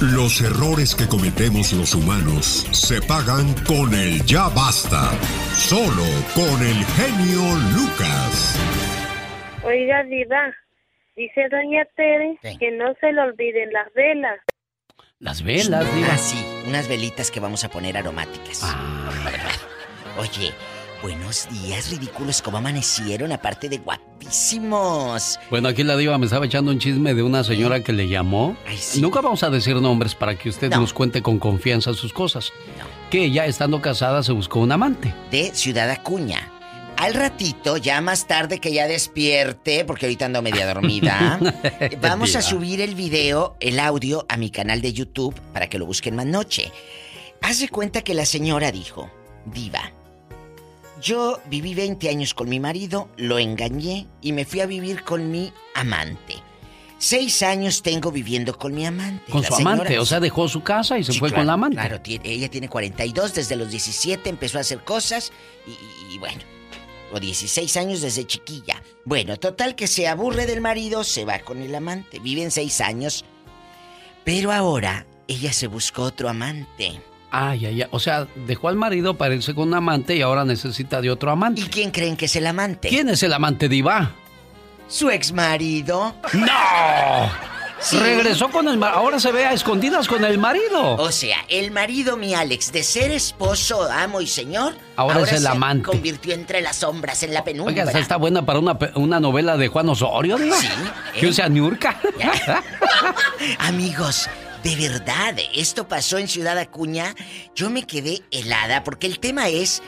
Los 0.00 0.40
errores 0.40 0.94
que 0.94 1.06
cometemos 1.06 1.74
los 1.74 1.94
humanos 1.94 2.66
se 2.72 3.02
pagan 3.02 3.52
con 3.66 3.92
el 3.92 4.24
ya 4.24 4.48
basta. 4.48 5.10
Solo 5.52 6.06
con 6.34 6.62
el 6.66 6.82
genio 6.96 7.42
Lucas. 7.76 8.58
Oiga, 9.62 10.02
Diva, 10.04 10.54
dice 11.16 11.46
Doña 11.50 11.84
Tere 11.96 12.38
que 12.58 12.70
no 12.70 12.94
se 12.98 13.12
le 13.12 13.20
olviden 13.20 13.70
las 13.74 13.92
velas. 13.92 14.40
Las 15.18 15.42
velas, 15.42 15.94
Diva. 15.94 16.08
Ah, 16.14 16.16
sí, 16.16 16.42
unas 16.66 16.88
velitas 16.88 17.30
que 17.30 17.40
vamos 17.40 17.64
a 17.64 17.68
poner 17.68 17.98
aromáticas. 17.98 18.62
Ah. 18.64 19.10
Oye, 20.16 20.54
buenos 21.02 21.48
días, 21.50 21.90
ridículos, 21.90 22.42
¿cómo 22.42 22.58
amanecieron? 22.58 23.32
Aparte 23.32 23.68
de 23.68 23.78
guapísimos. 23.78 25.38
Bueno, 25.50 25.68
aquí 25.68 25.82
la 25.82 25.96
diva 25.96 26.18
me 26.18 26.26
estaba 26.26 26.46
echando 26.46 26.70
un 26.70 26.78
chisme 26.78 27.14
de 27.14 27.22
una 27.22 27.44
señora 27.44 27.82
que 27.82 27.92
le 27.92 28.08
llamó. 28.08 28.56
Nunca 29.00 29.20
vamos 29.20 29.42
a 29.42 29.50
decir 29.50 29.76
nombres 29.76 30.14
para 30.14 30.36
que 30.36 30.48
usted 30.48 30.70
nos 30.70 30.92
cuente 30.92 31.22
con 31.22 31.38
confianza 31.38 31.94
sus 31.94 32.12
cosas. 32.12 32.52
Que 33.10 33.24
ella, 33.24 33.46
estando 33.46 33.80
casada, 33.80 34.22
se 34.22 34.32
buscó 34.32 34.60
un 34.60 34.72
amante. 34.72 35.14
De 35.30 35.54
Ciudad 35.54 35.90
Acuña. 35.90 36.52
Al 36.96 37.14
ratito, 37.14 37.78
ya 37.78 38.00
más 38.02 38.26
tarde 38.26 38.58
que 38.58 38.74
ya 38.74 38.86
despierte, 38.86 39.86
porque 39.86 40.04
ahorita 40.04 40.26
ando 40.26 40.42
media 40.42 40.66
dormida, 40.66 41.40
vamos 42.02 42.36
a 42.36 42.42
subir 42.42 42.82
el 42.82 42.94
video, 42.94 43.56
el 43.60 43.80
audio, 43.80 44.26
a 44.28 44.36
mi 44.36 44.50
canal 44.50 44.82
de 44.82 44.92
YouTube 44.92 45.34
para 45.54 45.68
que 45.68 45.78
lo 45.78 45.86
busquen 45.86 46.14
más 46.14 46.26
noche. 46.26 46.70
Haz 47.40 47.60
de 47.60 47.70
cuenta 47.70 48.02
que 48.02 48.12
la 48.12 48.26
señora 48.26 48.70
dijo, 48.70 49.10
Diva, 49.46 49.92
yo 51.00 51.40
viví 51.46 51.74
20 51.74 52.08
años 52.08 52.34
con 52.34 52.48
mi 52.48 52.60
marido, 52.60 53.08
lo 53.16 53.38
engañé 53.38 54.06
y 54.20 54.32
me 54.32 54.44
fui 54.44 54.60
a 54.60 54.66
vivir 54.66 55.02
con 55.02 55.30
mi 55.30 55.52
amante. 55.74 56.36
Seis 56.98 57.42
años 57.42 57.82
tengo 57.82 58.12
viviendo 58.12 58.58
con 58.58 58.74
mi 58.74 58.84
amante. 58.84 59.32
Con 59.32 59.42
su 59.42 59.54
amante, 59.54 59.98
o 59.98 60.04
sea, 60.04 60.20
dejó 60.20 60.48
su 60.48 60.62
casa 60.62 60.98
y 60.98 61.04
se 61.04 61.14
fue 61.14 61.32
con 61.32 61.46
la 61.46 61.54
amante. 61.54 61.76
Claro, 61.76 62.00
ella 62.04 62.50
tiene 62.50 62.68
42, 62.68 63.34
desde 63.34 63.56
los 63.56 63.70
17 63.70 64.28
empezó 64.28 64.58
a 64.58 64.60
hacer 64.60 64.84
cosas 64.84 65.32
y, 65.66 66.14
y 66.14 66.18
bueno, 66.18 66.42
o 67.12 67.18
16 67.18 67.76
años 67.76 68.00
desde 68.02 68.26
chiquilla. 68.26 68.82
Bueno, 69.04 69.38
total 69.38 69.74
que 69.74 69.86
se 69.86 70.08
aburre 70.08 70.46
del 70.46 70.60
marido, 70.60 71.04
se 71.04 71.24
va 71.24 71.38
con 71.40 71.62
el 71.62 71.74
amante. 71.74 72.18
Viven 72.18 72.50
seis 72.50 72.80
años. 72.80 73.24
Pero 74.24 74.52
ahora 74.52 75.06
ella 75.26 75.52
se 75.52 75.66
buscó 75.66 76.02
otro 76.02 76.28
amante. 76.28 77.00
Ay, 77.30 77.66
ay, 77.66 77.82
ay. 77.82 77.88
O 77.92 78.00
sea, 78.00 78.26
dejó 78.46 78.68
al 78.68 78.76
marido 78.76 79.14
para 79.14 79.34
irse 79.34 79.54
con 79.54 79.68
un 79.68 79.74
amante 79.74 80.16
y 80.16 80.22
ahora 80.22 80.44
necesita 80.44 81.00
de 81.00 81.10
otro 81.10 81.30
amante. 81.30 81.60
¿Y 81.60 81.64
quién 81.64 81.90
creen 81.90 82.16
que 82.16 82.24
es 82.26 82.36
el 82.36 82.46
amante? 82.46 82.88
¿Quién 82.88 83.08
es 83.08 83.22
el 83.22 83.32
amante 83.32 83.68
diva? 83.68 84.12
Su 84.88 85.10
ex 85.10 85.32
marido. 85.32 86.14
¡No! 86.32 87.50
Regresó 87.92 88.50
con 88.50 88.68
el 88.68 88.76
marido. 88.76 88.98
Ahora 88.98 89.18
se 89.18 89.32
ve 89.32 89.46
a 89.46 89.52
escondidas 89.54 90.06
con 90.06 90.22
el 90.24 90.36
marido. 90.36 90.96
O 90.96 91.10
sea, 91.10 91.38
el 91.48 91.70
marido, 91.70 92.16
mi 92.18 92.34
Alex, 92.34 92.72
de 92.72 92.82
ser 92.82 93.10
esposo, 93.10 93.84
amo 93.90 94.20
y 94.20 94.26
señor. 94.26 94.74
Ahora, 94.96 95.20
es 95.20 95.32
el 95.32 95.42
se 95.42 95.48
amante. 95.48 95.84
convirtió 95.84 96.34
entre 96.34 96.60
las 96.60 96.76
sombras, 96.76 97.22
en 97.22 97.32
la 97.32 97.42
penumbra. 97.42 97.84
Oiga, 97.84 97.98
está 97.98 98.16
buena 98.16 98.44
para 98.44 98.58
una, 98.58 98.76
una 98.96 99.18
novela 99.18 99.56
de 99.56 99.68
Juan 99.68 99.88
Osorio, 99.88 100.36
diva. 100.36 100.56
Sí. 100.56 100.68
Que 101.18 101.28
o 101.28 101.32
sea, 101.32 101.48
Niurka. 101.48 101.98
Amigos, 103.60 104.28
de 104.62 104.76
verdad, 104.76 105.36
esto 105.54 105.88
pasó 105.88 106.18
en 106.18 106.28
Ciudad 106.28 106.58
Acuña. 106.58 107.14
Yo 107.54 107.70
me 107.70 107.86
quedé 107.86 108.22
helada 108.30 108.84
porque 108.84 109.06
el 109.06 109.18
tema 109.18 109.48
es 109.48 109.82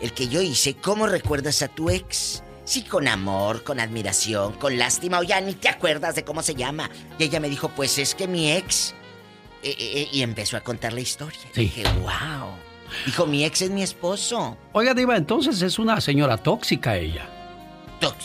el 0.00 0.12
que 0.12 0.28
yo 0.28 0.42
hice. 0.42 0.74
¿Cómo 0.74 1.06
recuerdas 1.06 1.62
a 1.62 1.68
tu 1.68 1.90
ex? 1.90 2.42
Sí, 2.64 2.82
con 2.82 3.06
amor, 3.06 3.62
con 3.62 3.78
admiración, 3.78 4.54
con 4.54 4.76
lástima, 4.76 5.20
o 5.20 5.22
ya 5.22 5.40
ni 5.40 5.54
te 5.54 5.68
acuerdas 5.68 6.16
de 6.16 6.24
cómo 6.24 6.42
se 6.42 6.56
llama. 6.56 6.90
Y 7.18 7.24
ella 7.24 7.38
me 7.38 7.48
dijo, 7.48 7.68
pues 7.68 7.98
es 7.98 8.14
que 8.14 8.26
mi 8.26 8.50
ex. 8.50 8.94
Eh, 9.62 9.70
eh, 9.70 9.76
eh, 9.78 10.08
y 10.12 10.22
empezó 10.22 10.56
a 10.56 10.60
contar 10.60 10.92
la 10.92 11.00
historia. 11.00 11.40
Dije, 11.54 11.84
wow. 12.00 12.50
Dijo, 13.04 13.26
mi 13.26 13.44
ex 13.44 13.62
es 13.62 13.70
mi 13.70 13.82
esposo. 13.82 14.56
Oiga, 14.72 14.94
Diva, 14.94 15.16
entonces 15.16 15.62
es 15.62 15.78
una 15.78 16.00
señora 16.00 16.36
tóxica 16.36 16.96
ella. 16.96 17.28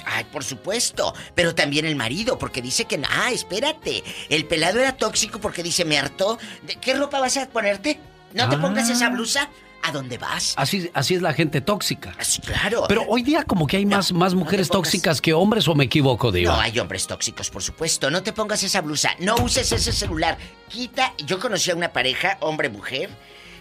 Ay, 0.06 0.26
por 0.26 0.44
supuesto. 0.44 1.14
Pero 1.36 1.56
también 1.56 1.86
el 1.86 1.96
marido, 1.96 2.38
porque 2.38 2.62
dice 2.62 2.86
que. 2.86 3.02
Ah, 3.10 3.32
espérate. 3.32 4.04
El 4.30 4.46
pelado 4.46 4.80
era 4.80 4.96
tóxico 4.98 5.40
porque 5.40 5.64
dice, 5.64 5.86
me 5.86 5.98
hartó. 5.98 6.38
¿De 6.64 6.76
¿Qué 6.76 6.94
ropa 6.94 7.20
vas 7.20 7.38
a 7.38 7.48
ponerte? 7.50 8.00
No 8.34 8.50
te 8.50 8.58
pongas 8.58 8.90
esa 8.90 9.08
Ah. 9.08 9.10
blusa. 9.10 9.50
¿A 9.84 9.92
dónde 9.92 10.20
vas? 10.20 10.54
Así, 10.58 10.92
así 10.94 11.16
es 11.16 11.24
la 11.24 11.34
gente 11.34 11.60
tóxica. 11.60 12.16
claro. 12.46 12.86
Pero 12.88 13.04
hoy 13.08 13.24
día 13.24 13.44
como 13.46 13.66
que 13.66 13.78
hay 13.78 13.86
más, 13.88 14.12
más 14.14 14.36
mujeres 14.36 14.70
tóxicas 14.70 15.20
que 15.20 15.34
hombres 15.34 15.68
o 15.68 15.74
me 15.74 15.86
equivoco, 15.86 16.32
Diva. 16.32 16.54
No, 16.54 16.62
hay 16.62 16.78
hombres 16.78 17.08
tóxicos, 17.08 17.50
por 17.50 17.64
supuesto. 17.64 18.12
No 18.12 18.22
te 18.22 18.32
pongas 18.32 18.62
esa 18.62 18.82
blusa. 18.82 19.16
No 19.18 19.38
uses 19.38 19.72
ese 19.72 19.92
celular. 19.92 20.38
Quita. 20.70 21.16
Yo 21.26 21.40
conocí 21.40 21.72
a 21.72 21.76
una 21.76 21.92
pareja, 21.94 22.38
hombre-mujer. 22.42 23.10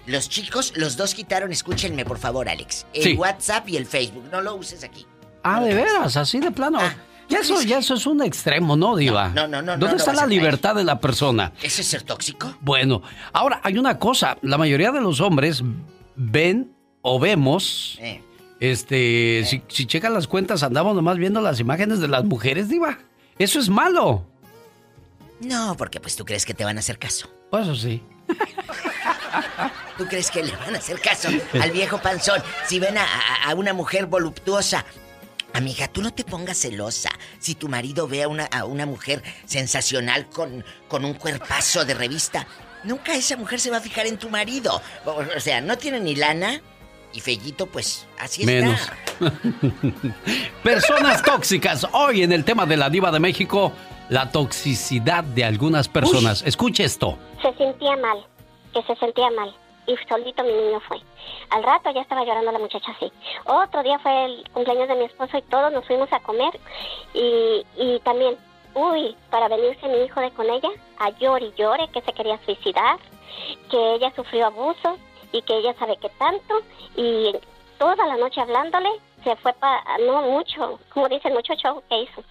Los 0.05 0.29
chicos, 0.29 0.75
los 0.77 0.99
dos 0.99 1.15
quitaron, 1.15 1.53
escúchenme 1.53 2.05
por 2.05 2.19
favor, 2.19 2.51
Alex. 2.51 2.85
El 2.93 3.03
Sí. 3.03 3.13
WhatsApp 3.15 3.67
y 3.71 3.79
el 3.79 3.87
Facebook. 3.87 4.29
No 4.31 4.43
lo 4.43 4.55
uses 4.57 4.85
aquí. 4.85 5.07
Ah, 5.43 5.61
de 5.61 5.75
veras, 5.75 6.17
así 6.17 6.39
de 6.41 6.51
plano. 6.51 6.79
ya, 7.29 7.39
eso, 7.39 7.63
ya 7.63 7.79
eso 7.79 7.95
es 7.95 8.07
un 8.07 8.23
extremo, 8.23 8.77
¿no, 8.77 8.97
Diva? 8.97 9.29
No, 9.29 9.47
no, 9.49 9.63
no, 9.63 9.73
no, 9.77 9.79
¿Dónde 9.79 9.91
no 9.93 9.97
está 9.97 10.13
la 10.13 10.27
libertad 10.27 10.75
de 10.75 10.85
la 10.85 11.01
persona? 11.01 11.53
¿Ese 11.63 11.81
es 11.83 11.89
ser 11.89 12.03
tóxico? 12.03 12.55
Bueno, 12.61 13.03
ahora 13.33 13.61
hay 13.63 13.79
una 13.79 13.99
cosa. 13.99 14.37
La 14.43 14.59
mayoría 14.59 14.91
de 14.93 15.01
los 15.01 15.21
hombres 15.21 15.63
ven 16.17 16.73
o 17.03 17.19
vemos. 17.19 17.97
Eh. 18.01 18.23
Este, 18.61 19.43
si, 19.47 19.63
si 19.69 19.87
checan 19.87 20.13
las 20.13 20.27
cuentas, 20.27 20.63
andamos 20.63 20.95
nomás 20.95 21.17
viendo 21.17 21.41
las 21.41 21.61
imágenes 21.61 22.01
de 22.01 22.09
las 22.09 22.25
mujeres, 22.25 22.69
Diva. 22.69 22.99
Eso 23.39 23.59
es 23.59 23.71
malo. 23.71 24.27
No, 25.41 25.75
porque 25.79 26.01
pues 26.01 26.17
tú 26.17 26.27
crees 26.27 26.45
que 26.45 26.53
te 26.53 26.65
van 26.65 26.77
a 26.77 26.81
hacer 26.81 26.99
caso. 26.99 27.31
Pues 27.51 27.63
eso 27.63 27.75
sí. 27.77 28.03
¿Tú 29.97 30.07
crees 30.07 30.31
que 30.31 30.43
le 30.43 30.55
van 30.57 30.75
a 30.75 30.79
hacer 30.79 31.01
caso 31.01 31.29
al 31.61 31.71
viejo 31.71 31.99
panzón 31.99 32.43
si 32.67 32.79
ven 32.79 32.97
a, 32.99 33.05
a- 33.05 33.51
a 33.51 33.55
una 33.55 33.73
mujer 33.73 34.07
voluptuosa? 34.07 34.85
Amiga, 35.53 35.89
tú 35.89 36.03
no 36.03 36.13
te 36.13 36.25
pongas 36.25 36.59
celosa 36.59 37.11
si 37.39 37.55
tu 37.55 37.69
marido 37.69 38.07
ve 38.07 38.23
a 38.23 38.29
una, 38.29 38.45
a 38.47 38.65
una 38.65 38.87
mujer 38.87 39.23
sensacional 39.45 40.29
con, 40.29 40.65
con 40.89 41.05
un 41.05 41.15
cuerpazo 41.15 41.85
de 41.85 41.95
revista. 41.95 42.47
Nunca 42.85 43.15
esa 43.15 43.37
mujer 43.37 43.61
se 43.61 43.71
va 43.71 43.79
a 43.79 43.81
fijar 43.81 44.07
en 44.07 44.17
tu 44.17 44.31
marido. 44.31 44.81
O, 45.05 45.11
o 45.11 45.41
sea, 45.41 45.61
no 45.61 45.77
tiene 45.77 46.01
ni 46.01 46.15
lana 46.15 46.61
y 47.13 47.21
Fellito, 47.21 47.67
pues 47.67 48.07
así 48.19 48.45
Menos. 48.45 48.81
está. 48.81 48.97
Personas 50.63 51.23
tóxicas. 51.23 51.87
Hoy 51.93 52.23
en 52.23 52.33
el 52.33 52.45
tema 52.45 52.67
de 52.67 52.77
la 52.77 52.89
diva 52.89 53.11
de 53.11 53.21
México, 53.21 53.73
la 54.09 54.31
toxicidad 54.31 55.25
de 55.25 55.45
algunas 55.45 55.89
personas. 55.89 56.43
Escuche 56.47 56.85
esto. 56.85 57.19
Se 57.43 57.53
sentía 57.57 57.97
mal, 57.97 58.25
que 58.73 58.83
se 58.83 58.95
sentía 58.99 59.31
mal. 59.37 59.55
Y 59.91 59.97
solito 60.09 60.45
mi 60.45 60.53
niño 60.53 60.79
fue. 60.81 61.01
Al 61.51 61.65
rato 61.65 61.91
ya 61.91 62.03
estaba 62.03 62.25
llorando 62.25 62.53
la 62.53 62.61
muchacha 62.61 62.93
así. 62.93 63.13
Otro 63.45 63.83
día 63.83 63.99
fue 63.99 64.25
el 64.27 64.49
cumpleaños 64.53 64.87
de 64.87 64.95
mi 64.95 65.05
esposo 65.05 65.37
y 65.37 65.43
todos 65.43 65.73
nos 65.73 65.85
fuimos 65.85 66.13
a 66.13 66.21
comer. 66.21 66.61
Y, 67.13 67.67
y 67.77 67.99
también, 68.05 68.37
uy, 68.75 69.17
para 69.31 69.49
venirse 69.49 69.89
mi 69.89 70.05
hijo 70.05 70.21
de 70.21 70.31
con 70.31 70.49
ella, 70.49 70.69
a 70.99 71.11
llore 71.19 71.47
y 71.47 71.55
llore 71.61 71.89
que 71.89 72.03
se 72.03 72.13
quería 72.13 72.39
suicidar, 72.45 73.01
que 73.69 73.95
ella 73.95 74.13
sufrió 74.15 74.47
abuso 74.47 74.97
y 75.33 75.43
que 75.43 75.57
ella 75.59 75.75
sabe 75.75 75.97
que 75.97 76.09
tanto. 76.11 76.61
Y 76.95 77.35
toda 77.79 78.07
la 78.07 78.17
noche 78.17 78.41
hablándole, 78.41 78.91
se 79.25 79.35
fue 79.37 79.53
para, 79.55 79.83
no 80.07 80.23
mucho, 80.23 80.79
como 80.95 81.09
dicen, 81.09 81.35
mucho 81.35 81.55
show 81.55 81.83
que 81.89 82.03
hizo. 82.03 82.23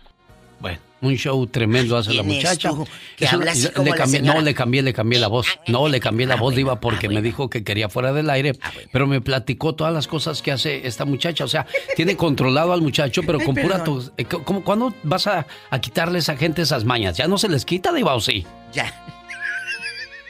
Bueno, 0.62 0.80
un 1.02 1.16
show 1.16 1.48
tremendo 1.48 1.96
hace 1.98 2.14
la 2.14 2.24
¿Quién 2.24 2.36
es 2.36 2.44
muchacha. 2.44 2.70
tú 2.70 2.88
que 3.16 3.26
Eso- 3.26 3.36
hablas 3.36 3.54
así 3.58 3.68
le 3.68 3.74
como 3.74 3.90
la 3.90 3.96
cambié- 3.96 4.18
señora? 4.20 4.40
no, 4.40 4.46
le 4.46 4.54
cambié, 4.54 4.82
le 4.82 4.94
cambié 4.94 5.20
la 5.20 5.28
voz. 5.28 5.48
No, 5.68 5.88
le 5.88 6.00
cambié 6.00 6.26
la 6.28 6.36
voz, 6.36 6.56
Diva, 6.56 6.80
porque 6.80 7.08
me 7.10 7.22
dijo 7.22 7.50
que 7.50 7.64
quería 7.64 7.90
fuera 7.90 8.12
del 8.14 8.30
aire. 8.30 8.54
Pero 8.92 9.08
me 9.08 9.22
platicó 9.22 9.76
todas 9.76 9.94
las 9.94 10.08
cosas 10.08 10.42
que 10.42 10.52
hace 10.52 10.86
esta 10.88 11.06
muchacha. 11.06 11.44
O 11.44 11.48
sea, 11.48 11.66
tiene 11.96 12.16
controlado 12.18 12.74
al 12.74 12.82
muchacho, 12.82 13.22
pero 13.26 13.40
Ay, 13.40 13.46
con 13.46 13.56
pura... 13.56 13.84
tos- 13.84 14.12
eh, 14.18 14.26
¿cómo- 14.26 14.64
¿Cuándo 14.64 14.94
vas 15.04 15.28
a, 15.28 15.46
a 15.70 15.80
quitarle 15.82 16.18
a 16.18 16.20
esa 16.20 16.36
gente 16.36 16.62
esas 16.62 16.84
mañas? 16.86 17.18
¿Ya 17.18 17.28
no 17.28 17.38
se 17.38 17.48
les 17.50 17.66
quita, 17.66 17.92
Diva, 17.94 18.14
o 18.16 18.20
sí? 18.20 18.46
Ya. 18.74 18.94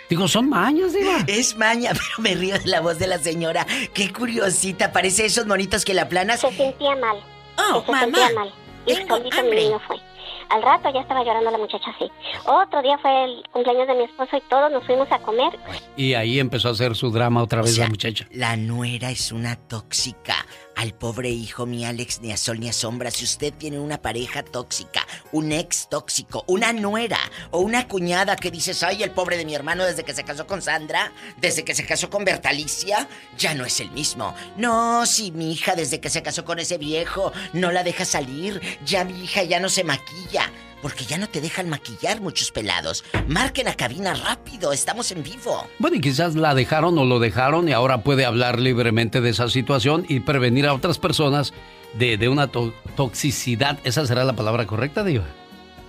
Digo, 0.10 0.28
son 0.28 0.50
mañas, 0.50 0.94
Diva. 0.94 1.24
Es 1.28 1.56
maña, 1.56 1.92
pero 1.94 2.06
me 2.20 2.34
río 2.36 2.58
de 2.58 2.66
la 2.68 2.82
voz 2.82 2.98
de 2.98 3.08
la 3.08 3.20
señora. 3.20 3.66
Qué 3.94 4.12
curiosita, 4.12 4.92
parece 4.92 5.26
esos 5.26 5.46
monitos 5.46 5.86
que 5.86 5.94
la 5.94 6.10
planas. 6.10 6.40
Se 6.42 6.52
sentía 6.52 6.96
mal. 6.96 7.18
Oh, 7.58 7.84
se 7.86 7.92
mamá, 7.92 8.02
sentía 8.06 8.30
mal. 8.36 8.54
Y 8.88 8.94
tengo 8.96 9.18
solito 9.18 9.38
hambre. 9.40 9.56
mi 9.56 9.64
niño 9.66 9.80
fue. 9.86 9.98
Al 10.50 10.64
rato 10.64 10.90
ya 10.92 11.02
estaba 11.02 11.24
llorando 11.24 11.52
la 11.52 11.58
muchacha 11.58 11.92
así. 11.92 12.12
Otro 12.46 12.82
día 12.82 12.98
fue 12.98 13.26
el 13.26 13.44
cumpleaños 13.52 13.88
de 13.88 13.94
mi 13.94 14.04
esposo 14.04 14.38
y 14.38 14.42
todos 14.50 14.72
nos 14.72 14.84
fuimos 14.86 15.12
a 15.12 15.20
comer. 15.20 15.58
Y 15.96 16.16
ahí 16.16 16.40
empezó 16.40 16.70
a 16.70 16.72
hacer 16.72 16.96
su 16.96 17.12
drama 17.12 17.44
otra 17.44 17.62
vez 17.62 17.76
sea, 17.76 17.86
la 17.86 17.90
muchacha. 17.90 18.28
La 18.32 18.56
nuera 18.58 19.12
es 19.12 19.32
una 19.32 19.56
tóxica. 19.56 20.36
Al 20.80 20.94
pobre 20.94 21.28
hijo, 21.28 21.66
mi 21.66 21.84
Alex, 21.84 22.22
ni 22.22 22.32
a 22.32 22.38
sol 22.38 22.58
ni 22.62 22.70
a 22.70 22.72
sombra. 22.72 23.12
Si 23.12 23.26
usted 23.26 23.54
tiene 23.54 23.80
una 23.80 24.02
pareja 24.02 24.44
tóxica, 24.44 25.06
un 25.34 25.52
ex 25.52 25.90
tóxico, 25.90 26.46
una 26.48 26.72
nuera 26.72 27.20
o 27.52 27.60
una 27.60 27.90
cuñada 27.90 28.38
que 28.38 28.50
dices, 28.50 28.82
ay, 28.84 29.04
el 29.04 29.12
pobre 29.12 29.36
de 29.36 29.44
mi 29.44 29.54
hermano 29.54 29.84
desde 29.84 30.06
que 30.06 30.14
se 30.14 30.24
casó 30.24 30.48
con 30.48 30.62
Sandra, 30.62 31.12
desde 31.36 31.66
que 31.66 31.76
se 31.76 31.86
casó 31.86 32.10
con 32.10 32.24
Bertalicia, 32.24 33.10
ya 33.38 33.54
no 33.56 33.66
es 33.66 33.82
el 33.82 33.92
mismo. 33.92 34.34
No, 34.56 35.06
si 35.06 35.34
mi 35.34 35.52
hija 35.52 35.76
desde 35.76 36.00
que 36.00 36.10
se 36.10 36.24
casó 36.24 36.46
con 36.46 36.60
ese 36.60 36.78
viejo 36.78 37.34
no 37.52 37.74
la 37.74 37.84
deja 37.84 38.06
salir, 38.06 38.62
ya 38.86 39.04
mi 39.04 39.26
hija 39.26 39.44
ya 39.44 39.60
no 39.60 39.68
se 39.68 39.84
maquilla. 39.84 40.50
Porque 40.82 41.06
ya 41.06 41.18
no 41.18 41.28
te 41.28 41.42
dejan 41.42 41.70
maquillar 41.70 42.22
muchos 42.22 42.52
pelados. 42.52 43.04
Marquen 43.28 43.68
a 43.68 43.76
cabina 43.76 44.14
rápido, 44.14 44.72
estamos 44.72 45.12
en 45.12 45.24
vivo. 45.24 45.68
Bueno, 45.80 45.98
y 45.98 46.02
quizás 46.02 46.36
la 46.36 46.56
dejaron 46.56 46.98
o 46.98 47.06
lo 47.06 47.20
dejaron 47.20 47.70
y 47.70 47.74
ahora 47.74 48.04
puede 48.04 48.26
hablar 48.26 48.60
libremente 48.60 49.22
de 49.22 49.30
esa 49.30 49.50
situación 49.50 50.06
y 50.08 50.22
prevenir 50.22 50.68
a 50.68 50.74
otras 50.74 50.98
personas 50.98 51.54
de, 51.94 52.30
una 52.30 52.48
toxicidad. 52.48 53.80
¿Esa 53.84 54.06
será 54.06 54.24
la 54.24 54.34
palabra 54.34 54.66
correcta, 54.66 55.04
Diva? 55.04 55.26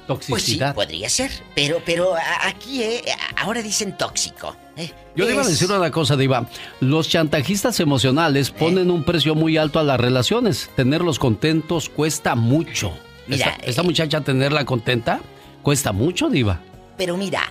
Toxicidad. 0.07 0.75
Pues 0.75 0.89
sí, 0.89 0.93
podría 0.93 1.09
ser. 1.09 1.31
Pero, 1.55 1.81
pero 1.85 2.15
aquí, 2.43 2.83
eh, 2.83 3.03
ahora 3.37 3.63
dicen 3.63 3.97
tóxico. 3.97 4.57
Eh. 4.77 4.91
Yo 5.15 5.25
le 5.25 5.33
iba 5.33 5.43
a 5.43 5.47
decir 5.47 5.71
una 5.71 5.91
cosa, 5.91 6.17
Diva. 6.17 6.49
Los 6.81 7.09
chantajistas 7.09 7.79
emocionales 7.81 8.49
eh. 8.49 8.55
ponen 8.59 8.91
un 8.91 9.05
precio 9.05 9.35
muy 9.35 9.57
alto 9.57 9.79
a 9.79 9.85
las 9.85 10.01
relaciones. 10.01 10.71
Tenerlos 10.75 11.19
contentos 11.19 11.89
cuesta 11.89 12.35
mucho. 12.35 12.93
Mira, 13.31 13.59
esta, 13.63 13.83
muchacha 13.83 14.21
tenerla 14.21 14.65
contenta 14.65 15.21
cuesta 15.63 15.93
mucho, 15.93 16.29
Diva. 16.29 16.61
Pero 16.97 17.17
mira, 17.17 17.43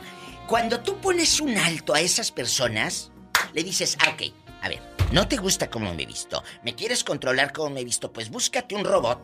cuando 0.48 0.80
tú 0.82 0.98
pones 0.98 1.40
un 1.40 1.58
alto 1.58 1.94
a 1.94 2.02
esas 2.02 2.32
personas, 2.32 3.12
le 3.54 3.64
dices, 3.64 3.98
ah, 4.02 4.12
ok, 4.14 4.34
a 4.62 4.70
ver, 4.70 4.80
no 5.12 5.28
te 5.28 5.38
gusta 5.38 5.70
cómo 5.70 5.94
me 5.94 6.04
he 6.04 6.06
visto, 6.06 6.44
me 6.64 6.76
quieres 6.76 7.04
controlar 7.04 7.54
cómo 7.54 7.70
me 7.72 7.82
he 7.82 7.86
visto, 7.86 8.12
pues 8.12 8.30
búscate 8.30 8.76
un 8.76 8.84
robot, 8.84 9.20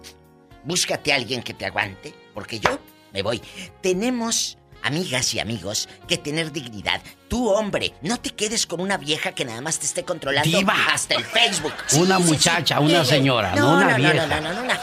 búscate 0.63 1.13
a 1.13 1.16
alguien 1.16 1.44
que 1.44 1.54
te 1.54 1.66
aguante, 1.66 2.13
porque 2.34 2.60
yo 2.60 2.80
me 3.13 3.22
voy. 3.22 3.42
Tenemos, 3.81 4.58
amigas 4.81 5.34
y 5.34 5.40
amigos, 5.40 5.88
que 6.08 6.18
tener 6.18 6.51
dignidad. 6.51 7.01
Tú, 7.28 7.50
hombre, 7.50 7.94
no 8.01 8.19
te 8.19 8.31
quedes 8.31 8.66
con 8.66 8.80
una 8.81 8.98
vieja 8.98 9.31
que 9.34 9.46
nada 9.46 9.62
más 9.62 9.80
te 9.80 9.86
esté 9.86 10.04
controlando 10.04 10.58
hasta 10.92 11.16
el 11.16 11.24
Facebook. 11.24 11.74
una 11.94 12.19
muchacha, 12.19 12.80
una 12.80 13.06
señora, 13.06 13.56
no, 13.56 13.78
una 13.78 13.96
vieja. 13.96 14.28
No, 14.28 14.42
no, 14.42 14.42
no, 14.42 14.54
no, 14.54 14.63
una 14.63 14.75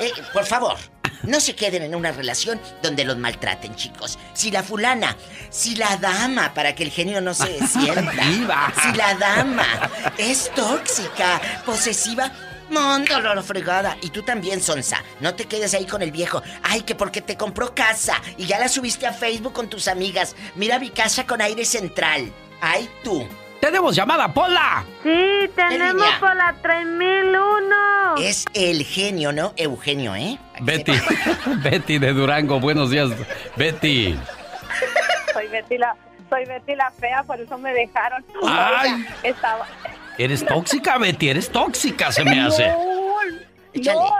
eh, 0.00 0.12
por 0.32 0.44
favor, 0.44 0.76
no 1.22 1.40
se 1.40 1.54
queden 1.54 1.82
en 1.82 1.94
una 1.94 2.12
relación 2.12 2.60
donde 2.82 3.04
los 3.04 3.16
maltraten, 3.16 3.74
chicos. 3.74 4.18
Si 4.34 4.50
la 4.50 4.62
fulana, 4.62 5.16
si 5.50 5.76
la 5.76 5.96
dama, 5.96 6.54
para 6.54 6.74
que 6.74 6.84
el 6.84 6.90
genio 6.90 7.20
no 7.20 7.34
se 7.34 7.66
sienta, 7.66 8.72
si 8.82 8.92
la 8.96 9.14
dama 9.14 9.90
es 10.16 10.50
tóxica, 10.54 11.40
posesiva, 11.64 12.32
Mándalo 12.70 13.34
lo 13.34 13.42
fregada. 13.42 13.96
Y 14.02 14.10
tú 14.10 14.22
también, 14.22 14.60
Sonsa. 14.60 15.02
No 15.20 15.34
te 15.34 15.46
quedes 15.46 15.74
ahí 15.74 15.86
con 15.86 16.02
el 16.02 16.12
viejo. 16.12 16.42
Ay, 16.62 16.82
que 16.82 16.94
porque 16.94 17.22
te 17.22 17.36
compró 17.36 17.74
casa 17.74 18.20
y 18.36 18.46
ya 18.46 18.58
la 18.58 18.68
subiste 18.68 19.06
a 19.06 19.12
Facebook 19.12 19.54
con 19.54 19.68
tus 19.68 19.88
amigas. 19.88 20.36
Mira 20.54 20.78
mi 20.78 20.90
casa 20.90 21.26
con 21.26 21.40
aire 21.40 21.64
central. 21.64 22.30
Ay, 22.60 22.88
tú. 23.02 23.26
¡Tenemos 23.60 23.94
llamada, 23.96 24.32
Pola! 24.32 24.84
Sí, 25.02 25.50
tenemos 25.54 26.06
Pola 26.20 26.54
3001. 26.62 28.16
Es 28.20 28.44
el 28.54 28.84
genio, 28.84 29.32
¿no? 29.32 29.52
Eugenio, 29.56 30.14
¿eh? 30.14 30.38
Betty. 30.60 30.92
Betty 31.62 31.98
de 31.98 32.12
Durango. 32.12 32.60
Buenos 32.60 32.90
días, 32.90 33.10
Betty. 33.56 34.18
Soy 35.32 35.48
Betty 35.48 35.78
la, 35.78 35.94
soy 36.30 36.44
Betty 36.44 36.74
la 36.74 36.90
fea, 36.90 37.22
por 37.22 37.40
eso 37.40 37.56
me 37.58 37.72
dejaron. 37.72 38.24
Ay. 38.46 39.06
estaba, 39.22 39.66
Eres 40.18 40.44
tóxica, 40.44 40.98
Betty, 40.98 41.28
eres 41.28 41.50
tóxica, 41.50 42.10
se 42.10 42.24
me 42.24 42.40
hace. 42.40 42.68
No, 42.68 44.10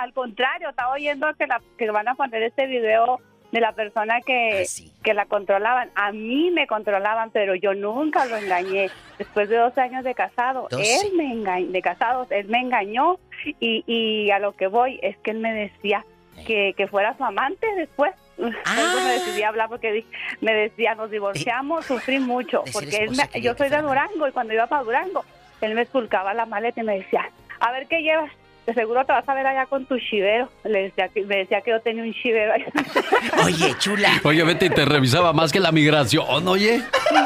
al, 0.00 0.12
contrario, 0.12 0.68
estaba 0.70 0.92
oyendo 0.92 1.26
que, 1.34 1.46
la, 1.48 1.60
que 1.76 1.90
van 1.90 2.06
a 2.06 2.14
poner 2.14 2.44
este 2.44 2.66
video 2.66 3.20
de 3.52 3.60
la 3.60 3.72
persona 3.72 4.20
que, 4.20 4.66
ah, 4.66 4.90
que 5.02 5.14
la 5.14 5.26
controlaban. 5.26 5.90
A 5.94 6.12
mí 6.12 6.50
me 6.50 6.66
controlaban, 6.66 7.30
pero 7.30 7.54
yo 7.54 7.74
nunca 7.74 8.26
lo 8.26 8.36
engañé. 8.36 8.90
Después 9.18 9.48
de 9.48 9.56
dos 9.56 9.76
años 9.78 10.04
de 10.04 10.14
casado, 10.14 10.68
él 10.70 11.12
me 11.16 11.32
engañó, 11.32 11.70
de 11.70 11.82
casados, 11.82 12.30
él 12.30 12.48
me 12.48 12.60
engañó 12.60 13.18
y, 13.60 13.84
y 13.86 14.30
a 14.30 14.38
lo 14.38 14.52
que 14.52 14.66
voy 14.66 14.98
es 15.02 15.16
que 15.18 15.30
él 15.30 15.38
me 15.38 15.52
decía 15.52 16.04
que, 16.46 16.74
que 16.76 16.86
fuera 16.86 17.16
su 17.16 17.24
amante 17.24 17.66
después. 17.76 18.14
Ah. 18.66 18.94
me 19.04 19.14
decidí 19.14 19.42
a 19.42 19.48
hablar 19.48 19.68
porque 19.68 20.04
me 20.40 20.54
decía, 20.54 20.94
nos 20.94 21.10
divorciamos, 21.10 21.84
sufrí 21.84 22.20
mucho, 22.20 22.62
porque 22.72 22.98
él 22.98 23.10
yo 23.42 23.56
soy 23.56 23.68
de 23.68 23.82
Durango 23.82 24.28
y 24.28 24.30
cuando 24.30 24.54
iba 24.54 24.68
para 24.68 24.84
Durango, 24.84 25.24
él 25.60 25.74
me 25.74 25.82
esculcaba 25.82 26.32
la 26.34 26.46
maleta 26.46 26.80
y 26.80 26.84
me 26.84 26.98
decía, 26.98 27.28
a 27.58 27.72
ver 27.72 27.88
qué 27.88 28.00
llevas. 28.00 28.30
De 28.68 28.74
seguro 28.74 29.02
te 29.06 29.12
vas 29.12 29.26
a 29.26 29.32
ver 29.32 29.46
allá 29.46 29.64
con 29.64 29.86
tu 29.86 29.98
chivero. 29.98 30.46
Le 30.64 30.82
decía 30.82 31.08
que, 31.08 31.24
me 31.24 31.38
decía 31.38 31.62
que 31.62 31.70
yo 31.70 31.80
tenía 31.80 32.02
un 32.02 32.12
chivero 32.12 32.52
ahí. 32.52 32.66
Oye, 33.46 33.74
chula. 33.78 34.20
Oye, 34.24 34.44
vete 34.44 34.68
te 34.68 34.84
revisaba 34.84 35.32
más 35.32 35.50
que 35.50 35.58
la 35.58 35.72
migración, 35.72 36.46
oye. 36.46 36.82
No, 37.10 37.22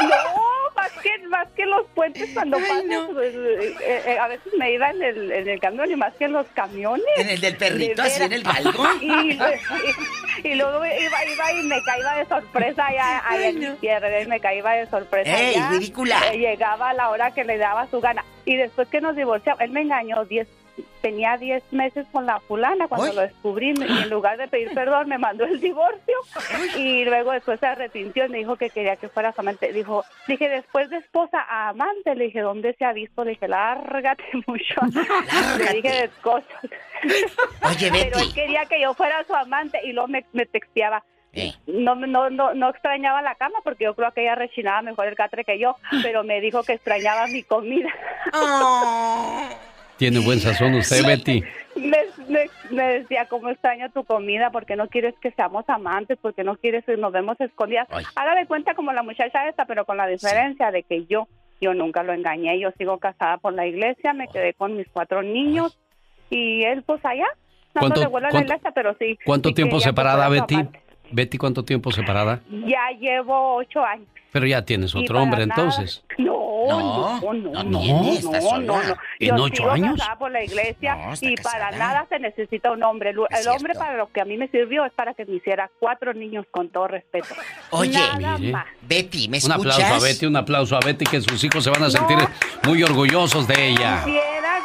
más 0.77 0.93
que, 1.03 1.27
más 1.27 1.49
que 1.57 1.67
los 1.67 1.85
puentes 1.97 2.31
cuando 2.33 2.59
pasan. 2.59 3.09
Pues, 3.13 3.35
eh, 3.35 3.75
eh, 4.07 4.19
a 4.21 4.29
veces 4.29 4.53
me 4.57 4.73
iba 4.73 4.89
en 4.91 5.03
el, 5.03 5.33
en 5.33 5.49
el 5.49 5.59
camión 5.59 5.91
y 5.91 5.97
más 5.97 6.15
que 6.15 6.27
en 6.27 6.33
los 6.33 6.47
camiones. 6.55 7.05
En 7.17 7.29
el 7.29 7.41
del 7.41 7.57
perrito, 7.57 8.03
así 8.03 8.23
en 8.23 8.33
el 8.35 8.45
galgo. 8.45 8.87
Y, 10.45 10.55
luego 10.55 10.79
iba, 10.87 11.25
iba 11.25 11.53
y 11.55 11.63
me 11.65 11.83
caía 11.83 12.13
de 12.19 12.27
sorpresa 12.27 12.87
allá, 12.87 13.49
en 13.49 13.59
mi 13.59 13.67
tierra. 13.81 14.21
Y 14.21 14.27
me 14.27 14.39
caía 14.39 14.71
de 14.71 14.87
sorpresa. 14.87 15.37
¡Ey, 15.37 15.61
ridícula! 15.73 16.21
Eh, 16.33 16.39
llegaba 16.39 16.91
a 16.91 16.95
la 16.95 17.11
hora 17.11 17.33
que 17.33 17.43
le 17.43 17.59
daba 17.59 17.89
su 17.89 18.01
gana. 18.01 18.25
Y 18.45 18.55
después 18.55 18.87
que 18.87 19.01
nos 19.01 19.17
divorciamos, 19.17 19.61
él 19.61 19.71
me 19.73 19.81
engañó 19.81 20.25
10 20.25 20.47
tenía 21.01 21.37
10 21.37 21.73
meses 21.73 22.07
con 22.13 22.27
la 22.27 22.41
fulana 22.41 22.89
cuando 22.89 23.13
lo 23.13 23.21
descubrí 23.23 23.75
y 23.77 24.03
en 24.03 24.11
lugar 24.11 24.39
de 24.39 24.49
pedir 24.49 24.73
perdón 24.73 25.09
me 25.09 25.19
mandó 25.19 25.45
el 25.45 25.61
divorcio 25.61 26.15
y 26.77 27.05
luego 27.05 27.33
después 27.33 27.61
se 27.61 27.67
arrepintió 27.67 28.27
y 28.27 28.29
me 28.29 28.39
dijo 28.39 28.57
que 28.57 28.71
quería 28.71 28.97
que 28.97 29.09
fuera 29.09 29.33
su 29.33 29.41
amante. 29.41 29.73
Dijo, 29.73 30.05
dije, 30.29 30.49
después 30.49 30.89
de 30.91 30.99
esposa 30.99 31.41
a 31.41 31.71
amante, 31.71 32.15
le 32.15 32.25
dije, 32.25 32.41
¿dónde 32.41 32.75
se 32.75 32.85
ha 32.85 32.93
visto? 32.93 33.25
Le 33.25 33.33
dije, 33.33 33.49
lárgate 33.49 34.25
mucho. 34.47 34.81
Le 35.59 35.73
dije 35.75 36.03
de 36.03 36.09
cosas. 36.23 36.47
Oye, 37.69 37.91
Betty. 37.91 38.05
Pero 38.05 38.19
él 38.21 38.35
quería 38.35 38.67
que 38.67 38.81
yo 38.81 38.95
fuera 38.95 39.25
su 39.25 39.35
amante 39.35 39.81
y 39.85 39.93
luego 39.93 40.09
me, 40.09 40.25
me 40.33 40.47
texteaba. 40.47 41.03
No, 41.67 41.95
no, 41.95 42.29
no, 42.29 42.55
no 42.55 42.69
extrañaba 42.69 43.23
la 43.23 43.35
cama 43.37 43.59
porque 43.65 43.85
yo 43.85 43.95
creo 43.95 44.13
que 44.13 44.21
ella 44.23 44.35
rechinaba 44.35 44.83
mejor 44.83 45.07
el 45.07 45.17
catre 45.17 45.45
que 45.45 45.59
yo, 45.59 45.77
pero 46.03 46.25
me 46.25 46.41
dijo 46.43 46.63
que 46.63 46.75
extrañaba 46.75 47.27
mi 47.27 47.43
comida. 47.43 47.89
Oh. 48.35 49.49
Tiene 50.03 50.19
buen 50.19 50.41
sazón 50.41 50.75
usted, 50.75 51.07
Betty. 51.07 51.45
Me, 51.77 52.85
decía, 52.85 53.27
¿cómo 53.29 53.51
extraño 53.51 53.89
tu 53.91 54.03
comida? 54.03 54.51
porque 54.51 54.75
no 54.75 54.89
quieres 54.89 55.15
que 55.23 55.31
seamos 55.31 55.65
amantes? 55.69 56.19
porque 56.21 56.43
no 56.43 56.57
quieres 56.57 56.85
que 56.85 56.97
nos 56.97 57.13
vemos 57.13 57.41
escondidas? 57.41 57.87
Haga 58.17 58.35
de 58.35 58.47
cuenta 58.47 58.75
como 58.75 58.93
la 58.93 59.05
muchacha 59.05 59.49
esta, 59.49 59.65
pero 59.65 59.85
con 59.85 59.97
la 59.97 60.09
diferencia 60.09 60.73
de 60.73 60.83
que 60.83 61.07
yo, 61.07 61.29
yo 61.61 61.73
nunca 61.73 62.03
lo 62.03 62.13
engañé. 62.15 62.59
Yo 62.59 62.71
sigo 62.79 62.99
casada 62.99 63.39
por 63.39 63.53
la 63.55 63.65
iglesia, 63.65 64.13
me 64.13 64.27
quedé 64.27 64.55
con 64.55 64.77
mis 64.77 64.89
cuatro 64.89 65.23
niños 65.23 65.79
y 66.31 66.65
él, 66.65 66.83
pues 66.83 67.01
allá. 67.05 67.29
No 67.77 67.83
¿Cuánto, 67.83 68.01
le 68.01 68.21
la 68.23 68.41
iglesia, 68.41 68.73
pero 68.75 68.97
sí. 68.99 69.17
¿Cuánto 69.25 69.55
tiempo 69.55 69.79
separada, 69.79 70.29
Betty? 70.29 70.57
Betty, 71.13 71.39
¿cuánto 71.39 71.65
tiempo 71.65 71.93
separada? 71.93 72.41
Ya 72.51 72.91
llevo 72.99 73.55
ocho 73.55 73.85
años. 73.85 74.09
Pero 74.33 74.47
ya 74.47 74.63
tienes 74.63 74.95
otro 74.95 75.23
hombre 75.23 75.43
entonces. 75.43 76.03
No, 76.19 77.21
no, 77.21 77.21
no, 77.21 77.35
no, 77.35 77.65
no, 77.65 78.61
no, 78.61 78.61
no, 78.61 78.95
¿En 79.19 79.39
ocho 79.39 79.71
años? 79.71 80.01
por 80.19 80.31
la 80.31 80.45
iglesia 80.45 80.97
y 81.21 81.35
para 81.37 81.71
nada 81.73 82.07
se 82.09 82.19
necesita 82.19 82.71
un 82.71 82.83
hombre. 82.83 83.11
El, 83.11 83.49
hombre 83.49 83.75
para 83.75 83.97
lo 83.97 84.11
que 84.11 84.21
a 84.21 84.25
mí 84.25 84.37
me 84.37 84.49
sirvió 84.49 84.85
es 84.85 84.93
para 84.93 85.15
que 85.15 85.25
me 85.27 85.37
hiciera 85.37 85.71
cuatro 85.79 86.15
niños 86.15 86.47
con 86.51 86.69
todo 86.69 86.89
respeto. 86.89 87.35
Oye, 87.71 87.99
Betty, 88.83 89.29
¿me 89.29 89.39
escuchas? 89.39 89.57
Un 89.57 89.71
aplauso 89.73 89.95
a 89.95 89.99
Betty, 89.99 90.27
un 90.27 90.37
aplauso 90.37 90.77
a 90.77 90.81
Betty 90.81 91.05
que 91.05 91.21
sus 91.21 91.43
hijos 91.45 91.65
se 91.65 91.71
van 91.71 91.83
a 91.83 91.91
sentir 91.91 92.19
muy 92.65 92.83
orgullosos 92.83 93.47
de 93.47 93.69
ella. 93.69 94.05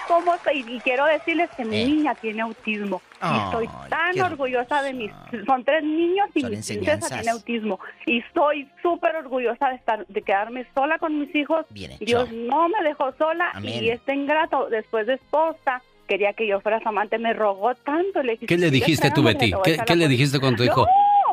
Cómo 0.07 0.33
y 0.53 0.79
quiero 0.79 1.05
decirles 1.05 1.49
que 1.55 1.65
mi 1.65 1.85
niña 1.85 2.15
tiene 2.15 2.41
autismo 2.41 3.01
y 3.21 3.45
estoy 3.45 3.69
tan 3.89 4.19
orgullosa 4.19 4.81
de 4.83 4.93
mis... 4.93 5.11
Son 5.45 5.63
tres 5.63 5.83
niños 5.83 6.29
y 6.35 6.43
mi 6.43 6.49
princesa 6.49 7.07
tiene 7.09 7.31
autismo. 7.31 7.79
Y 8.05 8.19
estoy 8.19 8.69
súper 8.81 9.15
orgullosa 9.15 9.69
de, 9.69 9.75
estar, 9.75 10.05
de 10.07 10.21
quedarme 10.21 10.67
sola 10.75 10.99
con 10.99 11.19
mis 11.19 11.33
hijos. 11.35 11.65
Dios 11.99 12.31
no 12.31 12.69
me 12.69 12.83
dejó 12.83 13.13
sola 13.17 13.51
y 13.61 13.89
este 13.89 14.13
ingrato, 14.13 14.69
después 14.69 15.07
de 15.07 15.15
esposa, 15.15 15.81
quería 16.07 16.33
que 16.33 16.47
yo 16.47 16.61
fuera 16.61 16.79
su 16.79 16.89
amante, 16.89 17.17
me 17.17 17.33
rogó 17.33 17.75
tanto. 17.75 18.23
Le 18.23 18.37
¿Qué 18.37 18.57
le 18.57 18.71
dijiste 18.71 19.11
tú, 19.11 19.23
Betty? 19.23 19.51
¿Qué, 19.63 19.95
le 19.95 20.07
dijiste 20.07 20.39
con 20.39 20.55
tu 20.55 20.63
hijo? 20.63 20.87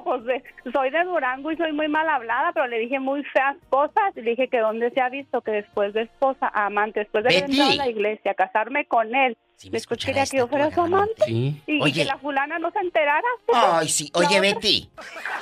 Pues 0.05 0.43
soy 0.73 0.91
de 0.91 1.05
Durango 1.05 1.51
y 1.51 1.57
soy 1.57 1.73
muy 1.73 1.89
mal 1.89 2.09
hablada, 2.09 2.53
pero 2.53 2.67
le 2.67 2.79
dije 2.79 3.01
muy 3.01 3.25
feas 3.25 3.57
cosas. 3.71 4.15
Le 4.15 4.31
dije 4.31 4.49
que 4.49 4.59
donde 4.59 4.91
se 4.91 5.01
ha 5.01 5.09
visto 5.09 5.41
que 5.41 5.51
después 5.51 5.93
de 5.95 6.03
esposa 6.03 6.51
amante, 6.55 7.01
después 7.01 7.25
de 7.25 7.39
entrar 7.39 7.73
a 7.73 7.75
la 7.75 7.89
iglesia, 7.89 8.35
casarme 8.35 8.87
con 8.87 9.15
él, 9.15 9.37
después 9.71 9.99
quería 10.05 10.27
que 10.27 10.39
yo 10.39 10.49
fuera 10.49 10.71
su 10.71 10.81
amante. 10.81 11.25
Y, 11.29 11.93
que 11.93 12.05
la 12.05 12.19
fulana 12.19 12.59
no 12.59 12.71
se 12.71 12.79
enterara. 12.79 13.27
Ay, 13.53 13.89
sí. 13.89 14.11
Oye, 14.15 14.41
Betty, 14.41 14.89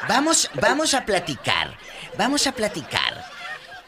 vamos, 0.08 0.50
vamos 0.60 0.94
a 0.94 1.04
platicar. 1.04 1.70
Vamos 2.16 2.46
a 2.46 2.52
platicar. 2.52 3.24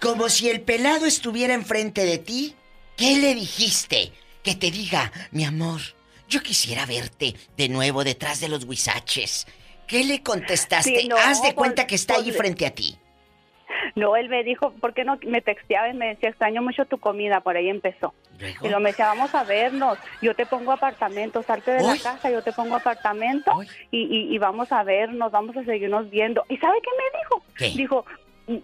Como 0.00 0.28
si 0.28 0.50
el 0.50 0.61
pelado 0.61 1.07
estuviera 1.07 1.54
enfrente 1.54 2.04
de 2.04 2.19
ti, 2.19 2.54
¿qué 2.97 3.16
le 3.16 3.35
dijiste? 3.35 4.12
Que 4.43 4.54
te 4.54 4.71
diga, 4.71 5.11
mi 5.31 5.45
amor, 5.45 5.81
yo 6.28 6.43
quisiera 6.43 6.85
verte 6.85 7.35
de 7.57 7.69
nuevo 7.69 8.04
detrás 8.04 8.40
de 8.40 8.49
los 8.49 8.64
huizaches. 8.64 9.47
¿Qué 9.87 10.05
le 10.05 10.23
contestaste? 10.23 11.09
Haz 11.25 11.43
de 11.43 11.55
cuenta 11.55 11.87
que 11.87 11.95
está 11.95 12.17
ahí 12.17 12.33
frente 12.33 12.67
a 12.67 12.71
ti. 12.71 12.99
No, 13.95 14.17
él 14.17 14.29
me 14.29 14.43
dijo, 14.43 14.73
¿por 14.73 14.93
qué 14.93 15.05
no 15.05 15.19
me 15.26 15.41
texteaba 15.41 15.88
y 15.88 15.95
me 15.95 16.09
decía, 16.09 16.29
extraño 16.29 16.62
mucho 16.62 16.85
tu 16.87 16.99
comida? 16.99 17.41
Por 17.41 17.57
ahí 17.57 17.69
empezó. 17.69 18.14
Y 18.62 18.69
lo 18.69 18.81
me 18.81 18.91
decía, 18.91 19.07
vamos 19.07 19.35
a 19.35 19.45
vernos, 19.45 19.99
yo 20.21 20.35
te 20.35 20.47
pongo 20.47 20.73
apartamento, 20.73 21.43
salte 21.43 21.73
de 21.73 21.83
la 21.83 21.97
casa, 21.97 22.31
yo 22.31 22.43
te 22.43 22.53
pongo 22.53 22.76
apartamento 22.76 23.53
y, 23.91 24.35
y, 24.35 24.38
vamos 24.38 24.73
a 24.73 24.83
vernos, 24.83 25.31
vamos 25.31 25.57
a 25.57 25.64
seguirnos 25.64 26.11
viendo. 26.11 26.45
¿Y 26.49 26.57
sabe 26.57 26.79
qué 26.83 26.91
me 26.99 27.19
dijo? 27.19 27.76
Dijo, 27.76 28.05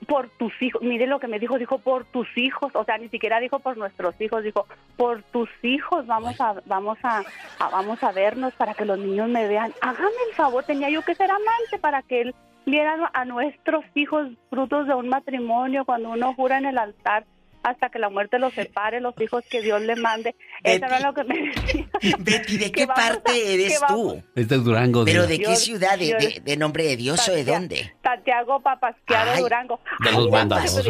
por 0.07 0.29
tus 0.29 0.53
hijos, 0.61 0.83
mire 0.83 1.07
lo 1.07 1.21
que 1.21 1.29
me 1.29 1.39
dijo, 1.39 1.59
dijo 1.59 1.79
por 1.79 2.05
tus 2.05 2.29
hijos, 2.37 2.71
o 2.75 2.85
sea, 2.85 2.99
ni 2.99 3.09
siquiera 3.09 3.41
dijo 3.41 3.61
por 3.61 3.77
nuestros 3.77 4.21
hijos, 4.21 4.43
dijo 4.43 4.67
por 4.97 5.23
tus 5.23 5.49
hijos 5.63 6.07
vamos 6.07 6.41
a 6.41 6.57
vamos 6.67 6.99
a, 7.03 7.23
vamos 7.59 8.03
a 8.03 8.13
vernos 8.13 8.53
para 8.55 8.75
que 8.75 8.85
los 8.85 8.99
niños 8.99 9.29
me 9.29 9.49
vean. 9.49 9.73
Hágame 9.81 10.17
el 10.29 10.35
favor, 10.35 10.65
tenía 10.65 10.91
yo 10.91 11.03
que 11.03 11.15
ser 11.15 11.31
amante 11.31 11.79
para 11.81 12.03
que 12.03 12.23
él 12.23 12.35
viera 12.67 13.11
a 13.13 13.25
nuestros 13.25 13.85
hijos 13.95 14.29
frutos 14.51 14.87
de 14.87 14.95
un 14.95 15.09
matrimonio 15.09 15.85
cuando 15.85 16.11
uno 16.11 16.35
jura 16.35 16.59
en 16.59 16.67
el 16.67 16.79
altar 16.79 17.25
hasta 17.63 17.91
que 17.91 17.99
la 17.99 18.09
muerte 18.09 18.39
los 18.39 18.55
separe, 18.55 19.01
los 19.01 19.19
hijos 19.21 19.45
que 19.49 19.61
Dios 19.61 19.81
le 19.83 19.97
mande. 19.97 20.35
Eso 20.63 20.85
era 20.85 21.01
lo 21.01 21.15
que 21.15 21.25
me 21.25 21.41
decía. 21.41 21.89
Betty, 22.19 22.59
¿de 22.59 22.73
qué 22.73 22.87
parte 22.87 23.55
eres 23.55 23.81
tú? 23.89 24.23
Este 24.35 24.55
es 24.57 24.65
Durango. 24.65 25.05
¿Pero 25.05 25.27
de 25.27 25.39
qué 25.39 25.57
ciudad? 25.57 25.99
¿De, 25.99 26.41
de, 26.43 26.57
nombre 26.57 26.85
de 26.85 26.97
Dios 26.97 27.29
o 27.29 27.33
de 27.33 27.45
dónde? 27.45 27.95
Santiago 28.03 28.61
Papasqueado, 28.61 29.41
Durango. 29.41 29.81
De 30.05 30.13
los 30.13 30.31
bandados. 30.31 30.83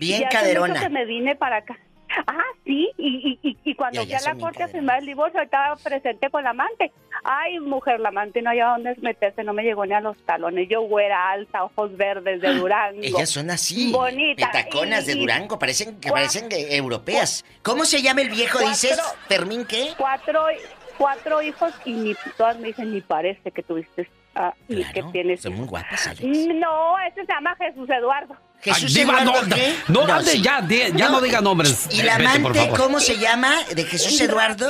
Bien 0.00 0.24
caderona. 0.30 0.80
que 0.80 0.88
me 0.88 1.04
vine 1.04 1.36
para 1.36 1.58
acá. 1.58 1.78
Ah, 2.26 2.44
sí, 2.64 2.90
y, 2.96 3.38
y, 3.42 3.58
y 3.64 3.74
cuando 3.74 4.02
fui 4.04 4.14
a 4.14 4.20
la 4.20 4.36
corte 4.36 4.62
a 4.62 4.68
firmar 4.68 5.00
el 5.00 5.06
divorcio, 5.06 5.40
estaba 5.40 5.76
presente 5.76 6.30
con 6.30 6.44
la 6.44 6.50
amante. 6.50 6.92
Ay, 7.24 7.58
mujer, 7.60 8.00
la 8.00 8.08
amante 8.08 8.40
no 8.42 8.50
había 8.50 8.66
dónde 8.66 8.94
meterse, 9.02 9.44
no 9.44 9.52
me 9.52 9.62
llegó 9.62 9.84
ni 9.84 9.94
a 9.94 10.00
los 10.00 10.16
talones. 10.24 10.68
Yo 10.68 10.82
güera, 10.82 11.30
alta, 11.30 11.64
ojos 11.64 11.96
verdes 11.96 12.40
de 12.40 12.54
Durango. 12.54 13.02
Ellas 13.02 13.28
son 13.28 13.50
así. 13.50 13.92
Bonitas. 13.92 14.50
Petaconas 14.50 15.06
de 15.06 15.14
Durango, 15.16 15.58
parecen 15.58 16.00
que 16.00 16.10
parecen 16.10 16.48
europeas. 16.50 17.44
¿Cómo 17.62 17.84
se 17.84 18.02
llama 18.02 18.22
el 18.22 18.30
viejo, 18.30 18.58
dices? 18.60 19.00
¿Fermín 19.28 19.64
qué? 19.66 19.90
Cuatro, 19.98 20.46
cuatro 20.98 21.42
hijos 21.42 21.72
y 21.84 21.92
ni 21.92 22.14
todas 22.36 22.58
me 22.58 22.68
dicen, 22.68 22.92
ni 22.92 23.00
parece 23.00 23.50
que 23.50 23.62
tuviste 23.62 24.08
Ah, 24.38 24.52
tienes. 25.12 25.40
Son 25.40 25.54
muy 25.54 25.66
guapas, 25.66 26.08
Alex. 26.08 26.22
No, 26.22 26.98
ese 27.08 27.24
se 27.24 27.32
llama 27.32 27.56
Jesús 27.56 27.88
Eduardo. 27.88 28.36
Jesús 28.60 28.96
Eduardo, 28.96 29.32
¿qué? 29.54 29.74
No, 29.88 30.06
no, 30.06 30.20
ya, 30.20 30.66
ya 30.66 31.08
no. 31.08 31.20
diga 31.22 31.40
nombres. 31.40 31.88
¿Y 31.90 32.02
la 32.02 32.16
amante 32.16 32.68
cómo 32.76 33.00
se 33.00 33.16
llama 33.16 33.54
de 33.74 33.84
Jesús 33.84 34.20
Eduardo? 34.20 34.68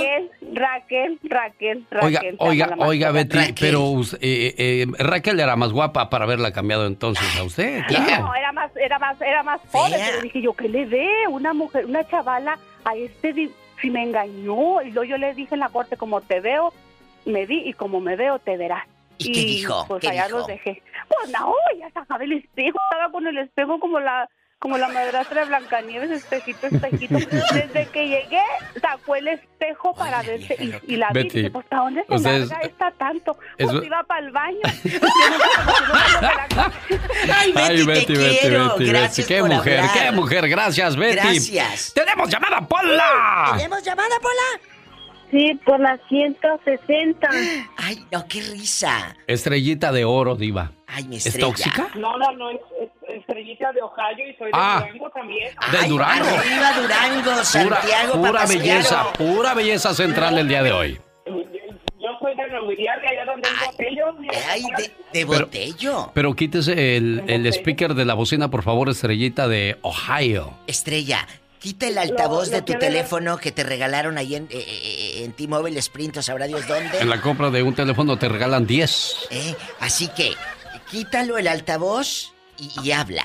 Raquel, 0.52 1.18
Raquel, 1.25 1.85
Raquel. 1.90 2.37
Oiga, 2.38 2.66
oiga, 2.68 2.76
oiga, 2.78 3.11
Betty, 3.11 3.54
pero 3.58 4.00
eh, 4.20 4.54
eh, 4.56 4.87
Raquel 4.99 5.40
era 5.40 5.56
más 5.56 5.73
guapa 5.73 6.11
para 6.11 6.25
haberla 6.25 6.52
cambiado 6.52 6.87
entonces 6.87 7.26
a 7.37 7.42
usted. 7.42 7.82
No, 8.20 8.35
era 8.35 8.52
más, 8.52 8.70
era 8.76 8.99
más, 9.00 9.20
era 9.20 9.42
más 9.42 9.61
joven. 9.73 10.00
Pero 10.04 10.23
dije 10.23 10.42
yo, 10.42 10.52
¿qué 10.52 10.68
le 10.68 10.87
ve 10.87 11.08
una 11.28 11.52
mujer, 11.52 11.87
una 11.87 12.06
chavala 12.06 12.58
a 12.85 12.94
este 12.94 13.50
si 13.80 13.90
me 13.90 14.04
engañó? 14.04 14.82
Y 14.82 14.92
luego 14.92 15.04
yo 15.04 15.18
le 15.18 15.35
dije 15.35 15.54
en 15.54 15.61
la 15.61 15.70
corte, 15.70 15.96
como 15.96 16.20
te 16.20 16.40
veo, 16.40 16.73
me 17.25 17.46
vi 17.46 17.62
y 17.66 17.73
como 17.73 18.00
me 18.00 18.14
veo, 18.14 18.38
te 18.38 18.56
verás. 18.56 18.87
¿Y, 19.18 19.32
qué 19.32 19.40
dijo? 19.40 19.85
Pues 19.88 20.06
allá 20.06 20.28
los 20.28 20.46
dejé. 20.46 20.82
Pues 21.08 21.30
no, 21.30 21.54
ya 21.78 21.90
sacaba 21.90 22.25
el 22.25 22.32
espejo, 22.32 22.78
estaba 22.90 23.11
con 23.11 23.26
el 23.26 23.38
espejo 23.38 23.80
como 23.80 24.00
la 24.00 24.28
como 24.58 24.78
la 24.78 24.88
madrastra 24.88 25.42
de 25.42 25.49
Blancanieves, 25.49 26.11
espejito, 26.11 26.66
espejito. 26.66 27.18
Desde 27.52 27.87
que 27.92 28.08
llegué, 28.08 28.40
sacó 28.80 29.16
el 29.16 29.28
espejo 29.28 29.94
para 29.94 30.23
verse 30.23 30.56
y, 30.87 30.96
la 30.96 31.11
vi. 31.11 31.28
Y 31.32 31.50
pues, 31.50 31.66
¿para 31.66 31.82
dónde 31.82 32.04
se 32.08 32.14
Ustedes, 32.14 32.49
larga 32.49 32.66
esta 32.66 32.90
tanto? 32.92 33.37
Pues 33.58 33.85
iba 33.85 34.02
para 34.04 34.26
el 34.26 34.32
baño. 34.32 34.61
Ay, 37.32 37.52
Betty, 37.52 37.85
Betty, 37.85 38.06
te 38.06 38.18
Betty, 38.18 38.38
quiero. 38.38 38.68
Betty, 38.70 38.87
Gracias 38.87 39.26
Qué 39.26 39.42
mujer, 39.42 39.85
qué 39.92 40.11
mujer. 40.12 40.49
Gracias, 40.49 40.96
Betty. 40.96 41.16
Gracias. 41.16 41.92
¡Tenemos 41.94 42.30
llamada, 42.30 42.66
Pola! 42.66 43.52
¿Tenemos 43.56 43.82
llamada, 43.82 44.16
Pola? 44.20 44.75
Sí, 45.30 45.59
por 45.64 45.80
las 45.80 46.00
160. 46.09 47.28
Ay, 47.76 48.04
no, 48.12 48.26
qué 48.28 48.40
risa. 48.42 49.16
Estrellita 49.26 49.90
de 49.92 50.04
oro, 50.04 50.37
diva. 50.37 50.73
Ay, 50.87 51.04
mi 51.04 51.16
estrella. 51.16 51.38
¿Es 51.38 51.42
tóxica? 51.42 51.88
No, 51.97 52.16
no, 52.16 52.33
no, 52.33 52.50
es, 52.50 52.61
estrellita 53.09 53.73
de 53.73 53.83
Ohio 53.83 54.30
y 54.30 54.35
soy 54.37 54.47
de 54.47 54.52
ah, 54.52 54.85
Durango 54.87 55.11
también. 55.11 55.54
De 55.73 55.88
Durango. 55.88 56.25
Arriba 56.25 56.73
Durango, 56.80 57.45
Santiago, 57.45 58.12
Pura, 58.14 58.30
pura 58.30 58.47
belleza, 58.47 59.12
pura 59.12 59.54
belleza 59.54 59.95
central 59.95 60.38
el 60.38 60.49
día 60.49 60.62
de 60.62 60.73
hoy. 60.73 61.00
Yo 61.26 62.18
soy 62.21 62.37
de 62.37 62.49
Nuevo 62.49 62.68
de 62.68 62.88
allá 62.88 63.25
donde 63.25 63.49
el 63.49 63.66
botello. 63.66 64.04
Ay, 64.49 64.62
de, 64.76 64.90
de 65.12 65.25
botello. 65.25 66.11
Pero 66.14 66.35
quítese 66.35 66.97
el, 66.97 67.25
el 67.26 67.47
speaker 67.47 67.95
de 67.95 68.04
la 68.04 68.14
bocina, 68.14 68.49
por 68.49 68.62
favor, 68.62 68.88
estrellita 68.88 69.49
de 69.49 69.76
Ohio. 69.83 70.52
Estrella, 70.68 71.26
Quita 71.58 71.88
el 71.88 71.98
altavoz 71.98 72.50
de 72.50 72.62
tu 72.62 72.75
teléfono 72.75 73.38
que 73.38 73.50
te 73.50 73.64
regalaron 73.64 74.18
ahí 74.18 74.34
en, 74.34 74.44
eh, 74.44 74.58
eh, 74.58 75.25
en 75.25 75.32
T-Mobile 75.32 75.78
Sprint 75.78 76.18
o 76.18 76.22
sabrá 76.22 76.46
Dios 76.46 76.66
dónde. 76.66 76.98
En 76.98 77.08
la 77.08 77.20
compra 77.20 77.50
de 77.50 77.62
un 77.62 77.75
teléfono 77.75 78.18
te 78.18 78.28
regalan 78.28 78.66
10. 78.66 79.28
¿Eh? 79.30 79.54
Así 79.80 80.08
que, 80.08 80.32
quítalo 80.90 81.38
el 81.38 81.48
altavoz 81.48 82.34
y, 82.58 82.90
habla. 82.92 83.25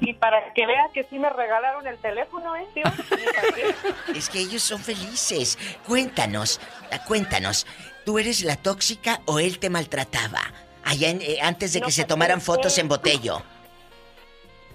Y 0.00 0.14
para 0.14 0.52
que 0.54 0.66
vea 0.66 0.88
que 0.92 1.04
sí 1.04 1.18
me 1.18 1.30
regalaron 1.30 1.86
el 1.86 1.98
teléfono, 1.98 2.56
¿eh, 2.56 2.66
tío? 2.74 2.84
es 4.14 4.28
que 4.28 4.40
ellos 4.40 4.62
son 4.62 4.80
felices. 4.80 5.58
Cuéntanos, 5.86 6.60
cuéntanos. 7.06 7.66
¿Tú 8.04 8.18
eres 8.18 8.42
la 8.42 8.56
tóxica 8.56 9.20
o 9.26 9.38
él 9.38 9.58
te 9.58 9.70
maltrataba? 9.70 10.40
Allá 10.84 11.08
antes 11.42 11.72
de 11.72 11.80
que 11.80 11.90
se 11.90 12.02
pues, 12.02 12.08
tomaran 12.08 12.40
fotos 12.40 12.76
en 12.78 12.88
botello. 12.88 13.42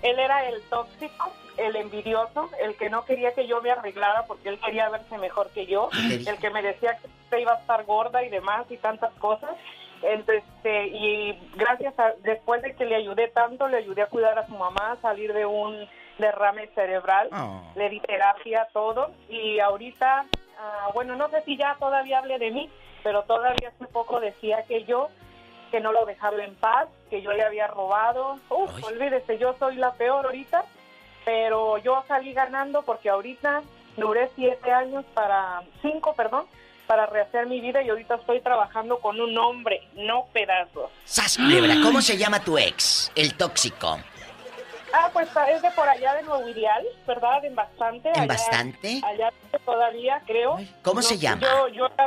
Él 0.01 0.17
era 0.17 0.49
el 0.49 0.61
tóxico 0.63 1.31
el 1.57 1.75
envidioso, 1.75 2.49
el 2.59 2.75
que 2.75 2.89
no 2.89 3.05
quería 3.05 3.33
que 3.33 3.47
yo 3.47 3.61
me 3.61 3.71
arreglara 3.71 4.25
porque 4.25 4.49
él 4.49 4.59
quería 4.59 4.89
verse 4.89 5.17
mejor 5.17 5.49
que 5.51 5.65
yo, 5.65 5.89
el 5.93 6.37
que 6.37 6.49
me 6.49 6.61
decía 6.61 6.97
que 6.97 7.07
usted 7.07 7.37
iba 7.39 7.53
a 7.53 7.59
estar 7.59 7.83
gorda 7.85 8.23
y 8.23 8.29
demás 8.29 8.65
y 8.69 8.77
tantas 8.77 9.13
cosas. 9.13 9.51
Entonces, 10.03 10.43
este, 10.57 10.87
y 10.87 11.39
gracias 11.55 11.97
a, 11.99 12.13
después 12.23 12.61
de 12.63 12.73
que 12.75 12.85
le 12.85 12.95
ayudé 12.95 13.27
tanto, 13.27 13.67
le 13.67 13.77
ayudé 13.77 14.01
a 14.01 14.07
cuidar 14.07 14.37
a 14.39 14.47
su 14.47 14.53
mamá, 14.53 14.93
a 14.93 15.01
salir 15.01 15.31
de 15.33 15.45
un 15.45 15.87
derrame 16.17 16.67
cerebral, 16.73 17.29
oh. 17.31 17.61
le 17.75 17.89
di 17.89 17.99
terapia, 17.99 18.67
todo, 18.73 19.11
y 19.29 19.59
ahorita, 19.59 20.25
ah, 20.59 20.89
bueno, 20.93 21.15
no 21.15 21.29
sé 21.29 21.41
si 21.43 21.55
ya 21.57 21.75
todavía 21.79 22.19
hable 22.19 22.39
de 22.39 22.51
mí, 22.51 22.69
pero 23.03 23.23
todavía 23.23 23.69
hace 23.69 23.87
poco 23.87 24.19
decía 24.19 24.63
que 24.67 24.83
yo 24.85 25.09
que 25.71 25.79
no 25.79 25.93
lo 25.93 26.05
dejaba 26.05 26.43
en 26.43 26.53
paz, 26.55 26.89
que 27.09 27.21
yo 27.21 27.31
le 27.31 27.43
había 27.43 27.65
robado. 27.67 28.37
Uf, 28.49 28.83
olvídese, 28.83 29.37
yo 29.37 29.55
soy 29.57 29.77
la 29.77 29.93
peor 29.93 30.25
ahorita 30.25 30.65
pero 31.25 31.77
yo 31.79 32.03
salí 32.07 32.33
ganando 32.33 32.81
porque 32.83 33.09
ahorita 33.09 33.63
duré 33.97 34.29
siete 34.35 34.71
años 34.71 35.05
para, 35.13 35.63
cinco, 35.81 36.13
perdón, 36.15 36.45
para 36.87 37.05
rehacer 37.05 37.47
mi 37.47 37.61
vida 37.61 37.81
y 37.81 37.89
ahorita 37.89 38.15
estoy 38.15 38.41
trabajando 38.41 38.99
con 38.99 39.19
un 39.19 39.37
hombre, 39.37 39.87
no 39.95 40.25
pedazos. 40.33 40.91
Sas, 41.05 41.37
¿cómo 41.83 42.01
se 42.01 42.17
llama 42.17 42.43
tu 42.43 42.57
ex, 42.57 43.11
el 43.15 43.35
tóxico? 43.35 43.97
Ah, 44.93 45.09
pues 45.13 45.29
es 45.49 45.61
de 45.61 45.71
por 45.71 45.87
allá 45.87 46.15
de 46.15 46.23
Nuevo 46.23 46.47
Ideal, 46.49 46.85
¿verdad? 47.07 47.45
En 47.45 47.55
bastante. 47.55 48.11
¿En 48.13 48.27
bastante? 48.27 49.01
Allá 49.05 49.31
todavía, 49.63 50.21
creo. 50.25 50.57
¿Cómo 50.81 51.01
se 51.01 51.17
llama? 51.17 51.47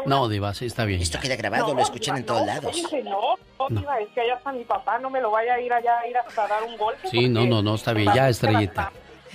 No, 0.04 0.28
Diva, 0.28 0.52
sí 0.52 0.66
está 0.66 0.84
bien. 0.84 1.00
Esto 1.00 1.18
queda 1.18 1.36
grabado, 1.36 1.74
lo 1.74 1.80
escuchan 1.80 2.18
en 2.18 2.26
todos 2.26 2.46
lados. 2.46 2.76
no, 3.04 3.36
no, 3.58 3.80
Diva, 3.80 4.00
es 4.00 4.08
que 4.10 4.20
allá 4.20 4.34
está 4.34 4.52
mi 4.52 4.64
papá, 4.64 4.98
no 4.98 5.08
me 5.08 5.20
lo 5.20 5.30
vaya 5.30 5.54
a 5.54 5.60
ir 5.60 5.72
allá 5.72 5.98
a 6.00 6.06
ir 6.06 6.16
a 6.16 6.24
dar 6.46 6.62
un 6.62 6.76
golpe. 6.76 7.08
Sí, 7.08 7.28
no, 7.28 7.46
no, 7.46 7.62
no, 7.62 7.76
está 7.76 7.92
bien, 7.92 8.12
ya, 8.12 8.28
estrellita. 8.28 8.92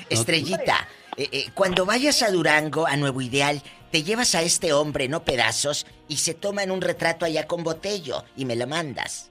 Estrellita, 0.10 0.88
eh, 1.18 1.30
eh, 1.32 1.46
cuando 1.54 1.86
vayas 1.86 2.22
a 2.22 2.32
Durango, 2.32 2.88
a 2.88 2.96
Nuevo 2.98 3.22
Ideal, 3.22 3.62
te 3.92 4.04
llevas 4.04 4.36
a 4.36 4.42
este 4.42 4.74
hombre, 4.74 5.08
no 5.08 5.24
pedazos, 5.24 5.86
y 6.08 6.18
se 6.18 6.34
toma 6.34 6.64
en 6.64 6.72
un 6.72 6.82
retrato 6.82 7.26
allá 7.26 7.48
con 7.48 7.64
botello 7.64 8.24
y 8.36 8.46
me 8.46 8.56
lo 8.56 8.68
mandas. 8.68 9.30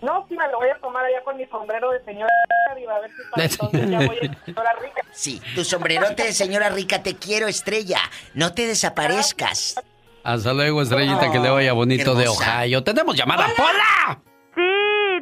No, 0.00 0.24
sí, 0.28 0.36
me 0.36 0.48
lo 0.48 0.58
voy 0.58 0.68
a 0.68 0.78
tomar 0.78 1.04
allá 1.04 1.22
con 1.24 1.36
mi 1.36 1.44
sombrero 1.46 1.90
de 1.90 2.04
señora 2.04 2.30
rica, 2.76 2.94
a 2.94 3.00
ver 3.00 3.10
si 3.10 3.30
para 3.30 3.44
entonces 3.50 3.90
ya 3.90 3.98
voy 3.98 4.16
a 4.18 4.44
señora 4.44 4.72
rica. 4.80 5.02
Sí, 5.12 5.42
tu 5.54 5.64
sombrerote 5.64 6.22
de 6.22 6.32
señora 6.32 6.68
rica, 6.68 7.02
te 7.02 7.16
quiero, 7.16 7.48
Estrella. 7.48 7.98
No 8.34 8.54
te 8.54 8.66
desaparezcas. 8.66 9.74
Hasta 10.22 10.52
luego, 10.52 10.82
Estrellita, 10.82 11.32
que 11.32 11.38
le 11.38 11.50
vaya 11.50 11.72
bonito 11.72 12.14
de 12.14 12.28
Ohio. 12.28 12.84
¡Tenemos 12.84 13.16
llamada! 13.16 13.48
¡Pola! 13.56 14.20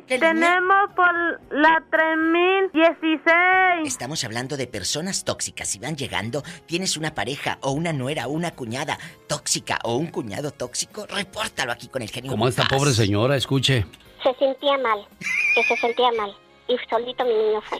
Tenemos 0.06 0.92
por 0.94 1.40
la 1.50 1.82
3016. 1.90 3.86
Estamos 3.86 4.22
hablando 4.22 4.56
de 4.56 4.68
personas 4.68 5.24
tóxicas. 5.24 5.68
Si 5.68 5.80
van 5.80 5.96
llegando, 5.96 6.44
tienes 6.66 6.96
una 6.96 7.12
pareja 7.12 7.58
o 7.60 7.72
una 7.72 7.92
nuera 7.92 8.28
o 8.28 8.30
una 8.30 8.52
cuñada 8.52 8.98
tóxica 9.26 9.78
o 9.82 9.96
un 9.96 10.06
cuñado 10.06 10.52
tóxico, 10.52 11.06
repórtalo 11.06 11.72
aquí 11.72 11.88
con 11.88 12.02
el 12.02 12.10
genio. 12.10 12.30
Como 12.30 12.46
esta 12.46 12.68
pobre 12.68 12.92
señora, 12.92 13.36
escuche. 13.36 13.84
Se 14.22 14.32
sentía 14.34 14.78
mal, 14.78 15.04
que 15.54 15.64
se 15.64 15.76
sentía 15.76 16.12
mal. 16.12 16.32
Y 16.68 16.76
solito 16.88 17.24
mi 17.24 17.34
niño 17.34 17.60
fue. 17.62 17.78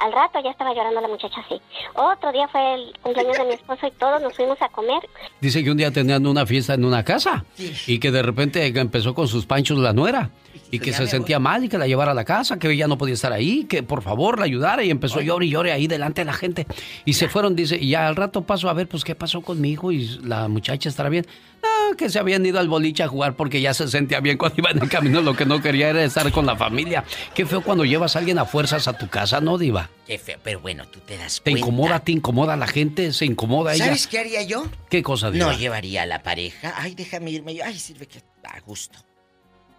Al 0.00 0.12
rato 0.12 0.38
ya 0.42 0.50
estaba 0.50 0.74
llorando 0.74 1.00
la 1.00 1.08
muchacha 1.08 1.40
así. 1.40 1.60
Otro 1.94 2.32
día 2.32 2.48
fue 2.48 2.74
el 2.74 2.92
cumpleaños 3.00 3.38
de 3.38 3.44
mi 3.44 3.54
esposo 3.54 3.86
y 3.86 3.90
todos 3.92 4.20
nos 4.20 4.34
fuimos 4.34 4.60
a 4.60 4.68
comer. 4.68 5.00
Dice 5.40 5.62
que 5.62 5.70
un 5.70 5.76
día 5.76 5.90
tenían 5.90 6.26
una 6.26 6.46
fiesta 6.46 6.74
en 6.74 6.84
una 6.84 7.04
casa 7.04 7.44
y 7.86 7.98
que 7.98 8.10
de 8.10 8.22
repente 8.22 8.66
empezó 8.66 9.14
con 9.14 9.28
sus 9.28 9.46
panchos 9.46 9.78
la 9.78 9.92
nuera 9.92 10.30
y 10.70 10.78
que 10.78 10.92
se 10.92 11.06
sentía 11.06 11.38
mal 11.38 11.64
y 11.64 11.68
que 11.68 11.78
la 11.78 11.86
llevara 11.86 12.12
a 12.12 12.14
la 12.14 12.24
casa, 12.24 12.58
que 12.58 12.70
ella 12.70 12.88
no 12.88 12.98
podía 12.98 13.14
estar 13.14 13.32
ahí, 13.32 13.64
que 13.64 13.82
por 13.82 14.02
favor 14.02 14.38
la 14.38 14.44
ayudara 14.44 14.84
y 14.84 14.90
empezó 14.90 15.20
a 15.20 15.22
llorar 15.22 15.44
y 15.44 15.50
llore 15.50 15.72
ahí 15.72 15.86
delante 15.86 16.22
de 16.22 16.24
la 16.26 16.32
gente. 16.32 16.66
Y 17.04 17.14
se 17.14 17.28
fueron, 17.28 17.54
dice, 17.56 17.76
y 17.76 17.90
ya 17.90 18.06
al 18.06 18.16
rato 18.16 18.42
pasó 18.42 18.68
a 18.68 18.72
ver, 18.72 18.88
pues, 18.88 19.04
¿qué 19.04 19.14
pasó 19.14 19.40
con 19.40 19.60
mi 19.60 19.70
hijo? 19.70 19.92
Y 19.92 20.06
la 20.24 20.48
muchacha 20.48 20.88
estará 20.88 21.08
bien. 21.08 21.26
No, 21.62 21.96
que 21.96 22.10
se 22.10 22.18
habían 22.18 22.44
ido 22.44 22.58
al 22.58 22.68
boliche 22.68 23.02
a 23.02 23.08
jugar 23.08 23.34
porque 23.34 23.60
ya 23.60 23.72
se 23.72 23.88
sentía 23.88 24.20
bien 24.20 24.36
cuando 24.36 24.56
iba 24.58 24.70
en 24.70 24.82
el 24.82 24.88
camino. 24.88 25.22
Lo 25.22 25.34
que 25.34 25.46
no 25.46 25.62
quería 25.62 25.90
era 25.90 26.04
estar 26.04 26.30
con 26.30 26.44
la 26.44 26.56
familia. 26.56 27.04
Qué 27.34 27.46
feo 27.46 27.62
cuando 27.62 27.84
llevas 27.84 28.16
a 28.16 28.18
alguien 28.18 28.38
a 28.38 28.44
fuerzas 28.44 28.86
a 28.88 28.92
tu 28.98 29.08
casa, 29.08 29.40
¿no, 29.40 29.58
Diva? 29.64 29.88
Qué 30.06 30.18
feo, 30.18 30.38
pero 30.42 30.60
bueno, 30.60 30.86
tú 30.88 31.00
te 31.00 31.16
das 31.16 31.40
cuenta. 31.40 31.44
Te 31.44 31.58
incomoda, 31.58 32.00
te 32.00 32.12
incomoda 32.12 32.54
la 32.54 32.66
gente, 32.66 33.14
se 33.14 33.24
incomoda 33.24 33.72
ella. 33.72 33.86
¿Sabes 33.86 34.06
qué 34.06 34.18
haría 34.18 34.42
yo? 34.42 34.66
¿Qué 34.90 35.02
cosa, 35.02 35.30
Diva? 35.30 35.46
No 35.46 35.58
llevaría 35.58 36.02
a 36.02 36.06
la 36.06 36.22
pareja. 36.22 36.74
Ay, 36.76 36.94
déjame 36.94 37.30
irme. 37.30 37.62
Ay, 37.62 37.78
sirve 37.78 38.06
que 38.06 38.20
a 38.44 38.60
gusto. 38.60 38.98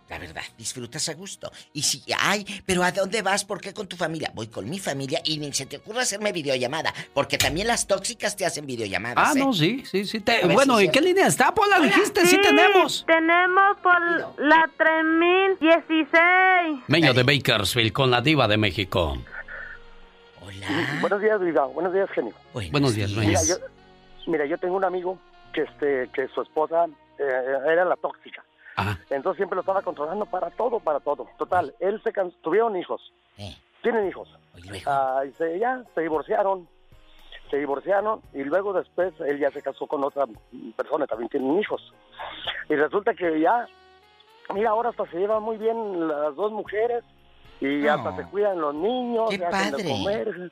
La 0.10 0.20
verdad, 0.20 0.44
disfrutas 0.58 1.10
a 1.10 1.16
gusto. 1.16 1.52
Y 1.74 1.82
si, 1.82 2.04
ay, 2.20 2.46
pero 2.66 2.84
¿a 2.84 2.92
dónde 2.92 3.24
vas? 3.24 3.44
¿Por 3.44 3.62
qué 3.62 3.74
con 3.74 3.88
tu 3.88 3.96
familia? 3.96 4.32
Voy 4.36 4.48
con 4.48 4.70
mi 4.70 4.78
familia 4.78 5.20
y 5.24 5.38
ni 5.38 5.52
se 5.54 5.66
te 5.66 5.78
ocurra 5.78 6.02
hacerme 6.02 6.32
videollamada, 6.32 6.94
porque 7.14 7.40
también 7.40 7.68
las 7.68 7.88
tóxicas 7.88 8.36
te 8.36 8.46
hacen 8.46 8.68
videollamadas. 8.68 9.32
Ah, 9.32 9.34
no, 9.36 9.52
¿eh? 9.52 9.56
sí, 9.56 9.84
sí, 9.86 10.06
sí. 10.06 10.24
Bueno, 10.52 10.80
¿y 10.80 10.90
qué 10.90 11.02
línea 11.02 11.26
está, 11.26 11.54
Pola? 11.54 11.80
Dijiste, 11.80 12.26
sí, 12.28 12.40
tenemos. 12.42 13.04
Tenemos 13.08 13.78
por 13.82 14.00
la 14.40 14.70
3016. 14.78 16.84
Meño 16.88 17.14
de 17.14 17.24
Bakersfield 17.24 17.92
con 17.92 18.12
la 18.12 18.22
diva 18.22 18.48
de 18.48 18.58
México. 18.58 19.18
Hola. 20.62 20.98
Buenos 21.02 21.22
días, 21.22 21.42
Diva. 21.42 21.66
Buenos 21.66 21.94
días, 21.94 22.10
genio. 22.12 22.34
Buenos, 22.54 22.96
días. 22.96 23.12
Mira 23.12 23.42
yo, 23.44 23.56
mira, 24.28 24.46
yo 24.46 24.58
tengo 24.58 24.76
un 24.76 24.84
amigo 24.84 25.18
que, 25.54 25.62
este, 25.64 26.10
que 26.14 26.28
su 26.30 26.42
esposa 26.42 26.86
eh, 27.20 27.58
era 27.68 27.86
la 27.86 27.96
tóxica. 27.96 28.44
Entonces 29.10 29.38
siempre 29.38 29.56
lo 29.56 29.62
estaba 29.62 29.82
controlando 29.82 30.26
para 30.26 30.50
todo, 30.52 30.80
para 30.80 31.00
todo. 31.00 31.28
Total, 31.38 31.74
él 31.80 32.02
se 32.04 32.12
tuvieron 32.42 32.76
hijos. 32.76 33.02
Tienen 33.82 34.08
hijos. 34.08 34.28
Ah, 34.86 35.24
y 35.28 35.32
se, 35.34 35.60
ya 35.60 35.84
se 35.94 36.02
divorciaron. 36.02 36.68
Se 37.50 37.58
divorciaron 37.58 38.22
y 38.34 38.44
luego 38.44 38.74
después 38.74 39.14
él 39.22 39.38
ya 39.40 39.52
se 39.52 39.62
casó 39.62 39.86
con 39.86 40.04
otra 40.04 40.26
persona, 40.76 41.06
también 41.06 41.30
tienen 41.30 41.60
hijos. 41.60 41.94
Y 42.70 42.76
resulta 42.76 43.14
que 43.14 43.40
ya, 43.40 43.68
mira, 44.54 44.72
ahora 44.72 44.90
hasta 44.90 45.06
se 45.12 45.20
llevan 45.20 45.44
muy 45.44 45.58
bien 45.58 46.08
las 46.08 46.36
dos 46.36 46.52
mujeres 46.52 47.04
y 47.62 47.88
hasta 47.88 48.16
se 48.16 48.24
cuidan 48.26 48.60
los 48.60 48.76
niños, 48.76 49.30
Qué 49.30 49.40
padre. 49.40 49.84
de 49.84 49.90
comer. 49.90 50.52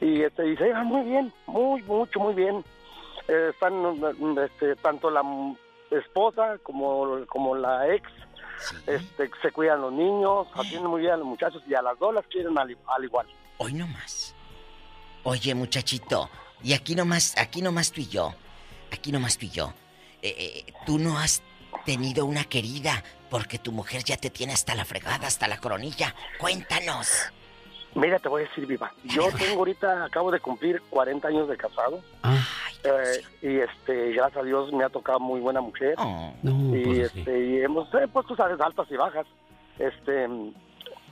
Y, 0.00 0.22
este, 0.22 0.56
se 0.56 0.64
llevan 0.64 0.86
muy 0.86 1.02
bien, 1.02 1.32
muy, 1.46 1.82
mucho, 1.82 2.20
muy 2.20 2.34
bien. 2.34 2.64
Eh, 3.28 3.50
están 3.52 3.74
este, 4.38 4.76
tanto 4.76 5.10
la 5.10 5.22
esposa 5.90 6.58
como, 6.62 7.24
como 7.26 7.54
la 7.54 7.92
ex, 7.94 8.08
este, 8.86 9.30
se 9.40 9.50
cuidan 9.50 9.80
los 9.80 9.92
niños, 9.92 10.46
atienden 10.54 10.90
muy 10.90 11.00
bien 11.00 11.14
a 11.14 11.16
los 11.16 11.26
muchachos 11.26 11.62
y 11.66 11.74
a 11.74 11.82
las 11.82 11.98
dos 11.98 12.14
las 12.14 12.26
quieren 12.26 12.56
al, 12.58 12.70
igual. 13.04 13.26
Hoy 13.58 13.72
no 13.72 13.86
más. 13.86 14.34
Oye, 15.22 15.54
muchachito, 15.54 16.28
y 16.62 16.74
aquí 16.74 16.94
nomás, 16.94 17.34
aquí 17.38 17.62
nomás 17.62 17.90
tú 17.92 18.02
y 18.02 18.08
yo, 18.08 18.34
aquí 18.92 19.10
nomás 19.10 19.38
tú 19.38 19.46
y 19.46 19.50
yo. 19.50 19.72
Eh, 20.20 20.34
eh, 20.38 20.72
tú 20.84 20.98
no 20.98 21.18
has 21.18 21.42
tenido 21.84 22.26
una 22.26 22.44
querida 22.44 23.02
porque 23.34 23.58
tu 23.58 23.72
mujer 23.72 24.04
ya 24.04 24.16
te 24.16 24.30
tiene 24.30 24.52
hasta 24.52 24.76
la 24.76 24.84
fregada, 24.84 25.26
hasta 25.26 25.48
la 25.48 25.58
coronilla. 25.58 26.14
Cuéntanos. 26.38 27.32
Mira, 27.96 28.20
te 28.20 28.28
voy 28.28 28.44
a 28.44 28.46
decir, 28.46 28.64
Viva. 28.64 28.92
Yo 29.02 29.28
tengo 29.36 29.58
ahorita, 29.58 30.04
acabo 30.04 30.30
de 30.30 30.38
cumplir 30.38 30.80
40 30.88 31.26
años 31.26 31.48
de 31.48 31.56
casado. 31.56 32.00
Eh, 32.84 33.24
y 33.42 33.58
este, 33.58 34.12
gracias 34.12 34.40
a 34.40 34.46
Dios 34.46 34.72
me 34.72 34.84
ha 34.84 34.88
tocado 34.88 35.18
muy 35.18 35.40
buena 35.40 35.60
mujer. 35.60 35.96
Oh. 35.98 36.32
y 36.44 36.84
pues 36.84 36.98
este, 37.12 37.44
y 37.44 37.60
hemos 37.60 37.92
eh, 37.94 38.06
pues 38.12 38.24
tú 38.24 38.36
sabes, 38.36 38.60
altas 38.60 38.86
y 38.88 38.96
bajas. 38.96 39.26
Este, 39.80 40.28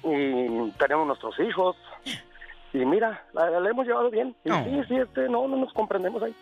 y 0.05 0.71
tenemos 0.79 1.09
nuestros 1.09 1.35
hijos. 1.41 1.75
Y 2.73 2.85
mira, 2.85 3.26
la, 3.33 3.69
hemos 3.69 3.85
llevado 3.85 4.11
bien. 4.11 4.37
Y 4.45 4.50
sí, 4.50 4.83
sí, 4.87 4.97
este, 4.97 5.29
no, 5.29 5.49
no 5.49 5.57
nos 5.57 5.73
comprendemos 5.73 6.23
ahí. 6.23 6.37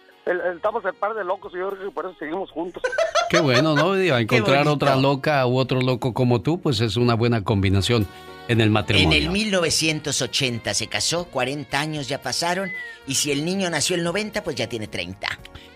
estamos 0.54 0.84
el 0.84 0.92
par 0.92 1.14
de 1.14 1.24
locos 1.24 1.54
y 1.54 1.58
yo 1.58 1.70
creo 1.70 1.84
que 1.86 1.90
por 1.90 2.04
eso 2.04 2.16
seguimos 2.18 2.50
juntos. 2.50 2.82
Qué 3.30 3.38
bueno, 3.38 3.76
¿no? 3.76 3.96
encontrar 4.18 4.66
otra 4.66 4.96
loca 4.96 5.46
u 5.46 5.56
otro 5.56 5.80
loco 5.80 6.12
como 6.12 6.40
tú, 6.40 6.60
pues 6.60 6.80
es 6.80 6.96
una 6.96 7.14
buena 7.14 7.44
combinación 7.44 8.06
en 8.48 8.60
el 8.60 8.70
matrimonio. 8.70 9.16
En 9.16 9.24
el 9.24 9.30
1980 9.30 10.74
se 10.74 10.88
casó, 10.88 11.26
40 11.26 11.78
años 11.80 12.08
ya 12.08 12.20
pasaron, 12.20 12.70
y 13.06 13.14
si 13.14 13.30
el 13.30 13.44
niño 13.44 13.70
nació 13.70 13.94
el 13.94 14.02
90, 14.02 14.42
pues 14.42 14.56
ya 14.56 14.68
tiene 14.68 14.88
30. 14.88 15.28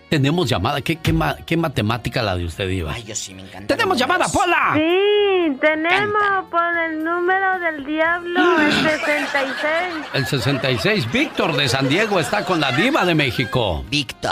Tenemos 0.09 0.47
llamada. 0.49 0.81
¿Qué, 0.81 0.97
qué, 0.97 1.57
matemática 1.57 2.21
la 2.21 2.35
de 2.35 2.45
usted, 2.45 2.69
Iba? 2.69 2.93
Ay, 2.93 3.03
yo 3.03 3.15
sí 3.15 3.33
me 3.33 3.41
encanta. 3.41 3.73
¡Tenemos 3.73 3.97
llamada, 3.97 4.27
Pola! 4.27 4.73
Sí, 4.75 5.57
tenemos 5.61 6.45
por 6.51 6.77
el 6.77 7.03
número 7.03 7.59
del 7.59 7.85
diablo, 7.85 8.61
el 8.61 8.71
66. 8.71 10.05
El 10.13 10.25
66. 10.25 11.11
Víctor 11.11 11.55
de 11.55 11.69
San 11.69 11.87
Diego 11.87 12.19
está 12.19 12.43
con 12.45 12.59
la 12.59 12.71
diva 12.73 13.05
de 13.05 13.15
México. 13.15 13.83
Víctor. 13.89 14.31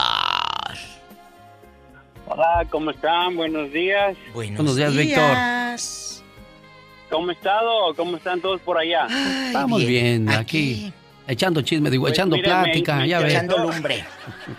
Hola, 2.35 2.65
¿cómo 2.71 2.89
están? 2.89 3.35
Buenos 3.35 3.71
días. 3.71 4.17
Buenos, 4.33 4.75
días, 4.75 4.95
Víctor. 4.95 5.37
¿Cómo 7.11 7.29
estado? 7.29 7.93
¿Cómo 7.95 8.17
están 8.17 8.41
todos 8.41 8.59
por 8.61 8.75
allá? 8.75 9.05
Estamos 9.45 9.85
bien, 9.85 10.27
aquí. 10.29 10.91
Echando 11.27 11.61
chisme, 11.61 11.91
digo, 11.91 12.05
pues 12.05 12.13
echando 12.13 12.35
plática, 12.37 13.05
ya 13.05 13.19
ves. 13.19 13.33
Echando 13.33 13.59
lumbre. 13.59 14.03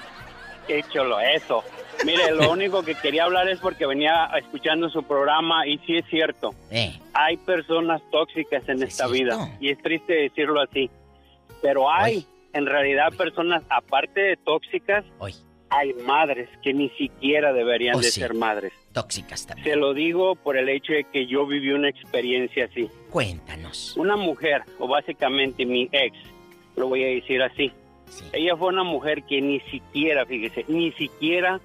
Qué 0.69 0.85
chulo, 0.89 1.19
eso. 1.19 1.65
Mire, 2.07 2.31
lo 2.31 2.53
único 2.53 2.85
que 2.85 2.95
quería 2.95 3.25
hablar 3.25 3.49
es 3.49 3.59
porque 3.59 3.87
venía 3.87 4.27
escuchando 4.39 4.89
su 4.89 5.03
programa 5.03 5.67
y 5.67 5.79
sí 5.79 5.97
es 5.97 6.05
cierto. 6.09 6.55
Eh. 6.71 6.97
Hay 7.13 7.39
personas 7.39 8.01
tóxicas 8.13 8.69
en 8.69 8.85
esta 8.85 9.09
vida 9.09 9.51
y 9.59 9.71
es 9.71 9.83
triste 9.83 10.13
decirlo 10.13 10.61
así. 10.61 10.91
Pero 11.61 11.91
hay, 11.91 12.25
en 12.53 12.67
realidad, 12.67 13.13
personas 13.15 13.65
aparte 13.69 14.21
de 14.21 14.37
tóxicas, 14.37 15.05
hay 15.71 15.93
madres 15.95 16.49
que 16.63 16.73
ni 16.73 16.89
siquiera 16.91 17.53
deberían 17.53 17.97
oh, 17.97 18.01
de 18.01 18.11
ser 18.11 18.35
madres. 18.35 18.73
Tóxicas 18.93 19.47
también. 19.47 19.69
Se 19.69 19.77
lo 19.77 19.95
digo 19.95 20.37
por 20.37 20.57
el 20.57 20.69
hecho 20.69 20.93
de 20.93 21.05
que 21.05 21.27
yo 21.27 21.47
viví 21.47 21.71
una 21.73 21.89
experiencia 21.89 22.67
así. 22.67 22.89
Cuéntanos. 23.11 23.97
Una 23.97 24.17
mujer, 24.17 24.63
o 24.79 24.87
básicamente 24.87 25.67
mi 25.67 25.89
ex, 25.91 26.17
lo 26.77 26.89
voy 26.89 27.05
a 27.05 27.09
decir 27.09 27.43
así. 27.43 27.73
Ella 28.33 28.57
fue 28.57 28.69
una 28.69 28.85
mujer 28.85 29.25
que 29.25 29.41
ni 29.41 29.61
siquiera, 29.61 30.25
fíjese, 30.27 30.65
ni 30.69 30.93
siquiera 30.93 31.61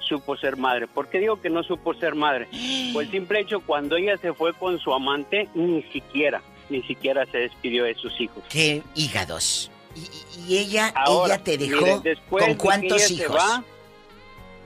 supo 0.00 0.36
ser 0.36 0.56
madre. 0.56 0.86
¿Por 0.86 1.08
qué 1.08 1.18
digo 1.18 1.40
que 1.40 1.50
no 1.50 1.62
supo 1.62 1.94
ser 1.94 2.14
madre? 2.14 2.48
Pues 2.92 3.06
el 3.06 3.12
simple 3.12 3.40
hecho, 3.40 3.60
cuando 3.60 3.96
ella 3.96 4.16
se 4.16 4.32
fue 4.32 4.52
con 4.52 4.78
su 4.80 4.92
amante, 4.92 5.48
ni 5.54 5.82
siquiera, 5.84 6.42
ni 6.68 6.82
siquiera 6.82 7.24
se 7.26 7.38
despidió 7.38 7.84
de 7.84 7.94
sus 7.94 8.20
hijos. 8.20 8.42
¿Qué 8.48 8.82
hígados? 8.96 9.69
Y, 9.94 10.56
ella, 10.56 10.94
ella 11.06 11.38
te 11.42 11.58
dejó 11.58 12.02
con 12.28 12.54
cuántos 12.54 13.10
hijos? 13.10 13.42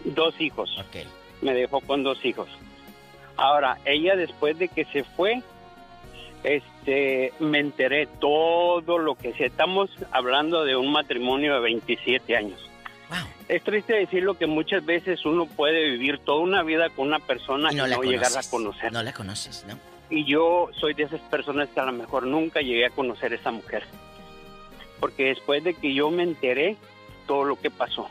dos 0.05 0.39
hijos. 0.41 0.71
Me 1.41 1.55
dejó 1.55 1.81
con 1.81 2.03
dos 2.03 2.23
hijos. 2.25 2.49
Ahora, 3.37 3.79
ella 3.85 4.17
después 4.17 4.59
de 4.59 4.69
que 4.69 4.85
se 4.87 5.05
fue, 5.05 5.43
este, 6.43 7.33
me 7.41 7.59
enteré 7.59 8.07
todo 8.07 8.99
lo 8.99 9.15
que 9.17 9.33
se 9.35 9.47
estamos 9.47 9.91
hablando 10.13 10.65
de 10.65 10.77
un 10.77 10.93
matrimonio 10.93 11.55
de 11.55 11.61
27 11.61 12.37
años. 12.37 12.61
Es 13.49 13.63
triste 13.63 13.93
decirlo 13.93 14.35
que 14.35 14.47
muchas 14.47 14.85
veces 14.85 15.25
uno 15.27 15.47
puede 15.47 15.91
vivir 15.91 16.19
toda 16.19 16.41
una 16.41 16.63
vida 16.63 16.89
con 16.91 17.09
una 17.09 17.19
persona 17.19 17.71
y 17.73 17.77
no, 17.77 17.87
llegar 18.03 18.33
a 18.37 18.43
conocer. 18.51 18.93
No 18.93 19.03
la 19.03 19.13
conoces, 19.13 19.65
¿no? 19.69 19.79
Y 20.09 20.25
yo 20.25 20.71
soy 20.81 20.95
de 20.95 21.05
esas 21.05 21.21
personas 21.23 21.69
que 21.69 21.81
a 21.81 21.85
lo 21.85 21.93
mejor 21.93 22.27
nunca 22.27 22.61
llegué 22.61 22.87
a 22.87 22.91
conocer 22.91 23.33
a 23.33 23.37
esa 23.37 23.51
mujer 23.51 23.85
porque 25.05 25.25
después 25.25 25.63
de 25.63 25.75
que 25.75 25.93
yo 25.93 26.11
me 26.11 26.23
enteré 26.23 26.79
todo 27.27 27.45
lo 27.45 27.61
que 27.61 27.71
pasó, 27.71 28.09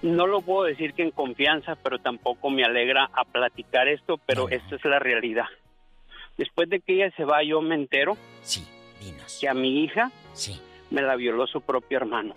no 0.00 0.28
lo 0.28 0.42
puedo 0.42 0.62
decir 0.62 0.94
que 0.94 1.02
en 1.02 1.10
confianza, 1.10 1.74
pero 1.74 1.98
tampoco 1.98 2.50
me 2.50 2.62
alegra 2.62 3.10
a 3.12 3.24
platicar 3.24 3.88
esto, 3.88 4.20
pero 4.24 4.48
esta 4.48 4.76
es 4.76 4.84
la 4.84 5.00
realidad. 5.00 5.46
Después 6.36 6.68
de 6.68 6.78
que 6.78 6.94
ella 6.94 7.12
se 7.16 7.24
va, 7.24 7.42
yo 7.42 7.60
me 7.60 7.74
entero 7.74 8.16
sí, 8.42 8.64
que 9.40 9.48
a 9.48 9.54
mi 9.54 9.82
hija 9.82 10.12
sí. 10.34 10.60
me 10.92 11.02
la 11.02 11.16
violó 11.16 11.48
su 11.48 11.62
propio 11.62 11.96
hermano. 11.98 12.36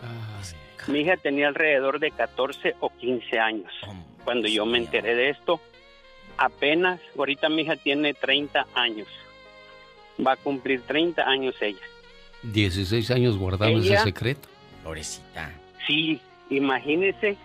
mi 0.88 1.02
hija 1.02 1.18
tenía 1.18 1.50
alrededor 1.50 2.00
de 2.00 2.10
14 2.10 2.78
o 2.80 2.90
15 2.98 3.38
años. 3.38 3.72
Cuando 4.24 4.48
yo 4.48 4.66
me 4.66 4.80
enteré 4.80 5.14
de 5.14 5.30
esto, 5.30 5.62
apenas, 6.36 7.00
ahorita 7.16 7.48
mi 7.48 7.62
hija 7.62 7.76
tiene 7.76 8.16
30 8.16 8.66
años. 8.74 9.08
Va 10.26 10.32
a 10.32 10.38
cumplir 10.38 10.82
30 10.82 11.22
años 11.22 11.54
ella. 11.62 11.86
16 12.44 13.12
años 13.12 13.38
guardando 13.38 13.80
ese 13.80 13.98
secreto. 13.98 14.48
Florecita. 14.82 15.52
Sí, 15.88 16.20
imagínese. 16.50 17.38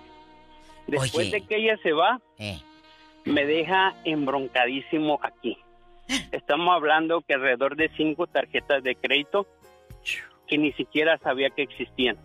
Después 0.87 1.31
de 1.31 1.41
que 1.43 1.57
ella 1.57 1.77
se 1.83 1.93
va, 1.93 2.21
eh. 2.39 2.61
me 3.25 3.45
deja 3.45 3.95
embroncadísimo 4.05 5.19
aquí. 5.23 5.59
Estamos 6.33 6.75
hablando 6.75 7.21
que 7.23 7.35
alrededor 7.35 7.77
de 7.77 7.91
cinco 7.97 8.27
tarjetas 8.27 8.83
de 8.83 8.95
crédito 8.95 9.47
que 10.47 10.59
ni 10.59 10.73
siquiera 10.73 11.19
sabía 11.19 11.51
que 11.51 11.63
existían. 11.63 12.17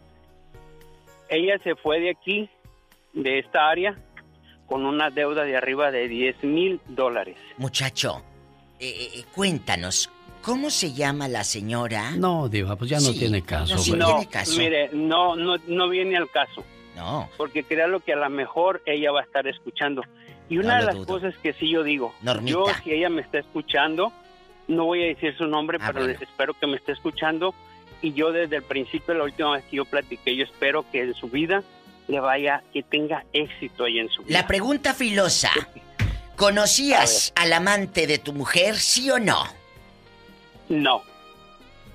Ella 1.28 1.58
se 1.64 1.76
fue 1.76 2.00
de 2.00 2.12
aquí, 2.12 2.50
de 3.14 3.40
esta 3.40 3.70
área, 3.70 3.98
con 4.68 4.86
una 4.86 5.10
deuda 5.10 5.44
de 5.44 5.58
arriba 5.58 5.92
de 5.92 6.08
10 6.08 6.44
mil 6.44 6.80
dólares. 6.88 7.38
Muchacho, 7.58 8.22
eh, 8.80 9.24
cuéntanos, 9.34 10.10
¿Cómo 10.42 10.72
se 10.72 10.94
llama 10.94 11.28
la 11.28 11.44
señora? 11.44 12.12
No, 12.12 12.50
Diva, 12.50 12.76
pues 12.76 12.90
ya 12.90 13.00
no 13.00 13.12
tiene 13.12 13.44
caso. 13.44 13.76
No, 13.96 14.08
tiene 14.08 14.28
caso. 14.28 14.58
Mire, 14.58 14.90
no, 14.92 15.36
no, 15.36 15.58
no 15.68 15.90
viene 15.90 16.18
al 16.18 16.30
caso. 16.30 16.64
No. 16.96 17.30
Porque 17.38 17.64
créalo 17.64 18.00
que 18.00 18.14
a 18.14 18.16
lo 18.16 18.30
mejor 18.30 18.82
ella 18.86 19.12
va 19.12 19.22
a 19.22 19.24
estar 19.24 19.48
escuchando. 19.48 20.04
Y 20.50 20.58
una 20.58 20.80
de 20.80 20.86
las 20.86 21.06
cosas 21.06 21.34
que 21.42 21.54
sí 21.54 21.70
yo 21.70 21.84
digo, 21.84 22.14
yo 22.44 22.66
si 22.84 22.92
ella 22.92 23.10
me 23.10 23.22
está 23.22 23.40
escuchando, 23.40 24.12
no 24.68 24.86
voy 24.86 25.04
a 25.04 25.08
decir 25.08 25.36
su 25.38 25.48
nombre, 25.48 25.78
ah, 25.80 25.92
pero 25.94 26.06
espero 26.10 26.54
que 26.54 26.68
me 26.68 26.76
esté 26.76 26.92
escuchando. 26.92 27.54
Y 28.02 28.14
yo 28.14 28.32
desde 28.32 28.58
el 28.58 28.64
principio, 28.64 29.14
la 29.14 29.24
última 29.24 29.52
vez 29.52 29.64
que 29.66 29.78
yo 29.78 29.86
platiqué, 29.86 30.36
yo 30.36 30.44
espero 30.44 30.84
que 30.92 31.04
en 31.04 31.14
su 31.14 31.30
vida 31.30 31.64
le 32.08 32.20
vaya, 32.20 32.64
que 32.74 32.84
tenga 32.84 33.26
éxito 33.32 33.86
ahí 33.86 34.00
en 34.00 34.10
su 34.10 34.24
vida. 34.24 34.40
La 34.42 34.48
pregunta 34.48 34.94
filosa, 34.94 35.52
¿conocías 36.36 37.32
al 37.36 37.54
amante 37.54 38.08
de 38.08 38.18
tu 38.18 38.34
mujer, 38.34 38.76
sí 38.76 39.10
o 39.12 39.20
no? 39.20 39.61
No, 40.72 41.04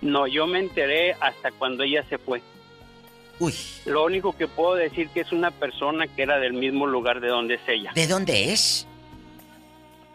no, 0.03 0.27
yo 0.27 0.47
me 0.47 0.61
enteré 0.61 1.15
hasta 1.15 1.51
cuando 1.53 1.83
ella 1.83 2.05
se 2.09 2.19
fue. 2.19 2.43
Uy. 3.39 3.55
Lo 3.87 4.05
único 4.05 4.37
que 4.37 4.49
puedo 4.49 4.75
decir 4.75 5.09
que 5.11 5.21
es 5.21 5.33
una 5.33 5.51
persona 5.51 6.07
que 6.07 6.23
era 6.23 6.39
del 6.39 6.53
mismo 6.53 6.87
lugar 6.87 7.21
de 7.21 7.29
donde 7.29 7.55
es 7.55 7.61
ella. 7.67 7.93
¿De 7.95 8.07
dónde 8.07 8.53
es? 8.53 8.87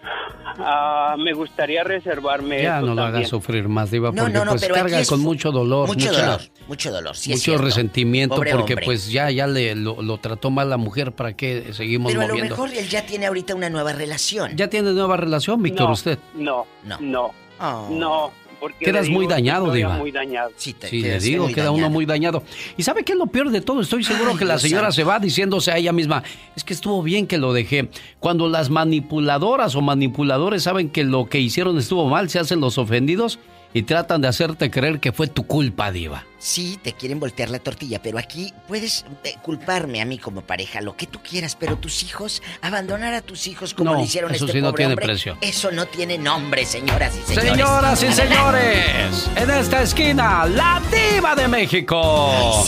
Ah, 0.03 1.15
me 1.17 1.33
gustaría 1.33 1.83
reservarme. 1.83 2.63
Ya 2.63 2.81
no 2.81 2.95
lo 2.95 3.03
hagas 3.03 3.29
sufrir 3.29 3.67
más, 3.67 3.91
Diva, 3.91 4.11
porque 4.11 4.39
pues 4.39 4.67
carga 4.67 5.05
con 5.05 5.19
mucho 5.19 5.51
dolor. 5.51 5.87
Mucho 5.87 6.11
dolor, 6.11 6.41
mucho 6.67 6.91
dolor. 6.91 7.15
mucho 7.27 7.57
resentimiento, 7.57 8.35
porque 8.35 8.77
pues 8.77 9.11
ya, 9.11 9.29
ya 9.29 9.47
le, 9.47 9.75
lo, 9.75 10.17
trató 10.17 10.49
mal 10.49 10.69
la 10.69 10.77
mujer, 10.77 11.11
¿para 11.11 11.33
qué 11.33 11.73
seguimos 11.73 12.11
Pero 12.11 12.23
a 12.23 12.27
lo 12.27 12.35
mejor 12.35 12.73
él 12.73 12.87
ya 12.89 13.05
tiene 13.05 13.27
ahorita 13.27 13.55
una 13.55 13.69
nueva 13.69 13.93
relación. 13.93 14.55
¿Ya 14.55 14.67
tiene 14.67 14.91
nueva 14.93 15.17
relación, 15.17 15.61
Víctor, 15.61 15.91
usted? 15.91 16.17
No, 16.33 16.65
no, 16.83 16.97
no. 16.99 17.31
Oh. 17.63 17.89
No, 17.91 18.31
Quedas 18.79 19.09
muy 19.09 19.27
dañado, 19.27 19.71
Diva. 19.71 19.97
Muy 19.97 20.11
dañado. 20.11 20.51
Sí, 20.55 20.75
le 21.01 21.19
digo, 21.19 21.47
queda 21.47 21.71
uno 21.71 21.89
muy 21.89 22.05
dañado. 22.05 22.43
¿Y 22.77 22.83
sabe 22.83 23.03
qué 23.03 23.13
es 23.13 23.17
lo 23.17 23.27
peor 23.27 23.49
de 23.49 23.61
todo? 23.61 23.81
Estoy 23.81 24.03
seguro 24.03 24.35
que 24.35 24.45
la 24.45 24.59
señora 24.59 24.91
se 24.91 25.03
va 25.03 25.19
diciéndose 25.19 25.71
a 25.71 25.77
ella 25.77 25.91
misma, 25.91 26.23
es 26.55 26.63
que 26.63 26.73
estuvo 26.73 27.01
bien 27.01 27.27
que 27.27 27.37
lo 27.37 27.53
dejé. 27.53 27.89
Cuando 28.19 28.47
las 28.47 28.69
manipuladoras 28.69 29.75
o 29.75 29.81
manipuladores 29.81 30.63
saben 30.63 30.89
que 30.89 31.03
lo 31.03 31.27
que 31.27 31.39
hicieron 31.39 31.77
estuvo 31.77 32.07
mal, 32.07 32.29
se 32.29 32.39
hacen 32.39 32.59
los 32.59 32.77
ofendidos 32.77 33.39
y 33.73 33.83
tratan 33.83 34.21
de 34.21 34.27
hacerte 34.27 34.69
creer 34.69 34.99
que 34.99 35.11
fue 35.11 35.27
tu 35.27 35.45
culpa, 35.47 35.91
Diva. 35.91 36.25
Sí, 36.39 36.79
te 36.81 36.93
quieren 36.93 37.19
voltear 37.19 37.49
la 37.49 37.59
tortilla, 37.59 38.01
pero 38.01 38.17
aquí 38.17 38.53
puedes 38.67 39.05
eh, 39.23 39.35
culparme 39.41 40.01
a 40.01 40.05
mí 40.05 40.17
como 40.17 40.41
pareja, 40.41 40.81
lo 40.81 40.97
que 40.97 41.05
tú 41.05 41.19
quieras, 41.21 41.55
pero 41.55 41.77
tus 41.77 42.03
hijos, 42.03 42.41
abandonar 42.61 43.13
a 43.13 43.21
tus 43.21 43.47
hijos 43.47 43.73
como 43.73 43.93
lo 43.93 44.03
hicieron 44.03 44.33
eso 44.33 44.45
este 44.45 44.57
sí 44.57 44.61
no 44.61 44.73
tiene 44.73 44.93
hombre, 44.93 45.05
precio. 45.05 45.37
eso 45.41 45.71
no 45.71 45.85
tiene 45.85 46.17
nombre, 46.17 46.65
señoras 46.65 47.15
y 47.15 47.21
señores. 47.27 47.51
Señoras 47.51 48.03
y 48.03 48.11
señores, 48.13 49.29
en 49.35 49.49
esta 49.51 49.83
esquina, 49.83 50.45
la 50.45 50.81
Diva 50.91 51.35
de 51.35 51.47
México. 51.47 52.65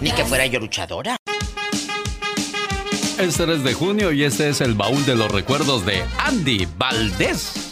Ni 0.00 0.10
que 0.10 0.24
fuera 0.24 0.46
yo 0.46 0.58
luchadora. 0.58 1.16
Este 3.18 3.44
3 3.44 3.62
de 3.62 3.74
junio 3.74 4.10
y 4.10 4.24
este 4.24 4.48
es 4.48 4.60
el 4.60 4.74
baúl 4.74 5.06
de 5.06 5.14
los 5.14 5.30
recuerdos 5.30 5.86
de 5.86 6.02
Andy 6.18 6.66
Valdés. 6.76 7.63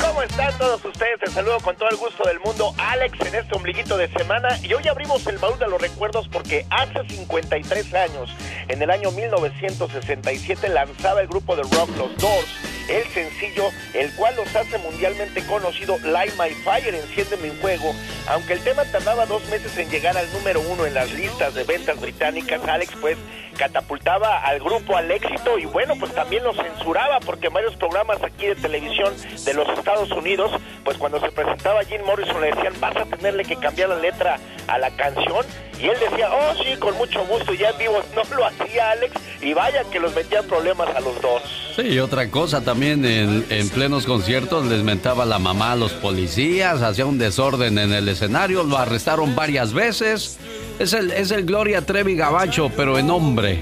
¿Cómo 0.00 0.22
están 0.22 0.56
todos 0.58 0.84
ustedes? 0.84 1.20
Te 1.20 1.30
saludo 1.30 1.58
con 1.60 1.76
todo 1.76 1.88
el 1.90 1.96
gusto 1.96 2.24
del 2.24 2.40
mundo, 2.40 2.74
Alex, 2.78 3.20
en 3.20 3.34
este 3.34 3.54
ombliguito 3.54 3.96
de 3.96 4.08
semana. 4.08 4.48
Y 4.62 4.72
hoy 4.72 4.86
abrimos 4.88 5.26
el 5.26 5.38
baúl 5.38 5.58
de 5.58 5.68
los 5.68 5.80
recuerdos 5.80 6.28
porque 6.28 6.66
hace 6.70 7.06
53 7.08 7.94
años, 7.94 8.30
en 8.68 8.82
el 8.82 8.90
año 8.90 9.10
1967, 9.10 10.68
lanzaba 10.68 11.20
el 11.20 11.28
grupo 11.28 11.54
de 11.56 11.62
rock 11.62 11.90
Los 11.96 12.16
Doors 12.16 12.48
el 12.90 13.06
sencillo, 13.08 13.70
el 13.94 14.12
cual 14.14 14.34
los 14.36 14.54
hace 14.54 14.76
mundialmente 14.78 15.44
conocido 15.46 15.96
Light 16.04 16.32
My 16.38 16.50
Fire, 16.64 16.94
Enciéndeme 16.94 17.48
en 17.48 17.56
Fuego. 17.58 17.94
Aunque 18.28 18.54
el 18.54 18.60
tema 18.60 18.84
tardaba 18.84 19.26
dos 19.26 19.46
meses 19.48 19.76
en 19.78 19.88
llegar 19.90 20.16
al 20.16 20.30
número 20.32 20.60
uno 20.60 20.86
en 20.86 20.94
las 20.94 21.10
listas 21.12 21.54
de 21.54 21.64
ventas 21.64 22.00
británicas, 22.00 22.60
Alex, 22.66 22.92
pues 23.00 23.16
catapultaba 23.60 24.38
al 24.38 24.58
grupo 24.58 24.96
al 24.96 25.10
éxito 25.10 25.58
y 25.58 25.66
bueno, 25.66 25.92
pues 26.00 26.14
también 26.14 26.42
lo 26.42 26.54
censuraba 26.54 27.20
porque 27.20 27.50
varios 27.50 27.76
programas 27.76 28.16
aquí 28.22 28.46
de 28.46 28.54
televisión 28.54 29.12
de 29.44 29.52
los 29.52 29.68
Estados 29.68 30.10
Unidos, 30.12 30.50
pues 30.82 30.96
cuando 30.96 31.20
se 31.20 31.30
presentaba 31.30 31.84
Jim 31.84 32.00
Morrison 32.06 32.40
le 32.40 32.52
decían, 32.52 32.72
vas 32.80 32.96
a 32.96 33.04
tenerle 33.04 33.44
que 33.44 33.56
cambiar 33.56 33.90
la 33.90 33.96
letra 33.96 34.38
a 34.66 34.78
la 34.78 34.88
canción 34.96 35.44
y 35.78 35.88
él 35.88 35.96
decía, 36.00 36.30
oh 36.32 36.54
sí, 36.64 36.74
con 36.78 36.96
mucho 36.96 37.22
gusto, 37.26 37.52
ya 37.52 37.68
en 37.68 37.76
vivo 37.76 38.02
no 38.16 38.34
lo 38.34 38.46
hacía 38.46 38.92
Alex 38.92 39.12
y 39.42 39.52
vaya 39.52 39.84
que 39.92 40.00
los 40.00 40.14
metían 40.14 40.46
problemas 40.46 40.88
a 40.96 41.00
los 41.00 41.20
dos. 41.20 41.42
Sí, 41.76 41.98
otra 41.98 42.30
cosa 42.30 42.62
también 42.62 43.04
en, 43.04 43.44
en 43.50 43.68
plenos 43.68 44.06
conciertos 44.06 44.64
les 44.64 44.82
mentaba 44.82 45.26
la 45.26 45.38
mamá 45.38 45.72
a 45.72 45.76
los 45.76 45.92
policías, 45.92 46.80
hacía 46.80 47.04
un 47.04 47.18
desorden 47.18 47.76
en 47.76 47.92
el 47.92 48.08
escenario, 48.08 48.64
lo 48.64 48.78
arrestaron 48.78 49.36
varias 49.36 49.74
veces. 49.74 50.38
Es 50.80 50.94
el, 50.94 51.10
es 51.10 51.30
el 51.30 51.44
Gloria 51.44 51.84
Trevi 51.84 52.16
Gabacho, 52.16 52.70
pero 52.74 52.98
en 52.98 53.10
hombre. 53.10 53.60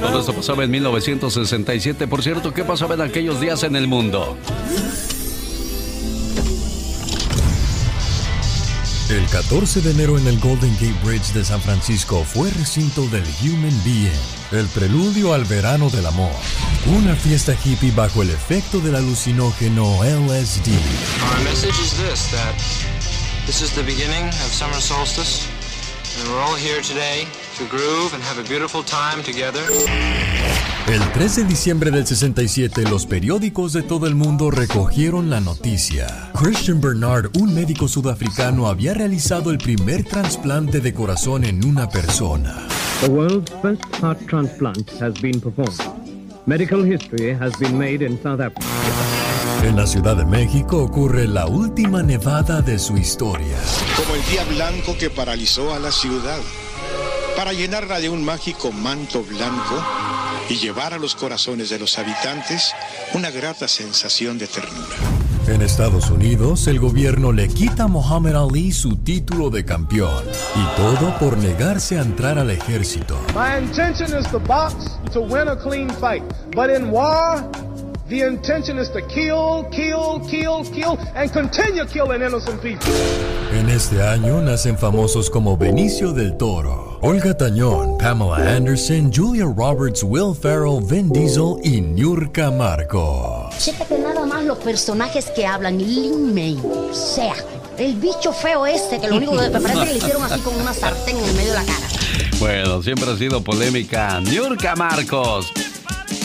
Todo 0.00 0.20
esto 0.20 0.32
pasaba 0.32 0.64
en 0.64 0.70
1967. 0.70 2.08
Por 2.08 2.22
cierto, 2.22 2.54
¿qué 2.54 2.64
pasaba 2.64 2.94
en 2.94 3.02
aquellos 3.02 3.38
días 3.38 3.64
en 3.64 3.76
el 3.76 3.86
mundo? 3.86 4.38
El 9.10 9.26
14 9.26 9.82
de 9.82 9.90
enero 9.90 10.16
en 10.16 10.26
el 10.26 10.38
Golden 10.40 10.72
Gate 10.76 10.96
Bridge 11.04 11.34
de 11.34 11.44
San 11.44 11.60
Francisco 11.60 12.24
fue 12.24 12.50
recinto 12.52 13.06
del 13.08 13.24
Human 13.42 13.78
Being, 13.84 14.10
el 14.52 14.66
preludio 14.68 15.34
al 15.34 15.44
verano 15.44 15.90
del 15.90 16.06
amor. 16.06 16.32
Una 16.98 17.14
fiesta 17.14 17.54
hippie 17.62 17.92
bajo 17.92 18.22
el 18.22 18.30
efecto 18.30 18.80
del 18.80 18.96
alucinógeno 18.96 20.02
LSD. 20.02 20.70
Our 20.70 21.44
message 21.44 21.78
is 21.78 21.92
this, 21.98 22.30
that 22.30 22.95
This 23.46 23.62
is 23.62 23.72
the 23.76 23.84
beginning 23.84 24.26
of 24.26 24.50
summer 24.52 24.80
solstice, 24.80 25.46
and 26.18 26.28
we're 26.28 26.40
all 26.40 26.56
here 26.56 26.82
today 26.82 27.28
to 27.58 27.64
groove 27.68 28.12
and 28.12 28.20
have 28.24 28.40
a 28.40 28.48
beautiful 28.48 28.82
time 28.82 29.22
together. 29.22 29.62
El 30.88 31.00
3 31.12 31.36
de 31.36 31.44
diciembre 31.44 31.92
del 31.92 32.04
67, 32.04 32.82
los 32.90 33.06
periódicos 33.06 33.72
de 33.72 33.82
todo 33.82 34.08
el 34.08 34.16
mundo 34.16 34.50
recogieron 34.50 35.30
la 35.30 35.38
noticia. 35.40 36.32
Christian 36.34 36.80
Bernard, 36.80 37.30
un 37.36 37.54
médico 37.54 37.86
sudafricano, 37.86 38.66
había 38.66 38.94
realizado 38.94 39.52
el 39.52 39.58
primer 39.58 40.02
trasplante 40.02 40.80
de 40.80 40.92
corazón 40.92 41.44
en 41.44 41.64
una 41.64 41.88
persona. 41.88 42.66
The 43.02 43.08
world's 43.08 43.52
first 43.62 43.84
heart 44.02 44.18
transplant 44.26 44.90
has 45.00 45.14
been 45.22 45.40
performed. 45.40 45.80
Medical 46.46 46.82
history 46.84 47.32
has 47.32 47.56
been 47.60 47.78
made 47.78 48.04
in 48.04 48.20
South 48.20 48.40
Africa. 48.40 49.15
En 49.66 49.74
la 49.74 49.84
Ciudad 49.84 50.14
de 50.16 50.24
México 50.24 50.78
ocurre 50.78 51.26
la 51.26 51.48
última 51.48 52.00
nevada 52.00 52.62
de 52.62 52.78
su 52.78 52.96
historia. 52.96 53.58
Como 53.96 54.14
el 54.14 54.24
día 54.26 54.44
blanco 54.44 54.96
que 54.96 55.10
paralizó 55.10 55.74
a 55.74 55.80
la 55.80 55.90
ciudad, 55.90 56.38
para 57.36 57.52
llenarla 57.52 57.98
de 57.98 58.08
un 58.08 58.24
mágico 58.24 58.70
manto 58.70 59.24
blanco 59.24 59.84
y 60.48 60.54
llevar 60.54 60.94
a 60.94 60.98
los 60.98 61.16
corazones 61.16 61.68
de 61.68 61.80
los 61.80 61.98
habitantes 61.98 62.72
una 63.12 63.32
grata 63.32 63.66
sensación 63.66 64.38
de 64.38 64.46
ternura. 64.46 64.96
En 65.48 65.60
Estados 65.62 66.10
Unidos, 66.10 66.68
el 66.68 66.78
gobierno 66.78 67.32
le 67.32 67.48
quita 67.48 67.84
a 67.84 67.88
Muhammad 67.88 68.36
Ali 68.36 68.70
su 68.70 68.96
título 68.98 69.50
de 69.50 69.64
campeón. 69.64 70.24
Y 70.54 70.76
todo 70.76 71.18
por 71.18 71.38
negarse 71.38 71.98
a 71.98 72.02
entrar 72.02 72.38
al 72.38 72.50
ejército. 72.50 73.18
My 73.34 73.58
intention 73.60 74.16
is 74.16 74.30
to 74.30 74.38
box 74.38 74.74
to 75.12 75.22
win 75.22 75.48
a 75.48 75.56
clean 75.56 75.90
fight. 76.00 76.22
But 76.54 76.70
in 76.70 76.92
war, 76.92 77.48
The 78.08 78.22
intention 78.22 78.78
is 78.78 78.88
to 78.90 79.02
kill, 79.02 79.64
kill, 79.72 80.20
kill, 80.30 80.62
kill, 80.62 80.96
and 81.16 81.28
continue 81.32 81.84
killing 81.86 82.22
innocent 82.22 82.62
people. 82.62 82.86
En 83.52 83.68
este 83.68 84.00
año 84.00 84.40
nacen 84.40 84.78
famosos 84.78 85.28
como 85.28 85.56
Benicio 85.56 86.12
del 86.12 86.36
Toro, 86.36 87.00
Olga 87.02 87.36
Tañón, 87.36 87.98
Pamela 87.98 88.36
Anderson, 88.54 89.10
Julia 89.12 89.46
Roberts, 89.46 90.04
Will 90.04 90.36
Ferrell, 90.36 90.80
Vin 90.80 91.08
Diesel 91.08 91.56
y 91.64 91.80
Niurka 91.80 92.52
Marco. 92.52 93.50
Chécate 93.58 93.98
nada 93.98 94.24
más 94.24 94.44
los 94.44 94.58
personajes 94.58 95.26
que 95.34 95.44
hablan. 95.44 95.76
Lin 95.78 96.32
May, 96.32 96.56
sea, 96.92 97.34
el 97.76 97.96
bicho 97.96 98.32
feo 98.32 98.66
este 98.66 99.00
que 99.00 99.08
lo 99.08 99.16
único 99.16 99.32
que 99.36 99.50
me 99.50 99.60
parece 99.60 99.84
que 99.84 99.92
le 99.94 99.98
hicieron 99.98 100.22
así 100.22 100.38
con 100.42 100.54
una 100.54 100.72
sartén 100.72 101.16
en 101.16 101.24
el 101.24 101.34
medio 101.34 101.54
de 101.54 101.58
la 101.58 101.64
cara. 101.64 101.88
Bueno, 102.38 102.80
siempre 102.84 103.10
ha 103.10 103.16
sido 103.16 103.42
polémica. 103.42 104.20
Niurka 104.20 104.76
Marcos. 104.76 105.52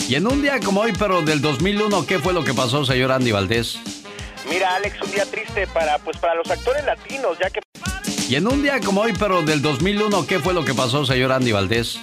Y 0.08 0.16
en 0.16 0.26
un 0.26 0.42
día 0.42 0.60
como 0.60 0.82
hoy, 0.82 0.92
pero 0.98 1.22
del 1.22 1.40
2001, 1.40 2.06
¿qué 2.06 2.18
fue 2.18 2.32
lo 2.32 2.44
que 2.44 2.52
pasó, 2.52 2.84
señor 2.84 3.12
Andy 3.12 3.32
Valdés? 3.32 3.78
Mira, 4.48 4.74
Alex, 4.76 5.00
un 5.02 5.10
día 5.10 5.24
triste 5.24 5.66
para, 5.68 5.98
pues, 5.98 6.18
para 6.18 6.34
los 6.34 6.50
actores 6.50 6.84
latinos, 6.84 7.38
ya 7.40 7.48
que... 7.48 7.60
Y 8.28 8.34
en 8.34 8.46
un 8.46 8.62
día 8.62 8.80
como 8.80 9.02
hoy, 9.02 9.12
pero 9.18 9.42
del 9.42 9.62
2001, 9.62 10.26
¿qué 10.26 10.38
fue 10.38 10.52
lo 10.52 10.64
que 10.64 10.74
pasó, 10.74 11.06
señor 11.06 11.32
Andy 11.32 11.52
Valdés? 11.52 11.98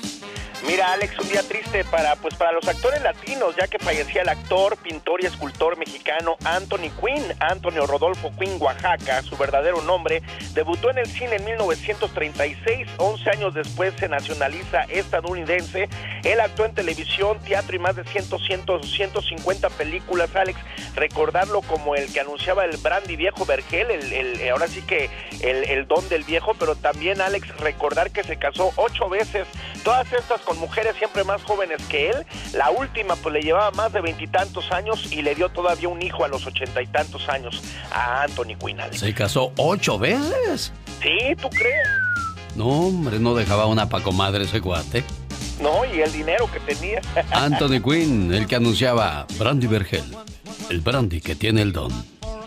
Mira, 0.68 0.92
Alex, 0.92 1.18
un 1.20 1.30
día 1.30 1.42
triste 1.42 1.86
para 1.86 2.18
pues 2.18 2.36
para 2.36 2.52
los 2.52 2.68
actores 2.68 3.02
latinos, 3.02 3.56
ya 3.56 3.68
que 3.68 3.80
fallecía 3.80 4.24
el 4.24 4.30
actor, 4.30 4.76
pintor 4.78 5.24
y 5.24 5.26
escultor 5.26 5.78
mexicano 5.78 6.36
Anthony 6.44 6.92
Quinn, 7.00 7.24
Antonio 7.40 7.88
Rodolfo 7.88 8.32
Quinn 8.38 8.58
Oaxaca, 8.60 9.22
su 9.22 9.38
verdadero 9.38 9.82
nombre, 9.82 10.22
debutó 10.54 10.92
en 10.92 10.98
el 10.98 11.08
cine 11.08 11.38
en 11.38 11.46
1936, 11.46 12.88
11 12.98 13.30
años 13.30 13.54
después 13.54 13.94
se 13.98 14.10
nacionaliza 14.10 14.82
estadounidense. 14.90 15.88
Él 16.24 16.40
actuó 16.42 16.66
en 16.66 16.76
televisión, 16.76 17.40
teatro 17.40 17.76
y 17.76 17.80
más 17.80 17.96
de 17.96 18.04
100, 18.04 18.26
100 18.26 18.66
150 18.84 19.70
películas, 19.70 20.36
Alex. 20.36 20.60
Recordarlo 20.96 21.62
como 21.62 21.96
el 21.96 22.12
que 22.12 22.20
anunciaba 22.20 22.66
el 22.66 22.76
brandy 22.78 23.16
viejo 23.16 23.46
Vergel, 23.46 23.90
el, 23.92 24.50
ahora 24.50 24.68
sí 24.68 24.82
que 24.82 25.10
el, 25.42 25.64
el 25.64 25.88
don 25.88 26.08
del 26.10 26.24
viejo, 26.26 26.54
pero 26.60 26.76
también 26.76 27.22
Alex 27.22 27.48
recordar 27.60 28.12
que 28.12 28.24
se 28.24 28.38
casó 28.38 28.74
ocho 28.76 29.08
veces, 29.08 29.48
todas 29.84 30.12
estas 30.12 30.42
con 30.42 30.59
mujeres 30.60 30.96
siempre 30.98 31.24
más 31.24 31.42
jóvenes 31.44 31.82
que 31.90 32.10
él. 32.10 32.26
La 32.54 32.70
última 32.70 33.16
pues 33.16 33.34
le 33.34 33.42
llevaba 33.42 33.72
más 33.72 33.94
de 33.94 34.02
veintitantos 34.02 34.72
años 34.72 35.12
y 35.12 35.22
le 35.22 35.36
dio 35.36 35.50
todavía 35.50 35.90
un 35.90 36.02
hijo 36.02 36.24
a 36.24 36.28
los 36.28 36.46
ochenta 36.46 36.82
y 36.82 36.88
tantos 36.88 37.28
años 37.30 37.62
a 37.92 38.24
Anthony 38.24 38.56
Quinn. 38.60 38.78
¿Se 38.92 39.14
casó 39.14 39.52
ocho 39.58 39.98
veces? 39.98 40.72
Sí, 41.02 41.36
¿tú 41.42 41.50
crees? 41.50 41.88
No, 42.56 42.68
hombre, 42.68 43.20
no 43.20 43.36
dejaba 43.36 43.66
una 43.66 43.90
pacomadre 43.90 44.44
ese 44.44 44.62
cuate. 44.62 45.04
No, 45.62 45.84
y 45.86 46.02
el 46.02 46.12
dinero 46.12 46.50
que 46.52 46.60
tenía. 46.60 47.02
Anthony 47.32 47.82
Quinn, 47.82 48.34
el 48.34 48.48
que 48.48 48.56
anunciaba 48.56 49.26
Brandy 49.38 49.68
Vergel, 49.68 50.04
el 50.70 50.82
brandy 50.82 51.22
que 51.22 51.36
tiene 51.36 51.62
el 51.62 51.74
don. 51.74 51.92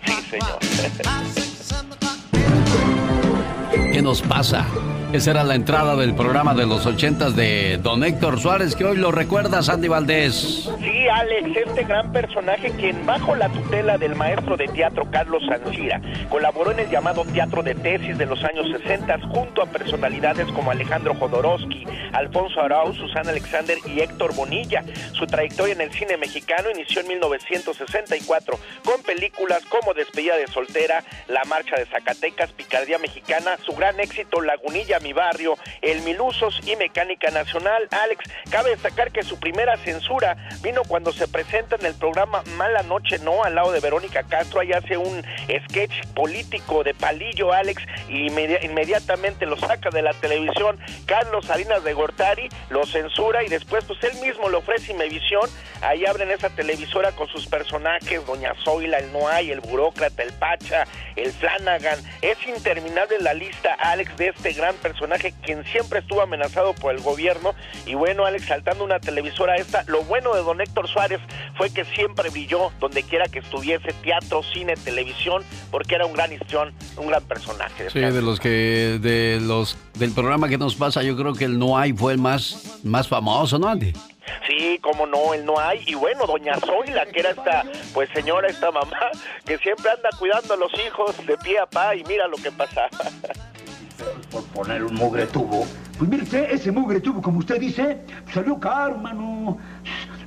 Sí, 0.05 0.15
señor. 0.31 0.59
¿Qué 3.93 4.01
nos 4.01 4.23
pasa? 4.23 4.67
Esa 5.13 5.33
era 5.33 5.45
la 5.45 5.55
entrada 5.55 5.95
del 5.95 6.15
programa 6.15 6.55
de 6.55 6.65
los 6.65 6.87
ochentas 6.87 7.37
de 7.37 7.77
Don 7.83 8.03
Héctor 8.03 8.41
Suárez, 8.41 8.75
que 8.75 8.87
hoy 8.87 8.97
lo 8.97 9.13
recuerda 9.13 9.63
Sandy 9.63 9.87
Valdés. 9.87 10.71
Sí, 10.81 11.07
Alex, 11.07 11.55
este 11.67 11.85
gran 11.85 12.11
personaje 12.13 12.71
quien 12.71 13.05
bajo 13.05 13.37
la 13.37 13.51
tutela 13.51 13.99
del 13.99 14.15
maestro 14.15 14.57
de 14.57 14.69
teatro 14.69 15.07
Carlos 15.11 15.43
Sancira 15.47 16.01
colaboró 16.31 16.71
en 16.71 16.79
el 16.79 16.89
llamado 16.89 17.27
teatro 17.27 17.63
de 17.63 17.75
tesis 17.75 18.17
de 18.17 18.25
los 18.25 18.43
años 18.43 18.67
60 18.71 19.21
junto 19.29 19.61
a 19.61 19.67
personalidades 19.67 20.51
como 20.53 20.71
Alejandro 20.71 21.15
Jodorowsky, 21.15 21.87
Alfonso 22.15 22.63
Arau, 22.63 22.95
Susana 22.95 23.33
Alexander 23.33 23.77
y 23.85 24.01
Héctor 24.01 24.35
Bonilla. 24.35 24.83
Su 25.13 25.27
trayectoria 25.27 25.75
en 25.75 25.83
el 25.83 25.93
cine 25.93 26.17
mexicano 26.17 26.71
inició 26.75 27.03
en 27.03 27.09
1964 27.09 28.59
con 28.83 29.03
películas 29.03 29.63
como 29.67 29.93
Despedida 29.93 30.37
de 30.39 30.47
Soltera, 30.47 31.05
La 31.29 31.45
Marcha 31.45 31.77
de 31.77 31.85
Zacatecas, 31.85 32.53
Picardía 32.53 32.99
Mexicana, 32.99 33.59
su 33.63 33.75
gran 33.75 34.01
éxito 34.01 34.41
Lagunilla 34.41 35.01
mi 35.03 35.13
barrio, 35.13 35.59
el 35.81 36.03
Milusos 36.03 36.61
y 36.67 36.77
Mecánica 36.77 37.31
Nacional. 37.31 37.89
Alex, 37.91 38.25
cabe 38.51 38.71
destacar 38.71 39.13
que 39.13 39.23
su 39.23 39.39
primera 39.39 39.77
censura 39.79 40.37
vino 40.63 40.83
cuando 40.87 41.13
se 41.13 41.29
presenta 41.29 41.77
en 41.77 41.87
el 41.87 41.95
programa 41.95 42.43
Mala 42.57 42.83
Noche 42.83 43.19
No, 43.19 43.45
al 43.45 43.55
lado 43.55 43.73
de 43.73 43.81
Verónica 43.81 44.23
Castro, 44.23 44.61
ahí 44.61 44.73
hace 44.73 44.97
un 44.97 45.23
sketch 45.69 46.07
político 46.15 46.85
de 46.85 46.95
palillo, 46.95 47.53
Alex, 47.53 47.83
y 48.09 48.27
inmediatamente 48.27 49.47
lo 49.47 49.57
saca 49.57 49.91
de 49.91 50.03
la 50.03 50.13
televisión. 50.15 50.79
Carlos 51.07 51.47
Salinas 51.47 51.83
de 51.85 51.93
Gortari 51.93 52.49
lo 52.71 52.87
censura 52.87 53.43
y 53.43 53.49
después 53.49 53.85
pues 53.85 54.03
él 54.05 54.21
mismo 54.21 54.49
le 54.49 54.57
ofrece 54.57 54.93
Imevisión, 54.93 55.49
ahí 55.81 56.07
abren 56.07 56.31
esa 56.31 56.51
televisora 56.51 57.13
con 57.13 57.29
sus 57.29 57.47
personajes, 57.47 58.25
Doña 58.27 58.55
Zoila, 58.65 58.99
el 58.99 59.13
Noay, 59.13 59.51
el 59.51 59.61
burócrata, 59.61 60.23
el 60.23 60.33
Pacha, 60.35 60.85
el 61.17 61.33
Flanagan. 61.33 61.99
Es 62.21 62.39
interminable 62.47 63.19
la 63.21 63.35
lista, 63.35 63.75
Alex, 63.75 64.17
de 64.17 64.29
este 64.29 64.53
gran 64.53 64.75
personaje 64.77 64.92
personaje 64.93 65.33
quien 65.43 65.65
siempre 65.65 66.01
estuvo 66.01 66.21
amenazado 66.21 66.75
por 66.75 66.95
el 66.95 67.01
gobierno. 67.01 67.55
Y 67.87 67.95
bueno, 67.95 68.27
Alex, 68.27 68.47
saltando 68.47 68.85
una 68.85 69.01
televisora 69.01 69.57
esta, 69.57 69.85
lo 69.87 70.03
bueno 70.05 70.35
de 70.35 70.43
don 70.43 70.61
Héctor 70.61 70.87
Suárez 70.89 71.21
fue 71.57 71.73
que 71.73 71.85
siempre 71.85 72.29
brilló 72.29 72.71
donde 72.79 73.03
quiera 73.03 73.27
que 73.27 73.39
estuviese, 73.39 73.93
teatro, 74.03 74.43
cine, 74.43 74.75
televisión, 74.77 75.43
porque 75.71 75.95
era 75.95 76.05
un 76.05 76.13
gran 76.13 76.33
histrión, 76.33 76.75
un 76.97 77.07
gran 77.07 77.23
personaje. 77.25 77.89
Sí, 77.91 78.01
de 78.01 78.23
los 78.23 78.39
que, 78.39 78.99
de 79.01 79.41
los, 79.41 79.79
del 79.95 80.13
programa 80.13 80.49
que 80.49 80.59
nos 80.59 80.75
pasa, 80.75 81.03
yo 81.03 81.17
creo 81.17 81.35
que 81.35 81.47
el 81.47 81.59
No 81.59 81.79
Hay 81.79 81.93
fue 81.95 82.13
el 82.13 82.19
más, 82.19 82.79
más 82.85 83.09
famoso, 83.09 83.59
¿no, 83.59 83.69
Andy? 83.69 83.93
Sí, 84.47 84.79
como 84.81 85.07
no, 85.07 85.35
él 85.35 85.45
no 85.45 85.59
hay. 85.59 85.83
Y 85.87 85.95
bueno, 85.95 86.27
doña 86.27 86.55
Zoila, 86.61 87.07
que 87.07 87.21
era 87.21 87.31
esta, 87.31 87.65
pues 87.95 88.09
señora, 88.11 88.49
esta 88.49 88.71
mamá, 88.71 89.11
que 89.45 89.59
siempre 89.59 89.91
anda 89.91 90.11
cuidando 90.19 90.55
a 90.55 90.57
los 90.57 90.73
hijos 90.87 91.17
de 91.27 91.37
pie 91.39 91.59
a 91.59 91.67
pa 91.67 91.95
y 91.97 92.05
mira 92.05 92.29
lo 92.29 92.37
que 92.37 92.53
pasa. 92.53 92.89
por 94.31 94.45
poner 94.45 94.85
un 94.85 94.95
mugre 94.95 95.27
tubo. 95.27 95.67
Pues 95.99 96.11
mire 96.11 96.23
usted, 96.23 96.51
ese 96.51 96.73
mugre 96.73 97.01
tubo, 97.01 97.21
como 97.21 97.39
usted 97.39 97.61
dice, 97.61 97.99
salió 98.33 98.59
caro, 98.59 98.99
mano. 98.99 99.59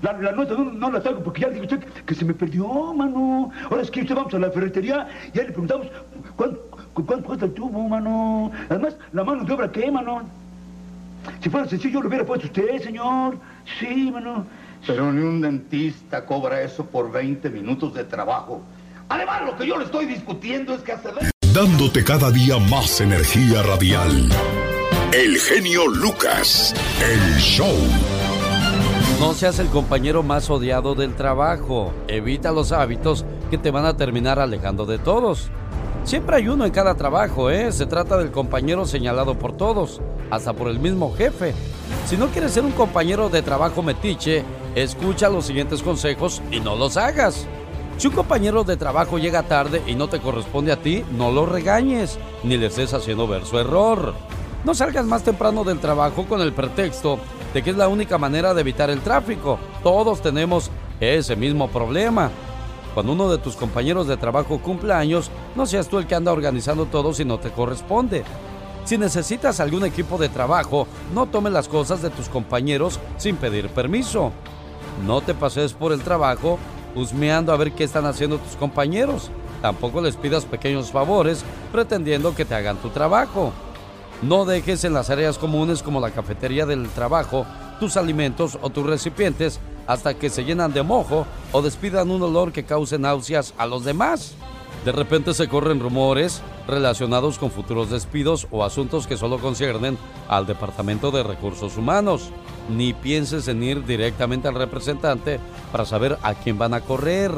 La, 0.02 0.14
nota 0.14 0.56
no, 0.56 0.92
la 0.92 1.02
traigo 1.02 1.24
porque 1.24 1.42
ya 1.42 1.48
le 1.48 1.56
digo 1.56 1.66
usted 1.66 1.80
que, 2.06 2.14
se 2.14 2.26
me 2.26 2.34
perdió, 2.34 2.94
mano. 2.94 3.50
Ahora 3.70 3.82
es 3.82 3.90
que 3.90 4.02
usted 4.02 4.16
vamos 4.16 4.34
a 4.34 4.40
la 4.40 4.52
ferretería 4.52 5.08
y 5.34 5.38
ya 5.38 5.44
le 5.44 5.52
preguntamos 5.52 5.88
cuánto, 6.36 6.62
cuánto 6.94 7.24
cuesta 7.24 7.46
el 7.46 7.54
tubo, 7.54 7.88
mano. 7.88 8.52
Además, 8.70 8.98
la 9.14 9.24
mano 9.24 9.44
de 9.44 9.54
obra, 9.54 9.72
¿qué, 9.72 9.90
mano? 9.92 10.24
Si 11.42 11.50
fuera 11.50 11.68
sencillo, 11.68 12.02
lo 12.02 12.08
hubiera 12.08 12.26
puesto 12.26 12.46
usted, 12.46 12.82
señor. 12.84 13.38
Sí, 13.80 14.12
mano. 14.12 14.46
Pero 14.86 15.12
ni 15.12 15.24
un 15.24 15.42
dentista 15.42 16.26
cobra 16.26 16.62
eso 16.62 16.86
por 16.86 17.12
20 17.12 17.50
minutos 17.50 17.94
de 17.96 18.04
trabajo. 18.04 18.62
Además, 19.10 19.44
lo 19.46 19.58
que 19.58 19.66
yo 19.66 19.78
le 19.78 19.86
estoy 19.86 20.06
discutiendo 20.06 20.76
es 20.76 20.82
que 20.82 20.92
hace 20.92 21.10
dándote 21.56 22.04
cada 22.04 22.32
día 22.32 22.60
más 22.60 23.00
energía 23.00 23.64
radial. 23.64 24.28
El 25.14 25.38
genio 25.40 25.88
Lucas, 25.88 26.74
el 27.02 27.38
show. 27.40 27.74
No 29.22 29.34
seas 29.34 29.60
el 29.60 29.68
compañero 29.68 30.22
más 30.22 30.50
odiado 30.50 30.96
del 30.96 31.16
trabajo. 31.16 31.94
Evita 32.10 32.52
los 32.52 32.74
hábitos 32.74 33.24
que 33.50 33.58
te 33.58 33.72
van 33.72 33.86
a 33.86 33.96
terminar 33.96 34.38
alejando 34.38 34.86
de 34.86 34.98
todos. 34.98 35.50
Siempre 36.04 36.36
hay 36.36 36.50
uno 36.50 36.66
en 36.66 36.74
cada 36.74 36.96
trabajo, 36.96 37.50
¿eh? 37.50 37.72
Se 37.72 37.86
trata 37.86 38.18
del 38.18 38.32
compañero 38.32 38.86
señalado 38.86 39.40
por 39.40 39.56
todos, 39.56 40.02
hasta 40.32 40.52
por 40.52 40.68
el 40.68 40.80
mismo 40.80 41.16
jefe. 41.16 41.54
Si 42.06 42.18
no 42.18 42.28
quieres 42.28 42.52
ser 42.52 42.66
un 42.66 42.74
compañero 42.74 43.30
de 43.30 43.42
trabajo 43.42 43.82
metiche, 43.82 44.44
escucha 44.76 45.30
los 45.30 45.46
siguientes 45.46 45.82
consejos 45.82 46.42
y 46.52 46.60
no 46.60 46.76
los 46.76 46.98
hagas. 46.98 47.48
Si 47.98 48.08
un 48.08 48.14
compañero 48.14 48.66
de 48.66 48.76
trabajo 48.76 49.18
llega 49.18 49.44
tarde 49.44 49.82
y 49.88 49.96
no 49.96 50.10
te 50.10 50.20
corresponde 50.20 50.74
a 50.74 50.82
ti, 50.82 51.06
no 51.18 51.32
lo 51.32 51.46
regañes, 51.46 52.20
ni 52.44 52.58
le 52.58 52.68
estés 52.68 52.94
haciendo 52.94 53.26
ver 53.26 53.46
su 53.46 53.58
error. 53.58 54.14
No 54.66 54.76
salgas 54.76 55.06
más 55.06 55.24
temprano 55.24 55.64
del 55.64 55.80
trabajo 55.80 56.26
con 56.26 56.42
el 56.42 56.52
pretexto 56.52 57.20
de 57.54 57.64
que 57.64 57.70
es 57.70 57.78
la 57.78 57.88
única 57.88 58.18
manera 58.18 58.54
de 58.54 58.62
evitar 58.62 58.90
el 58.90 59.00
tráfico. 59.00 59.58
Todos 59.82 60.22
tenemos 60.22 60.72
ese 61.00 61.38
mismo 61.38 61.70
problema. 61.70 62.32
Cuando 62.94 63.14
uno 63.14 63.32
de 63.32 63.38
tus 63.38 63.56
compañeros 63.56 64.08
de 64.08 64.18
trabajo 64.18 64.60
cumple 64.60 64.94
años, 64.94 65.32
no 65.56 65.66
seas 65.66 65.88
tú 65.88 65.98
el 65.98 66.06
que 66.06 66.16
anda 66.16 66.34
organizando 66.34 66.86
todo 66.88 67.14
si 67.14 67.24
no 67.24 67.40
te 67.40 67.52
corresponde. 67.52 68.26
Si 68.84 68.98
necesitas 68.98 69.62
algún 69.62 69.86
equipo 69.86 70.18
de 70.18 70.28
trabajo, 70.28 70.86
no 71.14 71.28
tome 71.28 71.50
las 71.50 71.70
cosas 71.70 72.02
de 72.02 72.10
tus 72.10 72.28
compañeros 72.28 73.00
sin 73.18 73.38
pedir 73.38 73.70
permiso. 73.70 74.34
No 75.06 75.22
te 75.22 75.34
pases 75.34 75.74
por 75.74 75.94
el 75.94 76.02
trabajo 76.02 76.60
husmeando 76.96 77.52
a 77.52 77.58
ver 77.58 77.74
qué 77.74 77.84
están 77.84 78.06
haciendo 78.06 78.38
tus 78.38 78.56
compañeros. 78.56 79.30
Tampoco 79.62 80.02
les 80.02 80.16
pidas 80.16 80.46
pequeños 80.46 80.92
favores 80.92 81.44
pretendiendo 81.72 82.34
que 82.36 82.46
te 82.46 82.56
hagan 82.56 82.78
tu 82.78 82.90
trabajo. 82.90 83.52
No 84.22 84.46
dejes 84.46 84.84
en 84.86 84.94
las 84.94 85.10
áreas 85.10 85.38
comunes 85.38 85.84
como 85.84 86.00
la 86.00 86.12
cafetería 86.12 86.66
del 86.66 86.88
trabajo 86.90 87.46
tus 87.80 87.98
alimentos 87.98 88.58
o 88.62 88.70
tus 88.70 88.86
recipientes 88.86 89.60
hasta 89.88 90.14
que 90.14 90.30
se 90.30 90.44
llenan 90.44 90.74
de 90.74 90.84
mojo 90.84 91.26
o 91.52 91.62
despidan 91.62 92.10
un 92.10 92.22
olor 92.22 92.52
que 92.52 92.64
cause 92.64 92.98
náuseas 92.98 93.54
a 93.58 93.66
los 93.66 93.84
demás. 93.84 94.34
De 94.84 94.92
repente 94.92 95.34
se 95.34 95.48
corren 95.48 95.80
rumores 95.80 96.42
relacionados 96.68 97.38
con 97.38 97.52
futuros 97.52 97.90
despidos 97.90 98.48
o 98.52 98.64
asuntos 98.64 99.08
que 99.08 99.18
solo 99.18 99.40
conciernen 99.40 99.98
al 100.28 100.46
Departamento 100.46 101.12
de 101.12 101.24
Recursos 101.24 101.78
Humanos. 101.78 102.30
Ni 102.70 102.94
pienses 102.94 103.48
en 103.48 103.62
ir 103.64 103.86
directamente 103.86 104.48
al 104.48 104.56
representante 104.56 105.40
para 105.72 105.86
saber 105.86 106.18
a 106.24 106.34
quién 106.34 106.58
van 106.58 106.74
a 106.74 106.82
correr. 106.82 107.32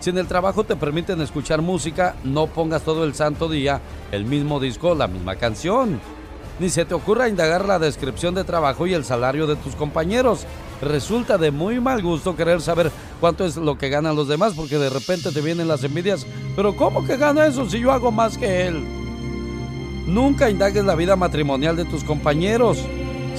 Si 0.00 0.10
en 0.10 0.18
el 0.18 0.26
trabajo 0.26 0.64
te 0.64 0.74
permiten 0.74 1.20
escuchar 1.20 1.62
música, 1.62 2.16
no 2.24 2.48
pongas 2.48 2.82
todo 2.82 3.04
el 3.04 3.14
santo 3.14 3.48
día 3.48 3.80
el 4.10 4.24
mismo 4.24 4.58
disco, 4.58 4.96
la 4.96 5.06
misma 5.06 5.36
canción. 5.36 6.00
Ni 6.58 6.70
se 6.70 6.84
te 6.84 6.94
ocurra 6.94 7.28
indagar 7.28 7.64
la 7.64 7.78
descripción 7.78 8.34
de 8.34 8.44
trabajo 8.44 8.86
y 8.86 8.94
el 8.94 9.04
salario 9.04 9.46
de 9.46 9.56
tus 9.56 9.76
compañeros. 9.76 10.44
Resulta 10.82 11.38
de 11.38 11.52
muy 11.52 11.80
mal 11.80 12.02
gusto 12.02 12.34
querer 12.34 12.60
saber 12.60 12.90
cuánto 13.20 13.44
es 13.44 13.56
lo 13.56 13.78
que 13.78 13.88
ganan 13.88 14.16
los 14.16 14.26
demás 14.26 14.54
porque 14.54 14.78
de 14.78 14.90
repente 14.90 15.30
te 15.30 15.40
vienen 15.40 15.68
las 15.68 15.84
envidias. 15.84 16.26
Pero 16.56 16.74
¿cómo 16.74 17.06
que 17.06 17.16
gana 17.16 17.46
eso 17.46 17.70
si 17.70 17.78
yo 17.78 17.92
hago 17.92 18.10
más 18.10 18.36
que 18.36 18.66
él? 18.66 18.84
Nunca 20.06 20.50
indagues 20.50 20.84
la 20.84 20.96
vida 20.96 21.14
matrimonial 21.14 21.76
de 21.76 21.84
tus 21.84 22.02
compañeros. 22.02 22.84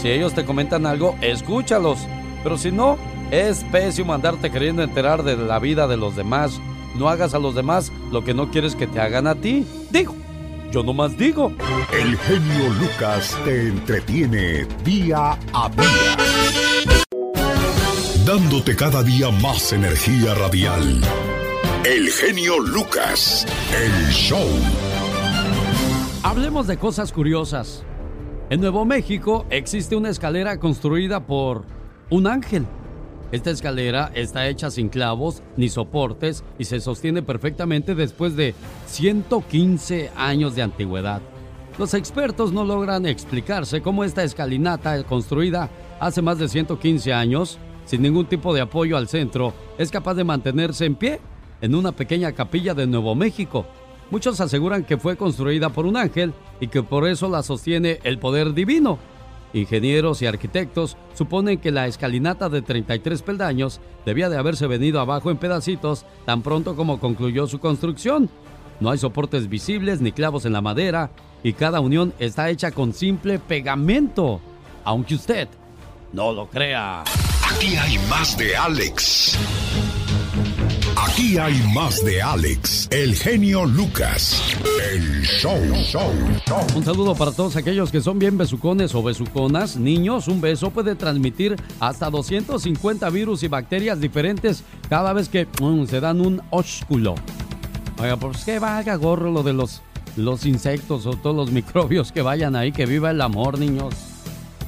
Si 0.04 0.12
ellos 0.12 0.34
te 0.34 0.44
comentan 0.44 0.86
algo, 0.86 1.16
escúchalos. 1.22 1.98
Pero 2.44 2.58
si 2.58 2.74
no, 2.74 2.98
es 3.32 3.64
pésimo 3.72 4.14
andarte 4.14 4.52
queriendo 4.52 4.84
enterar 4.84 5.24
de 5.24 5.38
la 5.38 5.60
vida 5.60 5.88
de 5.88 5.96
los 5.96 6.18
demás. 6.18 6.60
No 6.96 7.08
hagas 7.08 7.34
a 7.34 7.40
los 7.40 7.56
demás 7.56 7.90
lo 8.12 8.22
que 8.22 8.34
no 8.34 8.52
quieres 8.52 8.76
que 8.76 8.86
te 8.86 9.00
hagan 9.00 9.28
a 9.28 9.36
ti. 9.36 9.66
Digo, 9.92 10.14
yo 10.74 10.84
nomás 10.84 11.18
digo. 11.18 11.54
El 11.94 12.18
genio 12.18 12.70
Lucas 12.82 13.38
te 13.46 13.70
entretiene 13.70 14.66
día 14.84 15.40
a 15.54 15.70
día. 15.70 16.18
Dándote 18.26 18.76
cada 18.76 19.04
día 19.04 19.32
más 19.32 19.72
energía 19.72 20.34
radial. 20.34 21.00
El 21.86 22.10
genio 22.10 22.60
Lucas, 22.60 23.48
el 23.74 24.12
show. 24.12 24.50
Hablemos 26.24 26.68
de 26.68 26.76
cosas 26.76 27.14
curiosas. 27.14 27.86
En 28.50 28.60
Nuevo 28.60 28.84
México 28.84 29.46
existe 29.50 29.96
una 29.96 30.10
escalera 30.10 30.60
construida 30.60 31.26
por 31.26 31.64
un 32.10 32.28
ángel. 32.28 32.66
Esta 33.32 33.50
escalera 33.50 34.12
está 34.14 34.48
hecha 34.48 34.70
sin 34.70 34.90
clavos 34.90 35.42
ni 35.56 35.70
soportes 35.70 36.44
y 36.60 36.66
se 36.66 36.82
sostiene 36.82 37.24
perfectamente 37.24 37.96
después 37.96 38.36
de 38.36 38.54
115 38.88 40.12
años 40.16 40.56
de 40.56 40.62
antigüedad. 40.62 41.22
Los 41.80 41.94
expertos 41.94 42.52
no 42.52 42.66
logran 42.66 43.06
explicarse 43.06 43.82
cómo 43.82 44.04
esta 44.04 44.24
escalinata 44.24 45.02
construida 45.04 45.70
hace 46.00 46.22
más 46.22 46.38
de 46.38 46.50
115 46.50 47.14
años, 47.14 47.58
sin 47.86 48.02
ningún 48.02 48.26
tipo 48.26 48.54
de 48.54 48.62
apoyo 48.62 48.98
al 48.98 49.08
centro, 49.08 49.54
es 49.78 49.90
capaz 49.90 50.16
de 50.16 50.26
mantenerse 50.26 50.86
en 50.86 50.96
pie 50.96 51.22
en 51.62 51.76
una 51.76 51.94
pequeña 51.94 52.34
capilla 52.34 52.74
de 52.74 52.86
Nuevo 52.86 53.16
México. 53.16 53.66
Muchos 54.12 54.40
aseguran 54.42 54.84
que 54.84 54.98
fue 54.98 55.18
construida 55.18 55.70
por 55.70 55.86
un 55.86 55.98
ángel 55.98 56.34
y 56.60 56.68
que 56.68 56.84
por 56.84 57.08
eso 57.08 57.30
la 57.30 57.44
sostiene 57.44 58.00
el 58.04 58.20
poder 58.20 58.54
divino. 58.54 59.00
Ingenieros 59.54 60.22
y 60.22 60.26
arquitectos 60.26 60.98
suponen 61.14 61.60
que 61.60 61.72
la 61.72 61.88
escalinata 61.88 62.50
de 62.50 62.62
33 62.62 63.22
peldaños 63.22 63.80
debía 64.06 64.30
de 64.30 64.38
haberse 64.38 64.66
venido 64.68 65.00
abajo 65.00 65.30
en 65.30 65.38
pedacitos 65.38 66.06
tan 66.26 66.42
pronto 66.42 66.76
como 66.76 67.00
concluyó 67.00 67.46
su 67.48 67.60
construcción. 67.60 68.30
No 68.80 68.90
hay 68.90 68.98
soportes 68.98 69.48
visibles 69.50 70.02
ni 70.02 70.12
clavos 70.12 70.46
en 70.46 70.54
la 70.54 70.62
madera 70.62 71.12
y 71.44 71.54
cada 71.54 71.80
unión 71.80 72.14
está 72.20 72.50
hecha 72.50 72.72
con 72.72 72.94
simple 72.94 73.38
pegamento, 73.38 74.42
aunque 74.84 75.16
usted 75.16 75.48
no 76.14 76.32
lo 76.32 76.48
crea. 76.48 77.04
Aquí 77.52 77.76
hay 77.76 77.98
más 78.10 78.38
de 78.38 78.56
Alex. 78.56 79.38
Aquí 81.06 81.38
hay 81.38 81.62
más 81.74 82.04
de 82.06 82.22
Alex, 82.22 82.88
el 82.90 83.14
genio 83.16 83.66
Lucas, 83.66 84.42
el 84.94 85.22
show, 85.24 85.60
show, 85.84 86.14
show. 86.48 86.66
Un 86.76 86.86
saludo 86.86 87.14
para 87.14 87.32
todos 87.32 87.58
aquellos 87.58 87.92
que 87.92 88.00
son 88.00 88.20
bien 88.20 88.38
besucones 88.38 88.96
o 88.96 89.04
besuconas. 89.04 89.76
Niños, 89.76 90.30
un 90.30 90.40
beso 90.40 90.72
puede 90.72 90.96
transmitir 90.96 91.58
hasta 91.82 92.10
250 92.10 93.10
virus 93.10 93.44
y 93.44 93.50
bacterias 93.50 94.00
diferentes 94.00 94.64
cada 94.90 95.12
vez 95.12 95.28
que 95.28 95.46
mm, 95.62 95.86
se 95.88 96.00
dan 96.00 96.22
un 96.22 96.42
ósculo. 96.52 97.16
Oiga, 98.00 98.16
pues 98.16 98.46
que 98.46 98.60
valga 98.60 98.96
gorro 98.96 99.30
lo 99.30 99.44
de 99.44 99.54
los, 99.54 99.82
los 100.16 100.46
insectos 100.46 101.06
o 101.06 101.18
todos 101.18 101.36
los 101.36 101.52
microbios 101.52 102.14
que 102.14 102.22
vayan 102.22 102.56
ahí, 102.56 102.72
que 102.72 102.86
viva 102.86 103.12
el 103.12 103.20
amor, 103.20 103.60
niños. 103.60 103.94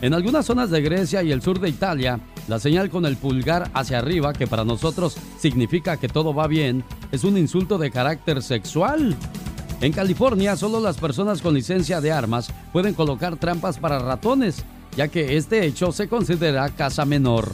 En 0.02 0.14
algunas 0.14 0.46
zonas 0.46 0.70
de 0.70 0.82
Grecia 0.82 1.24
y 1.24 1.32
el 1.32 1.42
sur 1.42 1.62
de 1.62 1.70
Italia, 1.70 2.20
la 2.48 2.60
señal 2.60 2.90
con 2.90 3.06
el 3.06 3.18
pulgar 3.18 3.70
hacia 3.74 4.00
arriba, 4.00 4.34
que 4.34 4.48
para 4.48 4.64
nosotros 4.66 5.18
significa 5.40 5.98
que 5.98 6.08
todo 6.08 6.34
va 6.34 6.48
bien, 6.48 6.84
es 7.12 7.24
un 7.24 7.38
insulto 7.38 7.78
de 7.78 7.92
carácter 7.92 8.42
sexual. 8.42 9.16
En 9.82 9.92
California, 9.92 10.56
solo 10.56 10.80
las 10.80 10.98
personas 10.98 11.42
con 11.42 11.54
licencia 11.54 12.02
de 12.02 12.12
armas 12.12 12.52
pueden 12.72 12.94
colocar 12.94 13.38
trampas 13.38 13.78
para 13.78 14.00
ratones, 14.00 14.64
ya 14.96 15.08
que 15.08 15.38
este 15.38 15.66
hecho 15.66 15.92
se 15.92 16.08
considera 16.08 16.70
caza 16.70 17.06
menor. 17.06 17.52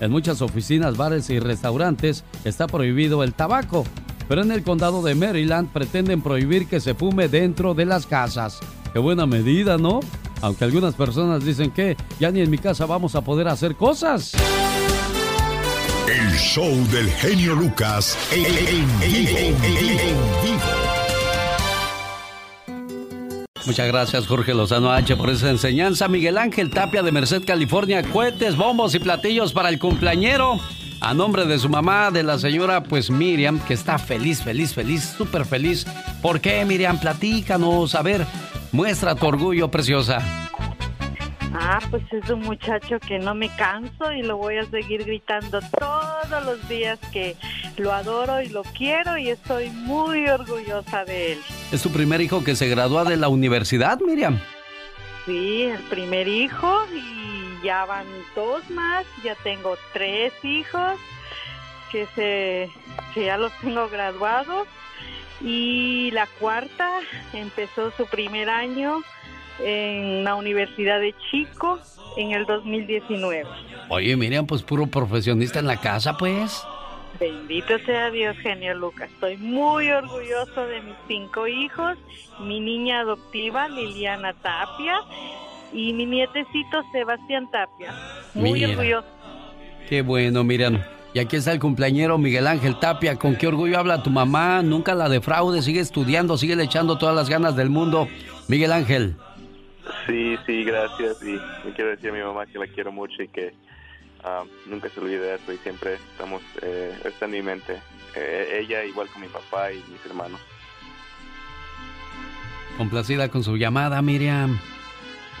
En 0.00 0.10
muchas 0.12 0.42
oficinas, 0.42 0.96
bares 0.96 1.28
y 1.30 1.40
restaurantes 1.40 2.24
está 2.44 2.68
prohibido 2.68 3.24
el 3.24 3.34
tabaco, 3.34 3.84
pero 4.28 4.42
en 4.42 4.52
el 4.52 4.62
condado 4.62 5.02
de 5.02 5.14
Maryland 5.14 5.72
pretenden 5.72 6.22
prohibir 6.22 6.68
que 6.68 6.80
se 6.80 6.94
fume 6.94 7.28
dentro 7.28 7.74
de 7.74 7.86
las 7.86 8.06
casas. 8.06 8.60
Qué 8.92 8.98
buena 8.98 9.26
medida, 9.26 9.76
¿no? 9.76 10.00
Aunque 10.40 10.64
algunas 10.64 10.94
personas 10.94 11.44
dicen 11.44 11.70
que 11.70 11.96
ya 12.18 12.30
ni 12.30 12.40
en 12.40 12.50
mi 12.50 12.58
casa 12.58 12.86
vamos 12.86 13.14
a 13.14 13.22
poder 13.22 13.48
hacer 13.48 13.74
cosas. 13.74 14.32
El 16.08 16.32
show 16.38 16.70
del 16.90 17.10
genio 17.10 17.54
Lucas 17.54 18.16
en, 18.32 18.86
vivo. 20.42 20.58
Muchas 23.66 23.86
gracias 23.88 24.26
Jorge 24.26 24.54
Lozano 24.54 24.90
H 24.90 25.14
por 25.16 25.28
esa 25.28 25.50
enseñanza. 25.50 26.08
Miguel 26.08 26.38
Ángel 26.38 26.70
Tapia 26.70 27.02
de 27.02 27.12
Merced, 27.12 27.44
California. 27.44 28.02
Cohetes, 28.02 28.56
bombos 28.56 28.94
y 28.94 28.98
platillos 28.98 29.52
para 29.52 29.68
el 29.68 29.78
cumpleañero. 29.78 30.58
A 31.00 31.12
nombre 31.12 31.44
de 31.44 31.58
su 31.58 31.68
mamá, 31.68 32.10
de 32.10 32.22
la 32.22 32.38
señora, 32.38 32.82
pues 32.82 33.10
Miriam, 33.10 33.60
que 33.60 33.74
está 33.74 33.98
feliz, 33.98 34.42
feliz, 34.42 34.72
feliz, 34.72 35.14
súper 35.16 35.44
feliz. 35.44 35.86
¿Por 36.22 36.40
qué, 36.40 36.64
Miriam? 36.64 36.98
Platícanos. 36.98 37.94
A 37.94 38.02
ver, 38.02 38.26
Muestra 38.72 39.14
tu 39.14 39.26
orgullo, 39.26 39.70
preciosa. 39.70 40.18
Ah, 41.54 41.80
pues 41.90 42.02
es 42.12 42.28
un 42.28 42.40
muchacho 42.40 43.00
que 43.00 43.18
no 43.18 43.34
me 43.34 43.48
canso 43.56 44.12
y 44.12 44.22
lo 44.22 44.36
voy 44.36 44.58
a 44.58 44.64
seguir 44.66 45.04
gritando 45.04 45.60
todos 45.78 46.44
los 46.44 46.68
días 46.68 46.98
que 47.12 47.36
lo 47.78 47.92
adoro 47.92 48.42
y 48.42 48.48
lo 48.48 48.62
quiero 48.62 49.16
y 49.16 49.30
estoy 49.30 49.70
muy 49.70 50.28
orgullosa 50.28 51.04
de 51.04 51.32
él. 51.32 51.38
¿Es 51.72 51.82
tu 51.82 51.90
primer 51.90 52.20
hijo 52.20 52.44
que 52.44 52.54
se 52.54 52.68
gradúa 52.68 53.04
de 53.04 53.16
la 53.16 53.28
universidad, 53.28 53.98
Miriam? 54.00 54.38
Sí, 55.24 55.64
el 55.64 55.82
primer 55.84 56.28
hijo 56.28 56.84
y 56.94 57.64
ya 57.64 57.86
van 57.86 58.06
dos 58.34 58.68
más, 58.70 59.06
ya 59.24 59.34
tengo 59.42 59.76
tres 59.92 60.32
hijos 60.42 60.98
que 61.90 62.06
se 62.14 62.70
que 63.14 63.24
ya 63.24 63.38
los 63.38 63.52
tengo 63.60 63.88
graduados 63.88 64.68
y 65.40 66.10
la 66.12 66.26
cuarta 66.38 67.00
empezó 67.32 67.90
su 67.92 68.06
primer 68.06 68.50
año 68.50 69.02
en 69.60 70.24
la 70.24 70.34
Universidad 70.34 71.00
de 71.00 71.14
Chico 71.30 71.78
en 72.16 72.32
el 72.32 72.46
2019. 72.46 73.48
Oye, 73.88 74.16
Miriam, 74.16 74.46
pues 74.46 74.62
puro 74.62 74.86
profesionista 74.86 75.58
en 75.58 75.66
la 75.66 75.80
casa, 75.80 76.16
pues. 76.16 76.62
Bendito 77.18 77.78
sea 77.80 78.10
Dios, 78.10 78.36
genio 78.38 78.74
Lucas. 78.74 79.10
Estoy 79.10 79.36
muy 79.36 79.90
orgulloso 79.90 80.66
de 80.66 80.80
mis 80.82 80.94
cinco 81.08 81.46
hijos, 81.46 81.98
mi 82.40 82.60
niña 82.60 83.00
adoptiva 83.00 83.68
Liliana 83.68 84.34
Tapia 84.34 85.00
y 85.72 85.92
mi 85.92 86.06
nietecito 86.06 86.82
Sebastián 86.92 87.50
Tapia. 87.50 87.92
Muy 88.34 88.64
orgulloso. 88.64 89.08
Qué 89.88 90.02
bueno, 90.02 90.44
Miriam. 90.44 90.80
Y 91.14 91.20
aquí 91.20 91.36
está 91.36 91.52
el 91.52 91.58
cumpleañero 91.58 92.18
Miguel 92.18 92.46
Ángel 92.46 92.78
Tapia. 92.78 93.16
¿Con 93.16 93.36
qué 93.36 93.46
orgullo 93.46 93.78
habla 93.78 94.02
tu 94.02 94.10
mamá? 94.10 94.62
Nunca 94.62 94.94
la 94.94 95.08
defraude, 95.08 95.62
sigue 95.62 95.80
estudiando, 95.80 96.36
sigue 96.36 96.54
le 96.54 96.64
echando 96.64 96.98
todas 96.98 97.14
las 97.14 97.28
ganas 97.28 97.56
del 97.56 97.70
mundo. 97.70 98.08
Miguel 98.46 98.72
Ángel. 98.72 99.16
Sí, 100.06 100.36
sí, 100.46 100.64
gracias. 100.64 101.22
Y 101.22 101.38
me 101.66 101.72
quiero 101.74 101.90
decir 101.90 102.10
a 102.10 102.12
mi 102.12 102.20
mamá 102.20 102.46
que 102.46 102.58
la 102.58 102.66
quiero 102.66 102.92
mucho 102.92 103.22
y 103.22 103.28
que 103.28 103.54
ah, 104.22 104.44
nunca 104.66 104.88
se 104.90 105.00
olvide 105.00 105.20
de 105.20 105.34
eso 105.36 105.52
y 105.52 105.56
siempre 105.58 105.94
estamos, 105.94 106.42
eh, 106.62 106.94
está 107.04 107.24
en 107.24 107.30
mi 107.30 107.42
mente. 107.42 107.80
Eh, 108.14 108.60
ella 108.62 108.84
igual 108.84 109.08
con 109.08 109.22
mi 109.22 109.28
papá 109.28 109.72
y 109.72 109.76
mis 109.90 110.04
hermanos. 110.04 110.40
Complacida 112.76 113.28
con 113.28 113.42
su 113.42 113.56
llamada, 113.56 114.00
Miriam. 114.02 114.58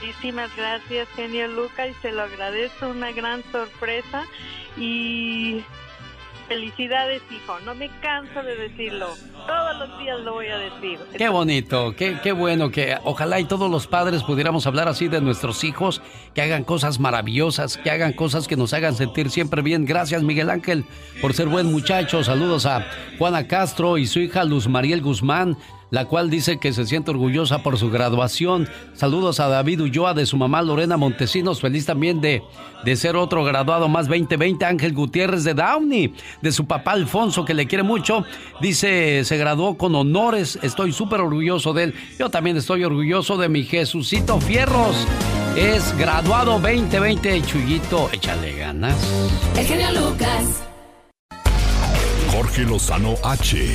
Muchísimas 0.00 0.54
gracias, 0.56 1.08
genio 1.16 1.48
Luca, 1.48 1.86
y 1.88 1.94
se 1.94 2.12
lo 2.12 2.22
agradezco, 2.22 2.88
una 2.88 3.10
gran 3.12 3.42
sorpresa 3.50 4.24
y 4.76 5.60
felicidades, 6.46 7.20
hijo. 7.30 7.58
No 7.60 7.74
me 7.74 7.90
canso 8.00 8.42
de 8.42 8.56
decirlo. 8.56 9.08
Todos 9.46 9.88
los 9.88 9.98
días 9.98 10.20
lo 10.20 10.34
voy 10.34 10.46
a 10.46 10.58
decir. 10.58 10.98
Qué 11.16 11.28
bonito, 11.28 11.94
qué, 11.96 12.18
qué 12.22 12.32
bueno 12.32 12.70
que 12.70 12.96
ojalá 13.04 13.40
y 13.40 13.44
todos 13.44 13.70
los 13.70 13.86
padres 13.86 14.22
pudiéramos 14.22 14.66
hablar 14.66 14.88
así 14.88 15.08
de 15.08 15.20
nuestros 15.20 15.62
hijos, 15.64 16.00
que 16.34 16.42
hagan 16.42 16.64
cosas 16.64 17.00
maravillosas, 17.00 17.76
que 17.76 17.90
hagan 17.90 18.12
cosas 18.12 18.48
que 18.48 18.56
nos 18.56 18.72
hagan 18.72 18.94
sentir 18.94 19.30
siempre 19.30 19.62
bien. 19.62 19.84
Gracias, 19.84 20.22
Miguel 20.22 20.50
Ángel, 20.50 20.84
por 21.20 21.34
ser 21.34 21.48
buen 21.48 21.70
muchacho. 21.70 22.24
Saludos 22.24 22.66
a 22.66 22.86
Juana 23.18 23.46
Castro 23.46 23.98
y 23.98 24.06
su 24.06 24.20
hija 24.20 24.44
Luz 24.44 24.68
Mariel 24.68 25.02
Guzmán 25.02 25.56
la 25.90 26.06
cual 26.06 26.30
dice 26.30 26.58
que 26.58 26.72
se 26.72 26.86
siente 26.86 27.10
orgullosa 27.10 27.62
por 27.62 27.78
su 27.78 27.90
graduación. 27.90 28.68
Saludos 28.94 29.40
a 29.40 29.48
David 29.48 29.82
Ulloa 29.82 30.14
de 30.14 30.26
su 30.26 30.36
mamá 30.36 30.62
Lorena 30.62 30.96
Montesinos, 30.96 31.60
feliz 31.60 31.86
también 31.86 32.20
de, 32.20 32.42
de 32.84 32.96
ser 32.96 33.16
otro 33.16 33.44
graduado 33.44 33.88
más 33.88 34.08
2020, 34.08 34.64
Ángel 34.64 34.92
Gutiérrez 34.92 35.44
de 35.44 35.54
Downey, 35.54 36.14
de 36.42 36.52
su 36.52 36.66
papá 36.66 36.92
Alfonso, 36.92 37.44
que 37.44 37.54
le 37.54 37.66
quiere 37.66 37.82
mucho. 37.82 38.24
Dice, 38.60 39.24
se 39.24 39.36
graduó 39.36 39.76
con 39.76 39.94
honores, 39.94 40.58
estoy 40.62 40.92
súper 40.92 41.20
orgulloso 41.20 41.72
de 41.72 41.84
él. 41.84 41.94
Yo 42.18 42.30
también 42.30 42.56
estoy 42.56 42.84
orgulloso 42.84 43.36
de 43.36 43.48
mi 43.48 43.64
Jesucito 43.64 44.40
Fierros. 44.40 44.96
Es 45.56 45.96
graduado 45.96 46.60
2020, 46.60 47.42
Chuyito, 47.42 48.08
échale 48.12 48.56
ganas. 48.56 48.96
El 49.56 49.66
genio 49.66 49.88
Lucas. 49.92 50.62
Jorge 52.30 52.62
Lozano 52.62 53.14
H 53.24 53.74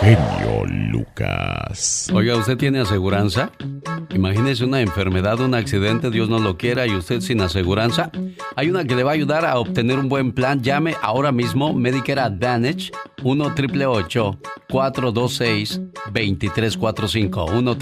Genio 0.00 0.64
Lucas. 0.66 2.08
Oiga, 2.14 2.36
¿usted 2.36 2.56
tiene 2.56 2.80
aseguranza? 2.80 3.50
Imagínese 4.14 4.64
una 4.64 4.80
enfermedad, 4.80 5.40
un 5.40 5.54
accidente, 5.54 6.10
Dios 6.10 6.28
no 6.28 6.38
lo 6.38 6.56
quiera, 6.56 6.86
y 6.86 6.94
usted 6.94 7.20
sin 7.20 7.40
aseguranza. 7.40 8.12
Hay 8.54 8.70
una 8.70 8.84
que 8.84 8.94
le 8.94 9.02
va 9.02 9.10
a 9.10 9.14
ayudar 9.14 9.44
a 9.44 9.58
obtener 9.58 9.98
un 9.98 10.08
buen 10.08 10.30
plan. 10.32 10.62
Llame 10.62 10.94
ahora 11.02 11.32
mismo 11.32 11.74
Medicare 11.74 12.20
Advantage 12.20 12.92
1 13.22 13.44
888 13.44 14.38
426-2345. 14.68 17.58
1 17.58 17.78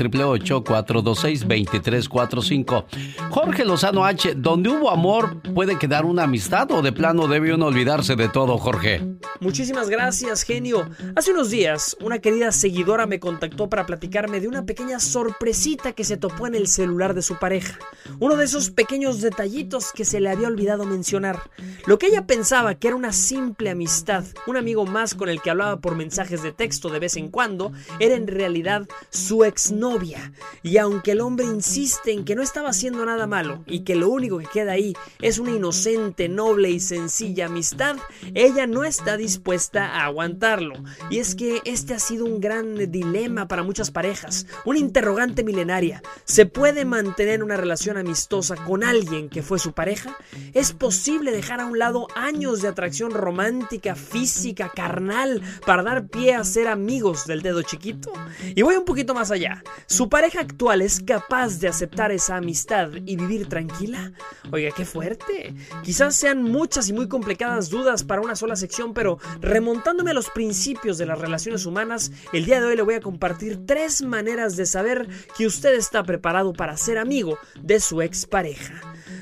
426 0.64 1.46
2345 1.46 2.86
Jorge 3.30 3.64
Lozano 3.64 4.04
H, 4.04 4.34
donde 4.36 4.68
hubo 4.70 4.90
amor, 4.90 5.40
puede 5.54 5.78
quedar 5.78 6.04
una 6.04 6.24
amistad 6.24 6.70
o 6.70 6.82
de 6.82 6.92
plano 6.92 7.26
debe 7.26 7.54
uno 7.54 7.66
olvidarse 7.66 8.14
de 8.16 8.28
todo, 8.28 8.58
Jorge. 8.58 9.02
Muchísimas 9.40 9.88
gracias, 9.90 10.42
genio. 10.42 10.88
Hace 11.16 11.32
unos 11.32 11.50
días, 11.50 11.96
una 12.06 12.20
querida 12.20 12.52
seguidora 12.52 13.06
me 13.06 13.18
contactó 13.18 13.68
para 13.68 13.84
platicarme 13.84 14.38
de 14.38 14.46
una 14.46 14.64
pequeña 14.64 15.00
sorpresita 15.00 15.92
que 15.92 16.04
se 16.04 16.16
topó 16.16 16.46
en 16.46 16.54
el 16.54 16.68
celular 16.68 17.14
de 17.14 17.22
su 17.22 17.36
pareja. 17.36 17.80
Uno 18.20 18.36
de 18.36 18.44
esos 18.44 18.70
pequeños 18.70 19.20
detallitos 19.20 19.90
que 19.92 20.04
se 20.04 20.20
le 20.20 20.30
había 20.30 20.46
olvidado 20.46 20.84
mencionar. 20.84 21.50
Lo 21.84 21.98
que 21.98 22.06
ella 22.06 22.24
pensaba 22.24 22.76
que 22.76 22.86
era 22.86 22.96
una 22.96 23.12
simple 23.12 23.70
amistad, 23.70 24.24
un 24.46 24.56
amigo 24.56 24.86
más 24.86 25.16
con 25.16 25.28
el 25.28 25.42
que 25.42 25.50
hablaba 25.50 25.80
por 25.80 25.96
mensajes 25.96 26.44
de 26.44 26.52
texto 26.52 26.90
de 26.90 27.00
vez 27.00 27.16
en 27.16 27.28
cuando, 27.28 27.72
era 27.98 28.14
en 28.14 28.28
realidad 28.28 28.86
su 29.10 29.42
exnovia. 29.42 30.32
Y 30.62 30.76
aunque 30.76 31.10
el 31.10 31.20
hombre 31.20 31.46
insiste 31.46 32.12
en 32.12 32.24
que 32.24 32.36
no 32.36 32.42
estaba 32.42 32.68
haciendo 32.68 33.04
nada 33.04 33.26
malo 33.26 33.64
y 33.66 33.80
que 33.80 33.96
lo 33.96 34.10
único 34.10 34.38
que 34.38 34.46
queda 34.46 34.72
ahí 34.72 34.94
es 35.20 35.40
una 35.40 35.50
inocente, 35.50 36.28
noble 36.28 36.70
y 36.70 36.78
sencilla 36.78 37.46
amistad, 37.46 37.96
ella 38.34 38.68
no 38.68 38.84
está 38.84 39.16
dispuesta 39.16 39.86
a 39.86 40.04
aguantarlo. 40.04 40.74
Y 41.10 41.18
es 41.18 41.34
que 41.34 41.60
este 41.64 41.95
ha 41.96 41.98
sido 41.98 42.26
un 42.26 42.40
gran 42.40 42.76
dilema 42.90 43.48
para 43.48 43.62
muchas 43.62 43.90
parejas, 43.90 44.46
una 44.66 44.78
interrogante 44.78 45.42
milenaria. 45.42 46.02
¿Se 46.24 46.44
puede 46.44 46.84
mantener 46.84 47.42
una 47.42 47.56
relación 47.56 47.96
amistosa 47.96 48.54
con 48.54 48.84
alguien 48.84 49.30
que 49.30 49.42
fue 49.42 49.58
su 49.58 49.72
pareja? 49.72 50.14
¿Es 50.52 50.72
posible 50.72 51.32
dejar 51.32 51.60
a 51.60 51.66
un 51.66 51.78
lado 51.78 52.06
años 52.14 52.60
de 52.60 52.68
atracción 52.68 53.12
romántica, 53.12 53.94
física, 53.94 54.70
carnal, 54.74 55.40
para 55.64 55.82
dar 55.82 56.06
pie 56.08 56.34
a 56.34 56.44
ser 56.44 56.68
amigos 56.68 57.26
del 57.26 57.40
dedo 57.40 57.62
chiquito? 57.62 58.12
Y 58.54 58.60
voy 58.60 58.76
un 58.76 58.84
poquito 58.84 59.14
más 59.14 59.30
allá. 59.30 59.64
¿Su 59.86 60.10
pareja 60.10 60.40
actual 60.40 60.82
es 60.82 61.00
capaz 61.00 61.60
de 61.60 61.68
aceptar 61.68 62.12
esa 62.12 62.36
amistad 62.36 62.90
y 63.06 63.16
vivir 63.16 63.48
tranquila? 63.48 64.12
Oiga, 64.52 64.70
qué 64.76 64.84
fuerte. 64.84 65.54
Quizás 65.82 66.14
sean 66.14 66.42
muchas 66.42 66.90
y 66.90 66.92
muy 66.92 67.08
complicadas 67.08 67.70
dudas 67.70 68.04
para 68.04 68.20
una 68.20 68.36
sola 68.36 68.54
sección, 68.54 68.92
pero 68.92 69.18
remontándome 69.40 70.10
a 70.10 70.14
los 70.14 70.28
principios 70.28 70.98
de 70.98 71.06
las 71.06 71.18
relaciones 71.18 71.64
humanas, 71.64 71.85
el 72.32 72.44
día 72.44 72.60
de 72.60 72.66
hoy 72.66 72.76
le 72.76 72.82
voy 72.82 72.94
a 72.94 73.00
compartir 73.00 73.66
tres 73.66 74.02
maneras 74.02 74.56
de 74.56 74.66
saber 74.66 75.08
que 75.36 75.46
usted 75.46 75.74
está 75.74 76.02
preparado 76.02 76.52
para 76.52 76.76
ser 76.76 76.98
amigo 76.98 77.38
de 77.60 77.80
su 77.80 78.02
expareja. 78.02 78.80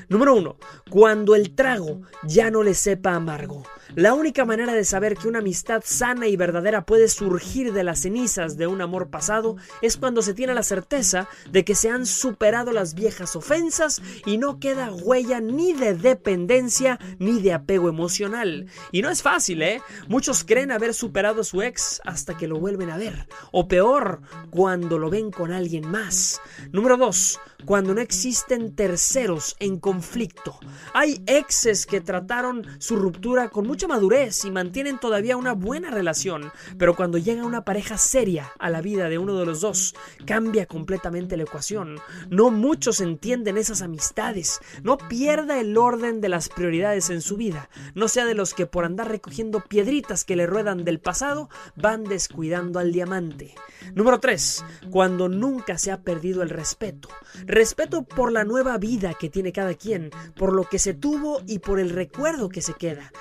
Número 0.09 0.35
1. 0.35 0.57
Cuando 0.89 1.35
el 1.35 1.55
trago 1.55 2.01
ya 2.23 2.51
no 2.51 2.63
le 2.63 2.73
sepa 2.73 3.15
amargo. 3.15 3.63
La 3.93 4.13
única 4.13 4.45
manera 4.45 4.73
de 4.73 4.83
saber 4.83 5.15
que 5.15 5.27
una 5.27 5.39
amistad 5.39 5.83
sana 5.85 6.27
y 6.27 6.35
verdadera 6.35 6.85
puede 6.85 7.07
surgir 7.07 7.71
de 7.71 7.83
las 7.83 7.99
cenizas 7.99 8.57
de 8.57 8.67
un 8.67 8.81
amor 8.81 9.09
pasado 9.09 9.57
es 9.81 9.95
cuando 9.97 10.21
se 10.21 10.33
tiene 10.33 10.53
la 10.53 10.63
certeza 10.63 11.27
de 11.51 11.63
que 11.63 11.75
se 11.75 11.89
han 11.89 12.05
superado 12.05 12.71
las 12.71 12.95
viejas 12.95 13.35
ofensas 13.35 14.01
y 14.25 14.37
no 14.37 14.59
queda 14.59 14.91
huella 14.91 15.39
ni 15.39 15.73
de 15.73 15.93
dependencia 15.93 16.99
ni 17.19 17.41
de 17.41 17.53
apego 17.53 17.87
emocional. 17.87 18.67
Y 18.91 19.01
no 19.01 19.09
es 19.09 19.21
fácil, 19.21 19.61
¿eh? 19.61 19.81
Muchos 20.07 20.43
creen 20.43 20.71
haber 20.71 20.93
superado 20.93 21.41
a 21.41 21.45
su 21.45 21.61
ex 21.61 22.01
hasta 22.05 22.35
que 22.35 22.47
lo 22.47 22.59
vuelven 22.59 22.89
a 22.89 22.97
ver. 22.97 23.27
O 23.51 23.67
peor, 23.67 24.21
cuando 24.49 24.97
lo 24.97 25.09
ven 25.09 25.31
con 25.31 25.53
alguien 25.53 25.89
más. 25.89 26.41
Número 26.71 26.97
2 26.97 27.39
cuando 27.65 27.93
no 27.93 28.01
existen 28.01 28.75
terceros 28.75 29.55
en 29.59 29.79
conflicto. 29.79 30.59
Hay 30.93 31.21
exes 31.25 31.85
que 31.85 31.99
trataron 31.99 32.65
su 32.79 32.95
ruptura 32.95 33.49
con 33.49 33.67
mucha 33.75 33.87
madurez 33.89 34.45
y 34.45 34.51
mantienen 34.51 34.99
todavía 34.99 35.35
una 35.35 35.51
buena 35.51 35.91
relación, 35.91 36.49
pero 36.77 36.95
cuando 36.95 37.17
llega 37.17 37.43
una 37.43 37.65
pareja 37.65 37.97
seria 37.97 38.53
a 38.57 38.69
la 38.69 38.79
vida 38.79 39.09
de 39.09 39.17
uno 39.17 39.37
de 39.37 39.45
los 39.45 39.59
dos, 39.59 39.95
cambia 40.25 40.65
completamente 40.65 41.35
la 41.35 41.43
ecuación. 41.43 41.99
No 42.29 42.51
muchos 42.51 43.01
entienden 43.01 43.57
esas 43.57 43.81
amistades. 43.81 44.61
No 44.81 44.97
pierda 44.97 45.59
el 45.59 45.77
orden 45.77 46.21
de 46.21 46.29
las 46.29 46.47
prioridades 46.47 47.09
en 47.09 47.19
su 47.19 47.35
vida. 47.35 47.69
No 47.95 48.07
sea 48.07 48.23
de 48.23 48.33
los 48.33 48.53
que 48.53 48.65
por 48.65 48.85
andar 48.85 49.09
recogiendo 49.09 49.59
piedritas 49.59 50.23
que 50.23 50.37
le 50.37 50.47
ruedan 50.47 50.85
del 50.85 51.01
pasado 51.01 51.49
van 51.75 52.05
descuidando 52.05 52.79
al 52.79 52.93
diamante. 52.93 53.55
Número 53.93 54.21
3. 54.21 54.63
Cuando 54.89 55.27
nunca 55.27 55.77
se 55.77 55.91
ha 55.91 56.01
perdido 56.01 56.43
el 56.43 56.49
respeto. 56.49 57.09
Respeto 57.45 58.03
por 58.03 58.31
la 58.31 58.45
nueva 58.45 58.77
vida 58.77 59.15
que 59.15 59.29
tiene 59.29 59.51
cada 59.51 59.73
quien, 59.73 60.11
por 60.37 60.53
lo 60.53 60.63
que 60.63 60.79
se 60.79 60.93
tuvo 60.93 61.41
y 61.45 61.59
por 61.59 61.81
el 61.81 61.89
recuerdo 61.89 62.47
que 62.47 62.61
se 62.61 62.73
queda. 62.73 63.11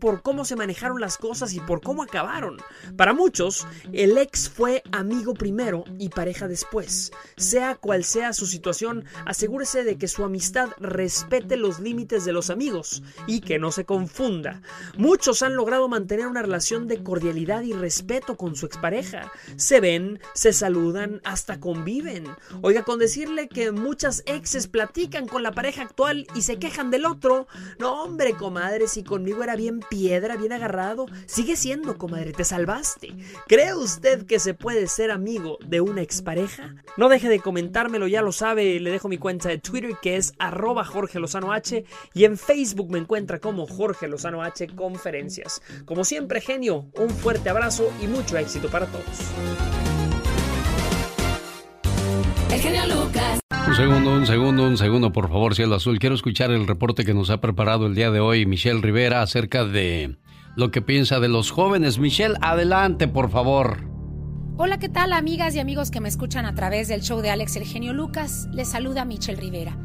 Por 0.00 0.22
cómo 0.22 0.44
se 0.44 0.56
manejaron 0.56 1.00
las 1.00 1.16
cosas 1.18 1.52
y 1.54 1.60
por 1.60 1.80
cómo 1.80 2.02
acabaron. 2.02 2.58
Para 2.96 3.12
muchos, 3.12 3.66
el 3.92 4.18
ex 4.18 4.48
fue 4.48 4.82
amigo 4.92 5.34
primero 5.34 5.84
y 5.98 6.08
pareja 6.08 6.48
después. 6.48 7.10
Sea 7.36 7.74
cual 7.76 8.04
sea 8.04 8.32
su 8.32 8.46
situación, 8.46 9.04
asegúrese 9.24 9.84
de 9.84 9.96
que 9.98 10.08
su 10.08 10.24
amistad 10.24 10.70
respete 10.78 11.56
los 11.56 11.80
límites 11.80 12.24
de 12.24 12.32
los 12.32 12.50
amigos 12.50 13.02
y 13.26 13.40
que 13.40 13.58
no 13.58 13.72
se 13.72 13.84
confunda. 13.84 14.62
Muchos 14.96 15.42
han 15.42 15.56
logrado 15.56 15.88
mantener 15.88 16.26
una 16.26 16.42
relación 16.42 16.86
de 16.86 17.02
cordialidad 17.02 17.62
y 17.62 17.72
respeto 17.72 18.36
con 18.36 18.56
su 18.56 18.66
expareja. 18.66 19.32
Se 19.56 19.80
ven, 19.80 20.20
se 20.34 20.52
saludan, 20.52 21.20
hasta 21.24 21.60
conviven. 21.60 22.24
Oiga, 22.62 22.82
con 22.82 22.98
decirle 22.98 23.48
que 23.48 23.72
muchas 23.72 24.22
exes 24.26 24.66
platican 24.66 25.26
con 25.26 25.42
la 25.42 25.52
pareja 25.52 25.82
actual 25.82 26.26
y 26.34 26.42
se 26.42 26.58
quejan 26.58 26.90
del 26.90 27.06
otro. 27.06 27.46
No, 27.78 28.02
hombre, 28.02 28.34
comadre, 28.34 28.88
si 28.88 29.02
conmigo 29.02 29.42
bien 29.54 29.80
piedra, 29.88 30.36
bien 30.36 30.52
agarrado, 30.52 31.06
sigue 31.26 31.54
siendo, 31.54 31.98
comadre, 31.98 32.32
te 32.32 32.44
salvaste. 32.44 33.14
¿Cree 33.46 33.74
usted 33.74 34.26
que 34.26 34.40
se 34.40 34.54
puede 34.54 34.88
ser 34.88 35.10
amigo 35.10 35.58
de 35.64 35.80
una 35.80 36.02
expareja? 36.02 36.74
No 36.96 37.08
deje 37.08 37.28
de 37.28 37.40
comentármelo, 37.40 38.08
ya 38.08 38.22
lo 38.22 38.32
sabe, 38.32 38.80
le 38.80 38.90
dejo 38.90 39.08
mi 39.08 39.18
cuenta 39.18 39.48
de 39.48 39.58
Twitter 39.58 39.96
que 40.02 40.16
es 40.16 40.34
arroba 40.38 40.84
Jorge 40.84 41.20
Lozano 41.20 41.52
H 41.52 41.84
y 42.14 42.24
en 42.24 42.38
Facebook 42.38 42.90
me 42.90 42.98
encuentra 42.98 43.38
como 43.38 43.66
Jorge 43.66 44.08
Lozano 44.08 44.42
H 44.42 44.66
Conferencias. 44.68 45.62
Como 45.84 46.04
siempre, 46.04 46.40
genio, 46.40 46.86
un 46.94 47.10
fuerte 47.10 47.50
abrazo 47.50 47.92
y 48.02 48.06
mucho 48.06 48.36
éxito 48.38 48.68
para 48.70 48.86
todos. 48.86 49.04
El 52.50 52.60
genio 52.60 52.86
Lucas. 52.86 53.40
Un 53.76 53.82
segundo, 53.82 54.14
un 54.14 54.26
segundo, 54.26 54.66
un 54.66 54.78
segundo, 54.78 55.12
por 55.12 55.28
favor, 55.28 55.54
cielo 55.54 55.74
azul. 55.74 55.98
Quiero 55.98 56.14
escuchar 56.14 56.50
el 56.50 56.66
reporte 56.66 57.04
que 57.04 57.12
nos 57.12 57.28
ha 57.28 57.42
preparado 57.42 57.86
el 57.86 57.94
día 57.94 58.10
de 58.10 58.20
hoy 58.20 58.46
Michelle 58.46 58.80
Rivera 58.80 59.20
acerca 59.20 59.66
de 59.66 60.16
lo 60.56 60.70
que 60.70 60.80
piensa 60.80 61.20
de 61.20 61.28
los 61.28 61.50
jóvenes. 61.50 61.98
Michelle, 61.98 62.36
adelante, 62.40 63.06
por 63.06 63.28
favor. 63.28 63.86
Hola, 64.56 64.78
¿qué 64.78 64.88
tal, 64.88 65.12
amigas 65.12 65.54
y 65.54 65.58
amigos 65.58 65.90
que 65.90 66.00
me 66.00 66.08
escuchan 66.08 66.46
a 66.46 66.54
través 66.54 66.88
del 66.88 67.02
show 67.02 67.20
de 67.20 67.28
Alex 67.28 67.56
el 67.56 67.64
genio 67.64 67.92
Lucas? 67.92 68.48
Les 68.50 68.66
saluda 68.66 69.04
Michelle 69.04 69.38
Rivera. 69.38 69.76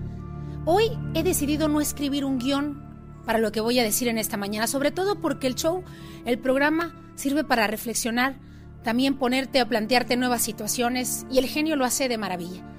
Hoy 0.63 0.85
he 1.13 1.23
decidido 1.23 1.67
no 1.67 1.81
escribir 1.81 2.23
un 2.23 2.39
guion 2.39 2.81
para 3.25 3.39
lo 3.39 3.51
que 3.51 3.59
voy 3.59 3.77
a 3.77 3.83
decir 3.83 4.07
en 4.07 4.17
esta 4.17 4.37
mañana, 4.37 4.67
sobre 4.67 4.91
todo 4.91 5.19
porque 5.19 5.47
el 5.47 5.55
show, 5.55 5.83
el 6.25 6.39
programa, 6.39 6.95
sirve 7.15 7.43
para 7.43 7.67
reflexionar, 7.67 8.39
también 8.85 9.17
ponerte 9.17 9.61
o 9.61 9.67
plantearte 9.67 10.15
nuevas 10.15 10.43
situaciones 10.43 11.25
y 11.29 11.39
el 11.39 11.47
genio 11.47 11.75
lo 11.75 11.83
hace 11.83 12.07
de 12.07 12.17
maravilla. 12.17 12.71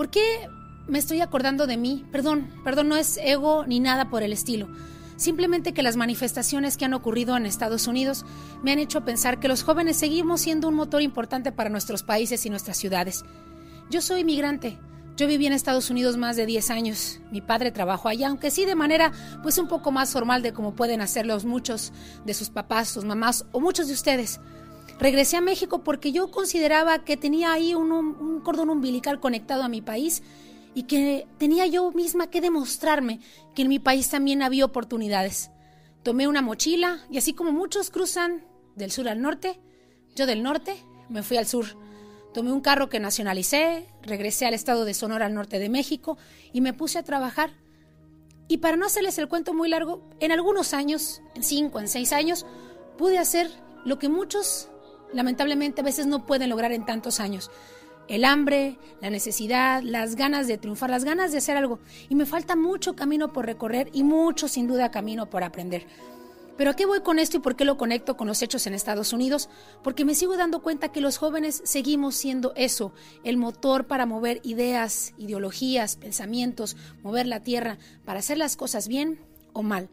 ¿Por 0.00 0.08
qué 0.08 0.48
me 0.88 0.98
estoy 0.98 1.20
acordando 1.20 1.66
de 1.66 1.76
mí? 1.76 2.06
Perdón, 2.10 2.48
perdón, 2.64 2.88
no 2.88 2.96
es 2.96 3.18
ego 3.18 3.66
ni 3.66 3.80
nada 3.80 4.08
por 4.08 4.22
el 4.22 4.32
estilo. 4.32 4.66
Simplemente 5.16 5.74
que 5.74 5.82
las 5.82 5.96
manifestaciones 5.96 6.78
que 6.78 6.86
han 6.86 6.94
ocurrido 6.94 7.36
en 7.36 7.44
Estados 7.44 7.86
Unidos 7.86 8.24
me 8.62 8.72
han 8.72 8.78
hecho 8.78 9.04
pensar 9.04 9.40
que 9.40 9.48
los 9.48 9.62
jóvenes 9.62 9.98
seguimos 9.98 10.40
siendo 10.40 10.68
un 10.68 10.74
motor 10.74 11.02
importante 11.02 11.52
para 11.52 11.68
nuestros 11.68 12.02
países 12.02 12.46
y 12.46 12.48
nuestras 12.48 12.78
ciudades. 12.78 13.26
Yo 13.90 14.00
soy 14.00 14.24
migrante. 14.24 14.78
Yo 15.18 15.26
viví 15.26 15.44
en 15.44 15.52
Estados 15.52 15.90
Unidos 15.90 16.16
más 16.16 16.34
de 16.34 16.46
10 16.46 16.70
años. 16.70 17.20
Mi 17.30 17.42
padre 17.42 17.70
trabajó 17.70 18.08
allá, 18.08 18.28
aunque 18.28 18.50
sí 18.50 18.64
de 18.64 18.76
manera 18.76 19.12
pues 19.42 19.58
un 19.58 19.68
poco 19.68 19.90
más 19.90 20.12
formal 20.12 20.40
de 20.40 20.54
como 20.54 20.74
pueden 20.74 21.02
hacerlo 21.02 21.38
muchos 21.40 21.92
de 22.24 22.32
sus 22.32 22.48
papás, 22.48 22.88
sus 22.88 23.04
mamás 23.04 23.44
o 23.52 23.60
muchos 23.60 23.88
de 23.88 23.92
ustedes. 23.92 24.40
Regresé 25.00 25.38
a 25.38 25.40
México 25.40 25.82
porque 25.82 26.12
yo 26.12 26.30
consideraba 26.30 27.04
que 27.04 27.16
tenía 27.16 27.52
ahí 27.52 27.74
un, 27.74 28.42
cordón 28.44 28.68
umbilical 28.68 29.18
conectado 29.18 29.62
a 29.62 29.68
mi 29.68 29.80
país 29.80 30.22
y 30.74 30.82
que 30.82 31.26
tenía 31.38 31.66
yo 31.66 31.90
misma 31.92 32.28
que 32.28 32.42
demostrarme 32.42 33.18
que 33.54 33.62
en 33.62 33.68
mi 33.68 33.78
país 33.78 34.10
también 34.10 34.42
había 34.42 34.66
oportunidades. 34.66 35.50
Tomé 36.02 36.28
una 36.28 36.42
mochila 36.42 36.98
y 37.10 37.16
así 37.16 37.32
como 37.32 37.50
muchos 37.50 37.88
cruzan 37.88 38.44
del 38.76 38.90
sur 38.90 39.08
al 39.08 39.22
norte, 39.22 39.58
yo 40.14 40.26
del 40.26 40.42
norte 40.42 40.76
me 41.08 41.22
fui 41.22 41.38
al 41.38 41.46
sur. 41.46 41.64
Tomé 42.34 42.52
un 42.52 42.60
carro 42.60 42.90
que 42.90 43.00
nacionalicé, 43.00 43.88
regresé 44.02 44.44
al 44.44 44.54
estado 44.54 44.84
de 44.84 44.92
Sonora 44.92 45.26
al 45.26 45.34
norte 45.34 45.58
de 45.58 45.70
México 45.70 46.18
y 46.52 46.60
me 46.60 46.74
puse 46.74 46.98
a 46.98 47.04
trabajar. 47.04 47.52
Y 48.48 48.58
para 48.58 48.76
no 48.76 48.84
hacerles 48.84 49.16
el 49.16 49.28
cuento 49.28 49.54
muy 49.54 49.70
largo, 49.70 50.02
en 50.20 50.30
algunos 50.30 50.74
años, 50.74 51.22
en 51.34 51.42
cinco, 51.42 51.80
en 51.80 51.88
seis 51.88 52.12
años, 52.12 52.44
pude 52.98 53.18
hacer 53.18 53.50
lo 53.84 53.98
que 53.98 54.08
muchos 54.08 54.68
lamentablemente 55.12 55.80
a 55.80 55.84
veces 55.84 56.06
no 56.06 56.26
pueden 56.26 56.50
lograr 56.50 56.72
en 56.72 56.84
tantos 56.84 57.20
años. 57.20 57.50
El 58.08 58.24
hambre, 58.24 58.76
la 59.00 59.10
necesidad, 59.10 59.82
las 59.82 60.16
ganas 60.16 60.48
de 60.48 60.58
triunfar, 60.58 60.90
las 60.90 61.04
ganas 61.04 61.30
de 61.30 61.38
hacer 61.38 61.56
algo. 61.56 61.78
Y 62.08 62.16
me 62.16 62.26
falta 62.26 62.56
mucho 62.56 62.96
camino 62.96 63.32
por 63.32 63.46
recorrer 63.46 63.88
y 63.92 64.02
mucho 64.02 64.48
sin 64.48 64.66
duda 64.66 64.90
camino 64.90 65.30
por 65.30 65.44
aprender. 65.44 65.86
Pero 66.60 66.72
¿a 66.72 66.76
qué 66.76 66.84
voy 66.84 67.00
con 67.00 67.18
esto 67.18 67.38
y 67.38 67.40
por 67.40 67.56
qué 67.56 67.64
lo 67.64 67.78
conecto 67.78 68.18
con 68.18 68.26
los 68.26 68.42
hechos 68.42 68.66
en 68.66 68.74
Estados 68.74 69.14
Unidos? 69.14 69.48
Porque 69.82 70.04
me 70.04 70.14
sigo 70.14 70.36
dando 70.36 70.60
cuenta 70.60 70.92
que 70.92 71.00
los 71.00 71.16
jóvenes 71.16 71.62
seguimos 71.64 72.16
siendo 72.16 72.52
eso, 72.54 72.92
el 73.24 73.38
motor 73.38 73.86
para 73.86 74.04
mover 74.04 74.40
ideas, 74.42 75.14
ideologías, 75.16 75.96
pensamientos, 75.96 76.76
mover 77.02 77.26
la 77.26 77.42
tierra, 77.42 77.78
para 78.04 78.18
hacer 78.18 78.36
las 78.36 78.56
cosas 78.56 78.88
bien 78.88 79.20
o 79.54 79.62
mal. 79.62 79.88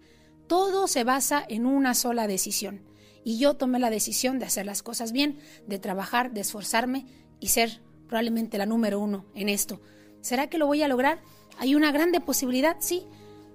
Todo 0.47 0.87
se 0.87 1.03
basa 1.03 1.41
en 1.47 1.65
una 1.65 1.93
sola 1.93 2.27
decisión. 2.27 2.86
Y 3.27 3.39
yo 3.39 3.55
tomé 3.55 3.77
la 3.77 3.89
decisión 3.89 4.39
de 4.39 4.45
hacer 4.45 4.65
las 4.65 4.81
cosas 4.81 5.11
bien, 5.11 5.37
de 5.67 5.79
trabajar, 5.79 6.31
de 6.31 6.39
esforzarme 6.39 7.05
y 7.41 7.49
ser 7.49 7.81
probablemente 8.07 8.57
la 8.57 8.65
número 8.65 9.01
uno 9.01 9.25
en 9.35 9.49
esto. 9.49 9.81
¿Será 10.21 10.47
que 10.47 10.57
lo 10.57 10.65
voy 10.65 10.81
a 10.81 10.87
lograr? 10.87 11.21
Hay 11.57 11.75
una 11.75 11.91
grande 11.91 12.21
posibilidad, 12.21 12.77
sí, 12.79 13.03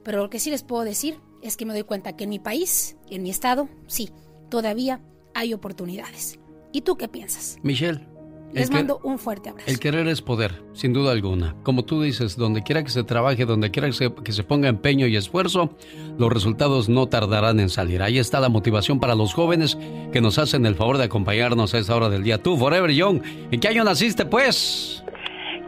pero 0.04 0.24
lo 0.24 0.28
que 0.28 0.40
sí 0.40 0.50
les 0.50 0.62
puedo 0.62 0.84
decir 0.84 1.16
es 1.40 1.56
que 1.56 1.64
me 1.64 1.72
doy 1.72 1.84
cuenta 1.84 2.14
que 2.14 2.24
en 2.24 2.30
mi 2.30 2.38
país, 2.38 2.96
en 3.08 3.22
mi 3.22 3.30
estado, 3.30 3.70
sí, 3.86 4.10
todavía 4.50 5.00
hay 5.32 5.54
oportunidades. 5.54 6.38
¿Y 6.70 6.82
tú 6.82 6.98
qué 6.98 7.08
piensas? 7.08 7.56
Michelle. 7.62 8.11
Les 8.52 8.70
mando 8.70 9.00
un 9.02 9.18
fuerte 9.18 9.48
abrazo. 9.48 9.70
El 9.70 9.80
querer 9.80 10.06
es 10.08 10.20
poder, 10.20 10.62
sin 10.74 10.92
duda 10.92 11.12
alguna. 11.12 11.56
Como 11.62 11.84
tú 11.84 12.02
dices, 12.02 12.36
donde 12.36 12.62
quiera 12.62 12.82
que 12.82 12.90
se 12.90 13.02
trabaje, 13.02 13.46
donde 13.46 13.70
quiera 13.70 13.88
que 13.88 13.94
se, 13.94 14.12
que 14.12 14.32
se, 14.32 14.44
ponga 14.44 14.68
empeño 14.68 15.06
y 15.06 15.16
esfuerzo, 15.16 15.70
los 16.18 16.30
resultados 16.30 16.86
no 16.88 17.06
tardarán 17.06 17.60
en 17.60 17.70
salir. 17.70 18.02
Ahí 18.02 18.18
está 18.18 18.40
la 18.40 18.50
motivación 18.50 19.00
para 19.00 19.14
los 19.14 19.32
jóvenes 19.32 19.78
que 20.12 20.20
nos 20.20 20.38
hacen 20.38 20.66
el 20.66 20.74
favor 20.74 20.98
de 20.98 21.04
acompañarnos 21.04 21.72
a 21.74 21.78
esta 21.78 21.96
hora 21.96 22.10
del 22.10 22.24
día. 22.24 22.42
Tú, 22.42 22.58
Forever 22.58 22.90
Young, 22.90 23.22
¿en 23.50 23.60
qué 23.60 23.68
año 23.68 23.84
naciste, 23.84 24.26
pues? 24.26 25.02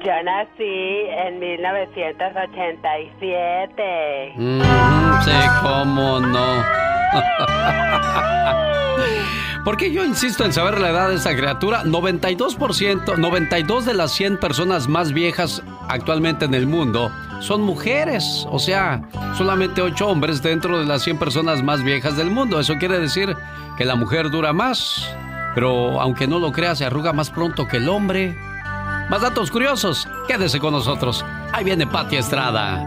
Yo 0.04 0.12
nací 0.22 1.06
en 1.26 1.40
1987. 1.40 4.34
sí, 5.24 5.30
cómo 5.62 6.20
no. 6.20 6.62
¿Por 9.64 9.76
qué 9.76 9.90
yo 9.90 10.04
insisto 10.04 10.44
en 10.44 10.52
saber 10.52 10.78
la 10.78 10.90
edad 10.90 11.08
de 11.08 11.16
esa 11.16 11.34
criatura? 11.34 11.84
92%, 11.84 13.16
92 13.16 13.84
de 13.86 13.94
las 13.94 14.12
100 14.12 14.38
personas 14.38 14.88
más 14.88 15.12
viejas 15.12 15.62
actualmente 15.88 16.44
en 16.44 16.54
el 16.54 16.66
mundo 16.66 17.10
son 17.44 17.62
mujeres. 17.62 18.46
O 18.50 18.58
sea, 18.58 19.02
solamente 19.36 19.82
8 19.82 20.06
hombres 20.08 20.42
dentro 20.42 20.78
de 20.78 20.86
las 20.86 21.02
100 21.02 21.18
personas 21.18 21.62
más 21.62 21.82
viejas 21.82 22.16
del 22.16 22.30
mundo. 22.30 22.58
Eso 22.58 22.74
quiere 22.78 22.98
decir 22.98 23.36
que 23.76 23.84
la 23.84 23.94
mujer 23.94 24.30
dura 24.30 24.52
más. 24.52 25.06
Pero 25.54 26.00
aunque 26.00 26.26
no 26.26 26.38
lo 26.38 26.52
crea, 26.52 26.74
se 26.74 26.84
arruga 26.84 27.12
más 27.12 27.30
pronto 27.30 27.66
que 27.68 27.76
el 27.76 27.88
hombre. 27.88 28.36
Más 29.08 29.20
datos 29.20 29.50
curiosos, 29.50 30.08
quédese 30.26 30.58
con 30.58 30.72
nosotros. 30.72 31.24
Ahí 31.52 31.64
viene 31.64 31.86
Pati 31.86 32.16
Estrada. 32.16 32.86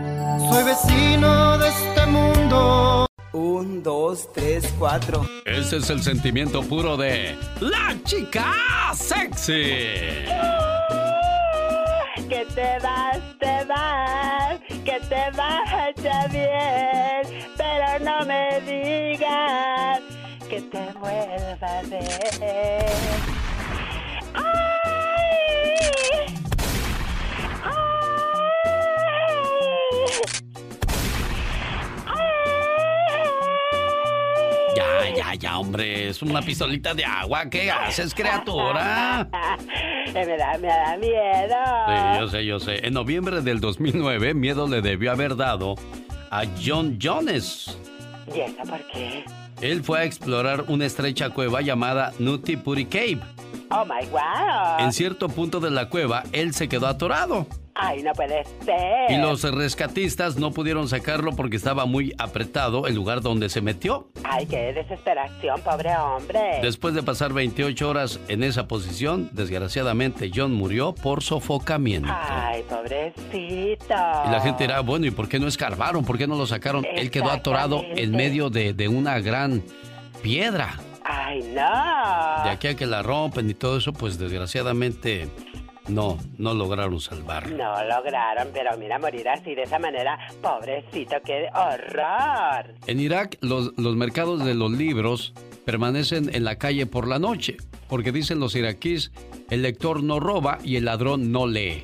Soy 0.51 0.63
vecino 0.63 1.57
de 1.57 1.69
este 1.69 2.05
mundo. 2.07 3.06
Un, 3.33 3.83
dos, 3.83 4.31
tres, 4.33 4.73
cuatro. 4.79 5.25
Ese 5.45 5.77
es 5.77 5.89
el 5.89 6.01
sentimiento 6.01 6.63
puro 6.63 6.95
de 6.97 7.37
la 7.59 7.95
chica 8.03 8.53
sexy. 8.95 9.63
Que 12.29 12.45
te 12.55 12.79
vas, 12.81 13.19
te 13.39 13.65
vas, 13.65 14.59
que 14.83 14.99
te 15.09 15.31
vas 15.37 15.93
ya 16.01 16.27
bien, 16.27 17.45
pero 17.57 17.99
no 18.03 18.25
me 18.25 18.59
digas 18.61 20.01
que 20.49 20.61
te 20.61 20.91
vuelva 20.99 21.79
a 21.79 21.81
ver. 21.83 22.85
Ya, 24.33 24.41
ya, 35.17 35.33
ya, 35.35 35.59
hombre, 35.59 36.09
es 36.09 36.21
una 36.21 36.41
pistolita 36.41 36.93
de 36.93 37.03
agua. 37.03 37.49
¿Qué 37.49 37.71
haces, 37.71 38.13
criatura? 38.13 39.27
me, 40.13 40.25
da, 40.25 40.57
me 40.57 40.67
da 40.67 40.97
miedo. 40.97 41.55
Sí, 41.87 42.19
yo 42.19 42.27
sé, 42.27 42.45
yo 42.45 42.59
sé. 42.59 42.85
En 42.85 42.93
noviembre 42.93 43.41
del 43.41 43.59
2009, 43.59 44.33
miedo 44.33 44.67
le 44.67 44.81
debió 44.81 45.11
haber 45.11 45.35
dado 45.35 45.75
a 46.29 46.43
John 46.63 46.99
Jones. 47.01 47.77
¿Y 48.33 48.41
eso 48.41 48.63
por 48.69 48.85
qué? 48.87 49.25
Él 49.61 49.83
fue 49.83 50.01
a 50.01 50.03
explorar 50.03 50.65
una 50.67 50.85
estrecha 50.85 51.31
cueva 51.31 51.61
llamada 51.61 52.13
Nutty 52.19 52.57
Puri 52.57 52.85
Cave. 52.85 53.19
Oh 53.71 53.83
my 53.85 54.05
wow. 54.11 54.79
En 54.79 54.93
cierto 54.93 55.29
punto 55.29 55.59
de 55.59 55.71
la 55.71 55.89
cueva, 55.89 56.23
él 56.31 56.53
se 56.53 56.69
quedó 56.69 56.87
atorado. 56.87 57.47
Ay, 57.79 58.01
no 58.01 58.11
puede 58.13 58.43
ser. 58.65 59.11
Y 59.11 59.17
los 59.17 59.43
rescatistas 59.43 60.37
no 60.37 60.51
pudieron 60.51 60.87
sacarlo 60.87 61.33
porque 61.35 61.55
estaba 61.57 61.85
muy 61.85 62.13
apretado 62.17 62.87
el 62.87 62.95
lugar 62.95 63.21
donde 63.21 63.49
se 63.49 63.61
metió. 63.61 64.07
Ay, 64.23 64.47
qué 64.47 64.73
desesperación, 64.73 65.61
pobre 65.61 65.95
hombre. 65.95 66.59
Después 66.61 66.95
de 66.95 67.03
pasar 67.03 67.33
28 67.33 67.87
horas 67.87 68.19
en 68.27 68.43
esa 68.43 68.67
posición, 68.67 69.29
desgraciadamente 69.33 70.31
John 70.33 70.53
murió 70.53 70.95
por 70.95 71.21
sofocamiento. 71.21 72.09
Ay, 72.11 72.63
pobrecito. 72.67 73.95
Y 74.25 74.29
la 74.31 74.41
gente 74.41 74.63
dirá, 74.63 74.79
bueno, 74.81 75.05
¿y 75.05 75.11
por 75.11 75.29
qué 75.29 75.39
no 75.39 75.47
escarbaron? 75.47 76.03
¿Por 76.03 76.17
qué 76.17 76.27
no 76.27 76.35
lo 76.35 76.47
sacaron? 76.47 76.85
Él 76.95 77.11
quedó 77.11 77.29
atorado 77.29 77.83
en 77.83 78.11
medio 78.11 78.49
de, 78.49 78.73
de 78.73 78.87
una 78.87 79.19
gran 79.19 79.63
piedra. 80.21 80.79
Ay, 81.03 81.39
no. 81.53 82.43
De 82.43 82.49
aquí 82.49 82.67
a 82.67 82.75
que 82.75 82.85
la 82.85 83.01
rompen 83.01 83.49
y 83.49 83.53
todo 83.53 83.77
eso, 83.77 83.93
pues 83.93 84.17
desgraciadamente 84.17 85.29
no, 85.87 86.17
no 86.37 86.53
lograron 86.53 86.99
salvarlo. 86.99 87.57
No 87.57 87.83
lograron, 87.83 88.49
pero 88.53 88.77
mira, 88.77 88.99
morir 88.99 89.27
así 89.29 89.55
de 89.55 89.63
esa 89.63 89.79
manera, 89.79 90.17
pobrecito, 90.41 91.15
qué 91.25 91.47
horror. 91.53 92.75
En 92.87 92.99
Irak, 92.99 93.37
los, 93.41 93.73
los 93.77 93.95
mercados 93.95 94.43
de 94.43 94.53
los 94.53 94.71
libros 94.71 95.33
permanecen 95.65 96.33
en 96.33 96.43
la 96.43 96.57
calle 96.57 96.85
por 96.85 97.07
la 97.07 97.19
noche, 97.19 97.57
porque 97.87 98.11
dicen 98.11 98.39
los 98.39 98.55
iraquíes, 98.55 99.11
el 99.49 99.61
lector 99.61 100.03
no 100.03 100.19
roba 100.19 100.59
y 100.63 100.75
el 100.77 100.85
ladrón 100.85 101.31
no 101.31 101.47
lee. 101.47 101.83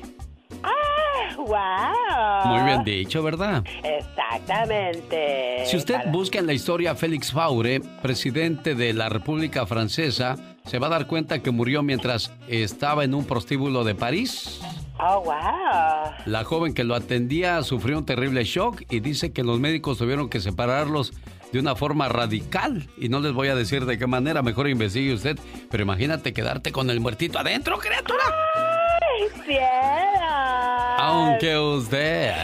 ¡Wow! 1.46 2.46
Muy 2.46 2.64
bien 2.64 2.84
dicho, 2.84 3.22
¿verdad? 3.22 3.62
Exactamente. 3.82 5.66
Si 5.66 5.76
usted 5.76 5.98
busca 6.06 6.38
en 6.38 6.46
la 6.46 6.54
historia 6.54 6.94
Félix 6.94 7.32
Faure, 7.32 7.80
presidente 8.00 8.74
de 8.74 8.94
la 8.94 9.10
República 9.10 9.66
Francesa, 9.66 10.36
se 10.64 10.78
va 10.78 10.86
a 10.86 10.90
dar 10.90 11.06
cuenta 11.06 11.40
que 11.40 11.50
murió 11.50 11.82
mientras 11.82 12.32
estaba 12.48 13.04
en 13.04 13.14
un 13.14 13.26
prostíbulo 13.26 13.84
de 13.84 13.94
París. 13.94 14.60
Oh, 14.98 15.22
wow. 15.22 16.12
La 16.24 16.44
joven 16.44 16.72
que 16.72 16.84
lo 16.84 16.94
atendía 16.94 17.62
sufrió 17.62 17.98
un 17.98 18.06
terrible 18.06 18.44
shock 18.44 18.82
y 18.88 19.00
dice 19.00 19.32
que 19.32 19.42
los 19.42 19.60
médicos 19.60 19.98
tuvieron 19.98 20.30
que 20.30 20.40
separarlos 20.40 21.12
de 21.52 21.58
una 21.58 21.76
forma 21.76 22.08
radical. 22.08 22.88
Y 22.96 23.08
no 23.08 23.20
les 23.20 23.32
voy 23.32 23.48
a 23.48 23.54
decir 23.54 23.84
de 23.84 23.98
qué 23.98 24.06
manera, 24.06 24.42
mejor 24.42 24.68
investigue 24.68 25.12
usted. 25.12 25.38
Pero 25.70 25.82
imagínate 25.82 26.32
quedarte 26.32 26.72
con 26.72 26.88
el 26.90 27.00
muertito 27.00 27.38
adentro, 27.38 27.78
criatura. 27.78 28.24
¡Ay, 28.54 29.42
cielo! 29.44 30.26
Aunque 30.98 31.58
usted... 31.58 32.34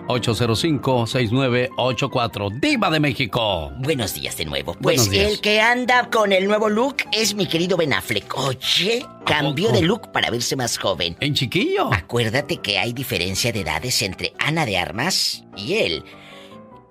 951-805-6984. 0.08 2.60
Diva 2.60 2.90
de 2.90 3.00
México. 3.00 3.72
Buenos 3.80 4.14
días 4.14 4.38
de 4.38 4.46
nuevo. 4.46 4.76
Pues 4.82 5.10
el 5.12 5.42
que 5.42 5.62
anda 5.62 6.10
con 6.10 6.32
el 6.32 6.48
nuevo 6.48 6.70
look 6.70 6.98
es 7.12 7.36
mi 7.36 7.48
querido 7.48 7.78
Ben 7.78 7.94
Affleck. 7.94 8.38
Oye, 8.38 9.06
cambió 9.26 9.72
de 9.72 9.82
look 9.82 10.12
para 10.12 10.30
verse 10.30 10.56
más 10.56 10.78
joven. 10.78 11.18
¿En 11.20 11.34
chiquillo? 11.34 11.92
Acuérdate 11.94 12.58
que 12.58 12.78
hay 12.78 12.94
diferencia 12.94 13.52
de 13.52 13.62
edades 13.62 14.02
entre 14.02 14.34
Ana 14.40 14.66
de 14.66 14.78
Armas 14.78 15.44
y 15.58 15.76
él. 15.76 16.04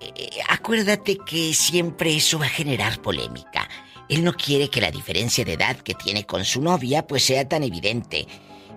Eh, 0.01 0.29
acuérdate 0.49 1.17
que 1.25 1.53
siempre 1.53 2.15
eso 2.15 2.39
va 2.39 2.45
a 2.45 2.49
generar 2.49 3.01
polémica. 3.01 3.67
Él 4.07 4.23
no 4.23 4.33
quiere 4.33 4.69
que 4.69 4.81
la 4.81 4.91
diferencia 4.91 5.43
de 5.43 5.53
edad 5.53 5.77
que 5.77 5.95
tiene 5.95 6.25
con 6.25 6.45
su 6.45 6.61
novia 6.61 7.07
pues 7.07 7.23
sea 7.23 7.47
tan 7.47 7.63
evidente. 7.63 8.27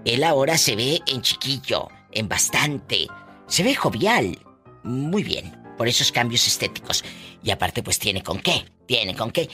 Él 0.04 0.24
ahora 0.24 0.56
se 0.56 0.76
ve 0.76 1.02
en 1.06 1.22
chiquillo, 1.22 1.88
en 2.12 2.28
bastante. 2.28 3.08
Se 3.48 3.62
ve 3.62 3.74
jovial. 3.74 4.38
Muy 4.84 5.24
bien, 5.24 5.60
por 5.76 5.88
esos 5.88 6.12
cambios 6.12 6.46
estéticos. 6.46 7.04
Y 7.42 7.50
aparte 7.50 7.82
pues 7.82 7.98
tiene 7.98 8.22
con 8.22 8.38
qué, 8.38 8.64
tiene 8.86 9.16
con 9.16 9.30
qué. 9.30 9.48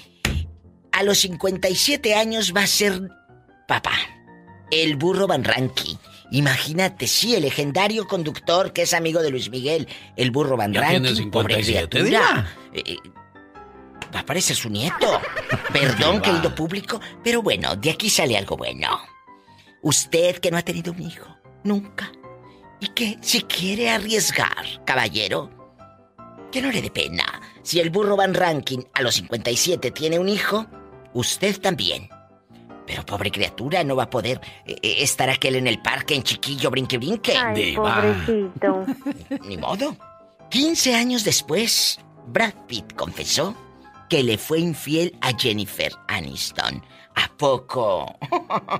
A 0.92 1.02
los 1.02 1.18
57 1.18 2.14
años 2.14 2.52
va 2.54 2.62
a 2.62 2.66
ser 2.66 3.00
papá. 3.66 3.94
El 4.70 4.96
burro 4.96 5.26
Van 5.26 5.44
Ranky. 5.44 5.98
Imagínate, 6.30 7.06
sí, 7.06 7.34
el 7.34 7.42
legendario 7.42 8.06
conductor 8.06 8.72
que 8.72 8.82
es 8.82 8.94
amigo 8.94 9.22
de 9.22 9.30
Luis 9.30 9.50
Miguel, 9.50 9.86
el 10.16 10.30
burro 10.30 10.56
Van 10.56 10.72
57, 10.72 11.28
pobre 11.30 11.62
criatura. 11.62 12.46
Eh, 12.72 12.96
va 14.14 14.20
a 14.20 14.26
parecer 14.26 14.56
su 14.56 14.68
nieto. 14.68 15.20
Perdón, 15.72 16.20
querido 16.20 16.54
público, 16.54 17.00
pero 17.22 17.42
bueno, 17.42 17.76
de 17.76 17.90
aquí 17.90 18.10
sale 18.10 18.36
algo 18.36 18.56
bueno. 18.56 19.00
Usted 19.82 20.38
que 20.38 20.50
no 20.50 20.56
ha 20.56 20.62
tenido 20.62 20.92
un 20.92 21.02
hijo, 21.02 21.36
Nunca. 21.62 22.10
¿Y 22.84 22.88
qué? 22.88 23.18
Si 23.22 23.40
quiere 23.44 23.88
arriesgar, 23.88 24.84
caballero, 24.84 25.48
que 26.52 26.60
no 26.60 26.70
le 26.70 26.82
dé 26.82 26.90
pena. 26.90 27.24
Si 27.62 27.80
el 27.80 27.88
burro 27.88 28.14
Van 28.14 28.34
Ranking 28.34 28.80
a 28.92 29.00
los 29.00 29.14
57 29.14 29.90
tiene 29.90 30.18
un 30.18 30.28
hijo, 30.28 30.66
usted 31.14 31.58
también. 31.62 32.10
Pero 32.86 33.06
pobre 33.06 33.30
criatura, 33.30 33.82
no 33.84 33.96
va 33.96 34.02
a 34.02 34.10
poder 34.10 34.38
eh, 34.66 34.76
eh, 34.82 34.96
estar 34.98 35.30
aquel 35.30 35.56
en 35.56 35.66
el 35.66 35.80
parque 35.80 36.14
en 36.14 36.24
chiquillo 36.24 36.70
brinque 36.70 36.98
brinque. 36.98 37.34
Ay, 37.34 37.74
pobrecito. 37.74 38.84
Ni 39.48 39.56
modo. 39.56 39.96
15 40.50 40.94
años 40.94 41.24
después, 41.24 41.98
Brad 42.26 42.52
Pitt 42.66 42.92
confesó 42.92 43.56
que 44.10 44.22
le 44.22 44.36
fue 44.36 44.60
infiel 44.60 45.16
a 45.22 45.32
Jennifer 45.34 45.90
Aniston. 46.08 46.84
¿A 47.14 47.34
poco? 47.34 48.18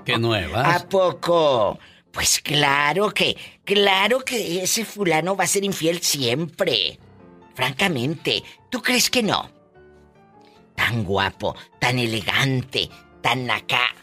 ¿Qué 0.05 0.15
nuevas? 0.19 0.83
¿A 0.83 0.87
poco? 0.87 1.79
Pues 2.15 2.39
claro 2.39 3.13
que, 3.13 3.35
claro 3.65 4.19
que 4.19 4.63
ese 4.63 4.85
fulano 4.85 5.35
va 5.35 5.43
a 5.43 5.47
ser 5.47 5.65
infiel 5.65 6.01
siempre. 6.01 6.97
Francamente, 7.53 8.41
¿tú 8.71 8.81
crees 8.81 9.09
que 9.09 9.21
no? 9.21 9.51
Tan 10.75 11.03
guapo, 11.03 11.55
tan 11.77 11.99
elegante, 11.99 12.89
tan 13.21 13.51
acá. 13.51 13.93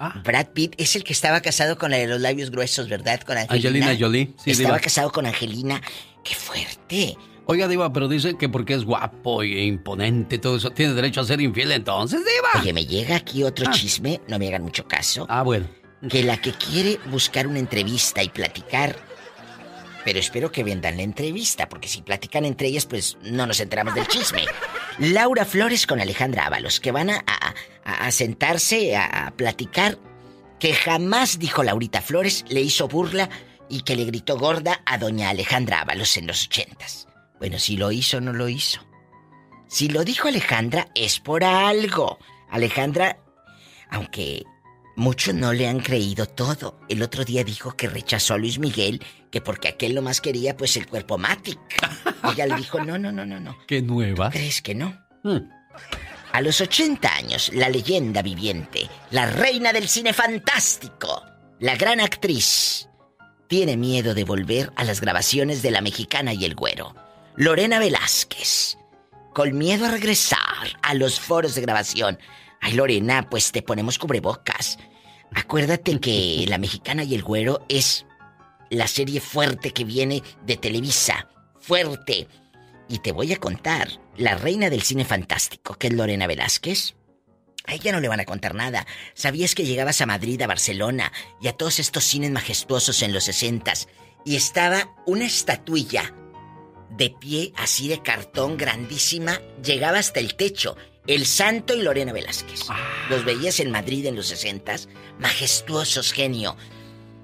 Ah. 0.00 0.20
Brad 0.24 0.48
Pitt 0.48 0.74
es 0.76 0.96
el 0.96 1.04
que 1.04 1.12
estaba 1.12 1.40
casado 1.40 1.78
con 1.78 1.92
la 1.92 1.98
de 1.98 2.08
los 2.08 2.20
labios 2.20 2.50
gruesos, 2.50 2.88
¿verdad? 2.88 3.20
Con 3.20 3.38
Angelina. 3.38 3.68
Angelina 3.68 3.96
Jolie, 3.98 4.32
sí, 4.36 4.50
estaba 4.50 4.70
diva. 4.70 4.80
casado 4.80 5.12
con 5.12 5.24
Angelina. 5.24 5.80
¡Qué 6.24 6.34
fuerte! 6.34 7.16
Oiga, 7.46 7.68
Diva, 7.68 7.92
pero 7.92 8.08
dice 8.08 8.36
que 8.36 8.48
porque 8.48 8.74
es 8.74 8.84
guapo 8.84 9.42
e 9.42 9.64
imponente, 9.64 10.38
todo 10.38 10.56
eso, 10.56 10.70
tiene 10.70 10.94
derecho 10.94 11.20
a 11.20 11.24
ser 11.24 11.40
infiel 11.40 11.72
entonces, 11.72 12.20
Diva. 12.24 12.60
Oye, 12.60 12.72
me 12.72 12.86
llega 12.86 13.16
aquí 13.16 13.44
otro 13.44 13.70
chisme, 13.72 14.20
no 14.28 14.38
me 14.38 14.48
hagan 14.48 14.62
mucho 14.62 14.86
caso. 14.86 15.26
Ah, 15.28 15.42
bueno. 15.42 15.66
Que 16.08 16.22
la 16.24 16.38
que 16.40 16.52
quiere 16.52 16.98
buscar 17.06 17.46
una 17.46 17.58
entrevista 17.58 18.22
y 18.22 18.28
platicar. 18.30 18.96
Pero 20.04 20.18
espero 20.18 20.50
que 20.50 20.64
vendan 20.64 20.96
la 20.96 21.02
entrevista, 21.02 21.68
porque 21.68 21.86
si 21.88 22.00
platican 22.00 22.46
entre 22.46 22.68
ellas, 22.68 22.86
pues 22.86 23.18
no 23.22 23.46
nos 23.46 23.60
enteramos 23.60 23.94
del 23.94 24.06
chisme. 24.08 24.44
Laura 24.98 25.44
Flores 25.44 25.86
con 25.86 26.00
Alejandra 26.00 26.46
Ábalos, 26.46 26.80
que 26.80 26.90
van 26.90 27.10
a, 27.10 27.16
a- 27.26 27.54
a- 27.84 28.06
a 28.06 28.10
sentarse 28.10 28.96
a, 28.96 29.26
a 29.26 29.30
platicar 29.32 29.98
que 30.58 30.74
jamás, 30.74 31.38
dijo 31.38 31.62
Laurita 31.62 32.00
Flores, 32.00 32.44
le 32.48 32.60
hizo 32.62 32.88
burla 32.88 33.28
y 33.68 33.82
que 33.82 33.94
le 33.96 34.04
gritó 34.04 34.38
gorda 34.38 34.80
a 34.86 34.96
doña 34.98 35.28
Alejandra 35.30 35.82
Ábalos 35.82 36.16
en 36.16 36.26
los 36.26 36.44
ochentas. 36.46 37.06
Bueno, 37.38 37.58
si 37.58 37.76
lo 37.76 37.92
hizo 37.92 38.18
o 38.18 38.20
no 38.20 38.32
lo 38.32 38.48
hizo. 38.48 38.80
Si 39.68 39.88
lo 39.88 40.02
dijo 40.04 40.28
Alejandra, 40.28 40.88
es 40.94 41.20
por 41.20 41.44
algo. 41.44 42.18
Alejandra, 42.50 43.18
aunque 43.90 44.44
muchos 45.00 45.34
no 45.34 45.52
le 45.52 45.66
han 45.66 45.80
creído 45.80 46.26
todo. 46.26 46.78
El 46.88 47.02
otro 47.02 47.24
día 47.24 47.42
dijo 47.42 47.74
que 47.74 47.88
rechazó 47.88 48.34
a 48.34 48.38
Luis 48.38 48.58
Miguel, 48.58 49.02
que 49.30 49.40
porque 49.40 49.68
aquel 49.68 49.94
lo 49.94 50.02
más 50.02 50.20
quería, 50.20 50.56
pues 50.56 50.76
el 50.76 50.86
cuerpo 50.86 51.16
Matic. 51.16 51.58
Ella 52.32 52.46
le 52.46 52.56
dijo, 52.56 52.84
no, 52.84 52.98
no, 52.98 53.10
no, 53.10 53.24
no, 53.24 53.40
no. 53.40 53.56
¿Qué 53.66 53.80
nueva? 53.80 54.30
¿Crees 54.30 54.60
que 54.60 54.74
no? 54.74 54.96
Hmm. 55.24 55.38
A 56.32 56.42
los 56.42 56.60
80 56.60 57.16
años, 57.16 57.50
la 57.54 57.68
leyenda 57.68 58.22
viviente, 58.22 58.88
la 59.10 59.26
reina 59.26 59.72
del 59.72 59.88
cine 59.88 60.12
fantástico, 60.12 61.24
la 61.58 61.76
gran 61.76 62.00
actriz, 62.00 62.88
tiene 63.48 63.76
miedo 63.76 64.14
de 64.14 64.24
volver 64.24 64.70
a 64.76 64.84
las 64.84 65.00
grabaciones 65.00 65.62
de 65.62 65.72
La 65.72 65.80
Mexicana 65.80 66.34
y 66.34 66.44
el 66.44 66.54
Güero. 66.54 66.94
Lorena 67.36 67.78
Velázquez, 67.78 68.76
con 69.34 69.56
miedo 69.56 69.86
a 69.86 69.90
regresar 69.90 70.38
a 70.82 70.94
los 70.94 71.18
foros 71.18 71.54
de 71.54 71.62
grabación. 71.62 72.18
Ay, 72.60 72.74
Lorena, 72.74 73.28
pues 73.28 73.50
te 73.50 73.62
ponemos 73.62 73.98
cubrebocas. 73.98 74.78
Acuérdate 75.34 75.98
que 76.00 76.44
La 76.48 76.58
Mexicana 76.58 77.04
y 77.04 77.14
el 77.14 77.22
Güero 77.22 77.64
es 77.68 78.06
la 78.70 78.86
serie 78.86 79.20
fuerte 79.20 79.72
que 79.72 79.84
viene 79.84 80.22
de 80.44 80.56
Televisa. 80.56 81.28
Fuerte. 81.58 82.28
Y 82.88 82.98
te 82.98 83.12
voy 83.12 83.32
a 83.32 83.36
contar, 83.36 83.88
la 84.16 84.34
reina 84.34 84.70
del 84.70 84.82
cine 84.82 85.04
fantástico, 85.04 85.74
que 85.74 85.88
es 85.88 85.92
Lorena 85.92 86.26
Velázquez. 86.26 86.94
A 87.66 87.74
ella 87.74 87.92
no 87.92 88.00
le 88.00 88.08
van 88.08 88.20
a 88.20 88.24
contar 88.24 88.54
nada. 88.54 88.86
¿Sabías 89.14 89.54
que 89.54 89.64
llegabas 89.64 90.00
a 90.00 90.06
Madrid, 90.06 90.40
a 90.42 90.46
Barcelona 90.46 91.12
y 91.40 91.48
a 91.48 91.52
todos 91.52 91.78
estos 91.78 92.04
cines 92.04 92.30
majestuosos 92.30 93.02
en 93.02 93.12
los 93.12 93.24
sesentas 93.24 93.86
y 94.24 94.36
estaba 94.36 94.94
una 95.06 95.26
estatuilla 95.26 96.14
de 96.90 97.10
pie 97.10 97.52
así 97.56 97.88
de 97.88 98.02
cartón 98.02 98.56
grandísima, 98.56 99.40
llegaba 99.62 99.98
hasta 99.98 100.20
el 100.20 100.34
techo. 100.34 100.76
El 101.10 101.26
Santo 101.26 101.74
y 101.74 101.82
Lorena 101.82 102.12
Velázquez. 102.12 102.60
Los 103.08 103.24
veías 103.24 103.58
en 103.58 103.70
Madrid 103.72 104.06
en 104.06 104.14
los 104.14 104.26
sesentas, 104.28 104.88
majestuosos, 105.18 106.12
genio. 106.12 106.56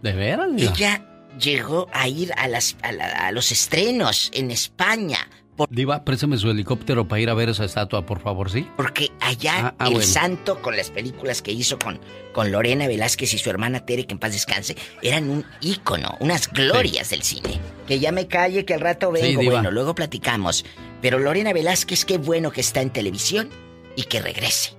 ¿De 0.03 0.13
veras? 0.13 0.49
Ella 0.57 1.07
llegó 1.39 1.87
a 1.93 2.09
ir 2.09 2.33
a, 2.37 2.49
las, 2.49 2.77
a, 2.83 2.91
la- 2.93 3.07
a 3.29 3.31
los 3.33 3.53
estrenos 3.53 4.31
en 4.35 4.51
España. 4.51 5.19
por- 5.57 5.69
Diva, 5.71 6.05
préstame 6.05 6.37
su 6.37 6.51
helicóptero 6.51 7.07
para 7.07 7.21
ir 7.21 7.31
a 7.31 7.35
ver 7.35 7.49
esa 7.51 7.65
estatua, 7.65 8.05
por 8.05 8.21
favor, 8.21 8.51
¿sí? 8.51 8.67
porque 8.77 9.11
allá 9.21 9.55
Ah, 9.69 9.75
ah, 9.79 9.87
el 9.87 9.95
bueno. 9.95 10.07
santo, 10.09 10.61
con 10.63 10.77
las 10.77 10.91
películas 10.91 11.41
que 11.43 11.53
hizo 11.53 11.79
con, 11.79 12.01
con 12.33 12.51
Lorena 12.51 12.89
Velázquez 12.89 13.35
y 13.35 13.39
su 13.39 13.51
hermana 13.51 13.87
Tere, 13.87 14.07
que 14.07 14.15
en 14.15 14.19
paz 14.19 14.33
descanse, 14.33 14.77
eran 15.03 15.31
un 15.31 15.45
ícono, 15.61 16.17
unas 16.21 16.49
glorias 16.53 17.11
del 17.11 17.23
cine. 17.23 17.61
Que 17.87 18.01
ya 18.01 18.11
me 18.13 18.27
calle, 18.27 18.65
que 18.65 18.75
al 18.75 18.81
rato 18.81 19.13
vengo. 19.13 19.43
bueno, 19.45 19.71
luego 19.71 19.95
platicamos. 19.95 20.65
Pero 21.03 21.19
Lorena 21.21 21.53
Velázquez, 21.53 22.05
qué 22.05 22.19
bueno 22.19 22.51
que 22.51 22.61
está 22.63 22.81
en 22.81 22.91
televisión 22.91 23.49
y 23.97 24.05
que 24.05 24.21
regrese. 24.21 24.77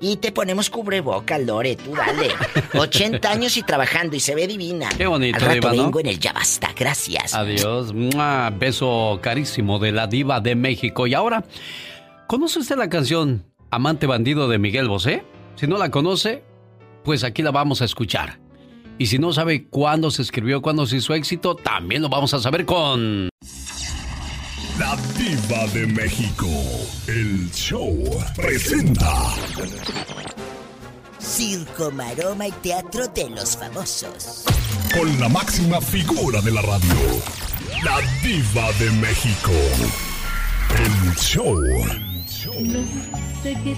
Y 0.00 0.16
te 0.18 0.30
ponemos 0.30 0.70
cubrebocas, 0.70 1.40
Lore, 1.40 1.74
tú 1.74 1.92
dale. 1.92 2.28
80 2.78 3.28
años 3.30 3.56
y 3.56 3.62
trabajando 3.62 4.14
y 4.14 4.20
se 4.20 4.34
ve 4.36 4.46
divina. 4.46 4.88
Qué 4.96 5.08
bonito, 5.08 5.38
Al 5.38 5.42
rato 5.42 5.54
Diva, 5.54 5.72
¿no? 5.72 5.82
vengo 5.84 6.00
en 6.00 6.06
el 6.06 6.20
Ya 6.20 6.32
Basta, 6.32 6.72
gracias. 6.76 7.34
Adiós. 7.34 7.92
¡Mua! 7.92 8.50
Beso 8.50 9.18
carísimo 9.20 9.80
de 9.80 9.90
la 9.90 10.06
diva 10.06 10.40
de 10.40 10.54
México. 10.54 11.08
Y 11.08 11.14
ahora, 11.14 11.44
¿conoce 12.28 12.60
usted 12.60 12.76
la 12.76 12.88
canción 12.88 13.44
Amante 13.70 14.06
Bandido 14.06 14.48
de 14.48 14.58
Miguel 14.58 14.88
Bosé? 14.88 15.24
Si 15.56 15.66
no 15.66 15.76
la 15.78 15.90
conoce, 15.90 16.44
pues 17.02 17.24
aquí 17.24 17.42
la 17.42 17.50
vamos 17.50 17.82
a 17.82 17.84
escuchar. 17.84 18.38
Y 18.98 19.06
si 19.06 19.18
no 19.18 19.32
sabe 19.32 19.66
cuándo 19.66 20.12
se 20.12 20.22
escribió, 20.22 20.62
cuándo 20.62 20.86
se 20.86 20.96
hizo 20.96 21.14
éxito, 21.14 21.56
también 21.56 22.02
lo 22.02 22.08
vamos 22.08 22.34
a 22.34 22.38
saber 22.38 22.64
con... 22.64 23.28
La 24.78 24.96
diva 25.16 25.66
de 25.72 25.86
México. 25.88 26.46
El 27.08 27.50
show 27.50 27.98
presenta. 28.36 29.34
Circo, 31.18 31.90
maroma 31.90 32.46
y 32.46 32.52
teatro 32.52 33.08
de 33.08 33.28
los 33.30 33.56
famosos. 33.56 34.44
Con 34.94 35.18
la 35.18 35.28
máxima 35.28 35.80
figura 35.80 36.40
de 36.42 36.52
la 36.52 36.62
radio. 36.62 36.94
La 37.84 38.00
diva 38.22 38.70
de 38.78 38.90
México. 38.92 39.50
El 40.76 41.16
show. 41.16 41.56
sé 43.42 43.54
qué 43.64 43.76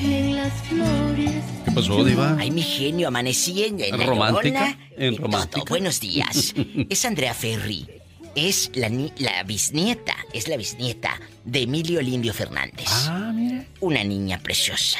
tienen 0.00 0.36
las 0.36 0.52
flores. 0.64 1.42
¿Qué 1.64 1.70
pasó, 1.70 2.04
diva? 2.04 2.36
Ay, 2.38 2.50
mi 2.50 2.62
genio, 2.62 3.08
amanecí 3.08 3.64
en, 3.64 3.80
en 3.80 3.98
la 3.98 4.04
¿Romántica? 4.04 4.60
Llorona 4.60 4.78
¿En 4.98 5.16
romántica? 5.16 5.60
todo. 5.60 5.64
Buenos 5.70 6.00
días. 6.00 6.54
es 6.90 7.04
Andrea 7.06 7.32
Ferri. 7.32 7.86
Es 8.34 8.70
la, 8.74 8.88
ni- 8.88 9.12
la 9.18 9.42
bisnieta, 9.44 10.16
es 10.32 10.48
la 10.48 10.56
bisnieta 10.56 11.20
de 11.44 11.62
Emilio 11.62 12.02
Lindio 12.02 12.32
Fernández. 12.34 12.86
Ah, 12.88 13.32
mire. 13.34 13.68
Una 13.80 14.02
niña 14.02 14.38
preciosa. 14.40 14.98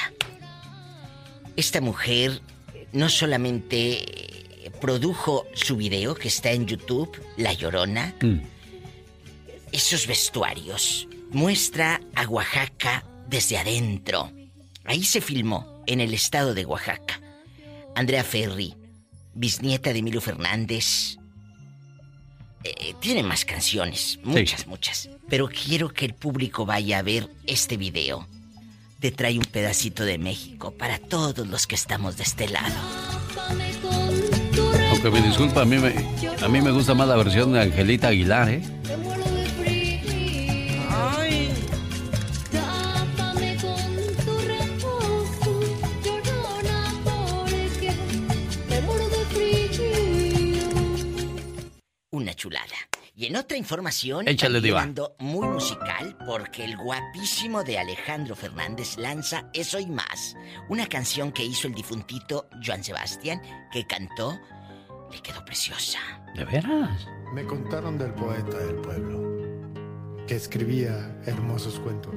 Esta 1.57 1.81
mujer 1.81 2.41
no 2.93 3.09
solamente 3.09 4.67
eh, 4.67 4.71
produjo 4.81 5.47
su 5.55 5.77
video 5.77 6.15
que 6.15 6.29
está 6.29 6.53
en 6.53 6.67
YouTube, 6.67 7.11
La 7.37 7.53
Llorona, 7.53 8.15
Mm. 8.23 8.41
esos 9.73 10.07
vestuarios. 10.07 11.09
Muestra 11.31 12.01
a 12.15 12.29
Oaxaca 12.29 13.05
desde 13.29 13.59
adentro. 13.59 14.31
Ahí 14.85 15.03
se 15.03 15.21
filmó, 15.21 15.83
en 15.87 16.01
el 16.01 16.15
estado 16.15 16.55
de 16.55 16.65
Oaxaca. 16.67 17.21
Andrea 17.97 18.23
Ferri, 18.23 18.75
bisnieta 19.35 19.93
de 19.93 19.99
Emilio 19.99 20.21
Fernández. 20.21 21.17
Eh, 22.65 22.95
tiene 22.99 23.23
más 23.23 23.45
canciones, 23.45 24.19
muchas, 24.25 24.67
muchas. 24.67 25.11
Pero 25.29 25.49
quiero 25.49 25.91
que 25.91 26.07
el 26.07 26.15
público 26.15 26.65
vaya 26.65 26.99
a 26.99 27.03
ver 27.03 27.29
este 27.47 27.77
video. 27.77 28.27
Te 29.01 29.11
trae 29.11 29.39
un 29.39 29.45
pedacito 29.45 30.05
de 30.05 30.17
México 30.17 30.73
para 30.73 30.99
todos 30.99 31.47
los 31.47 31.67
que 31.67 31.75
estamos 31.75 32.17
de 32.17 32.23
este 32.23 32.49
lado. 32.49 32.75
Aunque 34.91 35.11
me 35.11 35.21
disculpa, 35.21 35.63
a 35.63 35.65
mí 35.67 35.77
me, 35.77 35.95
a 36.43 36.49
mí 36.49 36.63
me 36.63 36.71
gusta 36.71 36.95
más 36.95 37.07
la 37.07 37.17
versión 37.17 37.53
de 37.53 37.61
Angelita 37.61 38.09
Aguilar, 38.09 38.49
¿eh? 38.49 38.63
Otra 53.45 53.59
información, 53.59 54.27
Échale, 54.27 54.61
diva. 54.61 54.89
muy 55.19 55.47
musical 55.47 56.17
porque 56.27 56.65
el 56.65 56.77
guapísimo 56.79 57.63
de 57.63 57.79
Alejandro 57.79 58.35
Fernández 58.35 58.97
lanza 58.97 59.51
Eso 59.53 59.79
y 59.79 59.87
Más, 59.87 60.35
una 60.71 60.87
canción 60.87 61.31
que 61.31 61.45
hizo 61.45 61.69
el 61.69 61.75
difuntito 61.75 62.49
Joan 62.65 62.83
Sebastián, 62.83 63.43
que 63.71 63.87
cantó 63.87 64.39
Le 65.13 65.21
quedó 65.21 65.45
preciosa. 65.45 65.99
¿De 66.35 66.45
veras? 66.45 67.07
Me 67.35 67.45
contaron 67.45 67.99
del 67.99 68.13
poeta 68.15 68.59
del 68.59 68.77
pueblo, 68.77 70.25
que 70.27 70.35
escribía 70.37 70.95
hermosos 71.27 71.79
cuentos. 71.81 72.15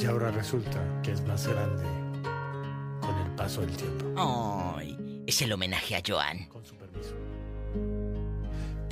Y 0.00 0.06
ahora 0.06 0.30
resulta 0.30 0.80
que 1.02 1.12
es 1.12 1.20
más 1.22 1.46
grande 1.48 1.84
con 3.00 3.18
el 3.18 3.34
paso 3.34 3.60
del 3.62 3.76
tiempo. 3.76 4.74
Ay, 4.76 4.96
es 5.26 5.42
el 5.42 5.52
homenaje 5.52 5.96
a 5.96 6.02
Joan. 6.06 6.48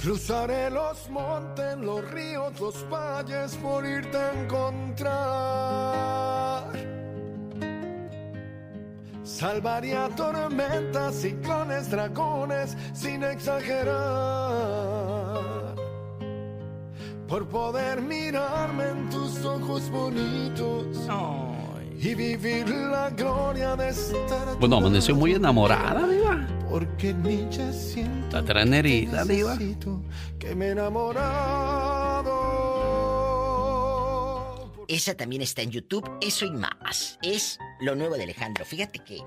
Cruzaré 0.06 0.70
los 0.70 1.10
montes, 1.10 1.76
los 1.78 2.08
ríos, 2.12 2.60
los 2.60 2.88
valles 2.88 3.56
por 3.56 3.84
irte 3.84 4.16
a 4.16 4.40
encontrar. 4.40 5.02
Salvaría 9.24 10.08
tormentas, 10.10 11.12
ciclones, 11.16 11.90
dragones, 11.90 12.76
sin 12.94 13.24
exagerar. 13.24 13.96
Por 17.26 17.48
poder 17.48 18.00
mirarme 18.00 18.84
en 18.90 19.10
tus 19.10 19.44
ojos 19.44 19.90
bonitos 19.90 21.08
y 21.98 22.14
vivir 22.14 22.68
la 22.68 23.10
gloria 23.10 23.74
de 23.76 23.88
estar 23.88 24.58
Bueno, 24.58 24.76
amaneció 24.76 25.14
muy 25.14 25.32
enamorada, 25.34 26.06
Diva. 26.06 26.46
porque 26.68 27.14
ni 27.14 27.46
ya 27.50 27.72
siento 27.72 28.36
La 28.36 28.44
traen 28.44 28.74
herida, 28.74 29.24
Diva. 29.24 29.56
que 30.38 30.54
me 30.54 30.66
he 30.66 30.70
enamorado. 33.66 34.84
Esa 34.88 35.14
también 35.16 35.42
está 35.42 35.62
en 35.62 35.70
YouTube, 35.70 36.08
eso 36.20 36.44
y 36.44 36.50
más. 36.52 37.18
Es 37.22 37.58
lo 37.80 37.94
nuevo 37.96 38.14
de 38.16 38.22
Alejandro. 38.24 38.64
Fíjate 38.64 39.00
que 39.00 39.20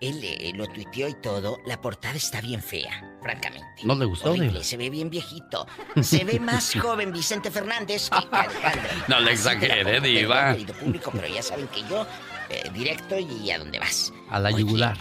él 0.00 0.20
eh, 0.22 0.52
lo 0.54 0.66
tuiteó 0.66 1.08
y 1.08 1.14
todo. 1.14 1.58
La 1.66 1.80
portada 1.80 2.14
está 2.14 2.40
bien 2.40 2.62
fea, 2.62 3.18
francamente. 3.22 3.66
¿No 3.84 3.94
le 3.94 4.04
gustó, 4.04 4.32
Horrible, 4.32 4.62
se 4.64 4.76
ve 4.76 4.90
bien 4.90 5.10
viejito. 5.10 5.66
Se 6.02 6.24
ve 6.24 6.38
más 6.40 6.74
joven 6.80 7.12
Vicente 7.12 7.50
Fernández 7.50 8.10
que 8.10 8.16
Alejandro. 8.36 8.90
No 9.08 9.20
le 9.20 9.32
exagere, 9.32 10.00
Diva. 10.00 10.52
querido 10.52 10.74
público, 10.74 11.10
pero 11.14 11.26
ya 11.28 11.42
saben 11.42 11.66
que 11.68 11.80
yo, 11.88 12.06
eh, 12.50 12.68
directo 12.74 13.18
y 13.18 13.50
a 13.50 13.58
dónde 13.58 13.78
vas. 13.78 14.12
A 14.30 14.38
la 14.40 14.48
Oye, 14.50 14.60
yugular. 14.60 14.98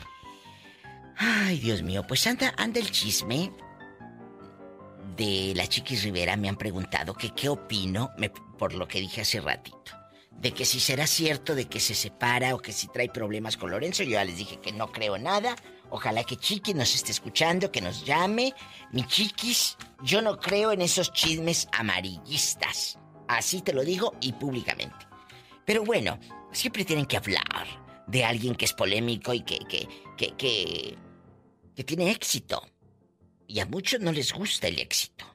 Ay, 1.18 1.60
Dios 1.60 1.82
mío, 1.82 2.04
pues 2.08 2.26
anda, 2.28 2.54
anda 2.58 2.80
el 2.80 2.92
chisme 2.92 3.52
de 5.16 5.54
la 5.56 5.66
Chiquis 5.68 6.04
Rivera. 6.04 6.36
Me 6.36 6.50
han 6.50 6.58
preguntado 6.58 7.14
que 7.14 7.30
qué 7.32 7.48
opino, 7.50 8.12
me- 8.18 8.30
por 8.30 8.74
lo 8.74 8.88
que 8.88 9.00
dije 9.00 9.22
hace 9.22 9.40
ratito. 9.42 9.92
De 10.36 10.52
que 10.52 10.66
si 10.66 10.80
será 10.80 11.08
cierto 11.08 11.56
de 11.56 11.66
que 11.66 11.80
se 11.80 11.96
separa 11.96 12.54
o 12.54 12.60
que 12.60 12.72
si 12.72 12.88
trae 12.88 13.10
problemas 13.10 13.58
con 13.58 13.72
Lorenzo. 13.72 14.04
Yo 14.04 14.12
ya 14.12 14.26
les 14.26 14.38
dije 14.38 14.60
que 14.60 14.72
no 14.72 14.92
creo 14.92 15.18
nada. 15.18 15.56
Ojalá 15.90 16.24
que 16.24 16.38
Chiquis 16.38 16.76
nos 16.76 16.94
esté 16.94 17.12
escuchando, 17.12 17.72
que 17.72 17.82
nos 17.82 18.06
llame. 18.06 18.54
Mi 18.92 19.06
Chiquis, 19.06 19.78
yo 20.04 20.22
no 20.22 20.40
creo 20.40 20.72
en 20.72 20.82
esos 20.82 21.14
chismes 21.14 21.68
amarillistas. 21.72 23.00
Así 23.28 23.62
te 23.62 23.74
lo 23.74 23.84
digo 23.84 24.14
y 24.22 24.34
públicamente. 24.34 25.08
Pero 25.66 25.84
bueno, 25.84 26.20
siempre 26.52 26.86
tienen 26.86 27.06
que 27.06 27.18
hablar 27.18 27.66
de 28.08 28.24
alguien 28.24 28.56
que 28.56 28.66
es 28.66 28.74
polémico 28.74 29.34
y 29.34 29.42
que, 29.42 29.60
que, 29.60 29.88
que, 30.36 30.98
que 31.76 31.84
tiene 31.84 32.12
éxito. 32.12 32.62
Y 33.48 33.60
a 33.60 33.66
muchos 33.66 34.00
no 34.00 34.12
les 34.12 34.34
gusta 34.34 34.68
el 34.68 34.80
éxito 34.80 35.26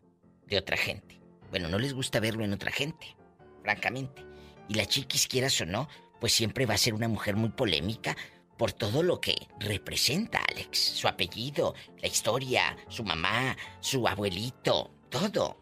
de 0.47 0.59
otra 0.59 0.77
gente. 0.77 1.21
Bueno, 1.51 1.69
no 1.69 1.79
les 1.79 1.95
gusta 1.95 2.21
verlo 2.21 2.45
en 2.45 2.53
otra 2.53 2.71
gente, 2.71 3.17
francamente. 3.63 4.25
Y 4.71 4.75
la 4.75 4.87
chiquis, 4.87 5.27
quieras 5.27 5.61
o 5.63 5.67
no, 5.67 5.89
pues 6.21 6.33
siempre 6.33 6.65
va 6.65 6.75
a 6.75 6.79
ser 6.79 6.95
una 6.95 7.09
mujer 7.09 7.35
muy 7.35 7.49
polémica 7.49 8.17
por 8.57 8.73
todo 8.73 9.03
lo 9.03 9.21
que 9.21 9.35
representa 9.59 10.39
Alex. 10.49 10.79
Su 10.79 11.09
apellido, 11.09 11.75
la 12.01 12.07
historia, 12.07 12.77
su 12.89 13.03
mamá, 13.03 13.57
su 13.81 14.07
abuelito, 14.07 14.93
todo. 15.09 15.57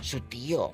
Su 0.00 0.22
tío. 0.22 0.72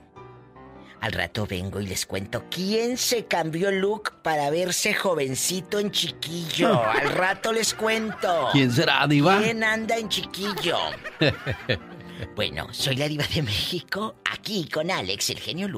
Al 1.00 1.10
rato 1.10 1.44
vengo 1.44 1.80
y 1.80 1.86
les 1.88 2.06
cuento 2.06 2.44
quién 2.48 2.96
se 2.96 3.26
cambió 3.26 3.72
look 3.72 4.22
para 4.22 4.48
verse 4.50 4.94
jovencito 4.94 5.80
en 5.80 5.90
chiquillo. 5.90 6.80
Al 6.88 7.10
rato 7.14 7.52
les 7.52 7.74
cuento. 7.74 8.48
¿Quién 8.52 8.70
será, 8.70 9.08
Diva? 9.08 9.40
¿Quién 9.40 9.64
anda 9.64 9.96
en 9.96 10.08
chiquillo? 10.08 10.78
Bueno, 12.34 12.68
soy 12.72 12.96
la 12.96 13.08
diva 13.08 13.24
de 13.34 13.42
México, 13.42 14.16
aquí 14.30 14.68
con 14.68 14.90
Alex, 14.90 15.30
el 15.30 15.38
genio 15.38 15.68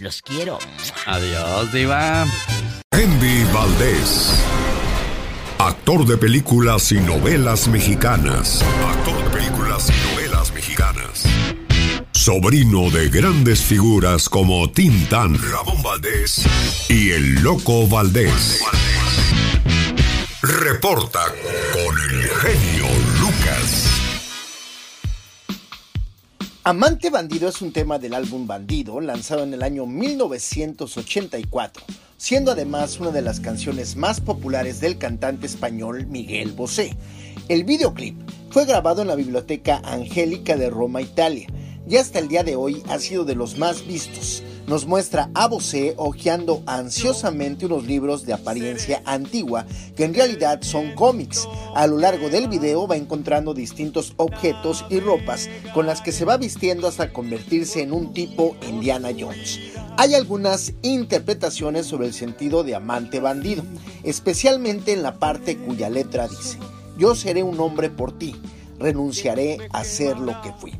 Los 0.00 0.22
quiero. 0.22 0.58
Adiós, 1.06 1.70
Diva. 1.72 2.22
Andy 2.90 3.44
Valdés. 3.52 4.42
Actor 5.58 6.06
de 6.06 6.16
películas 6.16 6.90
y 6.90 7.00
novelas 7.00 7.68
mexicanas. 7.68 8.62
Actor 8.62 9.24
de 9.24 9.30
películas 9.30 9.90
y 9.90 10.14
novelas 10.14 10.52
mexicanas. 10.52 11.24
Sobrino 12.12 12.90
de 12.90 13.10
grandes 13.10 13.60
figuras 13.60 14.30
como 14.30 14.70
Tintán, 14.70 15.36
Ramón 15.52 15.82
Valdés 15.82 16.46
y 16.88 17.10
el 17.10 17.42
Loco 17.42 17.86
Valdés. 17.86 18.62
Reporta 20.40 21.26
con 21.74 21.98
el 22.10 22.28
genio 22.30 23.03
Amante 26.66 27.10
Bandido 27.10 27.50
es 27.50 27.60
un 27.60 27.72
tema 27.72 27.98
del 27.98 28.14
álbum 28.14 28.46
Bandido, 28.46 28.98
lanzado 28.98 29.42
en 29.42 29.52
el 29.52 29.62
año 29.62 29.84
1984, 29.84 31.84
siendo 32.16 32.52
además 32.52 32.98
una 32.98 33.10
de 33.10 33.20
las 33.20 33.38
canciones 33.38 33.96
más 33.96 34.22
populares 34.22 34.80
del 34.80 34.96
cantante 34.96 35.44
español 35.44 36.06
Miguel 36.06 36.52
Bosé. 36.52 36.96
El 37.50 37.64
videoclip 37.64 38.16
fue 38.48 38.64
grabado 38.64 39.02
en 39.02 39.08
la 39.08 39.14
Biblioteca 39.14 39.82
Angélica 39.84 40.56
de 40.56 40.70
Roma, 40.70 41.02
Italia, 41.02 41.48
y 41.86 41.96
hasta 41.96 42.18
el 42.18 42.28
día 42.28 42.42
de 42.42 42.56
hoy 42.56 42.82
ha 42.88 42.98
sido 42.98 43.26
de 43.26 43.34
los 43.34 43.58
más 43.58 43.86
vistos. 43.86 44.42
Nos 44.66 44.86
muestra 44.86 45.30
a 45.34 45.46
Bosé 45.46 45.92
hojeando 45.98 46.62
ansiosamente 46.64 47.66
unos 47.66 47.84
libros 47.84 48.24
de 48.24 48.32
apariencia 48.32 49.02
antigua 49.04 49.66
que 49.94 50.04
en 50.04 50.14
realidad 50.14 50.62
son 50.62 50.94
cómics. 50.94 51.46
A 51.74 51.86
lo 51.86 51.98
largo 51.98 52.30
del 52.30 52.48
video 52.48 52.88
va 52.88 52.96
encontrando 52.96 53.52
distintos 53.52 54.14
objetos 54.16 54.86
y 54.88 55.00
ropas 55.00 55.50
con 55.74 55.84
las 55.84 56.00
que 56.00 56.12
se 56.12 56.24
va 56.24 56.38
vistiendo 56.38 56.88
hasta 56.88 57.12
convertirse 57.12 57.82
en 57.82 57.92
un 57.92 58.14
tipo 58.14 58.56
Indiana 58.66 59.10
Jones. 59.18 59.60
Hay 59.98 60.14
algunas 60.14 60.72
interpretaciones 60.80 61.84
sobre 61.84 62.06
el 62.06 62.14
sentido 62.14 62.64
de 62.64 62.74
amante 62.74 63.20
bandido, 63.20 63.62
especialmente 64.02 64.94
en 64.94 65.02
la 65.02 65.18
parte 65.18 65.58
cuya 65.58 65.90
letra 65.90 66.26
dice, 66.26 66.58
yo 66.96 67.14
seré 67.14 67.42
un 67.42 67.60
hombre 67.60 67.90
por 67.90 68.18
ti, 68.18 68.34
renunciaré 68.78 69.58
a 69.72 69.84
ser 69.84 70.18
lo 70.18 70.40
que 70.40 70.52
fui. 70.52 70.72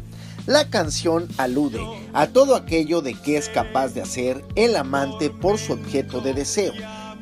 La 0.46 0.68
canción 0.68 1.26
alude 1.38 1.80
a 2.12 2.26
todo 2.26 2.54
aquello 2.54 3.00
de 3.00 3.14
que 3.14 3.38
es 3.38 3.48
capaz 3.48 3.94
de 3.94 4.02
hacer 4.02 4.44
el 4.56 4.76
amante 4.76 5.30
por 5.30 5.58
su 5.58 5.72
objeto 5.72 6.20
de 6.20 6.34
deseo. 6.34 6.74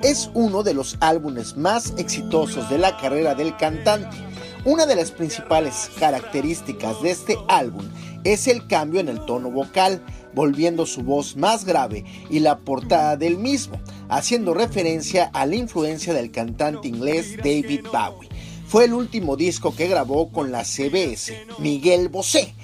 Es 0.02 0.28
uno 0.34 0.64
de 0.64 0.74
los 0.74 0.96
álbumes 0.98 1.56
más 1.56 1.94
exitosos 1.98 2.68
de 2.68 2.78
la 2.78 2.96
carrera 2.96 3.36
del 3.36 3.56
cantante. 3.56 4.16
Una 4.64 4.86
de 4.86 4.96
las 4.96 5.12
principales 5.12 5.88
características 6.00 7.00
de 7.00 7.12
este 7.12 7.38
álbum 7.46 7.84
es 8.24 8.48
el 8.48 8.66
cambio 8.66 8.98
en 8.98 9.08
el 9.08 9.24
tono 9.24 9.52
vocal, 9.52 10.02
volviendo 10.34 10.84
su 10.84 11.02
voz 11.02 11.36
más 11.36 11.64
grave 11.64 12.04
y 12.28 12.40
la 12.40 12.58
portada 12.58 13.16
del 13.16 13.38
mismo, 13.38 13.80
haciendo 14.08 14.52
referencia 14.52 15.30
a 15.32 15.46
la 15.46 15.54
influencia 15.54 16.12
del 16.12 16.32
cantante 16.32 16.88
inglés 16.88 17.36
David 17.36 17.82
Bowie. 17.84 18.28
Fue 18.66 18.86
el 18.86 18.94
último 18.94 19.36
disco 19.36 19.76
que 19.76 19.86
grabó 19.86 20.32
con 20.32 20.50
la 20.50 20.64
CBS, 20.64 21.46
Miguel 21.58 22.08
Bosé, 22.08 22.54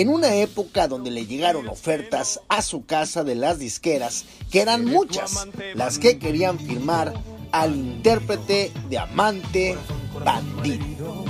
en 0.00 0.08
una 0.08 0.34
época 0.36 0.86
donde 0.88 1.10
le 1.10 1.26
llegaron 1.26 1.68
ofertas 1.68 2.40
a 2.48 2.62
su 2.62 2.84
casa 2.86 3.24
de 3.24 3.34
las 3.34 3.58
disqueras, 3.58 4.24
que 4.50 4.60
eran 4.60 4.84
muchas, 4.84 5.46
las 5.74 5.98
que 5.98 6.18
querían 6.18 6.58
firmar 6.58 7.14
al 7.52 7.74
intérprete 7.74 8.72
de 8.88 8.98
Amante 8.98 9.76
Bandido. 10.24 11.24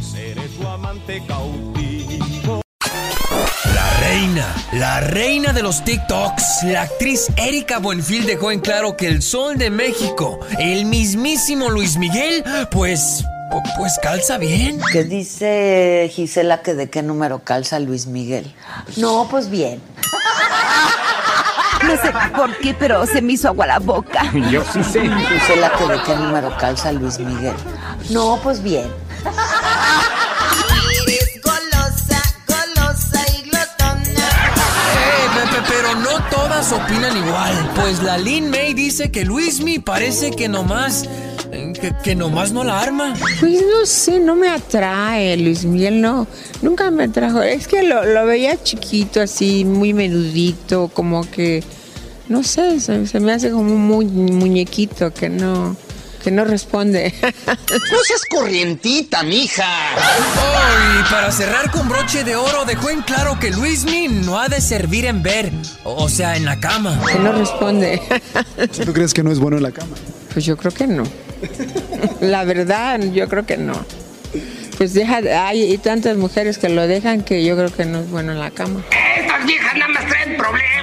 Seré 0.00 0.48
tu 0.48 0.66
amante 0.66 1.22
cautivo. 1.26 2.60
La 3.74 4.00
reina, 4.00 4.56
la 4.72 5.00
reina 5.00 5.52
de 5.52 5.62
los 5.62 5.84
TikToks, 5.84 6.62
la 6.64 6.82
actriz 6.82 7.28
Erika 7.36 7.78
Buenfil 7.78 8.26
dejó 8.26 8.50
en 8.50 8.60
claro 8.60 8.96
que 8.96 9.06
el 9.06 9.22
sol 9.22 9.58
de 9.58 9.70
México, 9.70 10.40
el 10.58 10.86
mismísimo 10.86 11.68
Luis 11.68 11.96
Miguel, 11.98 12.42
pues, 12.70 13.22
pu- 13.22 13.37
pues 13.76 13.98
calza 14.02 14.38
bien. 14.38 14.80
¿Qué 14.92 15.04
dice 15.04 16.10
Gisela 16.12 16.62
que 16.62 16.74
de 16.74 16.90
qué 16.90 17.02
número 17.02 17.40
calza 17.40 17.78
Luis 17.78 18.06
Miguel? 18.06 18.54
No, 18.96 19.26
pues 19.30 19.48
bien. 19.50 19.80
No 21.84 21.96
sé 21.96 22.12
por 22.36 22.56
qué, 22.58 22.74
pero 22.74 23.06
se 23.06 23.22
me 23.22 23.34
hizo 23.34 23.48
agua 23.48 23.66
la 23.66 23.78
boca. 23.78 24.30
Yo 24.50 24.62
sí 24.72 24.82
sé. 24.82 25.02
Gisela 25.02 25.72
que 25.78 25.86
de 25.86 26.02
qué 26.02 26.14
número 26.16 26.56
calza 26.58 26.92
Luis 26.92 27.18
Miguel. 27.18 27.54
No, 28.10 28.38
pues 28.42 28.62
bien. 28.62 28.88
Pero 35.88 36.00
no 36.00 36.24
todas 36.30 36.72
opinan 36.72 37.16
igual. 37.16 37.70
Pues 37.76 38.02
la 38.02 38.18
Lin 38.18 38.50
May 38.50 38.74
dice 38.74 39.10
que 39.10 39.24
Luismi 39.24 39.78
parece 39.78 40.30
que 40.30 40.48
nomás 40.48 41.08
que, 41.50 41.92
que 42.02 42.14
nomás 42.14 42.52
no 42.52 42.64
la 42.64 42.80
arma. 42.80 43.14
Pues 43.40 43.62
no 43.62 43.86
sé, 43.86 44.18
no 44.20 44.34
me 44.34 44.48
atrae, 44.48 45.36
Luis 45.36 45.64
Miguel, 45.64 46.00
no. 46.00 46.26
Nunca 46.60 46.90
me 46.90 47.04
atrajo. 47.04 47.42
Es 47.42 47.68
que 47.68 47.82
lo, 47.82 48.04
lo 48.04 48.26
veía 48.26 48.62
chiquito, 48.62 49.20
así, 49.20 49.64
muy 49.64 49.92
menudito, 49.94 50.90
como 50.92 51.28
que, 51.30 51.62
no 52.28 52.42
sé, 52.42 52.80
se, 52.80 53.06
se 53.06 53.20
me 53.20 53.32
hace 53.32 53.50
como 53.50 53.76
muy 53.76 54.06
muñequito 54.06 55.12
que 55.12 55.28
no, 55.28 55.76
que 56.28 56.34
no 56.34 56.44
responde. 56.44 57.14
No 57.68 57.98
seas 58.06 58.22
corrientita, 58.28 59.22
mija. 59.22 59.64
Oh, 59.96 61.00
y 61.00 61.10
para 61.10 61.30
cerrar 61.30 61.70
con 61.70 61.88
broche 61.88 62.24
de 62.24 62.36
oro, 62.36 62.64
dejó 62.64 62.90
en 62.90 63.02
claro 63.02 63.38
que 63.38 63.50
Luismi 63.50 64.08
no 64.08 64.38
ha 64.38 64.48
de 64.48 64.60
servir 64.60 65.06
en 65.06 65.22
ver, 65.22 65.50
o 65.84 66.08
sea, 66.08 66.36
en 66.36 66.44
la 66.44 66.60
cama. 66.60 67.00
Que 67.10 67.18
no 67.18 67.32
responde. 67.32 68.02
¿Tú 68.84 68.92
crees 68.92 69.14
que 69.14 69.22
no 69.22 69.30
es 69.32 69.38
bueno 69.38 69.56
en 69.56 69.62
la 69.62 69.70
cama? 69.70 69.96
Pues 70.32 70.44
yo 70.44 70.56
creo 70.56 70.72
que 70.72 70.86
no. 70.86 71.04
La 72.20 72.44
verdad, 72.44 73.00
yo 73.00 73.28
creo 73.28 73.46
que 73.46 73.56
no. 73.56 73.74
Pues 74.76 74.94
deja, 74.94 75.16
hay 75.46 75.76
tantas 75.78 76.16
mujeres 76.16 76.58
que 76.58 76.68
lo 76.68 76.86
dejan 76.86 77.22
que 77.22 77.44
yo 77.44 77.56
creo 77.56 77.72
que 77.72 77.84
no 77.84 78.00
es 78.00 78.10
bueno 78.10 78.32
en 78.32 78.40
la 78.40 78.50
cama. 78.50 78.84
Estas 79.18 79.46
viejas 79.46 79.74
nada 79.74 79.92
más 79.92 80.06
traen 80.06 80.36
problemas. 80.36 80.77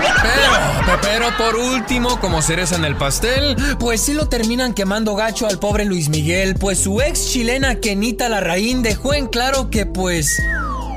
Pero, 0.00 0.98
pero 1.02 1.36
por 1.36 1.56
último, 1.56 2.20
como 2.20 2.42
cereza 2.42 2.76
en 2.76 2.84
el 2.84 2.96
pastel, 2.96 3.56
pues 3.78 4.00
sí 4.00 4.14
lo 4.14 4.28
terminan 4.28 4.74
quemando 4.74 5.14
gacho 5.14 5.46
al 5.46 5.58
pobre 5.58 5.84
Luis 5.84 6.08
Miguel, 6.08 6.54
pues 6.56 6.80
su 6.80 7.00
ex 7.00 7.30
chilena 7.30 7.76
Kenita 7.76 8.28
Larraín 8.28 8.82
dejó 8.82 9.14
en 9.14 9.26
claro 9.26 9.70
que 9.70 9.86
pues... 9.86 10.40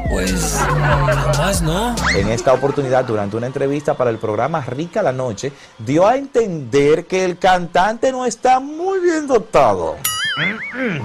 Pues... 0.10 0.60
Más 1.38 1.62
no. 1.62 1.96
En 2.16 2.30
esta 2.30 2.54
oportunidad, 2.54 3.06
durante 3.06 3.36
una 3.36 3.48
entrevista 3.48 3.96
para 3.96 4.10
el 4.10 4.18
programa 4.18 4.62
Rica 4.62 5.02
la 5.02 5.12
Noche, 5.12 5.52
dio 5.80 6.06
a 6.08 6.18
entender 6.18 7.06
que 7.06 7.26
el 7.26 7.40
cantante 7.40 8.12
no 8.12 8.26
está 8.26 8.60
muy 8.60 9.00
bien 9.00 9.28
dotado. 9.28 9.96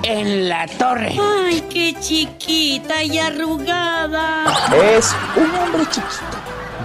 En 0.03 0.49
la 0.49 0.67
torre. 0.67 1.15
Ay, 1.21 1.63
qué 1.71 1.95
chiquita 2.01 3.03
y 3.03 3.19
arrugada. 3.19 4.45
Es 4.73 5.15
un 5.37 5.55
hombre 5.55 5.85
chiquito, 5.91 6.39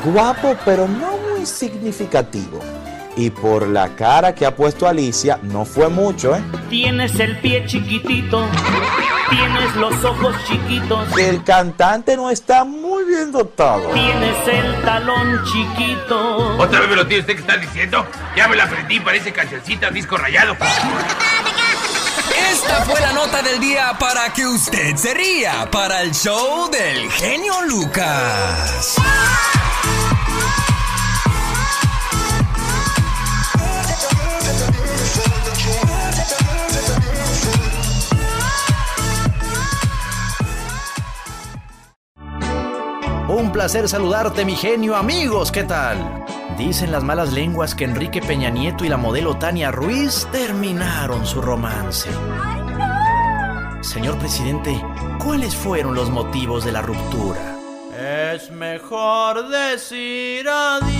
guapo, 0.03 0.55
pero 0.65 0.87
no 0.87 1.17
muy 1.29 1.45
significativo. 1.45 2.59
Y 3.15 3.29
por 3.29 3.67
la 3.67 3.89
cara 3.89 4.33
que 4.33 4.45
ha 4.45 4.55
puesto 4.55 4.87
Alicia, 4.87 5.39
no 5.43 5.65
fue 5.65 5.87
mucho, 5.87 6.35
¿eh? 6.35 6.41
Tienes 6.69 7.19
el 7.19 7.37
pie 7.37 7.63
chiquitito, 7.67 8.47
tienes 9.29 9.75
los 9.75 10.03
ojos 10.03 10.35
chiquitos, 10.47 11.15
el 11.15 11.43
cantante 11.43 12.17
no 12.17 12.31
está 12.31 12.63
muy 12.63 13.03
bien 13.03 13.31
dotado. 13.31 13.89
tienes 13.89 14.47
el 14.47 14.81
talón 14.81 15.43
chiquito. 15.45 16.57
¿Otra 16.57 16.79
vez 16.79 16.89
me 16.89 16.95
lo 16.95 17.05
tiene 17.05 17.21
usted 17.21 17.35
que 17.35 17.41
estar 17.41 17.61
diciendo? 17.61 18.03
Ya 18.35 18.47
me 18.47 18.55
la 18.55 18.63
aprendí, 18.63 18.99
parece 18.99 19.31
cancioncita 19.31 19.91
disco 19.91 20.17
rayado. 20.17 20.55
Esta 22.51 22.81
fue 22.83 22.99
la 22.99 23.13
nota 23.13 23.43
del 23.43 23.59
día 23.59 23.95
para 23.99 24.33
que 24.33 24.47
usted 24.47 24.95
se 24.95 25.13
ría 25.13 25.69
para 25.69 26.01
el 26.01 26.13
show 26.15 26.67
del 26.71 27.11
genio 27.11 27.61
Lucas. 27.67 28.95
Un 43.35 43.51
placer 43.51 43.89
saludarte, 43.89 44.45
mi 44.45 44.55
genio, 44.55 44.95
amigos, 44.95 45.51
¿qué 45.51 45.63
tal? 45.63 46.23
Dicen 46.55 46.91
las 46.91 47.03
malas 47.03 47.33
lenguas 47.33 47.73
que 47.73 47.83
Enrique 47.83 48.21
Peña 48.21 48.51
Nieto 48.51 48.85
y 48.85 48.89
la 48.89 48.97
modelo 48.97 49.35
Tania 49.37 49.71
Ruiz 49.71 50.27
terminaron 50.31 51.25
su 51.25 51.41
romance. 51.41 52.11
Señor 53.81 54.19
presidente, 54.19 54.79
¿cuáles 55.17 55.55
fueron 55.55 55.95
los 55.95 56.11
motivos 56.11 56.63
de 56.63 56.73
la 56.73 56.83
ruptura? 56.83 57.57
Es 58.31 58.51
mejor 58.51 59.49
decir 59.49 60.47
adiós 60.47 60.93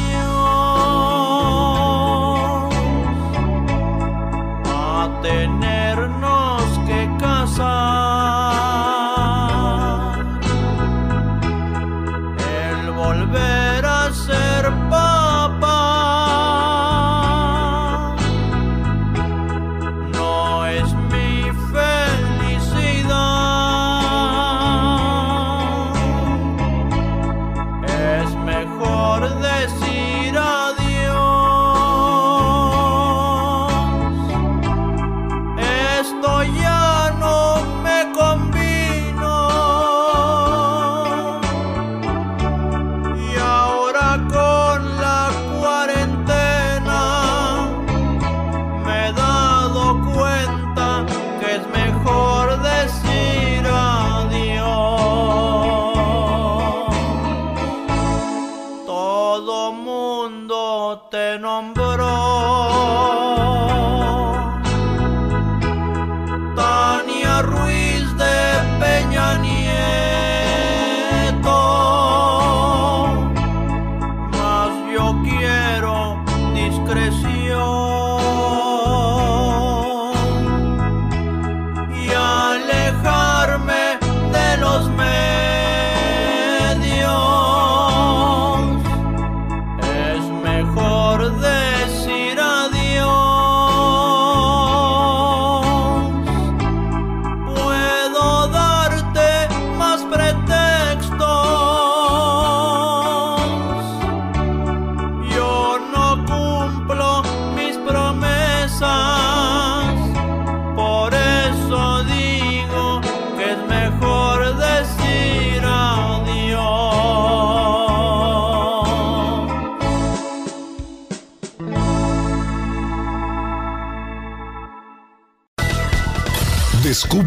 a 4.66 5.20
tenernos 5.22 6.80
que 6.88 7.08
casar. 7.20 8.63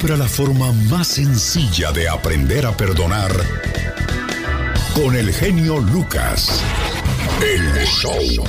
Descubra 0.07 0.24
la 0.24 0.30
forma 0.30 0.72
más 0.88 1.09
sencilla 1.09 1.90
de 1.90 2.09
aprender 2.09 2.64
a 2.64 2.70
perdonar 2.70 3.32
con 4.94 5.16
el 5.16 5.32
genio 5.32 5.80
Lucas. 5.80 6.62
El 7.42 7.84
show. 7.84 8.44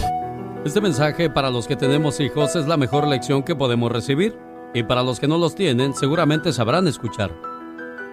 Este 0.64 0.80
mensaje 0.82 1.32
para 1.32 1.50
los 1.50 1.68
que 1.68 1.76
tenemos 1.76 2.20
hijos 2.20 2.56
es 2.56 2.68
la 2.68 2.78
mejor 2.78 3.08
lección 3.08 3.42
que 3.42 3.56
podemos 3.56 3.92
recibir. 3.92 4.38
Y 4.76 4.84
para 4.84 5.02
los 5.02 5.20
que 5.20 5.28
no 5.28 5.40
los 5.40 5.56
tienen, 5.56 5.96
seguramente 5.96 6.54
sabrán 6.54 6.88
escuchar. 6.88 7.32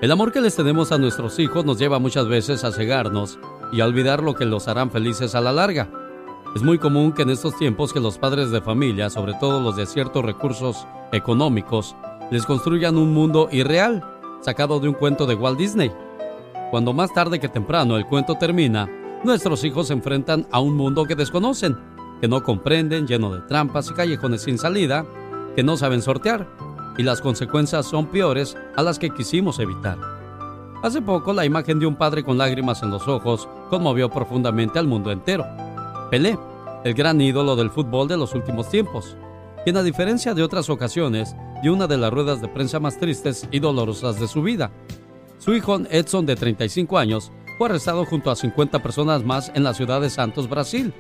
El 0.01 0.11
amor 0.11 0.33
que 0.33 0.41
les 0.41 0.57
tenemos 0.57 0.91
a 0.91 0.97
nuestros 0.97 1.39
hijos 1.39 1.67
nos 1.67 1.79
lleva 1.79 1.99
muchas 1.99 2.27
veces 2.27 2.65
a 2.65 2.73
cegarnos 2.73 3.39
y 3.73 3.83
a 3.83 3.85
olvidar 3.85 4.23
lo 4.23 4.35
que 4.35 4.47
los 4.47 4.69
harán 4.69 4.91
felices 4.91 5.35
a 5.35 5.43
la 5.43 5.53
larga. 5.53 5.91
Es 6.57 6.63
muy 6.63 6.79
común 6.79 7.13
que 7.13 7.23
en 7.23 7.31
estos 7.31 7.59
tiempos 7.59 7.93
que 7.93 8.01
los 8.01 8.17
padres 8.17 8.51
de 8.53 8.63
familia, 8.63 9.11
sobre 9.11 9.35
todo 9.35 9.61
los 9.61 9.77
de 9.77 9.85
ciertos 9.85 10.25
recursos 10.25 10.87
económicos, 11.13 11.95
les 12.31 12.47
construyan 12.47 12.97
un 12.97 13.13
mundo 13.13 13.49
irreal, 13.53 14.03
sacado 14.41 14.81
de 14.81 14.89
un 14.89 14.95
cuento 14.95 15.27
de 15.27 15.35
Walt 15.35 15.59
Disney. 15.59 15.93
Cuando 16.71 16.93
más 16.93 17.13
tarde 17.13 17.39
que 17.39 17.49
temprano 17.49 17.97
el 17.97 18.07
cuento 18.07 18.37
termina, 18.37 18.89
nuestros 19.25 19.65
hijos 19.65 19.89
se 19.89 19.93
enfrentan 19.93 20.47
a 20.51 20.61
un 20.61 20.77
mundo 20.77 21.05
que 21.05 21.15
desconocen, 21.15 21.77
que 22.21 22.29
no 22.29 22.43
comprenden, 22.43 23.07
lleno 23.07 23.35
de 23.35 23.43
trampas 23.43 23.91
y 23.91 23.95
callejones 23.95 24.43
sin 24.43 24.59
salida, 24.59 25.05
que 25.55 25.63
no 25.63 25.77
saben 25.77 26.03
sortear 26.03 26.47
y 26.97 27.03
las 27.03 27.21
consecuencias 27.21 27.87
son 27.87 28.07
peores 28.07 28.57
a 28.77 28.83
las 28.83 28.99
que 28.99 29.11
quisimos 29.11 29.59
evitar. 29.59 29.99
Hace 30.83 31.01
poco 31.01 31.33
la 31.33 31.45
imagen 31.45 31.79
de 31.79 31.87
un 31.87 31.97
padre 31.97 32.23
con 32.23 32.39
lágrimas 32.39 32.83
en 32.83 32.91
los 32.91 33.09
ojos 33.09 33.49
conmovió 33.71 34.11
profundamente 34.11 34.79
al 34.79 34.87
mundo 34.87 35.11
entero. 35.11 35.47
Pelé, 36.11 36.39
el 36.85 36.95
gran 36.95 37.21
ídolo 37.21 37.57
del 37.57 37.71
fútbol 37.71 38.07
de 38.07 38.17
los 38.17 38.35
últimos 38.35 38.69
tiempos, 38.69 39.17
quien 39.65 39.79
a 39.79 39.83
diferencia 39.83 40.35
de 40.35 40.43
otras 40.43 40.69
ocasiones 40.69 41.35
dio 41.63 41.73
una 41.73 41.87
de 41.87 41.97
las 41.97 42.13
ruedas 42.13 42.43
de 42.43 42.49
prensa 42.49 42.79
más 42.81 42.99
tristes 42.99 43.49
y 43.51 43.61
dolorosas 43.61 44.21
de 44.21 44.29
su 44.29 44.43
vida. 44.43 44.71
Su 45.39 45.55
hijo 45.55 45.81
Edson, 45.91 46.27
de 46.27 46.37
35 46.37 46.99
años, 46.99 47.33
fue 47.57 47.69
arrestado 47.69 48.05
junto 48.05 48.31
a 48.31 48.37
50 48.37 48.83
personas 48.83 49.25
más 49.25 49.51
en 49.55 49.65
la 49.65 49.73
ciudad 49.73 50.03
de 50.03 50.11
Santos, 50.11 50.51
Brasil. 50.51 50.93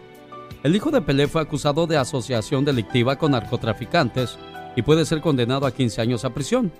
El 0.62 0.74
hijo 0.74 0.90
de 0.90 1.02
Pelé 1.02 1.28
fue 1.28 1.42
acusado 1.42 1.86
de 1.86 1.98
asociación 1.98 2.64
delictiva 2.64 3.16
con 3.16 3.32
narcotraficantes 3.32 4.38
y 4.76 4.82
puede 4.82 5.04
ser 5.04 5.20
condenado 5.20 5.66
a 5.66 5.70
15 5.70 6.00
años 6.00 6.24
a 6.24 6.32
prisión. 6.32 6.72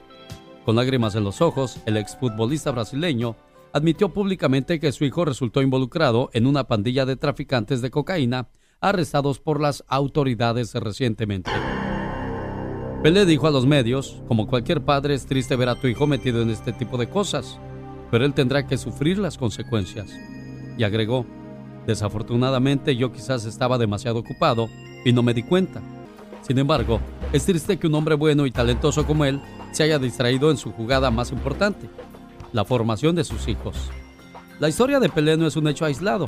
Con 0.64 0.76
lágrimas 0.76 1.14
en 1.16 1.24
los 1.24 1.42
ojos, 1.42 1.78
el 1.84 1.98
exfutbolista 1.98 2.70
brasileño 2.70 3.36
admitió 3.74 4.08
públicamente 4.08 4.80
que 4.80 4.92
su 4.92 5.04
hijo 5.04 5.26
resultó 5.26 5.60
involucrado 5.60 6.30
en 6.32 6.46
una 6.46 6.64
pandilla 6.64 7.04
de 7.04 7.16
traficantes 7.16 7.82
de 7.82 7.90
cocaína 7.90 8.48
arrestados 8.84 9.38
por 9.38 9.60
las 9.60 9.82
autoridades 9.88 10.74
recientemente. 10.74 11.50
Pelé 13.02 13.24
dijo 13.24 13.46
a 13.46 13.50
los 13.50 13.66
medios, 13.66 14.22
como 14.28 14.46
cualquier 14.46 14.82
padre 14.82 15.14
es 15.14 15.24
triste 15.24 15.56
ver 15.56 15.70
a 15.70 15.74
tu 15.74 15.86
hijo 15.86 16.06
metido 16.06 16.42
en 16.42 16.50
este 16.50 16.72
tipo 16.72 16.98
de 16.98 17.08
cosas, 17.08 17.58
pero 18.10 18.26
él 18.26 18.34
tendrá 18.34 18.66
que 18.66 18.76
sufrir 18.76 19.18
las 19.18 19.38
consecuencias. 19.38 20.10
Y 20.76 20.84
agregó, 20.84 21.24
desafortunadamente 21.86 22.94
yo 22.94 23.10
quizás 23.10 23.46
estaba 23.46 23.78
demasiado 23.78 24.18
ocupado 24.18 24.68
y 25.04 25.12
no 25.12 25.22
me 25.22 25.32
di 25.32 25.42
cuenta. 25.42 25.80
Sin 26.42 26.58
embargo, 26.58 27.00
es 27.32 27.46
triste 27.46 27.78
que 27.78 27.86
un 27.86 27.94
hombre 27.94 28.16
bueno 28.16 28.44
y 28.44 28.50
talentoso 28.50 29.06
como 29.06 29.24
él 29.24 29.40
se 29.72 29.82
haya 29.82 29.98
distraído 29.98 30.50
en 30.50 30.58
su 30.58 30.72
jugada 30.72 31.10
más 31.10 31.32
importante, 31.32 31.88
la 32.52 32.66
formación 32.66 33.16
de 33.16 33.24
sus 33.24 33.48
hijos. 33.48 33.90
La 34.60 34.68
historia 34.68 35.00
de 35.00 35.08
Pelé 35.08 35.38
no 35.38 35.46
es 35.46 35.56
un 35.56 35.68
hecho 35.68 35.86
aislado. 35.86 36.26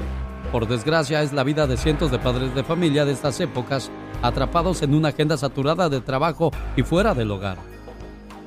Por 0.53 0.69
desgracia, 0.69 1.23
es 1.23 1.33
la 1.33 1.43
vida 1.43 1.67
de 1.67 1.77
cientos 1.77 2.11
de 2.11 2.19
padres 2.19 2.55
de 2.55 2.63
familia 2.63 3.05
de 3.05 3.13
estas 3.13 3.41
épocas 3.41 3.91
atrapados 4.23 4.83
en 4.83 4.95
una 4.95 5.09
agenda 5.09 5.37
saturada 5.37 5.89
de 5.89 6.01
trabajo 6.01 6.51
y 6.77 6.83
fuera 6.83 7.15
del 7.15 7.31
hogar. 7.31 7.59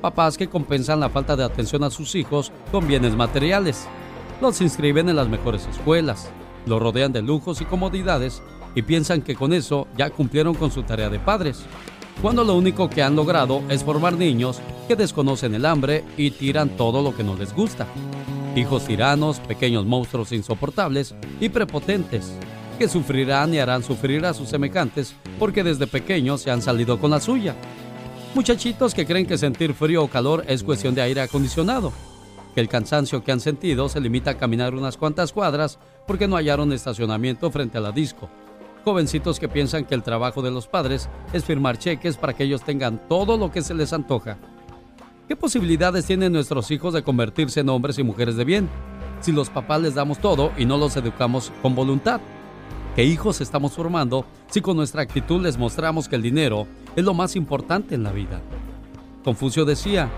Papás 0.00 0.38
que 0.38 0.48
compensan 0.48 1.00
la 1.00 1.10
falta 1.10 1.36
de 1.36 1.44
atención 1.44 1.84
a 1.84 1.90
sus 1.90 2.14
hijos 2.14 2.52
con 2.72 2.88
bienes 2.88 3.14
materiales. 3.14 3.86
Los 4.40 4.60
inscriben 4.62 5.10
en 5.10 5.16
las 5.16 5.28
mejores 5.28 5.66
escuelas, 5.66 6.30
los 6.66 6.80
rodean 6.80 7.12
de 7.12 7.20
lujos 7.20 7.60
y 7.60 7.66
comodidades 7.66 8.42
y 8.74 8.82
piensan 8.82 9.20
que 9.20 9.34
con 9.34 9.52
eso 9.52 9.86
ya 9.96 10.08
cumplieron 10.08 10.54
con 10.54 10.70
su 10.70 10.82
tarea 10.82 11.10
de 11.10 11.18
padres, 11.18 11.64
cuando 12.22 12.44
lo 12.44 12.54
único 12.54 12.88
que 12.88 13.02
han 13.02 13.14
logrado 13.14 13.62
es 13.68 13.84
formar 13.84 14.14
niños 14.14 14.60
que 14.88 14.96
desconocen 14.96 15.54
el 15.54 15.66
hambre 15.66 16.04
y 16.16 16.30
tiran 16.30 16.70
todo 16.70 17.02
lo 17.02 17.14
que 17.14 17.24
no 17.24 17.34
les 17.34 17.54
gusta. 17.54 17.86
Hijos 18.56 18.84
tiranos, 18.86 19.38
pequeños 19.40 19.86
monstruos 19.86 20.32
insoportables 20.32 21.14
y 21.40 21.48
prepotentes, 21.48 22.32
que 22.78 22.88
sufrirán 22.88 23.54
y 23.54 23.58
harán 23.58 23.82
sufrir 23.82 24.24
a 24.26 24.34
sus 24.34 24.48
semejantes 24.48 25.14
porque 25.38 25.62
desde 25.62 25.86
pequeños 25.86 26.40
se 26.40 26.50
han 26.50 26.60
salido 26.60 26.98
con 26.98 27.10
la 27.10 27.20
suya. 27.20 27.54
Muchachitos 28.34 28.94
que 28.94 29.06
creen 29.06 29.26
que 29.26 29.38
sentir 29.38 29.74
frío 29.74 30.04
o 30.04 30.08
calor 30.08 30.44
es 30.48 30.62
cuestión 30.62 30.94
de 30.94 31.02
aire 31.02 31.20
acondicionado, 31.20 31.92
que 32.54 32.60
el 32.60 32.68
cansancio 32.68 33.22
que 33.22 33.32
han 33.32 33.40
sentido 33.40 33.88
se 33.88 34.00
limita 34.00 34.32
a 34.32 34.38
caminar 34.38 34.74
unas 34.74 34.96
cuantas 34.96 35.32
cuadras 35.32 35.78
porque 36.06 36.26
no 36.26 36.36
hallaron 36.36 36.72
estacionamiento 36.72 37.50
frente 37.50 37.78
a 37.78 37.80
la 37.80 37.92
disco 37.92 38.28
Jovencitos 38.84 39.38
que 39.38 39.48
piensan 39.48 39.84
que 39.84 39.94
el 39.94 40.02
trabajo 40.02 40.40
de 40.40 40.50
los 40.50 40.66
padres 40.66 41.08
es 41.32 41.44
firmar 41.44 41.78
cheques 41.78 42.16
para 42.16 42.32
que 42.32 42.44
ellos 42.44 42.62
tengan 42.62 42.98
todo 43.08 43.36
lo 43.36 43.50
que 43.50 43.62
se 43.62 43.74
les 43.74 43.92
antoja. 43.92 44.38
¿Qué 45.30 45.36
posibilidades 45.36 46.06
tienen 46.06 46.32
nuestros 46.32 46.72
hijos 46.72 46.92
de 46.92 47.04
convertirse 47.04 47.60
en 47.60 47.68
hombres 47.68 47.96
y 48.00 48.02
mujeres 48.02 48.34
de 48.34 48.44
bien 48.44 48.68
si 49.20 49.30
los 49.30 49.48
papás 49.48 49.80
les 49.80 49.94
damos 49.94 50.18
todo 50.18 50.50
y 50.58 50.64
no 50.64 50.76
los 50.76 50.96
educamos 50.96 51.52
con 51.62 51.76
voluntad? 51.76 52.20
¿Qué 52.96 53.04
hijos 53.04 53.40
estamos 53.40 53.74
formando 53.74 54.26
si 54.50 54.60
con 54.60 54.76
nuestra 54.76 55.02
actitud 55.02 55.40
les 55.40 55.56
mostramos 55.56 56.08
que 56.08 56.16
el 56.16 56.22
dinero 56.22 56.66
es 56.96 57.04
lo 57.04 57.14
más 57.14 57.36
importante 57.36 57.94
en 57.94 58.02
la 58.02 58.10
vida? 58.10 58.40
Confucio 59.22 59.64
decía, 59.64 60.10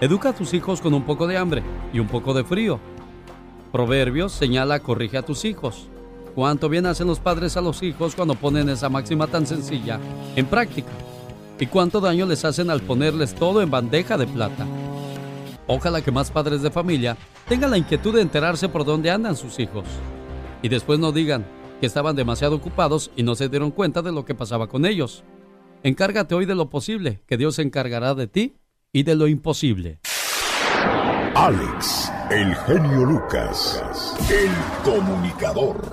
educa 0.00 0.30
a 0.30 0.34
tus 0.34 0.52
hijos 0.52 0.80
con 0.80 0.92
un 0.92 1.04
poco 1.04 1.28
de 1.28 1.36
hambre 1.36 1.62
y 1.92 2.00
un 2.00 2.08
poco 2.08 2.34
de 2.34 2.42
frío. 2.42 2.80
Proverbios 3.70 4.32
señala, 4.32 4.80
corrige 4.80 5.18
a 5.18 5.22
tus 5.22 5.44
hijos 5.44 5.86
cuánto 6.34 6.68
bien 6.68 6.86
hacen 6.86 7.06
los 7.06 7.20
padres 7.20 7.56
a 7.56 7.60
los 7.60 7.80
hijos 7.84 8.16
cuando 8.16 8.34
ponen 8.34 8.68
esa 8.70 8.88
máxima 8.88 9.28
tan 9.28 9.46
sencilla 9.46 10.00
en 10.34 10.46
práctica 10.46 10.90
y 11.60 11.66
cuánto 11.66 12.00
daño 12.00 12.26
les 12.26 12.44
hacen 12.44 12.70
al 12.70 12.82
ponerles 12.82 13.34
todo 13.34 13.62
en 13.62 13.70
bandeja 13.70 14.16
de 14.16 14.26
plata. 14.26 14.66
Ojalá 15.66 16.00
que 16.02 16.10
más 16.10 16.30
padres 16.30 16.62
de 16.62 16.70
familia 16.70 17.16
tengan 17.48 17.70
la 17.70 17.78
inquietud 17.78 18.14
de 18.14 18.22
enterarse 18.22 18.68
por 18.68 18.84
dónde 18.84 19.10
andan 19.10 19.36
sus 19.36 19.58
hijos 19.58 19.84
y 20.62 20.68
después 20.68 20.98
no 20.98 21.12
digan 21.12 21.46
que 21.80 21.86
estaban 21.86 22.16
demasiado 22.16 22.56
ocupados 22.56 23.10
y 23.16 23.22
no 23.22 23.34
se 23.34 23.48
dieron 23.48 23.70
cuenta 23.70 24.02
de 24.02 24.12
lo 24.12 24.24
que 24.24 24.34
pasaba 24.34 24.66
con 24.68 24.86
ellos. 24.86 25.24
Encárgate 25.82 26.34
hoy 26.34 26.44
de 26.44 26.54
lo 26.54 26.70
posible, 26.70 27.22
que 27.26 27.36
Dios 27.36 27.56
se 27.56 27.62
encargará 27.62 28.14
de 28.14 28.26
ti 28.26 28.56
y 28.92 29.04
de 29.04 29.14
lo 29.14 29.28
imposible. 29.28 30.00
Alex, 31.34 32.10
el 32.30 32.54
genio 32.54 33.04
Lucas, 33.04 33.80
el 34.28 34.50
comunicador. 34.82 35.92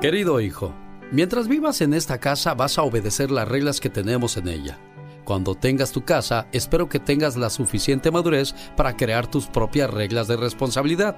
Querido 0.00 0.40
hijo, 0.40 0.74
mientras 1.10 1.48
vivas 1.48 1.80
en 1.80 1.94
esta 1.94 2.18
casa 2.18 2.54
vas 2.54 2.78
a 2.78 2.82
obedecer 2.82 3.30
las 3.30 3.48
reglas 3.48 3.80
que 3.80 3.90
tenemos 3.90 4.36
en 4.36 4.48
ella. 4.48 4.78
Cuando 5.24 5.54
tengas 5.54 5.92
tu 5.92 6.04
casa, 6.04 6.48
espero 6.52 6.88
que 6.88 6.98
tengas 6.98 7.36
la 7.36 7.50
suficiente 7.50 8.10
madurez 8.10 8.54
para 8.76 8.96
crear 8.96 9.30
tus 9.30 9.46
propias 9.46 9.90
reglas 9.90 10.26
de 10.26 10.36
responsabilidad. 10.36 11.16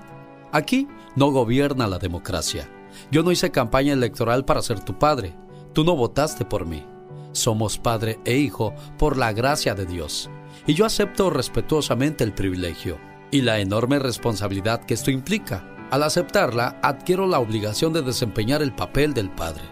Aquí 0.53 0.87
no 1.17 1.31
gobierna 1.31 1.87
la 1.87 1.99
democracia. 1.99 2.69
Yo 3.11 3.23
no 3.23 3.33
hice 3.33 3.51
campaña 3.51 3.95
electoral 3.95 4.45
para 4.45 4.61
ser 4.61 4.81
tu 4.81 4.99
padre. 4.99 5.35
Tú 5.73 5.83
no 5.85 5.97
votaste 5.97 6.45
por 6.45 6.67
mí. 6.67 6.85
Somos 7.33 7.79
padre 7.79 8.21
e 8.27 8.37
hijo 8.37 8.75
por 8.99 9.17
la 9.17 9.33
gracia 9.33 9.75
de 9.75 9.87
Dios. 9.87 10.29
Y 10.67 10.75
yo 10.75 10.85
acepto 10.85 11.31
respetuosamente 11.31 12.23
el 12.23 12.35
privilegio 12.35 12.99
y 13.31 13.41
la 13.41 13.61
enorme 13.61 13.99
responsabilidad 13.99 14.85
que 14.85 14.95
esto 14.95 15.11
implica. 15.11 15.67
Al 15.91 16.03
aceptarla, 16.03 16.79
adquiero 16.83 17.27
la 17.27 17.39
obligación 17.39 17.93
de 17.93 18.03
desempeñar 18.03 18.63
el 18.63 18.75
papel 18.75 19.15
del 19.15 19.31
padre. 19.31 19.72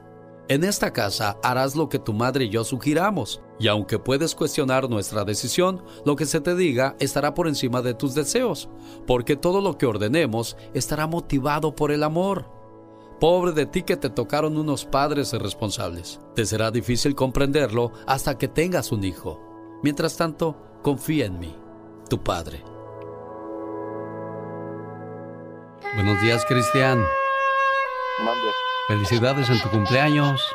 En 0.51 0.65
esta 0.65 0.91
casa 0.91 1.37
harás 1.43 1.77
lo 1.77 1.87
que 1.87 1.97
tu 1.97 2.11
madre 2.11 2.43
y 2.43 2.49
yo 2.49 2.65
sugiramos, 2.65 3.41
y 3.57 3.69
aunque 3.69 3.99
puedes 3.99 4.35
cuestionar 4.35 4.89
nuestra 4.89 5.23
decisión, 5.23 5.81
lo 6.03 6.17
que 6.17 6.25
se 6.25 6.41
te 6.41 6.55
diga 6.55 6.97
estará 6.99 7.33
por 7.33 7.47
encima 7.47 7.81
de 7.81 7.93
tus 7.93 8.15
deseos, 8.15 8.67
porque 9.07 9.37
todo 9.37 9.61
lo 9.61 9.77
que 9.77 9.85
ordenemos 9.85 10.57
estará 10.73 11.07
motivado 11.07 11.73
por 11.73 11.89
el 11.89 12.03
amor. 12.03 12.51
Pobre 13.21 13.53
de 13.53 13.65
ti 13.65 13.83
que 13.83 13.95
te 13.95 14.09
tocaron 14.09 14.57
unos 14.57 14.83
padres 14.83 15.31
irresponsables. 15.31 16.19
Te 16.35 16.45
será 16.45 16.69
difícil 16.69 17.15
comprenderlo 17.15 17.93
hasta 18.05 18.37
que 18.37 18.49
tengas 18.49 18.91
un 18.91 19.05
hijo. 19.05 19.39
Mientras 19.83 20.17
tanto, 20.17 20.57
confía 20.81 21.27
en 21.27 21.39
mí, 21.39 21.55
tu 22.09 22.21
padre. 22.21 22.61
Buenos 25.95 26.21
días, 26.21 26.43
Cristian. 26.43 27.01
Felicidades 28.91 29.49
en 29.49 29.57
tu 29.61 29.69
cumpleaños. 29.69 30.53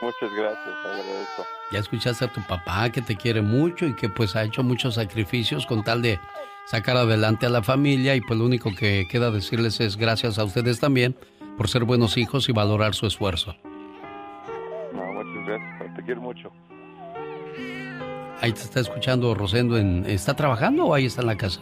Muchas 0.00 0.34
gracias, 0.34 0.74
agradezco. 0.86 1.44
Ya 1.70 1.80
escuchaste 1.80 2.24
a 2.24 2.28
tu 2.32 2.40
papá 2.46 2.88
que 2.88 3.02
te 3.02 3.14
quiere 3.14 3.42
mucho 3.42 3.84
y 3.84 3.94
que 3.94 4.08
pues 4.08 4.34
ha 4.36 4.44
hecho 4.44 4.62
muchos 4.62 4.94
sacrificios 4.94 5.66
con 5.66 5.84
tal 5.84 6.00
de 6.00 6.18
sacar 6.64 6.96
adelante 6.96 7.44
a 7.44 7.50
la 7.50 7.62
familia 7.62 8.16
y 8.16 8.22
pues 8.22 8.38
lo 8.38 8.46
único 8.46 8.70
que 8.74 9.06
queda 9.06 9.30
decirles 9.30 9.80
es 9.80 9.98
gracias 9.98 10.38
a 10.38 10.44
ustedes 10.44 10.80
también 10.80 11.14
por 11.58 11.68
ser 11.68 11.84
buenos 11.84 12.16
hijos 12.16 12.48
y 12.48 12.52
valorar 12.52 12.94
su 12.94 13.06
esfuerzo. 13.06 13.54
No, 14.94 15.12
muchas 15.12 15.46
gracias, 15.46 15.94
te 15.94 16.02
quiero 16.04 16.22
mucho. 16.22 16.50
Ahí 18.40 18.52
te 18.52 18.60
está 18.60 18.80
escuchando 18.80 19.34
Rosendo, 19.34 19.76
en, 19.76 20.06
¿está 20.06 20.34
trabajando 20.34 20.86
o 20.86 20.94
ahí 20.94 21.04
está 21.04 21.20
en 21.20 21.26
la 21.26 21.36
casa? 21.36 21.60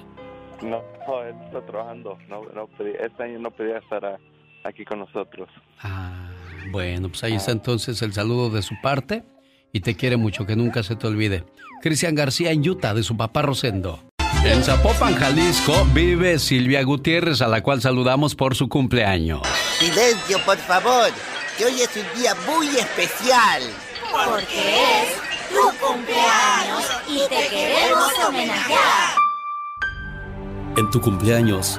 No, 0.62 0.84
él 1.24 1.34
está 1.46 1.60
trabajando, 1.66 2.16
no, 2.28 2.44
no 2.54 2.68
este 2.78 3.22
año 3.24 3.40
no 3.40 3.50
podía 3.50 3.78
estar 3.78 4.04
a 4.04 4.20
aquí 4.64 4.84
con 4.84 5.00
nosotros. 5.00 5.48
Ah, 5.80 6.30
bueno, 6.70 7.08
pues 7.08 7.24
ahí 7.24 7.34
está 7.34 7.52
entonces 7.52 8.00
el 8.02 8.12
saludo 8.12 8.50
de 8.50 8.62
su 8.62 8.74
parte 8.82 9.24
y 9.72 9.80
te 9.80 9.96
quiere 9.96 10.16
mucho, 10.16 10.46
que 10.46 10.56
nunca 10.56 10.82
se 10.82 10.96
te 10.96 11.06
olvide. 11.06 11.44
Cristian 11.82 12.14
García 12.14 12.50
en 12.50 12.68
Utah, 12.68 12.94
de 12.94 13.02
su 13.02 13.16
papá 13.16 13.42
Rosendo. 13.42 14.00
En 14.44 14.62
Zapopan, 14.62 15.14
Jalisco, 15.16 15.86
vive 15.92 16.38
Silvia 16.38 16.82
Gutiérrez, 16.82 17.42
a 17.42 17.48
la 17.48 17.62
cual 17.62 17.82
saludamos 17.82 18.34
por 18.34 18.54
su 18.54 18.68
cumpleaños. 18.68 19.42
Silencio, 19.78 20.38
por 20.46 20.56
favor, 20.56 21.10
que 21.58 21.66
hoy 21.66 21.80
es 21.80 21.90
un 21.96 22.20
día 22.20 22.34
muy 22.46 22.66
especial. 22.68 23.62
Porque 24.12 25.02
es 25.02 25.20
tu 25.50 25.86
cumpleaños 25.86 26.84
y 27.08 27.28
te 27.28 27.48
queremos 27.48 28.10
homenajear. 28.26 29.14
En 30.78 30.90
tu 30.90 31.00
cumpleaños, 31.00 31.78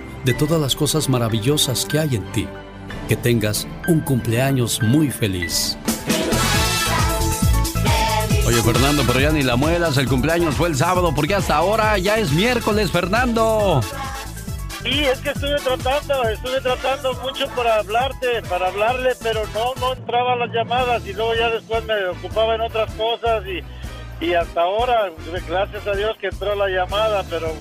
de 0.25 0.33
todas 0.33 0.59
las 0.59 0.75
cosas 0.75 1.09
maravillosas 1.09 1.85
que 1.85 1.99
hay 1.99 2.15
en 2.15 2.31
ti. 2.31 2.47
Que 3.07 3.15
tengas 3.15 3.67
un 3.87 4.01
cumpleaños 4.01 4.81
muy 4.81 5.09
feliz. 5.09 5.77
Oye, 8.45 8.61
Fernando, 8.63 9.03
pero 9.07 9.19
ya 9.19 9.31
ni 9.31 9.43
la 9.43 9.55
muelas, 9.55 9.97
el 9.97 10.07
cumpleaños 10.07 10.55
fue 10.55 10.69
el 10.69 10.75
sábado, 10.75 11.13
porque 11.15 11.35
hasta 11.35 11.55
ahora 11.55 11.97
ya 11.97 12.17
es 12.17 12.31
miércoles, 12.31 12.91
Fernando. 12.91 13.81
Sí, 14.83 15.03
es 15.03 15.19
que 15.19 15.29
estuve 15.29 15.55
tratando, 15.57 16.23
estuve 16.27 16.59
tratando 16.59 17.13
mucho 17.21 17.47
para 17.55 17.75
hablarte, 17.75 18.41
para 18.49 18.67
hablarle, 18.67 19.11
pero 19.21 19.41
no, 19.53 19.75
no 19.79 19.93
entraban 19.93 20.39
las 20.39 20.51
llamadas 20.51 21.05
y 21.05 21.13
luego 21.13 21.35
ya 21.35 21.49
después 21.49 21.85
me 21.85 22.03
ocupaba 22.07 22.55
en 22.55 22.61
otras 22.61 22.91
cosas 22.93 23.43
y, 23.45 24.25
y 24.25 24.33
hasta 24.33 24.61
ahora, 24.61 25.11
gracias 25.47 25.85
a 25.85 25.91
Dios 25.93 26.17
que 26.19 26.27
entró 26.27 26.55
la 26.55 26.67
llamada, 26.67 27.23
pero 27.29 27.53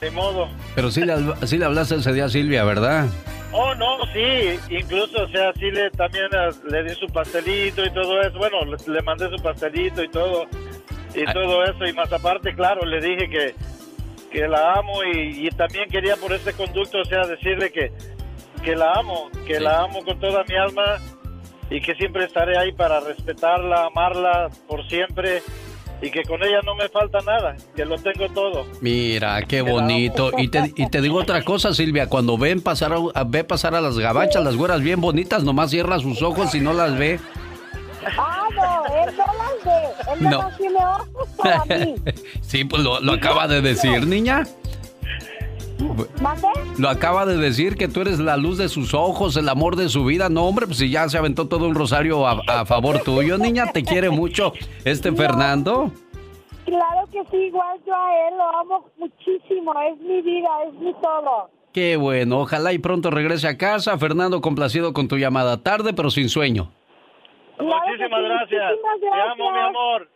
de 0.00 0.10
modo. 0.10 0.48
Pero 0.74 0.90
sí 0.90 1.02
le, 1.04 1.14
sí 1.46 1.58
le 1.58 1.64
hablaste 1.64 1.96
ese 1.96 2.12
día 2.12 2.24
a 2.24 2.28
Silvia, 2.28 2.64
¿verdad? 2.64 3.06
Oh, 3.52 3.74
no, 3.74 3.98
sí, 4.12 4.58
incluso, 4.70 5.24
o 5.24 5.28
sea, 5.28 5.52
sí 5.54 5.70
le 5.70 5.90
también 5.90 6.26
eh, 6.32 6.50
le 6.70 6.84
di 6.84 6.94
su 6.94 7.06
pastelito 7.06 7.84
y 7.84 7.90
todo 7.90 8.20
eso. 8.20 8.38
Bueno, 8.38 8.58
le, 8.64 9.02
mandé 9.02 9.28
su 9.28 9.42
pastelito 9.42 10.02
y 10.02 10.08
todo, 10.08 10.46
y 11.14 11.24
ah. 11.26 11.32
todo 11.32 11.64
eso. 11.64 11.84
Y 11.84 11.92
más 11.92 12.12
aparte, 12.12 12.54
claro, 12.54 12.84
le 12.86 13.00
dije 13.00 13.28
que, 13.28 13.54
que 14.30 14.46
la 14.46 14.74
amo 14.74 15.02
y, 15.04 15.48
también 15.50 15.88
quería 15.90 16.16
por 16.16 16.32
este 16.32 16.52
conducto, 16.52 17.00
o 17.00 17.04
sea, 17.04 17.26
decirle 17.26 17.72
que, 17.72 17.92
que 18.62 18.76
la 18.76 18.92
amo, 18.92 19.30
que 19.46 19.58
la 19.58 19.80
amo 19.80 20.04
con 20.04 20.20
toda 20.20 20.44
mi 20.44 20.54
alma 20.54 20.98
y 21.70 21.80
que 21.80 21.94
siempre 21.96 22.24
estaré 22.24 22.56
ahí 22.56 22.72
para 22.72 23.00
respetarla, 23.00 23.86
amarla 23.86 24.48
por 24.68 24.86
siempre 24.88 25.42
y 26.02 26.10
que 26.10 26.22
con 26.22 26.42
ella 26.42 26.60
no 26.64 26.74
me 26.74 26.88
falta 26.88 27.18
nada, 27.20 27.56
que 27.74 27.84
lo 27.84 27.96
tengo 27.96 28.28
todo. 28.32 28.66
Mira, 28.80 29.42
qué 29.42 29.62
bonito. 29.62 30.30
Y 30.38 30.48
te, 30.48 30.72
y 30.74 30.88
te 30.88 31.00
digo 31.00 31.18
otra 31.18 31.42
cosa, 31.42 31.74
Silvia, 31.74 32.08
cuando 32.08 32.38
ven 32.38 32.60
pasar 32.60 32.92
a, 33.14 33.24
ve 33.24 33.44
pasar 33.44 33.74
a 33.74 33.80
las 33.80 33.98
gabachas, 33.98 34.42
las 34.42 34.56
güeras 34.56 34.80
bien 34.80 35.00
bonitas, 35.00 35.44
nomás 35.44 35.70
cierra 35.70 35.98
sus 35.98 36.22
ojos 36.22 36.54
y 36.54 36.60
no 36.60 36.72
las 36.72 36.96
ve. 36.98 37.20
Ah, 38.16 38.48
no, 38.54 38.86
él 38.96 39.14
no 39.16 39.24
las 39.26 39.64
ve, 39.64 40.12
él 40.12 40.30
no, 40.30 40.50
tiene 40.56 40.76
ojos 40.76 41.28
para 41.36 41.64
mí. 41.66 41.94
sí, 42.40 42.64
pues 42.64 42.82
lo, 42.82 43.00
lo 43.00 43.12
acaba 43.12 43.46
de 43.46 43.60
decir, 43.60 44.06
niña. 44.06 44.44
¿Mande? 46.20 46.48
Lo 46.78 46.88
acaba 46.88 47.26
de 47.26 47.36
decir 47.36 47.76
que 47.76 47.88
tú 47.88 48.00
eres 48.00 48.18
la 48.18 48.36
luz 48.36 48.58
de 48.58 48.68
sus 48.68 48.94
ojos, 48.94 49.36
el 49.36 49.48
amor 49.48 49.76
de 49.76 49.88
su 49.88 50.04
vida. 50.04 50.28
No, 50.28 50.44
hombre, 50.44 50.66
pues 50.66 50.78
si 50.78 50.90
ya 50.90 51.08
se 51.08 51.18
aventó 51.18 51.48
todo 51.48 51.66
un 51.66 51.74
rosario 51.74 52.26
a, 52.26 52.64
favor 52.66 53.00
tuyo, 53.00 53.38
niña, 53.38 53.72
te 53.72 53.82
quiere 53.82 54.10
mucho 54.10 54.52
este 54.84 55.12
Fernando. 55.12 55.92
Claro 56.64 57.06
que 57.10 57.22
sí, 57.30 57.36
igual 57.36 57.78
yo 57.86 57.94
a 57.94 58.28
él 58.28 58.36
lo 58.36 58.58
amo 58.58 58.90
muchísimo, 58.98 59.72
es 59.80 59.98
mi 60.00 60.22
vida, 60.22 60.48
es 60.68 60.74
mi 60.74 60.92
todo. 60.94 61.50
Qué 61.72 61.96
bueno, 61.96 62.40
ojalá 62.40 62.72
y 62.72 62.78
pronto 62.78 63.10
regrese 63.10 63.48
a 63.48 63.56
casa. 63.56 63.96
Fernando, 63.98 64.40
complacido 64.40 64.92
con 64.92 65.08
tu 65.08 65.16
llamada 65.16 65.62
tarde, 65.62 65.92
pero 65.94 66.10
sin 66.10 66.28
sueño. 66.28 66.70
muchísimas, 67.58 68.22
gracias. 68.22 68.72
Te 69.00 69.20
amo, 69.20 69.52
mi 69.52 69.58
amor. 69.58 70.08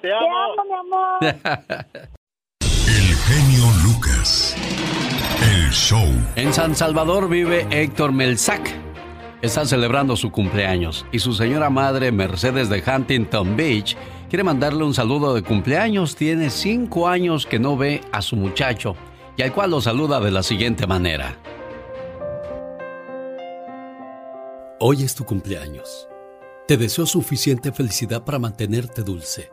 Te 0.00 0.12
amo. 0.12 0.20
Te 0.20 0.60
amo, 0.60 0.64
mi 0.64 0.74
amor. 0.74 2.08
show. 5.72 6.06
En 6.36 6.52
San 6.52 6.76
Salvador 6.76 7.28
vive 7.28 7.66
Héctor 7.70 8.12
Melzac. 8.12 8.60
Está 9.40 9.64
celebrando 9.66 10.16
su 10.16 10.30
cumpleaños 10.30 11.04
y 11.10 11.18
su 11.18 11.32
señora 11.32 11.70
madre 11.70 12.12
Mercedes 12.12 12.68
de 12.68 12.82
Huntington 12.86 13.56
Beach 13.56 13.96
quiere 14.28 14.44
mandarle 14.44 14.84
un 14.84 14.94
saludo 14.94 15.34
de 15.34 15.42
cumpleaños. 15.42 16.14
Tiene 16.14 16.50
cinco 16.50 17.08
años 17.08 17.46
que 17.46 17.58
no 17.58 17.76
ve 17.76 18.02
a 18.12 18.22
su 18.22 18.36
muchacho 18.36 18.94
y 19.36 19.42
al 19.42 19.52
cual 19.52 19.70
lo 19.70 19.80
saluda 19.80 20.20
de 20.20 20.30
la 20.30 20.42
siguiente 20.42 20.86
manera. 20.86 21.38
Hoy 24.78 25.02
es 25.02 25.14
tu 25.14 25.24
cumpleaños. 25.24 26.08
Te 26.68 26.76
deseo 26.76 27.06
suficiente 27.06 27.72
felicidad 27.72 28.24
para 28.24 28.38
mantenerte 28.38 29.02
dulce, 29.02 29.50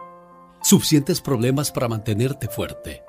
suficientes 0.62 1.22
problemas 1.22 1.72
para 1.72 1.88
mantenerte 1.88 2.48
fuerte 2.48 3.09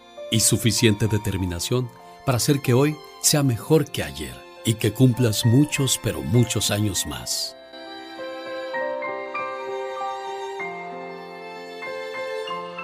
y 0.31 0.39
suficiente 0.39 1.07
determinación 1.07 1.89
para 2.25 2.37
hacer 2.37 2.61
que 2.61 2.73
hoy 2.73 2.95
sea 3.21 3.43
mejor 3.43 3.91
que 3.91 4.01
ayer 4.01 4.33
y 4.65 4.75
que 4.75 4.93
cumplas 4.93 5.45
muchos, 5.45 5.99
pero 6.01 6.21
muchos 6.21 6.71
años 6.71 7.05
más. 7.05 7.55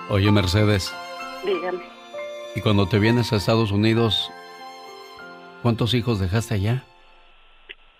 Oye, 0.09 0.31
Mercedes. 0.31 0.93
Dígame. 1.45 1.83
¿Y 2.55 2.61
cuando 2.61 2.87
te 2.87 2.97
vienes 2.97 3.33
a 3.33 3.35
Estados 3.35 3.71
Unidos, 3.71 4.31
cuántos 5.61 5.93
hijos 5.93 6.19
dejaste 6.19 6.55
allá? 6.55 6.83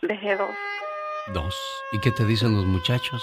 Dejé 0.01 0.35
dos. 0.35 0.49
Dos. 1.33 1.55
¿Y 1.91 1.99
qué 1.99 2.11
te 2.11 2.25
dicen 2.25 2.55
los 2.55 2.65
muchachos? 2.65 3.21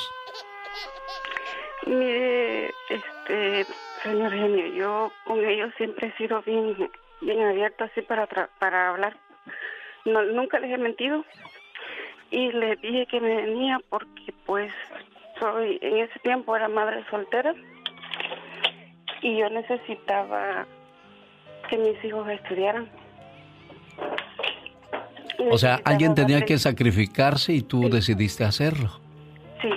Mire, 1.87 2.72
este, 2.89 3.66
Señor 4.05 4.32
genio, 4.32 4.66
yo 4.66 5.12
con 5.24 5.42
ellos 5.44 5.72
siempre 5.78 6.09
he 6.09 6.12
sido 6.18 6.42
bien, 6.42 6.76
bien 7.22 7.42
abierta 7.42 7.86
así 7.86 8.02
para, 8.02 8.26
para 8.26 8.90
hablar. 8.90 9.16
No, 10.05 10.22
nunca 10.22 10.61
les 10.61 10.70
he 10.70 10.78
mentido 10.78 11.24
y 12.30 12.52
les 12.52 12.80
dije 12.82 13.07
que 13.07 13.20
me 13.20 13.34
venía 13.34 13.80
porque 13.88 14.34
pues 14.44 14.70
soy 15.40 15.78
en 15.80 15.98
ese 15.98 16.18
tiempo 16.20 16.55
era 16.55 16.68
madre 16.68 17.02
soltera 17.11 17.55
y 19.22 19.38
yo 19.38 19.49
necesitaba 19.49 20.66
que 21.70 21.79
mis 21.79 22.04
hijos 22.04 22.29
estudiaran. 22.29 22.91
O 25.50 25.57
sea, 25.57 25.80
alguien 25.83 26.14
tenía 26.14 26.42
que 26.42 26.58
sacrificarse 26.58 27.54
y 27.54 27.62
tú 27.62 27.88
decidiste 27.88 28.45
hacerlo. 28.45 29.00
Sí. 29.62 29.70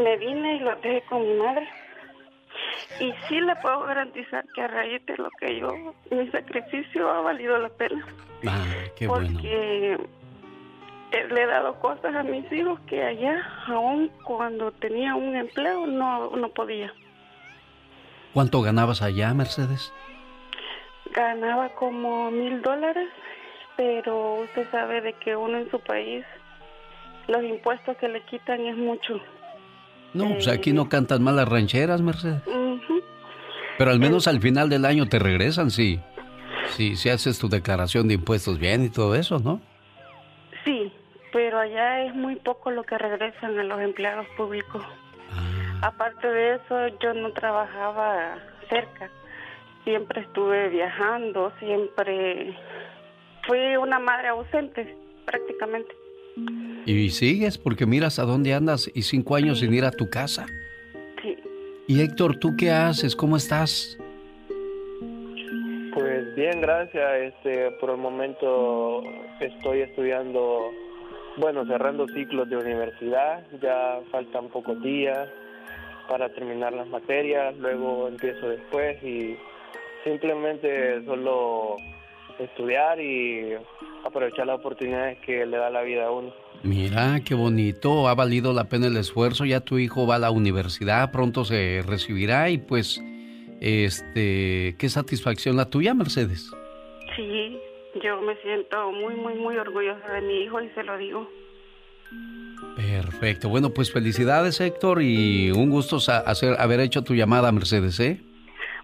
Me 0.00 0.16
vine 0.18 0.54
y 0.54 0.60
lo 0.60 0.76
dejé 0.76 1.02
con 1.08 1.22
mi 1.22 1.34
madre. 1.34 1.68
Y 3.00 3.12
sí 3.28 3.40
le 3.40 3.56
puedo 3.56 3.84
garantizar 3.84 4.44
que 4.54 4.62
a 4.62 4.68
raíz 4.68 5.04
de 5.06 5.16
lo 5.16 5.30
que 5.38 5.58
yo, 5.58 5.94
mi 6.10 6.30
sacrificio 6.30 7.10
ha 7.10 7.20
valido 7.22 7.58
la 7.58 7.68
pena. 7.70 8.06
Ah, 8.46 8.64
qué 8.96 9.06
porque 9.06 9.98
le 11.12 11.42
he 11.42 11.46
dado 11.46 11.74
cosas 11.80 12.14
a 12.14 12.22
mis 12.22 12.50
hijos 12.52 12.78
que 12.86 13.02
allá, 13.02 13.42
aún 13.66 14.10
cuando 14.24 14.70
tenía 14.72 15.14
un 15.14 15.34
empleo, 15.34 15.86
no, 15.86 16.30
no 16.36 16.48
podía. 16.50 16.92
¿Cuánto 18.32 18.62
ganabas 18.62 19.02
allá, 19.02 19.34
Mercedes? 19.34 19.92
Ganaba 21.12 21.70
como 21.70 22.30
mil 22.30 22.62
dólares, 22.62 23.08
pero 23.76 24.34
usted 24.42 24.70
sabe 24.70 25.00
de 25.00 25.14
que 25.14 25.34
uno 25.34 25.58
en 25.58 25.70
su 25.70 25.80
país, 25.80 26.24
los 27.26 27.42
impuestos 27.42 27.96
que 27.96 28.08
le 28.08 28.22
quitan 28.26 28.60
es 28.60 28.76
mucho. 28.76 29.20
No, 30.12 30.28
pues 30.30 30.48
aquí 30.48 30.72
no 30.72 30.88
cantan 30.88 31.22
mal 31.22 31.36
las 31.36 31.48
rancheras, 31.48 32.02
Mercedes. 32.02 32.42
Pero 33.78 33.90
al 33.90 33.98
menos 33.98 34.28
al 34.28 34.40
final 34.40 34.68
del 34.68 34.84
año 34.84 35.08
te 35.08 35.18
regresan, 35.18 35.70
sí. 35.70 36.00
Sí, 36.70 36.96
si 36.96 37.08
haces 37.08 37.38
tu 37.38 37.48
declaración 37.48 38.08
de 38.08 38.14
impuestos 38.14 38.58
bien 38.58 38.84
y 38.84 38.90
todo 38.90 39.14
eso, 39.14 39.38
¿no? 39.38 39.60
Sí, 40.64 40.92
pero 41.32 41.58
allá 41.58 42.04
es 42.04 42.14
muy 42.14 42.36
poco 42.36 42.70
lo 42.70 42.82
que 42.82 42.98
regresan 42.98 43.58
a 43.58 43.64
los 43.64 43.80
empleados 43.80 44.26
públicos. 44.36 44.82
Ah. 45.32 45.88
Aparte 45.88 46.26
de 46.26 46.56
eso, 46.56 46.88
yo 47.00 47.14
no 47.14 47.32
trabajaba 47.32 48.36
cerca. 48.68 49.10
Siempre 49.84 50.20
estuve 50.20 50.68
viajando, 50.68 51.52
siempre 51.58 52.54
fui 53.46 53.76
una 53.76 53.98
madre 53.98 54.28
ausente, 54.28 54.96
prácticamente. 55.24 55.94
Y 56.86 57.10
sigues 57.10 57.58
porque 57.58 57.86
miras 57.86 58.18
a 58.18 58.24
dónde 58.24 58.54
andas 58.54 58.90
y 58.94 59.02
cinco 59.02 59.36
años 59.36 59.60
sin 59.60 59.72
ir 59.74 59.84
a 59.84 59.90
tu 59.90 60.08
casa. 60.08 60.46
Sí. 61.22 61.36
Y 61.86 62.00
Héctor, 62.00 62.36
¿tú 62.36 62.56
qué 62.56 62.70
haces? 62.70 63.14
¿Cómo 63.14 63.36
estás? 63.36 63.98
Pues 65.94 66.34
bien, 66.34 66.60
gracias. 66.60 67.34
Este, 67.34 67.72
por 67.72 67.90
el 67.90 67.96
momento 67.98 69.02
estoy 69.40 69.80
estudiando, 69.82 70.70
bueno, 71.36 71.66
cerrando 71.66 72.06
ciclos 72.08 72.48
de 72.48 72.56
universidad. 72.56 73.44
Ya 73.60 74.00
faltan 74.10 74.48
pocos 74.48 74.82
días 74.82 75.28
para 76.08 76.28
terminar 76.30 76.72
las 76.72 76.88
materias. 76.88 77.56
Luego 77.58 78.08
empiezo 78.08 78.48
después 78.48 79.02
y 79.02 79.36
simplemente 80.04 81.04
solo 81.04 81.76
estudiar 82.44 83.00
y 83.00 83.54
aprovechar 84.04 84.46
las 84.46 84.58
oportunidades 84.58 85.18
que 85.20 85.44
le 85.46 85.56
da 85.56 85.70
la 85.70 85.82
vida 85.82 86.06
a 86.06 86.10
uno. 86.10 86.32
Mira, 86.62 87.20
qué 87.24 87.34
bonito, 87.34 88.08
ha 88.08 88.14
valido 88.14 88.52
la 88.52 88.64
pena 88.64 88.86
el 88.86 88.96
esfuerzo, 88.96 89.44
ya 89.44 89.60
tu 89.60 89.78
hijo 89.78 90.06
va 90.06 90.16
a 90.16 90.18
la 90.18 90.30
universidad, 90.30 91.10
pronto 91.10 91.44
se 91.44 91.82
recibirá 91.86 92.50
y 92.50 92.58
pues, 92.58 93.02
este, 93.60 94.76
qué 94.78 94.88
satisfacción 94.88 95.56
la 95.56 95.70
tuya, 95.70 95.94
Mercedes. 95.94 96.50
Sí, 97.16 97.58
yo 98.02 98.20
me 98.20 98.36
siento 98.42 98.92
muy, 98.92 99.14
muy, 99.14 99.34
muy 99.34 99.56
orgullosa 99.56 100.06
de 100.12 100.20
mi 100.20 100.42
hijo 100.42 100.60
y 100.60 100.68
se 100.70 100.82
lo 100.82 100.98
digo. 100.98 101.28
Perfecto, 102.76 103.48
bueno, 103.48 103.70
pues 103.70 103.92
felicidades 103.92 104.60
Héctor 104.60 105.02
y 105.02 105.50
un 105.50 105.70
gusto 105.70 105.96
hacer, 105.96 106.56
haber 106.58 106.80
hecho 106.80 107.02
tu 107.02 107.14
llamada, 107.14 107.52
Mercedes, 107.52 107.98
¿eh? 108.00 108.20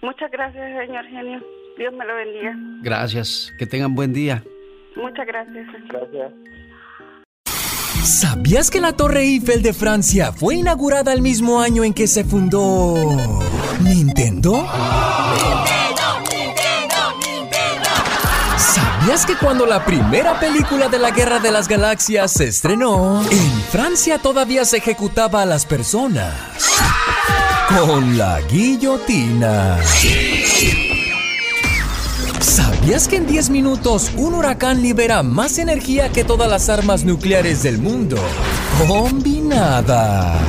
Muchas 0.03 0.31
gracias, 0.31 0.87
señor 0.87 1.05
genio. 1.07 1.43
Dios 1.77 1.93
me 1.93 2.05
lo 2.07 2.15
bendiga. 2.15 2.57
Gracias, 2.83 3.53
que 3.59 3.67
tengan 3.67 3.95
buen 3.95 4.13
día. 4.13 4.43
Muchas 4.97 5.27
gracias. 5.27 5.67
Gracias. 5.89 6.33
¿Sabías 8.03 8.71
que 8.71 8.81
la 8.81 8.93
Torre 8.93 9.23
Eiffel 9.23 9.63
de 9.63 9.73
Francia 9.73 10.33
fue 10.33 10.57
inaugurada 10.57 11.13
el 11.13 11.21
mismo 11.21 11.61
año 11.61 11.85
en 11.85 11.93
que 11.93 12.07
se 12.07 12.25
fundó 12.25 12.95
Nintendo? 13.83 14.67
¿Sabías 18.57 19.27
que 19.27 19.35
cuando 19.35 19.67
la 19.67 19.85
primera 19.85 20.39
película 20.39 20.89
de 20.89 20.99
la 20.99 21.11
Guerra 21.11 21.41
de 21.41 21.51
las 21.51 21.69
Galaxias 21.69 22.33
se 22.33 22.47
estrenó, 22.47 23.23
en 23.31 23.61
Francia 23.71 24.19
todavía 24.19 24.65
se 24.65 24.79
ejecutaba 24.79 25.43
a 25.43 25.47
las 25.47 25.67
personas 25.67 26.33
con 27.69 28.17
la 28.17 28.41
guillotina? 28.43 29.79
¿Sabías 32.87 33.09
que 33.09 33.17
en 33.17 33.27
10 33.27 33.51
minutos 33.51 34.13
un 34.17 34.35
huracán 34.35 34.81
libera 34.81 35.25
más 35.25 35.59
energía 35.59 36.11
que 36.11 36.23
todas 36.23 36.49
las 36.49 36.69
armas 36.69 37.05
nucleares 37.05 37.65
del 37.65 37.79
mundo? 37.79 38.17
Combinadas. 38.87 40.41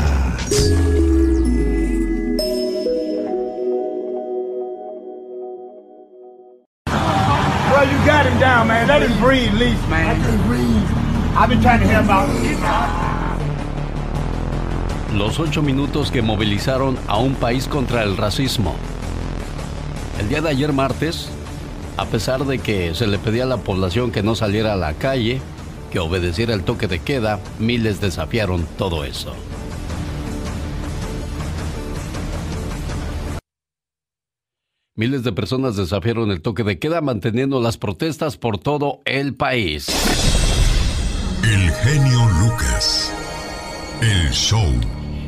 Well, 7.72 7.88
you 7.90 7.98
got 8.06 8.28
him 8.28 8.40
down, 8.40 8.68
man. 8.68 8.88
Let 8.88 9.02
him 9.02 9.20
breathe, 9.20 9.54
least, 9.54 9.82
man. 9.90 10.06
I 10.06 10.24
can 10.24 10.38
breathe. 10.48 10.86
I've 11.36 11.50
been 11.50 11.60
trying 11.60 11.80
to 11.80 11.88
help 11.88 12.08
out. 12.08 12.30
Los 15.12 15.40
ocho 15.40 15.64
minutos 15.64 16.12
que 16.12 16.22
movilizaron 16.22 17.00
a 17.08 17.18
un 17.18 17.34
país 17.34 17.68
contra 17.68 18.04
el 18.04 18.16
racismo. 18.16 18.76
El 20.20 20.30
día 20.30 20.42
de 20.42 20.50
ayer 20.50 20.72
martes, 20.72 21.32
a 21.98 22.06
pesar 22.06 22.46
de 22.46 22.60
que 22.60 22.94
se 22.94 23.08
le 23.08 23.18
pedía 23.18 23.44
a 23.44 23.48
la 23.48 23.58
población 23.58 24.12
que 24.12 24.22
no 24.22 24.36
saliera 24.36 24.74
a 24.74 24.78
la 24.78 24.94
calle, 24.94 25.42
que 25.92 26.00
obedeciera 26.00 26.54
el 26.54 26.64
toque 26.64 26.88
de 26.88 27.00
queda, 27.00 27.40
miles 27.60 28.00
desafiaron 28.00 28.66
todo 28.78 29.04
eso. 29.04 29.34
Miles 34.96 35.24
de 35.24 35.32
personas 35.32 35.76
desafiaron 35.76 36.32
el 36.32 36.42
toque 36.42 36.64
de 36.64 36.80
queda 36.80 37.02
manteniendo 37.02 37.62
las 37.62 37.78
protestas 37.78 38.38
por 38.38 38.58
todo 38.58 39.00
el 39.06 39.36
país. 39.36 39.88
El 41.44 41.70
genio 41.72 42.30
Lucas. 42.42 43.14
El 44.02 44.32
show. 44.32 44.66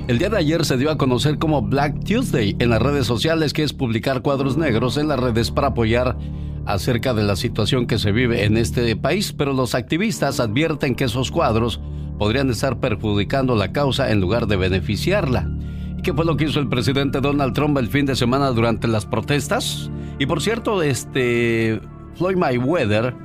El 0.08 0.18
día 0.18 0.30
de 0.30 0.38
ayer 0.38 0.66
se 0.66 0.78
dio 0.78 0.90
a 0.90 0.98
conocer 0.98 1.38
como 1.38 1.62
Black 1.62 2.04
Tuesday 2.04 2.56
en 2.58 2.72
las 2.72 2.82
redes 2.82 3.06
sociales, 3.06 3.54
que 3.54 3.62
es 3.62 3.74
publicar 3.74 4.24
cuadros 4.24 4.58
negros 4.58 4.98
en 4.98 5.08
las 5.08 5.20
redes 5.20 5.52
para 5.52 5.68
apoyar 5.68 6.18
acerca 6.66 7.14
de 7.14 7.24
la 7.24 7.36
situación 7.36 7.88
que 7.88 7.98
se 7.98 8.12
vive 8.12 8.46
en 8.46 8.58
este 8.58 8.96
país, 8.96 9.34
pero 9.34 9.54
los 9.54 9.76
activistas 9.76 10.40
advierten 10.40 10.96
que 10.96 11.06
esos 11.06 11.32
cuadros 11.32 11.80
podrían 12.18 12.50
estar 12.50 12.80
perjudicando 12.80 13.56
la 13.56 13.72
causa 13.72 14.12
en 14.12 14.20
lugar 14.20 14.48
de 14.48 14.58
beneficiarla. 14.58 15.50
¿Y 15.98 16.02
qué 16.02 16.14
fue 16.14 16.26
lo 16.26 16.38
que 16.38 16.46
hizo 16.46 16.60
el 16.60 16.70
presidente 16.70 17.22
Donald 17.22 17.54
Trump 17.54 17.78
el 17.78 17.88
fin 17.88 18.06
de 18.06 18.16
semana 18.16 18.52
durante 18.52 18.88
las 18.88 19.06
protestas? 19.06 19.90
Y 20.20 20.26
por 20.26 20.42
cierto, 20.42 20.82
este 20.82 21.80
Floyd 22.16 22.36
Mayweather 22.36 23.16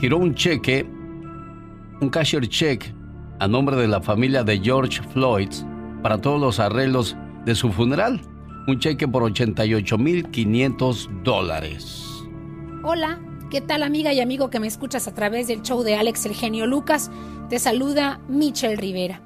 giró 0.00 0.18
un 0.18 0.34
cheque, 0.34 0.86
un 2.00 2.10
cashier 2.10 2.46
check 2.48 2.94
a 3.40 3.48
nombre 3.48 3.76
de 3.76 3.88
la 3.88 4.00
familia 4.00 4.44
de 4.44 4.58
George 4.58 5.02
Floyd 5.12 5.48
para 6.02 6.20
todos 6.20 6.40
los 6.40 6.60
arreglos 6.60 7.16
de 7.44 7.54
su 7.54 7.72
funeral. 7.72 8.20
Un 8.66 8.78
cheque 8.78 9.06
por 9.06 9.22
88.500 9.22 11.22
dólares. 11.22 12.05
Hola, 12.88 13.18
¿qué 13.50 13.60
tal 13.60 13.82
amiga 13.82 14.12
y 14.12 14.20
amigo 14.20 14.48
que 14.48 14.60
me 14.60 14.68
escuchas 14.68 15.08
a 15.08 15.12
través 15.12 15.48
del 15.48 15.62
show 15.62 15.82
de 15.82 15.96
Alex 15.96 16.24
el 16.24 16.36
genio 16.36 16.66
Lucas? 16.68 17.10
Te 17.48 17.58
saluda 17.58 18.20
Michelle 18.28 18.76
Rivera. 18.76 19.22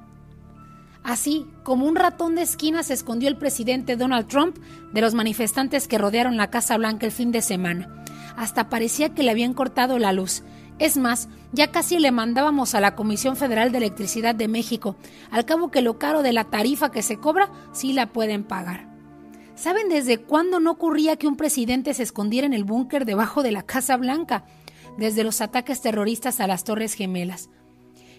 Así 1.04 1.46
como 1.62 1.84
un 1.84 1.94
ratón 1.94 2.36
de 2.36 2.40
esquina 2.40 2.82
se 2.82 2.94
escondió 2.94 3.28
el 3.28 3.36
presidente 3.36 3.96
Donald 3.96 4.28
Trump 4.28 4.56
de 4.94 5.02
los 5.02 5.12
manifestantes 5.12 5.88
que 5.88 5.98
rodearon 5.98 6.38
la 6.38 6.48
Casa 6.48 6.78
Blanca 6.78 7.04
el 7.04 7.12
fin 7.12 7.32
de 7.32 7.42
semana. 7.42 8.02
Hasta 8.34 8.70
parecía 8.70 9.10
que 9.10 9.22
le 9.22 9.30
habían 9.30 9.52
cortado 9.52 9.98
la 9.98 10.14
luz. 10.14 10.42
Es 10.78 10.96
más, 10.96 11.28
ya 11.52 11.70
casi 11.70 11.98
le 11.98 12.12
mandábamos 12.12 12.74
a 12.74 12.80
la 12.80 12.96
Comisión 12.96 13.36
Federal 13.36 13.72
de 13.72 13.76
Electricidad 13.76 14.34
de 14.34 14.48
México. 14.48 14.96
Al 15.30 15.44
cabo 15.44 15.70
que 15.70 15.82
lo 15.82 15.98
caro 15.98 16.22
de 16.22 16.32
la 16.32 16.44
tarifa 16.44 16.90
que 16.90 17.02
se 17.02 17.18
cobra, 17.18 17.50
sí 17.72 17.92
la 17.92 18.06
pueden 18.06 18.42
pagar. 18.42 18.89
¿Saben 19.60 19.90
desde 19.90 20.16
cuándo 20.16 20.58
no 20.58 20.70
ocurría 20.70 21.16
que 21.16 21.26
un 21.26 21.36
presidente 21.36 21.92
se 21.92 22.02
escondiera 22.02 22.46
en 22.46 22.54
el 22.54 22.64
búnker 22.64 23.04
debajo 23.04 23.42
de 23.42 23.52
la 23.52 23.62
Casa 23.62 23.98
Blanca? 23.98 24.46
Desde 24.96 25.22
los 25.22 25.42
ataques 25.42 25.82
terroristas 25.82 26.40
a 26.40 26.46
las 26.46 26.64
Torres 26.64 26.94
Gemelas. 26.94 27.50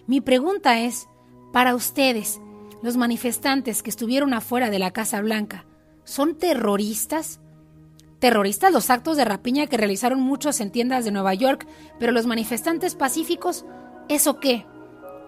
Mi 0.06 0.20
pregunta 0.20 0.78
es, 0.78 1.08
para 1.52 1.74
ustedes, 1.74 2.40
los 2.80 2.96
manifestantes 2.96 3.82
que 3.82 3.90
estuvieron 3.90 4.34
afuera 4.34 4.70
de 4.70 4.78
la 4.78 4.92
Casa 4.92 5.20
Blanca, 5.20 5.66
¿son 6.04 6.38
terroristas? 6.38 7.40
Terroristas 8.20 8.72
los 8.72 8.88
actos 8.88 9.16
de 9.16 9.24
rapiña 9.24 9.66
que 9.66 9.76
realizaron 9.76 10.20
muchos 10.20 10.60
en 10.60 10.70
tiendas 10.70 11.04
de 11.04 11.10
Nueva 11.10 11.34
York, 11.34 11.66
pero 11.98 12.12
los 12.12 12.24
manifestantes 12.24 12.94
pacíficos, 12.94 13.64
¿eso 14.08 14.38
qué? 14.38 14.64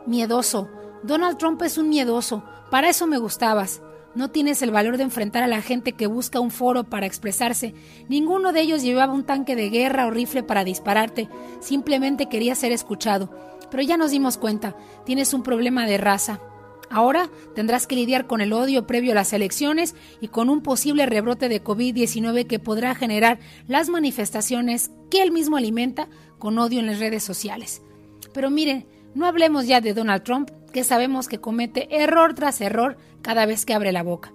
Miedoso. 0.07 0.71
Donald 1.03 1.39
Trump 1.39 1.61
es 1.63 1.77
un 1.77 1.89
miedoso. 1.89 2.45
Para 2.71 2.89
eso 2.89 3.09
me 3.09 3.19
gustabas. 3.19 3.83
No 4.15 4.31
tienes 4.31 4.63
el 4.63 4.71
valor 4.71 4.97
de 4.97 5.03
enfrentar 5.03 5.43
a 5.43 5.49
la 5.49 5.61
gente 5.61 5.93
que 5.93 6.07
busca 6.07 6.39
un 6.39 6.51
foro 6.51 6.85
para 6.85 7.07
expresarse. 7.07 7.75
Ninguno 8.09 8.53
de 8.53 8.61
ellos 8.61 8.83
llevaba 8.83 9.13
un 9.13 9.25
tanque 9.25 9.57
de 9.57 9.71
guerra 9.71 10.07
o 10.07 10.11
rifle 10.11 10.45
para 10.45 10.63
dispararte. 10.63 11.29
Simplemente 11.61 12.29
quería 12.29 12.55
ser 12.55 12.71
escuchado. 12.71 13.31
Pero 13.71 13.83
ya 13.83 13.97
nos 13.97 14.13
dimos 14.13 14.39
cuenta, 14.39 14.77
tienes 15.05 15.35
un 15.35 15.43
problema 15.43 15.87
de 15.87 15.99
raza. 15.99 16.41
Ahora 16.91 17.29
tendrás 17.57 17.89
que 17.89 17.97
lidiar 17.97 18.29
con 18.29 18.41
el 18.41 18.53
odio 18.53 18.87
previo 18.87 19.13
a 19.13 19.15
las 19.17 19.33
elecciones 19.33 19.97
y 20.21 20.29
con 20.29 20.49
un 20.49 20.63
posible 20.63 21.07
rebrote 21.07 21.49
de 21.49 21.65
COVID-19 21.65 22.47
que 22.47 22.61
podrá 22.61 22.95
generar 22.95 23.41
las 23.67 23.89
manifestaciones 23.89 24.93
que 25.11 25.23
él 25.23 25.33
mismo 25.33 25.57
alimenta 25.57 26.09
con 26.39 26.57
odio 26.59 26.79
en 26.79 26.87
las 26.87 27.01
redes 27.01 27.25
sociales. 27.25 27.83
Pero 28.33 28.49
miren, 28.49 28.87
no 29.15 29.27
hablemos 29.27 29.67
ya 29.67 29.81
de 29.81 29.95
Donald 29.95 30.23
Trump, 30.23 30.51
que 30.73 30.85
sabemos 30.85 31.29
que 31.29 31.41
comete 31.41 32.03
error 32.03 32.35
tras 32.35 32.61
error 32.61 32.97
cada 33.25 33.47
vez 33.47 33.65
que 33.65 33.73
abre 33.75 33.91
la 33.91 34.03
boca. 34.03 34.33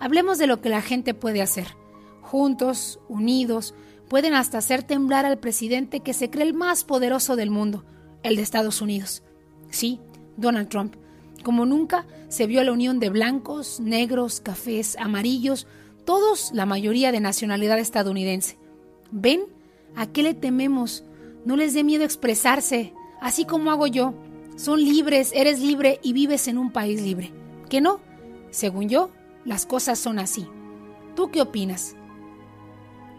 Hablemos 0.00 0.38
de 0.38 0.46
lo 0.46 0.62
que 0.62 0.70
la 0.70 0.80
gente 0.80 1.12
puede 1.12 1.42
hacer. 1.42 1.76
Juntos, 2.22 2.98
unidos, 3.08 3.74
pueden 4.08 4.32
hasta 4.32 4.58
hacer 4.58 4.82
temblar 4.82 5.26
al 5.26 5.38
presidente 5.38 6.00
que 6.00 6.14
se 6.14 6.30
cree 6.30 6.46
el 6.46 6.54
más 6.54 6.82
poderoso 6.82 7.36
del 7.36 7.50
mundo, 7.50 7.84
el 8.22 8.36
de 8.36 8.42
Estados 8.42 8.80
Unidos. 8.80 9.22
Sí, 9.70 10.00
Donald 10.38 10.68
Trump. 10.68 10.96
Como 11.44 11.66
nunca 11.66 12.06
se 12.28 12.46
vio 12.46 12.64
la 12.64 12.72
unión 12.72 12.98
de 12.98 13.10
blancos, 13.10 13.78
negros, 13.78 14.40
cafés, 14.40 14.96
amarillos, 14.98 15.66
todos 16.06 16.50
la 16.54 16.64
mayoría 16.64 17.12
de 17.12 17.20
nacionalidad 17.20 17.78
estadounidense. 17.78 18.58
¿Ven? 19.10 19.42
¿A 19.96 20.06
qué 20.06 20.22
le 20.22 20.32
tememos? 20.32 21.04
No 21.44 21.56
les 21.56 21.74
dé 21.74 21.84
miedo 21.84 22.04
expresarse, 22.04 22.94
así 23.20 23.44
como 23.44 23.70
hago 23.70 23.86
yo. 23.86 24.14
Son 24.56 24.82
libres, 24.82 25.30
eres 25.34 25.60
libre 25.60 26.00
y 26.02 26.14
vives 26.14 26.48
en 26.48 26.56
un 26.56 26.72
país 26.72 27.02
libre. 27.02 27.32
¿Que 27.68 27.80
no? 27.80 28.00
Según 28.50 28.88
yo, 28.88 29.10
las 29.44 29.66
cosas 29.66 29.98
son 29.98 30.18
así. 30.18 30.46
¿Tú 31.16 31.30
qué 31.30 31.40
opinas? 31.40 31.96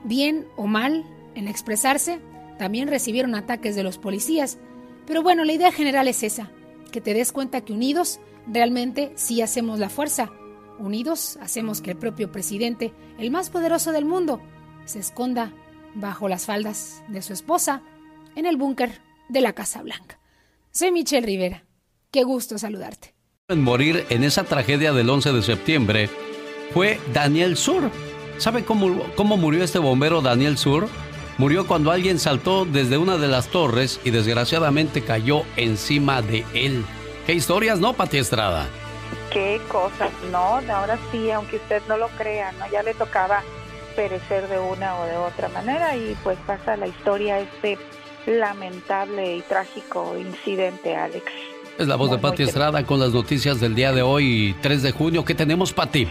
Bien 0.04 0.48
o 0.56 0.68
mal 0.68 1.06
en 1.36 1.48
expresarse, 1.48 2.20
también 2.58 2.88
recibieron 2.88 3.36
ataques 3.36 3.76
de 3.76 3.84
los 3.84 3.98
policías, 3.98 4.60
pero 5.08 5.24
bueno, 5.24 5.44
la 5.46 5.54
idea 5.54 5.72
general 5.72 6.08
es 6.08 6.24
esa, 6.24 6.52
que 6.92 7.02
te 7.02 7.14
des 7.14 7.32
cuenta 7.32 7.62
que 7.62 7.74
unidos 7.74 8.20
realmente 8.48 9.12
sí 9.16 9.42
hacemos 9.42 9.80
la 9.80 9.90
fuerza. 9.90 10.32
Unidos 10.80 11.38
hacemos 11.42 11.82
que 11.82 11.92
el 11.92 11.98
propio 11.98 12.32
presidente, 12.32 12.94
el 13.18 13.32
más 13.32 13.50
poderoso 13.50 13.92
del 13.92 14.06
mundo, 14.06 14.42
se 14.86 15.00
esconda 15.00 15.54
bajo 15.96 16.28
las 16.28 16.46
faldas 16.46 17.04
de 17.08 17.22
su 17.22 17.34
esposa 17.34 17.82
en 18.36 18.46
el 18.46 18.58
búnker 18.58 19.02
de 19.30 19.42
la 19.42 19.54
Casa 19.54 19.82
Blanca. 19.82 20.20
Soy 20.72 20.92
Michelle 20.92 21.26
Rivera. 21.26 21.66
Qué 22.12 22.24
gusto 22.24 22.58
saludarte. 22.58 23.14
En 23.52 23.64
morir 23.64 24.06
en 24.08 24.24
esa 24.24 24.46
tragedia 24.46 24.94
del 24.94 25.10
11 25.10 25.34
de 25.34 25.42
septiembre 25.42 26.10
fue 26.74 27.02
Daniel 27.12 27.58
Sur. 27.58 27.92
¿Sabe 28.38 28.64
cómo, 28.64 29.04
cómo 29.18 29.36
murió 29.36 29.62
este 29.62 29.78
bombero 29.78 30.22
Daniel 30.22 30.58
Sur? 30.58 30.88
Murió 31.38 31.68
cuando 31.68 31.92
alguien 31.92 32.18
saltó 32.18 32.64
desde 32.64 32.98
una 32.98 33.18
de 33.18 33.28
las 33.28 33.50
torres 33.50 34.00
y 34.06 34.12
desgraciadamente 34.12 35.04
cayó 35.04 35.44
encima 35.58 36.22
de 36.22 36.46
él. 36.54 36.86
¿Qué 37.26 37.34
historias, 37.34 37.82
no, 37.82 37.92
Pati 37.92 38.20
Estrada? 38.20 38.68
Qué 39.34 39.60
cosas, 39.68 40.12
no, 40.32 40.62
ahora 40.74 40.98
sí, 41.12 41.30
aunque 41.30 41.58
usted 41.58 41.82
no 41.90 41.98
lo 41.98 42.08
crea, 42.10 42.54
¿no? 42.54 42.72
Ya 42.72 42.84
le 42.84 42.94
tocaba 42.94 43.44
perecer 43.98 44.48
de 44.48 44.60
una 44.60 44.98
o 44.98 45.06
de 45.06 45.18
otra 45.18 45.50
manera 45.50 45.98
y 45.98 46.16
pues 46.24 46.38
pasa 46.48 46.78
la 46.78 46.88
historia 46.88 47.40
este 47.40 47.78
lamentable 48.26 49.36
y 49.36 49.42
trágico 49.42 50.18
incidente, 50.18 50.96
Alex. 50.96 51.51
Es 51.78 51.88
la 51.88 51.96
voz 51.96 52.12
de 52.12 52.18
Pati 52.18 52.44
Estrada 52.44 52.86
con 52.86 53.00
las 53.00 53.12
noticias 53.12 53.60
del 53.60 53.76
día 53.76 53.92
de 53.92 54.02
hoy, 54.02 54.56
3 54.62 54.84
de 54.84 54.92
junio. 54.92 55.26
¿Qué 55.26 55.34
tenemos, 55.34 55.74
Pati? 55.74 56.08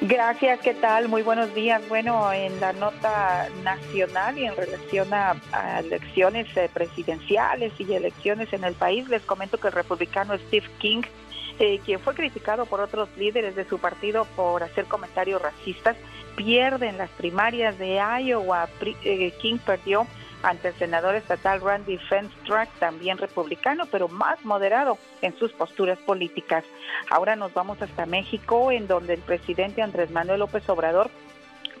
Gracias, 0.00 0.60
¿qué 0.60 0.74
tal? 0.74 1.08
Muy 1.08 1.22
buenos 1.22 1.52
días. 1.54 1.82
Bueno, 1.88 2.32
en 2.32 2.60
la 2.60 2.72
nota 2.72 3.48
nacional 3.64 4.38
y 4.38 4.44
en 4.44 4.54
relación 4.54 5.12
a, 5.12 5.34
elecciones 5.80 6.46
eh, 6.56 6.70
presidenciales 6.72 7.72
y 7.78 7.92
elecciones 7.92 8.52
en 8.52 8.62
el 8.62 8.74
país, 8.74 9.08
les 9.08 9.22
comento 9.22 9.58
que 9.58 9.68
el 9.68 9.72
republicano 9.72 10.36
Steve 10.38 10.68
King, 10.78 11.02
eh, 11.58 11.80
quien 11.84 11.98
fue 11.98 12.14
criticado 12.14 12.66
por 12.66 12.80
otros 12.80 13.08
líderes 13.16 13.56
de 13.56 13.64
su 13.64 13.78
partido 13.78 14.24
por 14.36 14.62
hacer 14.62 14.84
comentarios 14.84 15.42
racistas, 15.42 15.96
pierde 16.36 16.88
en 16.88 16.98
las 16.98 17.10
primarias 17.10 17.76
de 17.78 17.98
Iowa. 18.20 18.68
Eh, 19.02 19.32
King 19.42 19.58
perdió 19.58 20.06
ante 20.42 20.68
el 20.68 20.74
senador 20.74 21.14
estatal 21.14 21.60
Randy 21.60 21.98
Fenstrack, 21.98 22.70
también 22.78 23.18
republicano, 23.18 23.86
pero 23.90 24.08
más 24.08 24.44
moderado 24.44 24.98
en 25.22 25.36
sus 25.38 25.52
posturas 25.52 25.98
políticas. 25.98 26.64
Ahora 27.10 27.36
nos 27.36 27.52
vamos 27.54 27.80
hasta 27.82 28.06
México, 28.06 28.70
en 28.70 28.86
donde 28.86 29.14
el 29.14 29.20
presidente 29.20 29.82
Andrés 29.82 30.10
Manuel 30.10 30.40
López 30.40 30.68
Obrador 30.68 31.10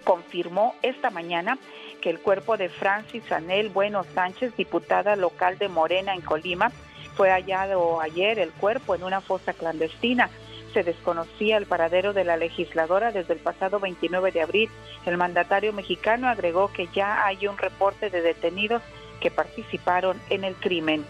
confirmó 0.04 0.74
esta 0.82 1.10
mañana 1.10 1.58
que 2.00 2.10
el 2.10 2.20
cuerpo 2.20 2.56
de 2.56 2.68
Francis 2.68 3.30
Anel 3.30 3.68
Bueno 3.68 4.04
Sánchez, 4.14 4.56
diputada 4.56 5.16
local 5.16 5.58
de 5.58 5.68
Morena 5.68 6.14
en 6.14 6.20
Colima, 6.20 6.70
fue 7.16 7.30
hallado 7.30 8.00
ayer 8.00 8.38
el 8.38 8.52
cuerpo 8.52 8.94
en 8.94 9.02
una 9.02 9.20
fosa 9.20 9.52
clandestina 9.52 10.30
se 10.72 10.82
desconocía 10.82 11.56
el 11.56 11.66
paradero 11.66 12.12
de 12.12 12.24
la 12.24 12.36
legisladora 12.36 13.12
desde 13.12 13.34
el 13.34 13.40
pasado 13.40 13.80
29 13.80 14.32
de 14.32 14.42
abril. 14.42 14.70
El 15.06 15.16
mandatario 15.16 15.72
mexicano 15.72 16.28
agregó 16.28 16.72
que 16.72 16.88
ya 16.94 17.26
hay 17.26 17.46
un 17.46 17.58
reporte 17.58 18.10
de 18.10 18.22
detenidos 18.22 18.82
que 19.20 19.30
participaron 19.30 20.20
en 20.30 20.44
el 20.44 20.54
crimen. 20.54 21.04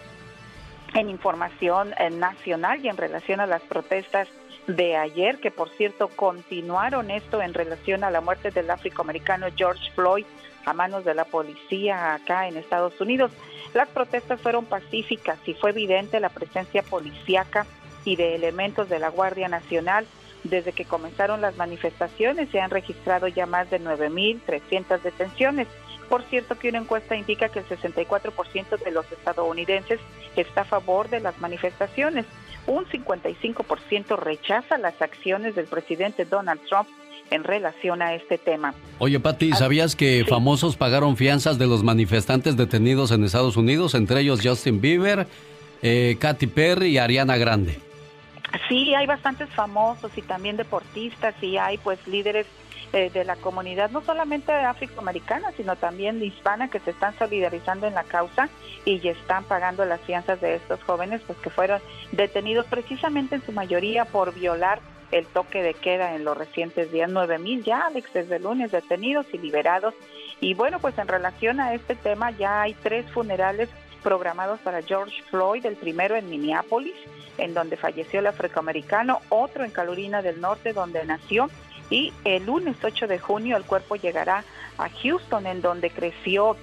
En 0.95 1.09
información 1.09 1.93
eh, 1.99 2.09
nacional 2.09 2.83
y 2.83 2.89
en 2.89 2.97
relación 2.97 3.39
a 3.39 3.45
las 3.45 3.61
protestas 3.61 4.27
de 4.67 4.95
ayer, 4.97 5.39
que 5.39 5.51
por 5.51 5.69
cierto 5.69 6.09
continuaron 6.09 7.11
esto 7.11 7.41
en 7.41 7.53
relación 7.53 8.03
a 8.03 8.11
la 8.11 8.21
muerte 8.21 8.51
del 8.51 8.69
afroamericano 8.69 9.47
George 9.55 9.91
Floyd 9.93 10.25
a 10.65 10.73
manos 10.73 11.05
de 11.05 11.15
la 11.15 11.25
policía 11.25 12.13
acá 12.13 12.47
en 12.47 12.57
Estados 12.57 12.99
Unidos. 13.01 13.31
Las 13.73 13.87
protestas 13.89 14.41
fueron 14.41 14.65
pacíficas 14.65 15.39
y 15.45 15.53
fue 15.53 15.71
evidente 15.71 16.19
la 16.19 16.29
presencia 16.29 16.83
policíaca 16.83 17.65
y 18.09 18.15
de 18.15 18.33
elementos 18.33 18.89
de 18.89 18.97
la 18.97 19.09
Guardia 19.09 19.47
Nacional. 19.47 20.05
Desde 20.43 20.71
que 20.71 20.85
comenzaron 20.85 21.41
las 21.41 21.57
manifestaciones 21.57 22.49
se 22.49 22.59
han 22.59 22.71
registrado 22.71 23.27
ya 23.27 23.45
más 23.45 23.69
de 23.69 23.79
9.300 23.79 25.01
detenciones. 25.01 25.67
Por 26.09 26.23
cierto 26.23 26.57
que 26.57 26.69
una 26.69 26.79
encuesta 26.79 27.15
indica 27.15 27.49
que 27.49 27.59
el 27.59 27.67
64% 27.67 28.83
de 28.83 28.91
los 28.91 29.11
estadounidenses 29.11 29.99
está 30.35 30.61
a 30.61 30.65
favor 30.65 31.09
de 31.09 31.19
las 31.19 31.39
manifestaciones. 31.39 32.25
Un 32.65 32.85
55% 32.85 34.17
rechaza 34.17 34.79
las 34.79 34.99
acciones 35.03 35.53
del 35.53 35.67
presidente 35.67 36.25
Donald 36.25 36.61
Trump 36.67 36.89
en 37.29 37.43
relación 37.43 38.01
a 38.01 38.15
este 38.15 38.39
tema. 38.39 38.73
Oye, 38.97 39.19
Pati, 39.19 39.51
¿sabías 39.51 39.95
que 39.95 40.25
famosos 40.27 40.77
pagaron 40.77 41.15
fianzas 41.15 41.59
de 41.59 41.67
los 41.67 41.83
manifestantes 41.83 42.57
detenidos 42.57 43.11
en 43.11 43.23
Estados 43.23 43.55
Unidos, 43.55 43.93
entre 43.93 44.21
ellos 44.21 44.39
Justin 44.41 44.81
Bieber, 44.81 45.27
eh, 45.83 46.17
Katy 46.19 46.47
Perry 46.47 46.87
y 46.87 46.97
Ariana 46.97 47.37
Grande? 47.37 47.88
Sí, 48.67 48.93
hay 48.95 49.05
bastantes 49.05 49.49
famosos 49.49 50.17
y 50.17 50.21
también 50.21 50.57
deportistas 50.57 51.35
y 51.41 51.57
hay 51.57 51.77
pues 51.77 52.05
líderes 52.07 52.47
eh, 52.93 53.11
de 53.11 53.23
la 53.23 53.35
comunidad, 53.35 53.91
no 53.91 54.01
solamente 54.01 54.51
afroamericana, 54.51 55.51
sino 55.55 55.75
también 55.75 56.23
hispana 56.23 56.69
que 56.69 56.79
se 56.79 56.91
están 56.91 57.15
solidarizando 57.19 57.85
en 57.85 57.93
la 57.93 58.03
causa 58.03 58.49
y 58.85 59.07
están 59.07 59.43
pagando 59.43 59.85
las 59.85 60.01
fianzas 60.01 60.41
de 60.41 60.55
estos 60.55 60.81
jóvenes 60.83 61.21
pues 61.27 61.37
que 61.39 61.51
fueron 61.51 61.79
detenidos 62.11 62.65
precisamente 62.65 63.35
en 63.35 63.45
su 63.45 63.51
mayoría 63.51 64.05
por 64.05 64.33
violar 64.33 64.79
el 65.11 65.25
toque 65.27 65.61
de 65.61 65.73
queda 65.75 66.15
en 66.15 66.23
los 66.23 66.37
recientes 66.37 66.91
días. 66.91 67.09
Nueve 67.11 67.37
mil 67.37 67.63
ya, 67.63 67.81
Alex, 67.87 68.11
desde 68.13 68.39
lunes 68.39 68.71
detenidos 68.71 69.27
y 69.33 69.37
liberados. 69.37 69.93
Y 70.39 70.53
bueno, 70.53 70.79
pues 70.79 70.97
en 70.97 71.07
relación 71.07 71.59
a 71.59 71.73
este 71.73 71.95
tema 71.95 72.31
ya 72.31 72.61
hay 72.61 72.73
tres 72.73 73.05
funerales 73.11 73.69
programados 74.01 74.59
para 74.61 74.81
George 74.81 75.21
Floyd, 75.29 75.65
el 75.65 75.75
primero 75.75 76.15
en 76.15 76.29
Minneapolis, 76.29 76.95
en 77.39 77.53
donde 77.53 77.77
falleció 77.77 78.19
el 78.19 78.27
afroamericano, 78.27 79.21
otro 79.29 79.63
en 79.63 79.71
Carolina 79.71 80.21
del 80.21 80.41
Norte, 80.41 80.73
donde 80.73 81.03
nació, 81.05 81.49
y 81.89 82.13
el 82.23 82.45
lunes 82.45 82.77
8 82.83 83.07
de 83.07 83.19
junio 83.19 83.57
el 83.57 83.63
cuerpo 83.63 83.95
llegará 83.95 84.43
a 84.77 84.89
Houston, 84.89 85.47
en 85.47 85.61
donde 85.61 85.89
creció 85.89 86.55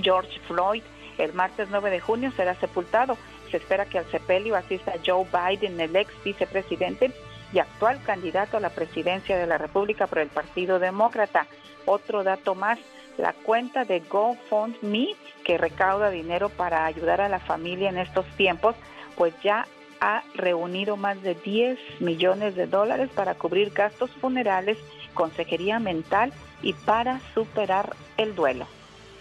George 0.00 0.40
Floyd. 0.46 0.82
El 1.18 1.34
martes 1.34 1.68
9 1.70 1.90
de 1.90 2.00
junio 2.00 2.32
será 2.36 2.54
sepultado. 2.54 3.18
Se 3.50 3.58
espera 3.58 3.84
que 3.84 3.98
al 3.98 4.10
sepelio 4.10 4.56
asista 4.56 4.94
Joe 5.04 5.26
Biden, 5.26 5.78
el 5.78 5.94
ex 5.94 6.10
vicepresidente 6.24 7.12
y 7.52 7.58
actual 7.58 8.00
candidato 8.02 8.56
a 8.56 8.60
la 8.60 8.70
presidencia 8.70 9.36
de 9.36 9.46
la 9.46 9.58
República 9.58 10.06
por 10.06 10.20
el 10.20 10.28
Partido 10.28 10.78
Demócrata. 10.78 11.46
Otro 11.84 12.24
dato 12.24 12.54
más, 12.54 12.78
la 13.18 13.34
cuenta 13.34 13.84
de 13.84 14.00
GoFundMe, 14.00 15.14
que 15.44 15.58
recauda 15.58 16.08
dinero 16.08 16.48
para 16.48 16.86
ayudar 16.86 17.20
a 17.20 17.28
la 17.28 17.40
familia 17.40 17.90
en 17.90 17.98
estos 17.98 18.24
tiempos, 18.36 18.74
pues 19.16 19.34
ya 19.42 19.66
ha 20.02 20.24
reunido 20.34 20.96
más 20.96 21.22
de 21.22 21.36
10 21.36 21.78
millones 22.00 22.56
de 22.56 22.66
dólares 22.66 23.08
para 23.14 23.36
cubrir 23.36 23.70
gastos 23.70 24.10
funerales, 24.20 24.76
consejería 25.14 25.78
mental 25.78 26.32
y 26.60 26.72
para 26.72 27.20
superar 27.34 27.94
el 28.16 28.34
duelo. 28.34 28.66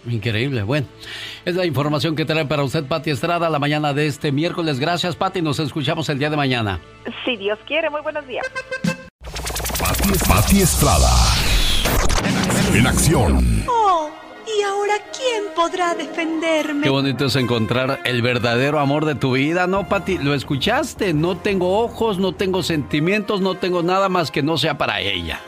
Increíble, 0.10 0.64
bueno. 0.64 0.88
Es 1.46 1.56
la 1.56 1.68
información 1.68 2.16
que 2.16 2.26
trae 2.26 2.46
para 2.46 2.64
usted 2.64 2.84
Pati 2.86 3.12
Estrada 3.12 3.48
la 3.52 3.60
mañana 3.60 3.94
de 3.94 4.08
este 4.08 4.32
miércoles. 4.32 4.80
Gracias, 4.80 5.16
Pati. 5.16 5.44
Nos 5.44 5.60
escuchamos 5.60 6.10
el 6.10 6.18
día 6.18 6.32
de 6.32 6.38
mañana. 6.38 6.80
Si 7.26 7.38
Dios 7.38 7.60
quiere, 7.68 7.92
muy 7.92 8.02
buenos 8.02 8.26
días. 8.26 8.44
Pati, 10.28 10.62
Estrada. 10.62 11.12
En 12.74 12.88
acción. 12.88 13.64
Oh. 13.68 14.10
¿Y 14.58 14.62
ahora 14.64 14.96
quién 15.16 15.54
podrá 15.56 15.94
defenderme? 15.94 16.84
Qué 16.84 16.90
bonito 16.90 17.26
es 17.26 17.36
encontrar 17.36 18.00
el 18.06 18.22
verdadero 18.22 18.80
amor 18.80 19.06
de 19.06 19.16
tu 19.16 19.34
vida, 19.34 19.68
¿no, 19.68 19.88
Pati? 19.88 20.18
Lo 20.18 20.34
escuchaste. 20.34 21.14
No 21.14 21.38
tengo 21.38 21.80
ojos, 21.80 22.18
no 22.18 22.34
tengo 22.34 22.64
sentimientos, 22.64 23.42
no 23.42 23.56
tengo 23.56 23.84
nada 23.84 24.10
más 24.10 24.32
que 24.32 24.42
no 24.42 24.58
sea 24.58 24.78
para 24.78 25.00
ella. 25.00 25.40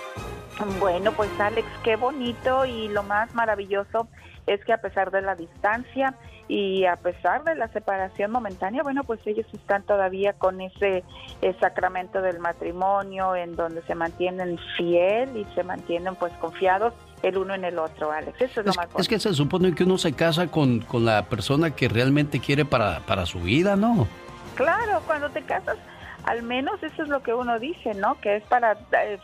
Bueno, 0.80 1.11
pues 1.11 1.30
Alex, 1.39 1.67
qué 1.84 1.95
bonito 1.95 2.65
y 2.65 2.88
lo 2.88 3.03
más 3.03 3.34
maravilloso 3.34 4.07
es 4.45 4.63
que 4.63 4.73
a 4.73 4.77
pesar 4.77 5.11
de 5.11 5.21
la 5.21 5.35
distancia 5.35 6.15
y 6.47 6.85
a 6.85 6.97
pesar 6.97 7.43
de 7.43 7.55
la 7.55 7.69
separación 7.69 8.31
momentánea, 8.31 8.84
bueno, 8.84 9.03
pues 9.03 9.19
ellos 9.25 9.47
están 9.53 9.84
todavía 9.84 10.34
con 10.34 10.61
ese, 10.61 11.03
ese, 11.41 11.59
sacramento 11.59 12.21
del 12.21 12.39
matrimonio 12.39 13.35
en 13.35 13.55
donde 13.55 13.81
se 13.84 13.95
mantienen 13.95 14.59
fiel 14.77 15.35
y 15.38 15.45
se 15.55 15.63
mantienen 15.63 16.15
pues 16.15 16.34
confiados 16.34 16.93
el 17.24 17.38
uno 17.38 17.56
en 17.56 17.64
el 17.64 17.80
otro, 17.80 18.12
Alex. 18.12 18.40
Eso 18.40 18.60
es, 18.60 18.68
lo 18.68 18.74
más 18.74 18.88
Es 18.98 19.08
que 19.08 19.20
se 19.20 19.34
supone 19.34 19.74
que 19.74 19.86
uno 19.86 19.98
se 19.98 20.14
casa 20.14 20.48
con, 20.48 20.82
con 20.82 21.06
la 21.06 21.26
persona 21.26 21.72
que 21.72 21.88
realmente 21.88 22.40
quiere 22.40 22.66
para, 22.66 23.00
para 23.00 23.26
su 23.26 23.40
vida, 23.40 23.76
¿no? 23.76 24.08
Claro, 24.56 25.02
cuando 25.08 25.30
te 25.30 25.41
casas, 25.41 25.78
al 26.26 26.44
menos 26.44 26.84
eso 26.84 27.04
es 27.04 27.10
lo 27.10 27.24
que 27.24 27.34
uno 27.34 27.60
dice, 27.60 27.94
¿no? 27.95 28.20
Que 28.20 28.36
es 28.36 28.44
para 28.44 28.74
eh, 28.74 29.18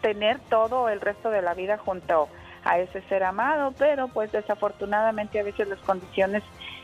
tener 0.00 0.40
todo 0.48 0.88
el 0.88 1.00
resto 1.00 1.30
de 1.30 1.42
la 1.42 1.54
vida 1.54 1.78
junto 1.78 2.28
a 2.64 2.78
ese 2.78 3.02
ser 3.02 3.22
amado, 3.22 3.74
pero 3.78 4.08
pues 4.08 4.32
desafortunadamente 4.32 5.38
a 5.38 5.42
veces 5.42 5.68
las 5.68 5.78
condiciones 5.80 6.42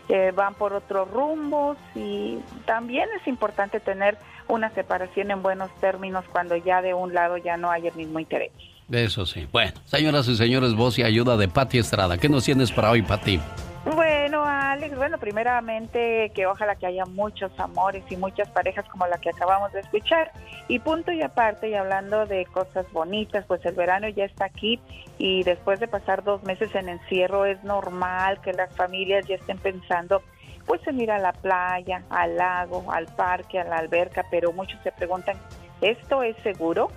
eh, 0.09 0.33
van 0.35 0.55
por 0.55 0.73
otros 0.73 1.11
rumbos 1.11 1.79
y 1.95 2.39
también 2.67 3.09
es 3.21 3.27
importante 3.27 3.79
tener 3.81 4.19
una 4.49 4.71
separación 4.71 5.31
en 5.31 5.43
buenos 5.43 5.71
términos 5.81 6.25
cuando 6.33 6.57
ya 6.57 6.83
de 6.83 6.95
un 6.95 7.15
lado 7.15 7.37
ya 7.37 7.57
no 7.57 7.71
hay 7.71 7.87
el 7.87 7.95
mismo 7.95 8.19
interés. 8.19 8.51
Eso 8.91 9.27
sí. 9.27 9.47
Bueno, 9.53 9.73
señoras 9.85 10.29
y 10.29 10.37
señores, 10.37 10.75
voz 10.75 10.99
y 10.99 11.03
ayuda 11.03 11.37
de 11.37 11.49
Pati 11.49 11.79
Estrada. 11.79 12.17
¿Qué 12.17 12.29
nos 12.29 12.45
tienes 12.45 12.73
para 12.73 12.91
hoy, 12.91 13.03
Pati? 13.03 13.39
Bueno, 13.95 14.45
Alex, 14.45 14.97
bueno, 14.97 15.19
primeramente 15.19 16.31
que 16.35 16.47
ojalá 16.47 16.77
que 16.77 16.87
haya 16.87 17.05
muchos 17.07 17.51
amores 17.59 18.05
y 18.11 18.17
muchas 18.17 18.49
parejas 18.51 18.85
como 18.91 19.07
la 19.07 19.19
que 19.19 19.31
acabamos 19.31 19.73
de 19.73 19.81
escuchar. 19.81 20.33
Y 20.69 20.79
punto 20.79 21.13
y 21.13 21.23
aparte, 21.23 21.69
y 21.69 21.75
hablando 21.75 22.27
de 22.27 22.45
cosas 22.47 22.91
bonitas, 22.93 23.45
pues 23.47 23.65
el 23.65 23.75
verano 23.75 24.09
ya 24.09 24.25
está 24.25 24.47
aquí 24.47 24.81
y 25.19 25.43
después 25.43 25.81
de 25.81 25.89
pasar 25.89 26.25
dos 26.25 26.43
meses 26.45 26.75
en 26.75 26.89
encierro 26.89 27.45
es 27.47 27.63
normal 27.65 28.41
que 28.43 28.53
las 28.53 28.75
familias 28.75 29.27
ya 29.27 29.37
estén 29.37 29.59
pensando 29.59 30.23
pues 30.67 30.87
en 30.87 31.01
ir 31.01 31.11
a 31.11 31.19
la 31.19 31.33
playa, 31.33 32.03
al 32.11 32.37
lago, 32.37 32.93
al 32.93 33.07
parque, 33.07 33.59
a 33.59 33.65
la 33.65 33.79
alberca, 33.79 34.27
pero 34.31 34.53
muchos 34.53 34.79
se 34.83 34.93
preguntan, 34.93 35.37
¿esto 35.81 36.23
es 36.23 36.37
seguro? 36.43 36.91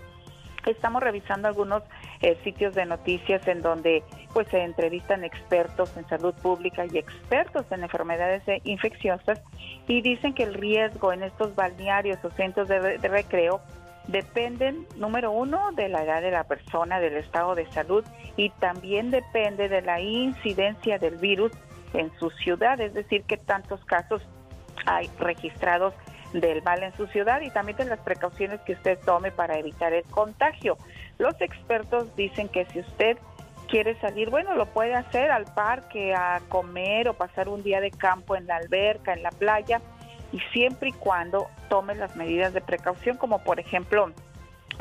Estamos 0.65 1.01
revisando 1.01 1.47
algunos 1.47 1.83
eh, 2.21 2.37
sitios 2.43 2.75
de 2.75 2.85
noticias 2.85 3.47
en 3.47 3.61
donde 3.61 4.03
pues 4.33 4.47
se 4.49 4.63
entrevistan 4.63 5.23
expertos 5.23 5.95
en 5.97 6.07
salud 6.07 6.33
pública 6.35 6.85
y 6.85 6.97
expertos 6.97 7.65
en 7.71 7.83
enfermedades 7.83 8.43
infecciosas 8.63 9.41
y 9.87 10.01
dicen 10.01 10.33
que 10.33 10.43
el 10.43 10.53
riesgo 10.53 11.13
en 11.13 11.23
estos 11.23 11.55
balnearios 11.55 12.23
o 12.23 12.29
centros 12.31 12.67
de, 12.67 12.97
de 12.97 13.07
recreo 13.07 13.61
dependen, 14.07 14.87
número 14.95 15.31
uno, 15.31 15.71
de 15.73 15.89
la 15.89 16.03
edad 16.03 16.21
de 16.21 16.31
la 16.31 16.43
persona, 16.43 16.99
del 16.99 17.17
estado 17.17 17.55
de 17.55 17.69
salud 17.71 18.03
y 18.35 18.49
también 18.49 19.11
depende 19.11 19.69
de 19.69 19.81
la 19.81 19.99
incidencia 19.99 20.97
del 20.97 21.17
virus 21.17 21.51
en 21.93 22.11
su 22.19 22.29
ciudad, 22.29 22.79
es 22.79 22.93
decir, 22.93 23.23
que 23.23 23.37
tantos 23.37 23.83
casos 23.85 24.21
hay 24.85 25.09
registrados 25.19 25.93
del 26.33 26.61
mal 26.63 26.83
en 26.83 26.95
su 26.95 27.07
ciudad 27.07 27.41
y 27.41 27.49
también 27.49 27.77
de 27.77 27.85
las 27.85 27.99
precauciones 27.99 28.61
que 28.61 28.73
usted 28.73 28.99
tome 29.05 29.31
para 29.31 29.57
evitar 29.57 29.93
el 29.93 30.03
contagio. 30.05 30.77
Los 31.17 31.39
expertos 31.41 32.15
dicen 32.15 32.47
que 32.47 32.65
si 32.65 32.79
usted 32.79 33.17
quiere 33.67 33.99
salir, 33.99 34.29
bueno, 34.29 34.55
lo 34.55 34.65
puede 34.67 34.93
hacer 34.93 35.31
al 35.31 35.45
parque, 35.45 36.13
a 36.13 36.41
comer 36.49 37.07
o 37.07 37.13
pasar 37.13 37.49
un 37.49 37.63
día 37.63 37.79
de 37.81 37.91
campo 37.91 38.35
en 38.35 38.47
la 38.47 38.57
alberca, 38.57 39.13
en 39.13 39.23
la 39.23 39.31
playa, 39.31 39.81
y 40.31 40.39
siempre 40.53 40.89
y 40.89 40.93
cuando 40.93 41.47
tome 41.69 41.95
las 41.95 42.15
medidas 42.15 42.53
de 42.53 42.61
precaución, 42.61 43.17
como 43.17 43.39
por 43.43 43.59
ejemplo 43.59 44.11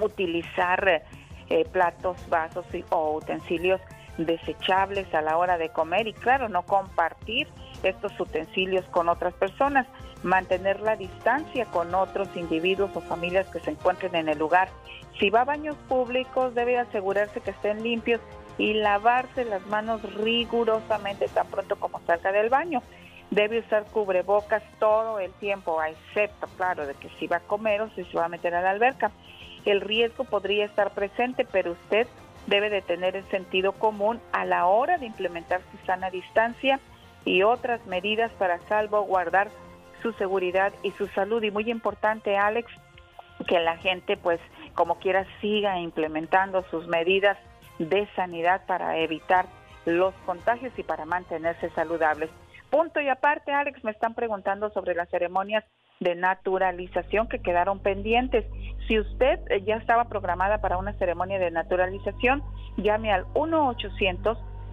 utilizar 0.00 1.02
eh, 1.48 1.64
platos, 1.72 2.16
vasos 2.28 2.66
o 2.90 3.16
utensilios 3.16 3.80
desechables 4.18 5.12
a 5.14 5.20
la 5.20 5.36
hora 5.36 5.58
de 5.58 5.70
comer 5.70 6.06
y 6.06 6.12
claro, 6.12 6.48
no 6.48 6.62
compartir 6.62 7.48
estos 7.82 8.18
utensilios 8.18 8.84
con 8.86 9.08
otras 9.08 9.34
personas, 9.34 9.86
mantener 10.22 10.80
la 10.80 10.96
distancia 10.96 11.64
con 11.66 11.94
otros 11.94 12.28
individuos 12.34 12.90
o 12.94 13.00
familias 13.00 13.46
que 13.48 13.60
se 13.60 13.70
encuentren 13.70 14.14
en 14.14 14.28
el 14.28 14.38
lugar. 14.38 14.68
Si 15.18 15.30
va 15.30 15.42
a 15.42 15.44
baños 15.44 15.76
públicos, 15.88 16.54
debe 16.54 16.78
asegurarse 16.78 17.40
que 17.40 17.50
estén 17.50 17.82
limpios 17.82 18.20
y 18.58 18.74
lavarse 18.74 19.44
las 19.44 19.66
manos 19.66 20.02
rigurosamente 20.14 21.28
tan 21.28 21.46
pronto 21.46 21.76
como 21.76 22.00
salga 22.06 22.32
del 22.32 22.50
baño. 22.50 22.82
Debe 23.30 23.60
usar 23.60 23.84
cubrebocas 23.86 24.62
todo 24.78 25.18
el 25.18 25.32
tiempo, 25.34 25.80
excepto, 25.82 26.48
claro, 26.56 26.86
de 26.86 26.94
que 26.94 27.08
si 27.18 27.26
va 27.26 27.36
a 27.36 27.40
comer 27.40 27.80
o 27.80 27.90
si 27.90 28.04
se 28.04 28.16
va 28.16 28.26
a 28.26 28.28
meter 28.28 28.54
a 28.54 28.60
la 28.60 28.70
alberca. 28.70 29.12
El 29.64 29.80
riesgo 29.80 30.24
podría 30.24 30.64
estar 30.64 30.90
presente, 30.92 31.46
pero 31.50 31.72
usted 31.72 32.06
debe 32.46 32.70
de 32.70 32.82
tener 32.82 33.16
el 33.16 33.28
sentido 33.30 33.72
común 33.72 34.20
a 34.32 34.44
la 34.44 34.66
hora 34.66 34.98
de 34.98 35.06
implementar 35.06 35.60
su 35.70 35.86
sana 35.86 36.10
distancia 36.10 36.80
y 37.24 37.42
otras 37.42 37.84
medidas 37.86 38.32
para 38.32 38.60
salvaguardar 38.68 39.50
su 40.02 40.12
seguridad 40.14 40.72
y 40.82 40.92
su 40.92 41.06
salud. 41.08 41.42
Y 41.42 41.50
muy 41.50 41.70
importante, 41.70 42.36
Alex, 42.36 42.70
que 43.46 43.58
la 43.60 43.76
gente, 43.76 44.16
pues, 44.16 44.40
como 44.74 44.98
quiera, 44.98 45.26
siga 45.40 45.78
implementando 45.78 46.64
sus 46.70 46.86
medidas 46.86 47.36
de 47.78 48.06
sanidad 48.14 48.66
para 48.66 48.98
evitar 48.98 49.46
los 49.86 50.14
contagios 50.26 50.72
y 50.78 50.82
para 50.82 51.04
mantenerse 51.04 51.70
saludables. 51.70 52.30
Punto 52.70 53.00
y 53.00 53.08
aparte, 53.08 53.52
Alex, 53.52 53.82
me 53.82 53.90
están 53.90 54.14
preguntando 54.14 54.70
sobre 54.70 54.94
las 54.94 55.08
ceremonias 55.08 55.64
de 55.98 56.14
naturalización 56.14 57.28
que 57.28 57.40
quedaron 57.40 57.80
pendientes. 57.80 58.46
Si 58.86 58.98
usted 58.98 59.40
eh, 59.50 59.62
ya 59.62 59.76
estaba 59.76 60.08
programada 60.08 60.60
para 60.60 60.78
una 60.78 60.94
ceremonia 60.94 61.38
de 61.38 61.50
naturalización, 61.50 62.42
llame 62.76 63.12
al 63.12 63.26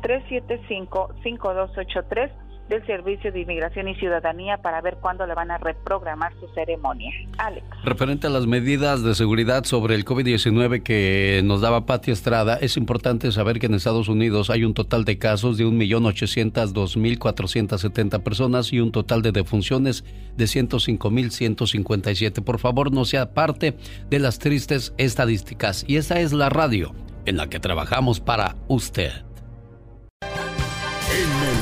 1-800-375-5283 0.01 2.31
del 2.69 2.85
Servicio 2.85 3.31
de 3.31 3.39
Inmigración 3.41 3.87
y 3.87 3.95
Ciudadanía 3.95 4.57
para 4.57 4.81
ver 4.81 4.97
cuándo 5.01 5.25
le 5.25 5.33
van 5.33 5.49
a 5.51 5.57
reprogramar 5.57 6.33
su 6.39 6.47
ceremonia. 6.53 7.11
Alex. 7.37 7.65
Referente 7.83 8.27
a 8.27 8.29
las 8.29 8.45
medidas 8.45 9.01
de 9.03 9.15
seguridad 9.15 9.63
sobre 9.63 9.95
el 9.95 10.03
COVID-19 10.05 10.83
que 10.83 11.41
nos 11.43 11.61
daba 11.61 11.85
Pati 11.85 12.11
Estrada, 12.11 12.57
es 12.59 12.75
importante 12.77 13.31
saber 13.31 13.59
que 13.59 13.67
en 13.67 13.75
Estados 13.75 14.09
Unidos 14.09 14.49
hay 14.49 14.65
un 14.65 14.73
total 14.73 15.05
de 15.05 15.17
casos 15.17 15.57
de 15.57 15.65
1.802.470 15.65 18.21
personas 18.21 18.73
y 18.73 18.81
un 18.81 18.91
total 18.91 19.21
de 19.21 19.31
defunciones 19.31 20.03
de 20.35 20.43
105.157. 20.45 22.43
Por 22.43 22.59
favor, 22.59 22.91
no 22.91 23.05
sea 23.05 23.33
parte 23.33 23.77
de 24.09 24.19
las 24.19 24.39
tristes 24.39 24.93
estadísticas. 24.97 25.85
Y 25.87 25.95
esta 25.97 26.19
es 26.19 26.33
la 26.33 26.49
radio 26.49 26.93
en 27.25 27.37
la 27.37 27.47
que 27.47 27.59
trabajamos 27.59 28.19
para 28.19 28.55
usted. 28.67 29.26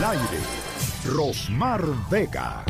Aire 0.08 0.22
Rosmar 1.04 1.82
Vega. 2.12 2.64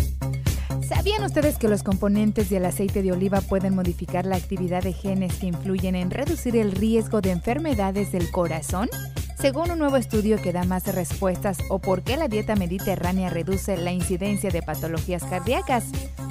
¿Sabían 0.88 1.22
ustedes 1.26 1.58
que 1.58 1.68
los 1.68 1.84
componentes 1.84 2.50
del 2.50 2.64
aceite 2.64 3.04
de 3.04 3.12
oliva 3.12 3.42
pueden 3.42 3.76
modificar 3.76 4.26
la 4.26 4.38
actividad 4.38 4.84
de 4.84 4.94
genes 4.94 5.36
que 5.36 5.48
influyen 5.48 5.96
en 5.96 6.12
reducir 6.12 6.56
el 6.56 6.72
riesgo 6.72 7.20
de 7.20 7.32
enfermedades 7.32 8.14
del 8.14 8.32
corazón? 8.32 8.90
Según 9.38 9.70
un 9.70 9.80
nuevo 9.80 9.98
estudio 9.98 10.42
que 10.42 10.54
da 10.54 10.64
más 10.64 10.88
respuestas 10.88 11.60
o 11.70 11.80
por 11.80 12.04
qué 12.04 12.18
la 12.18 12.28
dieta 12.28 12.56
mediterránea 12.56 13.30
reduce 13.30 13.78
la 13.78 13.92
incidencia 13.92 14.50
de 14.50 14.62
patologías 14.62 15.24
cardíacas, 15.24 15.86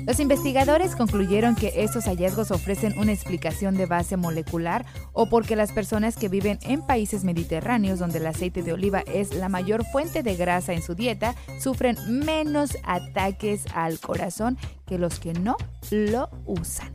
los 0.07 0.21
investigadores 0.21 0.97
concluyeron 0.97 1.55
que 1.55 1.73
estos 1.77 2.05
hallazgos 2.05 2.51
ofrecen 2.51 2.99
una 2.99 3.13
explicación 3.13 3.77
de 3.77 3.87
base 3.87 4.17
molecular 4.17 4.85
o 5.13 5.29
porque 5.29 5.57
las 5.57 5.73
personas 5.73 6.17
que 6.17 6.29
viven 6.29 6.59
en 6.63 6.83
países 6.83 7.25
mediterráneos 7.25 7.99
donde 7.99 8.19
el 8.19 8.27
aceite 8.27 8.63
de 8.63 8.73
oliva 8.73 9.01
es 9.07 9.35
la 9.35 9.49
mayor 9.49 9.85
fuente 9.93 10.23
de 10.23 10.37
grasa 10.37 10.73
en 10.73 10.83
su 10.83 10.95
dieta 10.95 11.35
sufren 11.61 11.97
menos 12.09 12.77
ataques 12.85 13.65
al 13.75 13.99
corazón 14.01 14.59
que 14.87 14.99
los 14.99 15.21
que 15.21 15.33
no 15.33 15.57
lo 15.91 16.31
usan. 16.47 16.93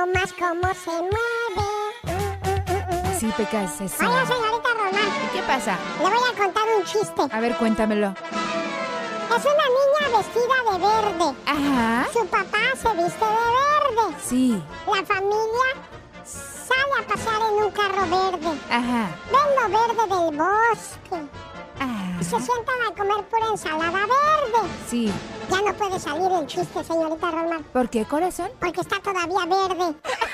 No 0.00 0.06
más 0.06 0.32
cómo 0.32 0.72
se 0.72 0.92
mueve. 0.92 2.19
Sí, 3.20 3.30
Pecas, 3.36 3.78
eso. 3.82 3.96
Oiga, 4.00 4.24
señorita 4.24 4.68
Román. 4.78 5.30
¿Qué 5.34 5.42
pasa? 5.42 5.76
Le 5.98 6.04
voy 6.08 6.30
a 6.32 6.42
contar 6.42 6.62
un 6.74 6.84
chiste. 6.84 7.22
A 7.30 7.40
ver, 7.40 7.54
cuéntamelo. 7.56 8.14
Es 8.16 9.44
una 9.44 9.66
niña 9.76 10.16
vestida 10.16 10.72
de 10.72 10.78
verde. 10.78 11.36
Ajá. 11.44 12.08
Su 12.14 12.26
papá 12.28 12.58
se 12.80 12.88
viste 12.94 13.24
de 13.26 13.44
verde. 13.60 14.16
Sí. 14.26 14.62
La 14.86 15.04
familia 15.04 15.68
sale 16.24 16.92
a 16.98 17.06
pasear 17.06 17.42
en 17.42 17.62
un 17.62 17.70
carro 17.72 18.02
verde. 18.06 18.58
Ajá. 18.70 19.08
Ven 19.30 19.70
lo 19.70 19.78
verde 19.78 20.02
del 20.16 20.38
bosque. 20.38 21.28
Ajá. 21.78 22.20
Y 22.22 22.24
se 22.24 22.40
sientan 22.40 22.74
a 22.88 22.94
comer 22.96 23.22
pura 23.28 23.48
ensalada 23.50 23.90
verde. 24.00 24.68
Sí. 24.88 25.12
Ya 25.50 25.60
no 25.60 25.74
puede 25.74 26.00
salir 26.00 26.32
el 26.32 26.46
chiste, 26.46 26.82
señorita 26.82 27.30
Román. 27.30 27.64
¿Por 27.64 27.90
qué, 27.90 28.06
corazón? 28.06 28.50
Porque 28.58 28.80
está 28.80 28.98
todavía 28.98 29.44
verde. 29.44 29.94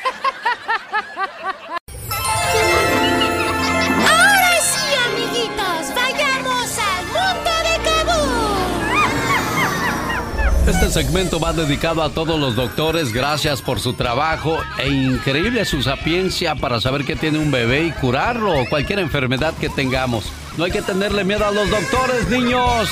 Este 10.66 10.90
segmento 10.90 11.38
va 11.38 11.52
dedicado 11.52 12.02
a 12.02 12.10
todos 12.10 12.40
los 12.40 12.56
doctores. 12.56 13.12
Gracias 13.12 13.62
por 13.62 13.78
su 13.78 13.92
trabajo 13.92 14.58
e 14.78 14.88
increíble 14.88 15.64
su 15.64 15.80
sapiencia 15.80 16.56
para 16.56 16.80
saber 16.80 17.04
que 17.04 17.14
tiene 17.14 17.38
un 17.38 17.52
bebé 17.52 17.84
y 17.84 17.92
curarlo 17.92 18.60
o 18.60 18.68
cualquier 18.68 18.98
enfermedad 18.98 19.54
que 19.60 19.68
tengamos. 19.68 20.32
No 20.56 20.64
hay 20.64 20.72
que 20.72 20.82
tenerle 20.82 21.22
miedo 21.22 21.46
a 21.46 21.52
los 21.52 21.70
doctores, 21.70 22.28
niños. 22.28 22.90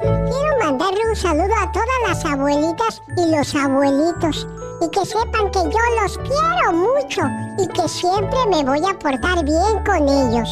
Quiero 0.00 0.58
mandarle 0.60 1.00
un 1.10 1.16
saludo 1.16 1.54
a 1.60 1.70
todas 1.72 1.88
las 2.08 2.24
abuelitas 2.24 3.02
y 3.18 3.36
los 3.36 3.54
abuelitos. 3.54 4.48
Y 4.80 4.88
que 4.88 5.04
sepan 5.04 5.50
que 5.50 5.58
yo 5.58 6.02
los 6.02 6.18
quiero 6.18 6.72
mucho 6.72 7.22
y 7.58 7.68
que 7.68 7.86
siempre 7.86 8.38
me 8.50 8.64
voy 8.64 8.80
a 8.88 8.98
portar 8.98 9.44
bien 9.44 9.84
con 9.84 10.08
ellos. 10.08 10.48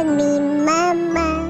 Con 0.00 0.16
mi 0.16 0.40
mamá. 0.64 1.46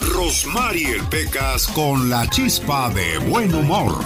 Rosmarie 0.00 1.02
Pecas 1.10 1.66
con 1.68 2.10
la 2.10 2.28
chispa 2.30 2.90
de 2.90 3.18
buen 3.18 3.54
humor. 3.54 4.04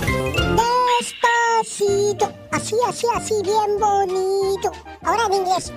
Despacito, 0.98 2.32
así, 2.50 2.74
así, 2.88 3.06
así, 3.14 3.34
bien 3.42 3.78
bonito. 3.78 4.72
Ahora 5.02 5.24
en 5.26 5.34
inglés. 5.34 5.72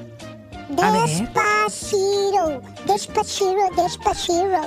Despacito, 0.69 2.61
despacito, 2.85 3.69
despacito. 3.77 4.61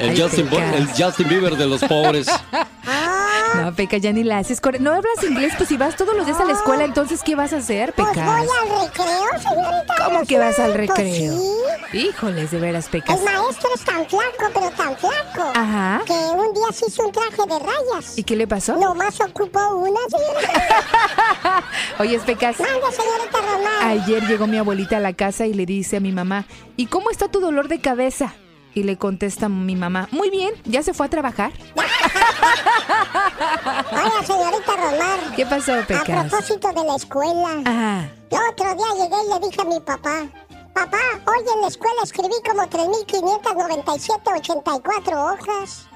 El 0.00 0.20
Justin, 0.20 0.48
el 0.52 0.88
Justin 0.88 1.28
Bieber 1.28 1.56
de 1.56 1.66
los 1.66 1.82
pobres. 1.84 2.26
No, 3.64 3.74
Peca, 3.74 3.96
ya 3.96 4.12
ni 4.12 4.24
la 4.24 4.38
haces. 4.38 4.60
No 4.80 4.90
hablas 4.92 5.22
inglés, 5.26 5.54
pues 5.56 5.70
si 5.70 5.76
vas 5.78 5.96
todos 5.96 6.14
los 6.14 6.26
días 6.26 6.38
a 6.38 6.44
la 6.44 6.52
escuela, 6.52 6.84
entonces 6.84 7.22
¿qué 7.22 7.34
vas 7.34 7.52
a 7.54 7.56
hacer, 7.58 7.94
Pues 7.94 8.08
Pecas? 8.08 8.26
voy 8.26 8.46
al 8.60 8.86
recreo, 8.86 9.40
señorita. 9.42 9.94
¿Cómo 10.04 10.22
que 10.26 10.38
vas 10.38 10.58
al 10.58 10.72
Pues 10.74 10.88
recreo? 10.88 11.32
sí. 11.34 11.98
Híjoles, 11.98 12.50
de 12.50 12.58
veras, 12.58 12.88
Pecas. 12.88 13.18
El 13.18 13.24
maestro 13.24 13.70
es 13.74 13.80
tan 13.84 14.06
flaco, 14.06 14.50
pero 14.52 14.70
tan 14.72 14.96
flaco. 14.96 15.50
Ajá. 15.54 16.02
Que 16.04 16.12
un 16.12 16.52
día 16.52 16.66
se 16.72 16.86
hizo 16.88 17.06
un 17.06 17.12
traje 17.12 17.30
de 17.48 17.58
rayas. 17.58 18.18
¿Y 18.18 18.24
qué 18.24 18.36
le 18.36 18.46
pasó? 18.46 18.76
Nomás 18.76 19.18
ocupó 19.20 19.60
una, 19.76 20.00
señorita. 20.10 21.64
Oye, 22.00 22.18
Pecas. 22.20 22.60
Manda, 22.60 22.90
señorita 22.90 23.38
Román. 23.40 23.88
Ayer 23.88 24.26
llegó 24.26 24.46
mi 24.46 24.58
abuelita 24.58 24.98
a 24.98 25.00
la 25.00 25.14
casa 25.14 25.46
y 25.46 25.54
le 25.54 25.64
dice 25.64 25.96
a 25.96 26.00
mi 26.00 26.12
mamá, 26.12 26.44
¿y 26.76 26.86
cómo 26.86 27.10
está 27.10 27.28
tu 27.28 27.40
dolor 27.40 27.68
de 27.68 27.80
cabeza? 27.80 28.34
Y 28.76 28.82
le 28.82 28.96
contesta 28.98 29.48
mi 29.48 29.76
mamá, 29.76 30.08
muy 30.10 30.30
bien, 30.30 30.50
¿ya 30.64 30.82
se 30.82 30.92
fue 30.94 31.06
a 31.06 31.08
trabajar? 31.08 31.52
Oiga, 33.92 34.26
señorita 34.26 34.72
Román. 34.76 35.34
¿Qué 35.36 35.46
pasó, 35.46 35.74
A 35.74 35.82
Pecas? 35.82 36.28
propósito 36.28 36.68
de 36.72 36.84
la 36.84 36.96
escuela. 36.96 37.48
Ajá. 37.64 38.08
El 38.30 38.38
otro 38.50 38.74
día 38.74 38.86
llegué 39.04 39.16
y 39.24 39.32
le 39.32 39.46
dije 39.48 39.60
a 39.60 39.64
mi 39.64 39.80
papá, 39.80 40.22
papá, 40.74 40.98
hoy 41.26 41.44
en 41.54 41.60
la 41.62 41.68
escuela 41.68 42.02
escribí 42.02 42.34
como 42.46 42.62
3.597, 42.62 44.38
84 44.38 45.24
hojas. 45.24 45.86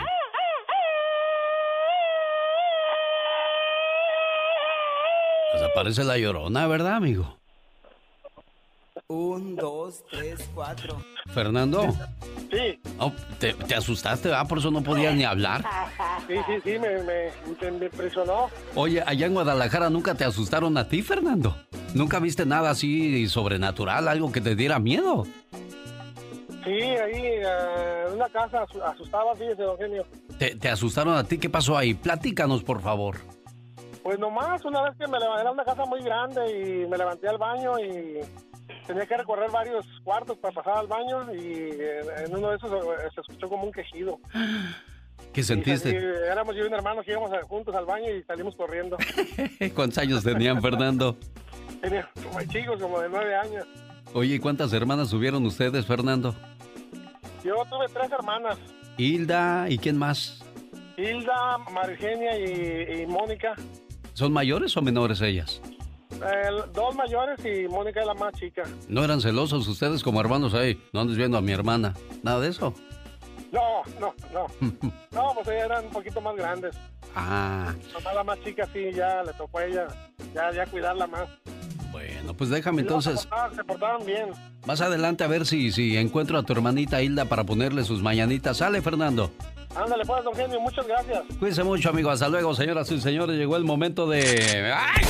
Desaparece 5.53 6.03
la 6.03 6.18
llorona, 6.18 6.65
¿verdad, 6.65 6.95
amigo? 6.95 7.38
Un, 9.11 9.55
dos, 9.55 10.03
tres, 10.11 10.49
cuatro. 10.53 10.97
Fernando. 11.34 11.81
Sí, 12.51 12.77
Oh, 12.99 13.09
¿te, 13.39 13.53
te 13.53 13.73
asustaste, 13.75 14.27
¿verdad? 14.27 14.45
Por 14.49 14.57
eso 14.57 14.69
no 14.69 14.84
podías 14.84 15.15
ni 15.15 15.23
hablar. 15.23 15.63
sí, 16.27 16.34
sí, 16.45 16.53
sí, 16.61 16.71
me, 16.77 17.01
me, 17.03 17.31
me- 17.71 17.85
impresionó. 17.85 18.49
Oye, 18.75 19.01
allá 19.05 19.27
en 19.27 19.34
Guadalajara 19.34 19.89
nunca 19.89 20.13
te 20.15 20.25
asustaron 20.25 20.77
a 20.77 20.89
ti, 20.89 21.01
Fernando. 21.03 21.55
¿Nunca 21.93 22.19
viste 22.19 22.45
nada 22.45 22.71
así 22.71 23.29
sobrenatural, 23.29 24.09
algo 24.09 24.29
que 24.29 24.41
te 24.41 24.55
diera 24.55 24.77
miedo? 24.77 25.23
Sí, 26.65 26.71
ahí 26.71 27.13
eh, 27.23 28.03
en 28.09 28.13
una 28.15 28.27
casa 28.27 28.65
asu- 28.65 28.81
asustaba, 28.84 29.34
fíjese, 29.35 29.61
don 29.63 29.77
Genio. 29.77 30.05
¿Te, 30.38 30.55
te 30.55 30.67
asustaron 30.67 31.15
a 31.15 31.23
ti? 31.23 31.38
¿Qué 31.38 31.49
pasó 31.49 31.77
ahí? 31.77 31.93
Platícanos, 31.93 32.61
por 32.61 32.81
favor. 32.81 33.15
Pues 34.03 34.19
nomás, 34.19 34.63
una 34.65 34.81
vez 34.84 34.93
que 34.97 35.07
me 35.07 35.17
levanté, 35.17 35.41
era 35.43 35.51
una 35.51 35.63
casa 35.63 35.85
muy 35.85 36.01
grande 36.01 36.41
y 36.51 36.88
me 36.88 36.97
levanté 36.97 37.27
al 37.29 37.38
baño 37.38 37.77
y 37.79 38.19
tenía 38.88 39.05
que 39.05 39.18
recorrer 39.18 39.51
varios 39.51 39.85
cuartos 40.03 40.38
para 40.38 40.53
pasar 40.53 40.77
al 40.77 40.88
baño 40.88 41.34
y 41.35 41.72
en 42.26 42.35
uno 42.35 42.49
de 42.51 42.55
esos 42.57 42.72
eh, 42.72 43.09
se 43.14 43.22
escuchó 43.22 43.47
como 43.49 43.65
un 43.65 43.72
quejido. 43.72 44.19
¿Qué 45.34 45.41
Y 45.41 45.43
sentiste? 45.43 45.89
éramos 46.31 46.55
yo 46.55 46.64
y 46.64 46.68
un 46.68 46.73
hermano 46.73 47.03
que 47.03 47.11
íbamos 47.11 47.30
juntos 47.47 47.76
al 47.76 47.85
baño 47.85 48.09
y 48.09 48.23
salimos 48.23 48.55
corriendo. 48.55 48.97
¿Cuántos 49.76 49.97
años 49.99 50.23
tenían, 50.23 50.61
Fernando? 50.61 51.18
Tenía 51.81 52.09
como 52.23 52.41
chicos, 52.43 52.81
como 52.81 52.99
de 53.01 53.09
nueve 53.09 53.35
años. 53.35 53.65
Oye, 54.14 54.35
¿y 54.35 54.39
cuántas 54.39 54.72
hermanas 54.73 55.09
tuvieron 55.09 55.45
ustedes, 55.45 55.85
Fernando? 55.85 56.34
Yo 57.43 57.55
tuve 57.69 57.85
tres 57.93 58.11
hermanas, 58.11 58.57
Hilda, 58.97 59.68
¿y 59.69 59.77
quién 59.77 59.97
más? 59.97 60.43
Hilda, 60.97 61.57
Marigenia 61.72 62.38
y, 62.39 63.01
y 63.01 63.05
Mónica. 63.05 63.53
¿Son 64.14 64.34
mayores 64.34 64.76
o 64.76 64.81
menores 64.81 65.22
ellas? 65.22 65.61
Eh, 66.22 66.49
dos 66.73 66.95
mayores 66.95 67.39
y 67.45 67.68
Mónica 67.68 68.02
es 68.02 68.07
la 68.07 68.14
más 68.15 68.34
chica. 68.34 68.64
¿No 68.88 69.03
eran 69.03 69.22
celosos 69.22 69.68
ustedes 69.68 70.02
como 70.03 70.19
hermanos 70.19 70.53
ahí? 70.53 70.81
No 70.94 71.02
andes 71.02 71.18
viendo 71.18 71.38
a 71.38 71.41
mi 71.41 71.52
hermana. 71.52 71.94
¿Nada 72.23 72.39
de 72.39 72.49
eso? 72.49 72.73
No, 73.52 73.84
no, 73.99 74.14
no. 74.34 74.48
No, 75.11 75.31
pues 75.35 75.48
ellas 75.48 75.65
eran 75.65 75.85
un 75.85 75.91
poquito 75.91 76.22
más 76.22 76.35
grandes. 76.35 76.76
Ah, 77.15 77.73
Nomás 77.94 78.14
la 78.15 78.23
más 78.23 78.39
chica 78.44 78.68
sí, 78.73 78.91
ya 78.94 79.23
le 79.23 79.34
tocó 79.34 79.60
a 79.60 79.65
ella, 79.65 79.88
ya, 80.35 80.52
ya 80.52 80.65
cuidarla 80.68 81.07
más. 81.07 81.27
bueno, 81.91 82.34
pues 82.35 82.49
déjame 82.52 82.81
entonces 82.81 83.22
Se 83.22 83.27
portaban, 83.27 83.56
se 83.56 83.64
portaban 83.64 84.06
bien. 84.06 84.30
más 84.68 84.81
adelante 84.81 85.23
a 85.23 85.27
ver 85.27 85.45
si, 85.48 85.72
si 85.72 85.98
encuentro 85.98 86.38
a 86.38 86.44
tu 86.44 86.53
hermanita 86.53 87.02
Hilda 87.02 87.26
para 87.26 87.44
ponerle 87.45 87.84
sus 87.84 88.03
mañanitas. 88.03 88.57
Sale, 88.57 88.81
Fernando. 88.81 89.31
Ándale 89.76 90.03
pues, 90.06 90.23
don 90.23 90.35
Genio, 90.35 90.60
muchas 90.60 90.85
gracias. 90.88 91.23
Cuídense 91.39 91.64
mucho, 91.64 91.89
amigos. 91.89 92.14
Hasta 92.14 92.30
luego, 92.30 92.53
señoras 92.53 92.91
y 92.91 92.99
señores. 93.02 93.38
Llegó 93.38 93.56
el 93.57 93.64
momento 93.64 94.07
de... 94.07 94.72
¡Ay! 94.76 95.03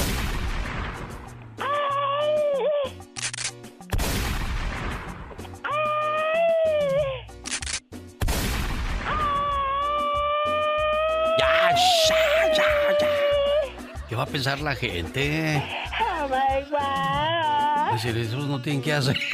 ¿Qué 14.08 14.16
va 14.16 14.24
a 14.24 14.26
pensar 14.28 14.60
la 14.62 14.74
gente? 14.76 15.62
Oh 16.00 16.28
my 16.30 16.64
God. 16.70 17.94
Decir, 17.94 18.18
esos 18.18 18.48
no 18.48 18.62
tienen 18.62 18.82
que 18.82 18.94
hacer. 18.94 19.18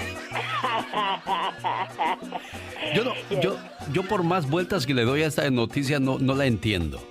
Yo 2.96 3.04
no, 3.04 3.14
yo, 3.42 3.58
yo 3.92 4.04
por 4.04 4.24
más 4.24 4.48
vueltas 4.48 4.86
que 4.86 4.94
le 4.94 5.04
doy 5.04 5.24
a 5.24 5.28
esta 5.28 5.50
noticia 5.50 6.00
no, 6.00 6.20
no 6.20 6.36
la 6.36 6.46
entiendo. 6.46 7.02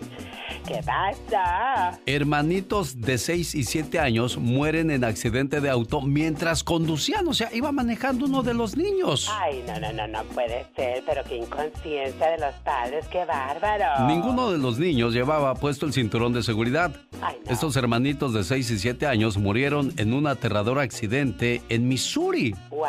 ¿Qué 0.67 0.81
pasa? 0.85 1.99
Hermanitos 2.07 3.01
de 3.01 3.19
6 3.19 3.55
y 3.57 3.65
7 3.65 3.99
años 3.99 4.37
mueren 4.39 4.91
en 4.91 5.05
accidente 5.05 5.61
de 5.61 5.69
auto 5.69 6.01
mientras 6.01 6.63
conducían, 6.63 7.27
o 7.27 7.35
sea, 7.35 7.49
iba 7.53 7.73
manejando 7.73 8.27
uno 8.27 8.43
de 8.43 8.55
los 8.55 8.77
niños. 8.77 9.29
Ay, 9.41 9.63
no, 9.67 9.81
no, 9.81 9.93
no, 9.93 10.07
no 10.07 10.23
puede 10.25 10.67
ser, 10.77 11.03
pero 11.05 11.23
qué 11.25 11.39
inconsciencia 11.39 12.31
de 12.31 12.39
los 12.39 12.55
padres, 12.65 13.07
qué 13.09 13.25
bárbaro. 13.25 14.07
Ninguno 14.07 14.51
de 14.53 14.59
los 14.59 14.79
niños 14.79 15.13
llevaba 15.15 15.55
puesto 15.57 15.85
el 15.87 15.93
cinturón 15.93 16.33
de 16.33 16.43
seguridad. 16.43 16.95
Ay, 17.21 17.37
no. 17.45 17.53
Estos 17.53 17.77
hermanitos 17.77 18.33
de 18.33 18.45
6 18.45 18.71
y 18.71 18.79
7 18.79 19.07
años 19.07 19.37
murieron 19.39 19.93
en 19.97 20.15
un 20.15 20.27
aterrador 20.27 20.79
accidente 20.79 21.63
en 21.69 21.89
Missouri, 21.89 22.55
Wow. 22.71 22.89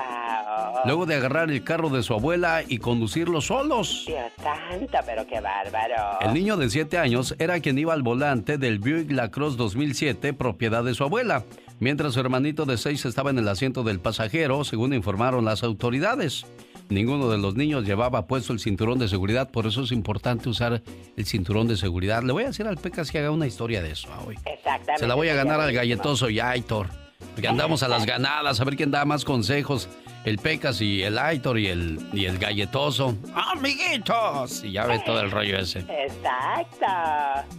luego 0.85 1.05
de 1.05 1.15
agarrar 1.15 1.49
el 1.49 1.63
carro 1.63 1.89
de 1.89 2.03
su 2.03 2.13
abuela 2.13 2.61
y 2.67 2.77
conducirlo 2.77 3.41
solos. 3.41 4.03
Dios 4.07 4.31
santo, 4.41 4.97
pero 5.05 5.25
qué 5.25 5.39
bárbaro. 5.39 6.19
El 6.21 6.33
niño 6.33 6.55
de 6.57 6.69
7 6.69 6.97
años 6.97 7.35
era 7.39 7.59
quien 7.63 7.79
iba 7.79 7.93
al 7.93 8.03
volante 8.03 8.57
del 8.57 8.77
Buick 8.77 9.09
Lacrosse 9.11 9.55
2007, 9.55 10.33
propiedad 10.33 10.83
de 10.83 10.93
su 10.93 11.03
abuela, 11.03 11.45
mientras 11.79 12.13
su 12.13 12.19
hermanito 12.19 12.65
de 12.65 12.77
seis 12.77 13.05
estaba 13.05 13.31
en 13.31 13.39
el 13.39 13.47
asiento 13.47 13.83
del 13.83 13.99
pasajero, 13.99 14.65
según 14.65 14.93
informaron 14.93 15.45
las 15.45 15.63
autoridades. 15.63 16.45
Ninguno 16.89 17.29
de 17.29 17.37
los 17.37 17.55
niños 17.55 17.85
llevaba 17.85 18.27
puesto 18.27 18.51
el 18.51 18.59
cinturón 18.59 18.99
de 18.99 19.07
seguridad, 19.07 19.49
por 19.49 19.65
eso 19.65 19.83
es 19.83 19.93
importante 19.93 20.49
usar 20.49 20.83
el 21.15 21.25
cinturón 21.25 21.67
de 21.69 21.77
seguridad. 21.77 22.21
Le 22.21 22.33
voy 22.33 22.43
a 22.43 22.47
decir 22.47 22.67
al 22.67 22.77
Pecas 22.77 23.09
que 23.09 23.19
haga 23.19 23.31
una 23.31 23.47
historia 23.47 23.81
de 23.81 23.91
eso 23.91 24.09
hoy. 24.27 24.35
Exactamente. 24.45 24.99
Se 24.99 25.07
la 25.07 25.15
voy 25.15 25.29
a 25.29 25.33
ganar 25.33 25.61
al 25.61 25.71
galletoso 25.71 26.29
y 26.29 26.41
Aitor. 26.41 26.89
Porque 27.33 27.47
andamos 27.47 27.81
a 27.81 27.87
las 27.87 28.05
ganadas, 28.05 28.59
a 28.59 28.65
ver 28.65 28.75
quién 28.75 28.91
da 28.91 29.05
más 29.05 29.23
consejos. 29.23 29.87
El 30.25 30.37
Pecas 30.37 30.79
y 30.81 31.03
el 31.03 31.17
Aitor 31.17 31.59
y 31.59 31.67
el, 31.67 31.99
y 32.13 32.25
el 32.25 32.37
galletoso. 32.37 33.15
¡Amiguitos! 33.33 34.63
Y 34.63 34.71
ya 34.71 34.85
ves 34.85 35.03
todo 35.03 35.19
el 35.19 35.31
rollo 35.31 35.57
ese. 35.57 35.79
Exacto. 35.79 36.85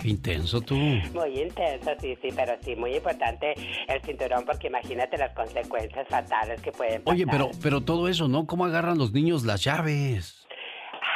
Qué 0.01 0.09
intenso 0.09 0.61
tú. 0.61 0.75
Muy 0.75 1.41
intenso, 1.43 1.91
sí, 2.01 2.17
sí, 2.23 2.29
pero 2.35 2.55
sí, 2.63 2.75
muy 2.75 2.97
importante 2.97 3.55
el 3.87 4.01
cinturón 4.03 4.45
porque 4.47 4.69
imagínate 4.69 5.19
las 5.19 5.35
consecuencias 5.35 6.09
fatales 6.09 6.61
que 6.63 6.73
pueden 6.73 7.03
pasar. 7.03 7.15
Oye, 7.15 7.27
pero, 7.27 7.51
pero 7.63 7.83
todo 7.83 8.09
eso, 8.09 8.29
¿no? 8.29 8.47
¿Cómo 8.47 8.65
agarran 8.65 8.97
los 8.97 9.13
niños 9.13 9.45
las 9.45 9.63
llaves? 9.63 10.44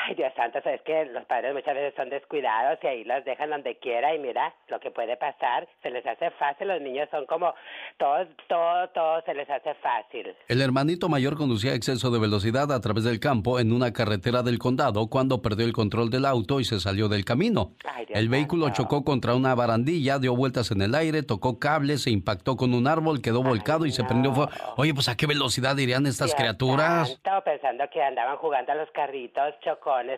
Ay, 0.08 0.14
Dios 0.14 0.32
santo, 0.34 0.58
sabes 0.62 0.80
que 0.86 1.04
los 1.12 1.22
padres 1.26 1.52
muchas 1.52 1.74
veces 1.74 1.92
son 1.94 2.08
descuidados 2.08 2.78
y 2.82 2.86
ahí 2.86 3.04
las 3.04 3.26
dejan 3.26 3.50
donde 3.50 3.76
quiera 3.76 4.14
y 4.14 4.18
mira 4.18 4.54
lo 4.68 4.80
que 4.80 4.90
puede 4.90 5.18
pasar, 5.18 5.68
se 5.82 5.90
les 5.90 6.06
hace 6.06 6.30
fácil, 6.30 6.68
los 6.68 6.80
niños 6.80 7.08
son 7.10 7.26
como 7.26 7.52
todo, 7.98 8.26
todo, 8.48 8.88
todo 8.88 9.20
se 9.26 9.34
les 9.34 9.50
hace 9.50 9.74
fácil. 9.74 10.34
El 10.48 10.62
hermanito 10.62 11.10
mayor 11.10 11.36
conducía 11.36 11.72
a 11.72 11.74
exceso 11.74 12.10
de 12.10 12.18
velocidad 12.18 12.72
a 12.72 12.80
través 12.80 13.04
del 13.04 13.20
campo 13.20 13.60
en 13.60 13.70
una 13.70 13.92
carretera 13.92 14.42
del 14.42 14.58
condado 14.58 15.08
cuando 15.10 15.42
perdió 15.42 15.66
el 15.66 15.74
control 15.74 16.08
del 16.08 16.24
auto 16.24 16.58
y 16.58 16.64
se 16.64 16.80
salió 16.80 17.08
del 17.08 17.26
camino. 17.26 17.72
Ay, 17.84 18.06
El 18.08 18.30
vehículo 18.30 18.68
santo. 18.68 18.84
chocó 18.84 19.04
contra 19.04 19.34
una 19.34 19.54
barandilla, 19.54 20.18
dio 20.18 20.34
vueltas 20.34 20.70
en 20.70 20.80
el 20.80 20.94
aire, 20.94 21.22
tocó 21.22 21.58
cables, 21.58 22.04
se 22.04 22.10
impactó 22.10 22.56
con 22.56 22.72
un 22.72 22.86
árbol, 22.86 23.20
quedó 23.20 23.42
volcado 23.42 23.84
y 23.84 23.92
se 23.92 24.04
prendió 24.04 24.32
fuego. 24.32 24.50
Oye, 24.78 24.94
pues 24.94 25.10
a 25.10 25.18
qué 25.18 25.26
velocidad 25.26 25.76
irían 25.76 26.06
estas 26.06 26.28
Dios 26.28 26.36
criaturas. 26.36 27.08
santo, 27.22 27.44
pensando 27.44 27.84
que 27.92 28.02
andaban 28.02 28.38
jugando 28.38 28.72
a 28.72 28.74
los 28.76 28.90
carritos 28.92 29.52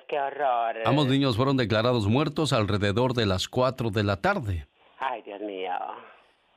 qué. 0.08 0.18
Ambos 0.84 1.08
niños 1.08 1.36
fueron 1.36 1.56
declarados 1.56 2.06
muertos 2.06 2.52
alrededor 2.52 3.14
de 3.14 3.26
las 3.26 3.48
4 3.48 3.90
de 3.90 4.02
la 4.02 4.16
tarde. 4.16 4.66
Ay, 4.98 5.22
Dios 5.22 5.40
mío. 5.40 5.72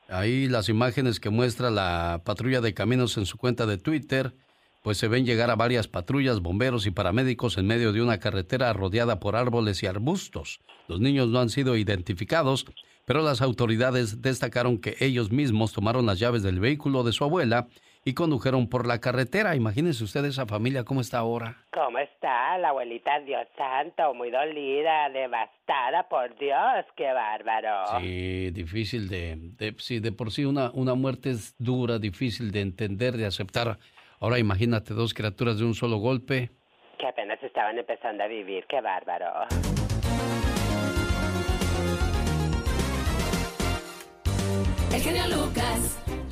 Ahí 0.08 0.48
las 0.48 0.68
imágenes 0.68 1.18
que 1.18 1.30
muestra 1.30 1.70
la 1.70 2.22
patrulla 2.24 2.60
de 2.60 2.74
caminos 2.74 3.16
en 3.16 3.26
su 3.26 3.38
cuenta 3.38 3.66
de 3.66 3.78
Twitter, 3.78 4.34
pues 4.82 4.98
se 4.98 5.08
ven 5.08 5.24
llegar 5.24 5.50
a 5.50 5.56
varias 5.56 5.88
patrullas, 5.88 6.40
bomberos 6.40 6.86
y 6.86 6.90
paramédicos 6.90 7.56
en 7.56 7.66
medio 7.66 7.92
de 7.92 8.02
una 8.02 8.18
carretera 8.18 8.72
rodeada 8.74 9.18
por 9.18 9.34
árboles 9.34 9.82
y 9.82 9.86
arbustos. 9.86 10.60
Los 10.88 11.00
niños 11.00 11.28
no 11.28 11.40
han 11.40 11.48
sido 11.48 11.76
identificados, 11.76 12.66
pero 13.06 13.22
las 13.22 13.40
autoridades 13.40 14.20
destacaron 14.20 14.78
que 14.78 14.96
ellos 15.00 15.30
mismos 15.30 15.72
tomaron 15.72 16.04
las 16.04 16.18
llaves 16.18 16.42
del 16.42 16.60
vehículo 16.60 17.02
de 17.02 17.12
su 17.12 17.24
abuela 17.24 17.68
y 18.04 18.14
condujeron 18.14 18.68
por 18.68 18.86
la 18.86 19.00
carretera. 19.00 19.56
Imagínense 19.56 20.04
usted 20.04 20.24
esa 20.26 20.46
familia 20.46 20.84
cómo 20.84 21.00
está 21.00 21.18
ahora. 21.18 21.56
¿Cómo 21.72 21.98
está 21.98 22.58
la 22.58 22.68
abuelita, 22.68 23.20
Dios 23.20 23.46
santo? 23.56 24.12
Muy 24.14 24.30
dolida, 24.30 25.08
devastada, 25.08 26.06
por 26.08 26.36
Dios, 26.38 26.84
qué 26.96 27.12
bárbaro. 27.12 28.00
Sí, 28.00 28.50
difícil 28.50 29.08
de, 29.08 29.36
de 29.56 29.74
sí, 29.78 30.00
de 30.00 30.12
por 30.12 30.30
sí 30.30 30.44
una, 30.44 30.70
una 30.72 30.94
muerte 30.94 31.30
es 31.30 31.54
dura, 31.58 31.98
difícil 31.98 32.50
de 32.52 32.60
entender, 32.60 33.16
de 33.16 33.26
aceptar. 33.26 33.78
Ahora 34.20 34.38
imagínate 34.38 34.94
dos 34.94 35.14
criaturas 35.14 35.58
de 35.58 35.64
un 35.64 35.74
solo 35.74 35.96
golpe. 35.96 36.50
Que 36.98 37.06
apenas 37.06 37.42
estaban 37.42 37.78
empezando 37.78 38.22
a 38.22 38.26
vivir, 38.26 38.64
qué 38.68 38.80
bárbaro. 38.80 39.26
El 44.94 45.00
genio 45.00 45.26
Lucas. 45.26 46.23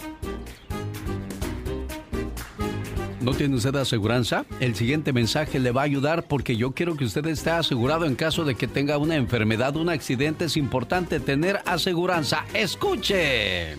¿No 3.23 3.35
tiene 3.35 3.55
usted 3.55 3.77
aseguranza? 3.77 4.45
El 4.59 4.75
siguiente 4.75 5.13
mensaje 5.13 5.61
le 5.61 5.71
va 5.71 5.83
a 5.83 5.85
ayudar 5.85 6.25
porque 6.25 6.57
yo 6.57 6.73
quiero 6.73 6.97
que 6.97 7.05
usted 7.05 7.25
esté 7.27 7.51
asegurado 7.51 8.05
en 8.05 8.17
caso 8.17 8.45
de 8.45 8.57
que 8.57 8.67
tenga 8.67 8.99
una 8.99 9.15
enfermedad, 9.15 9.77
un 9.77 9.91
accidente. 9.91 10.47
Es 10.47 10.57
importante 10.57 11.21
tener 11.21 11.61
aseguranza. 11.65 12.45
Escuche. 12.53 13.77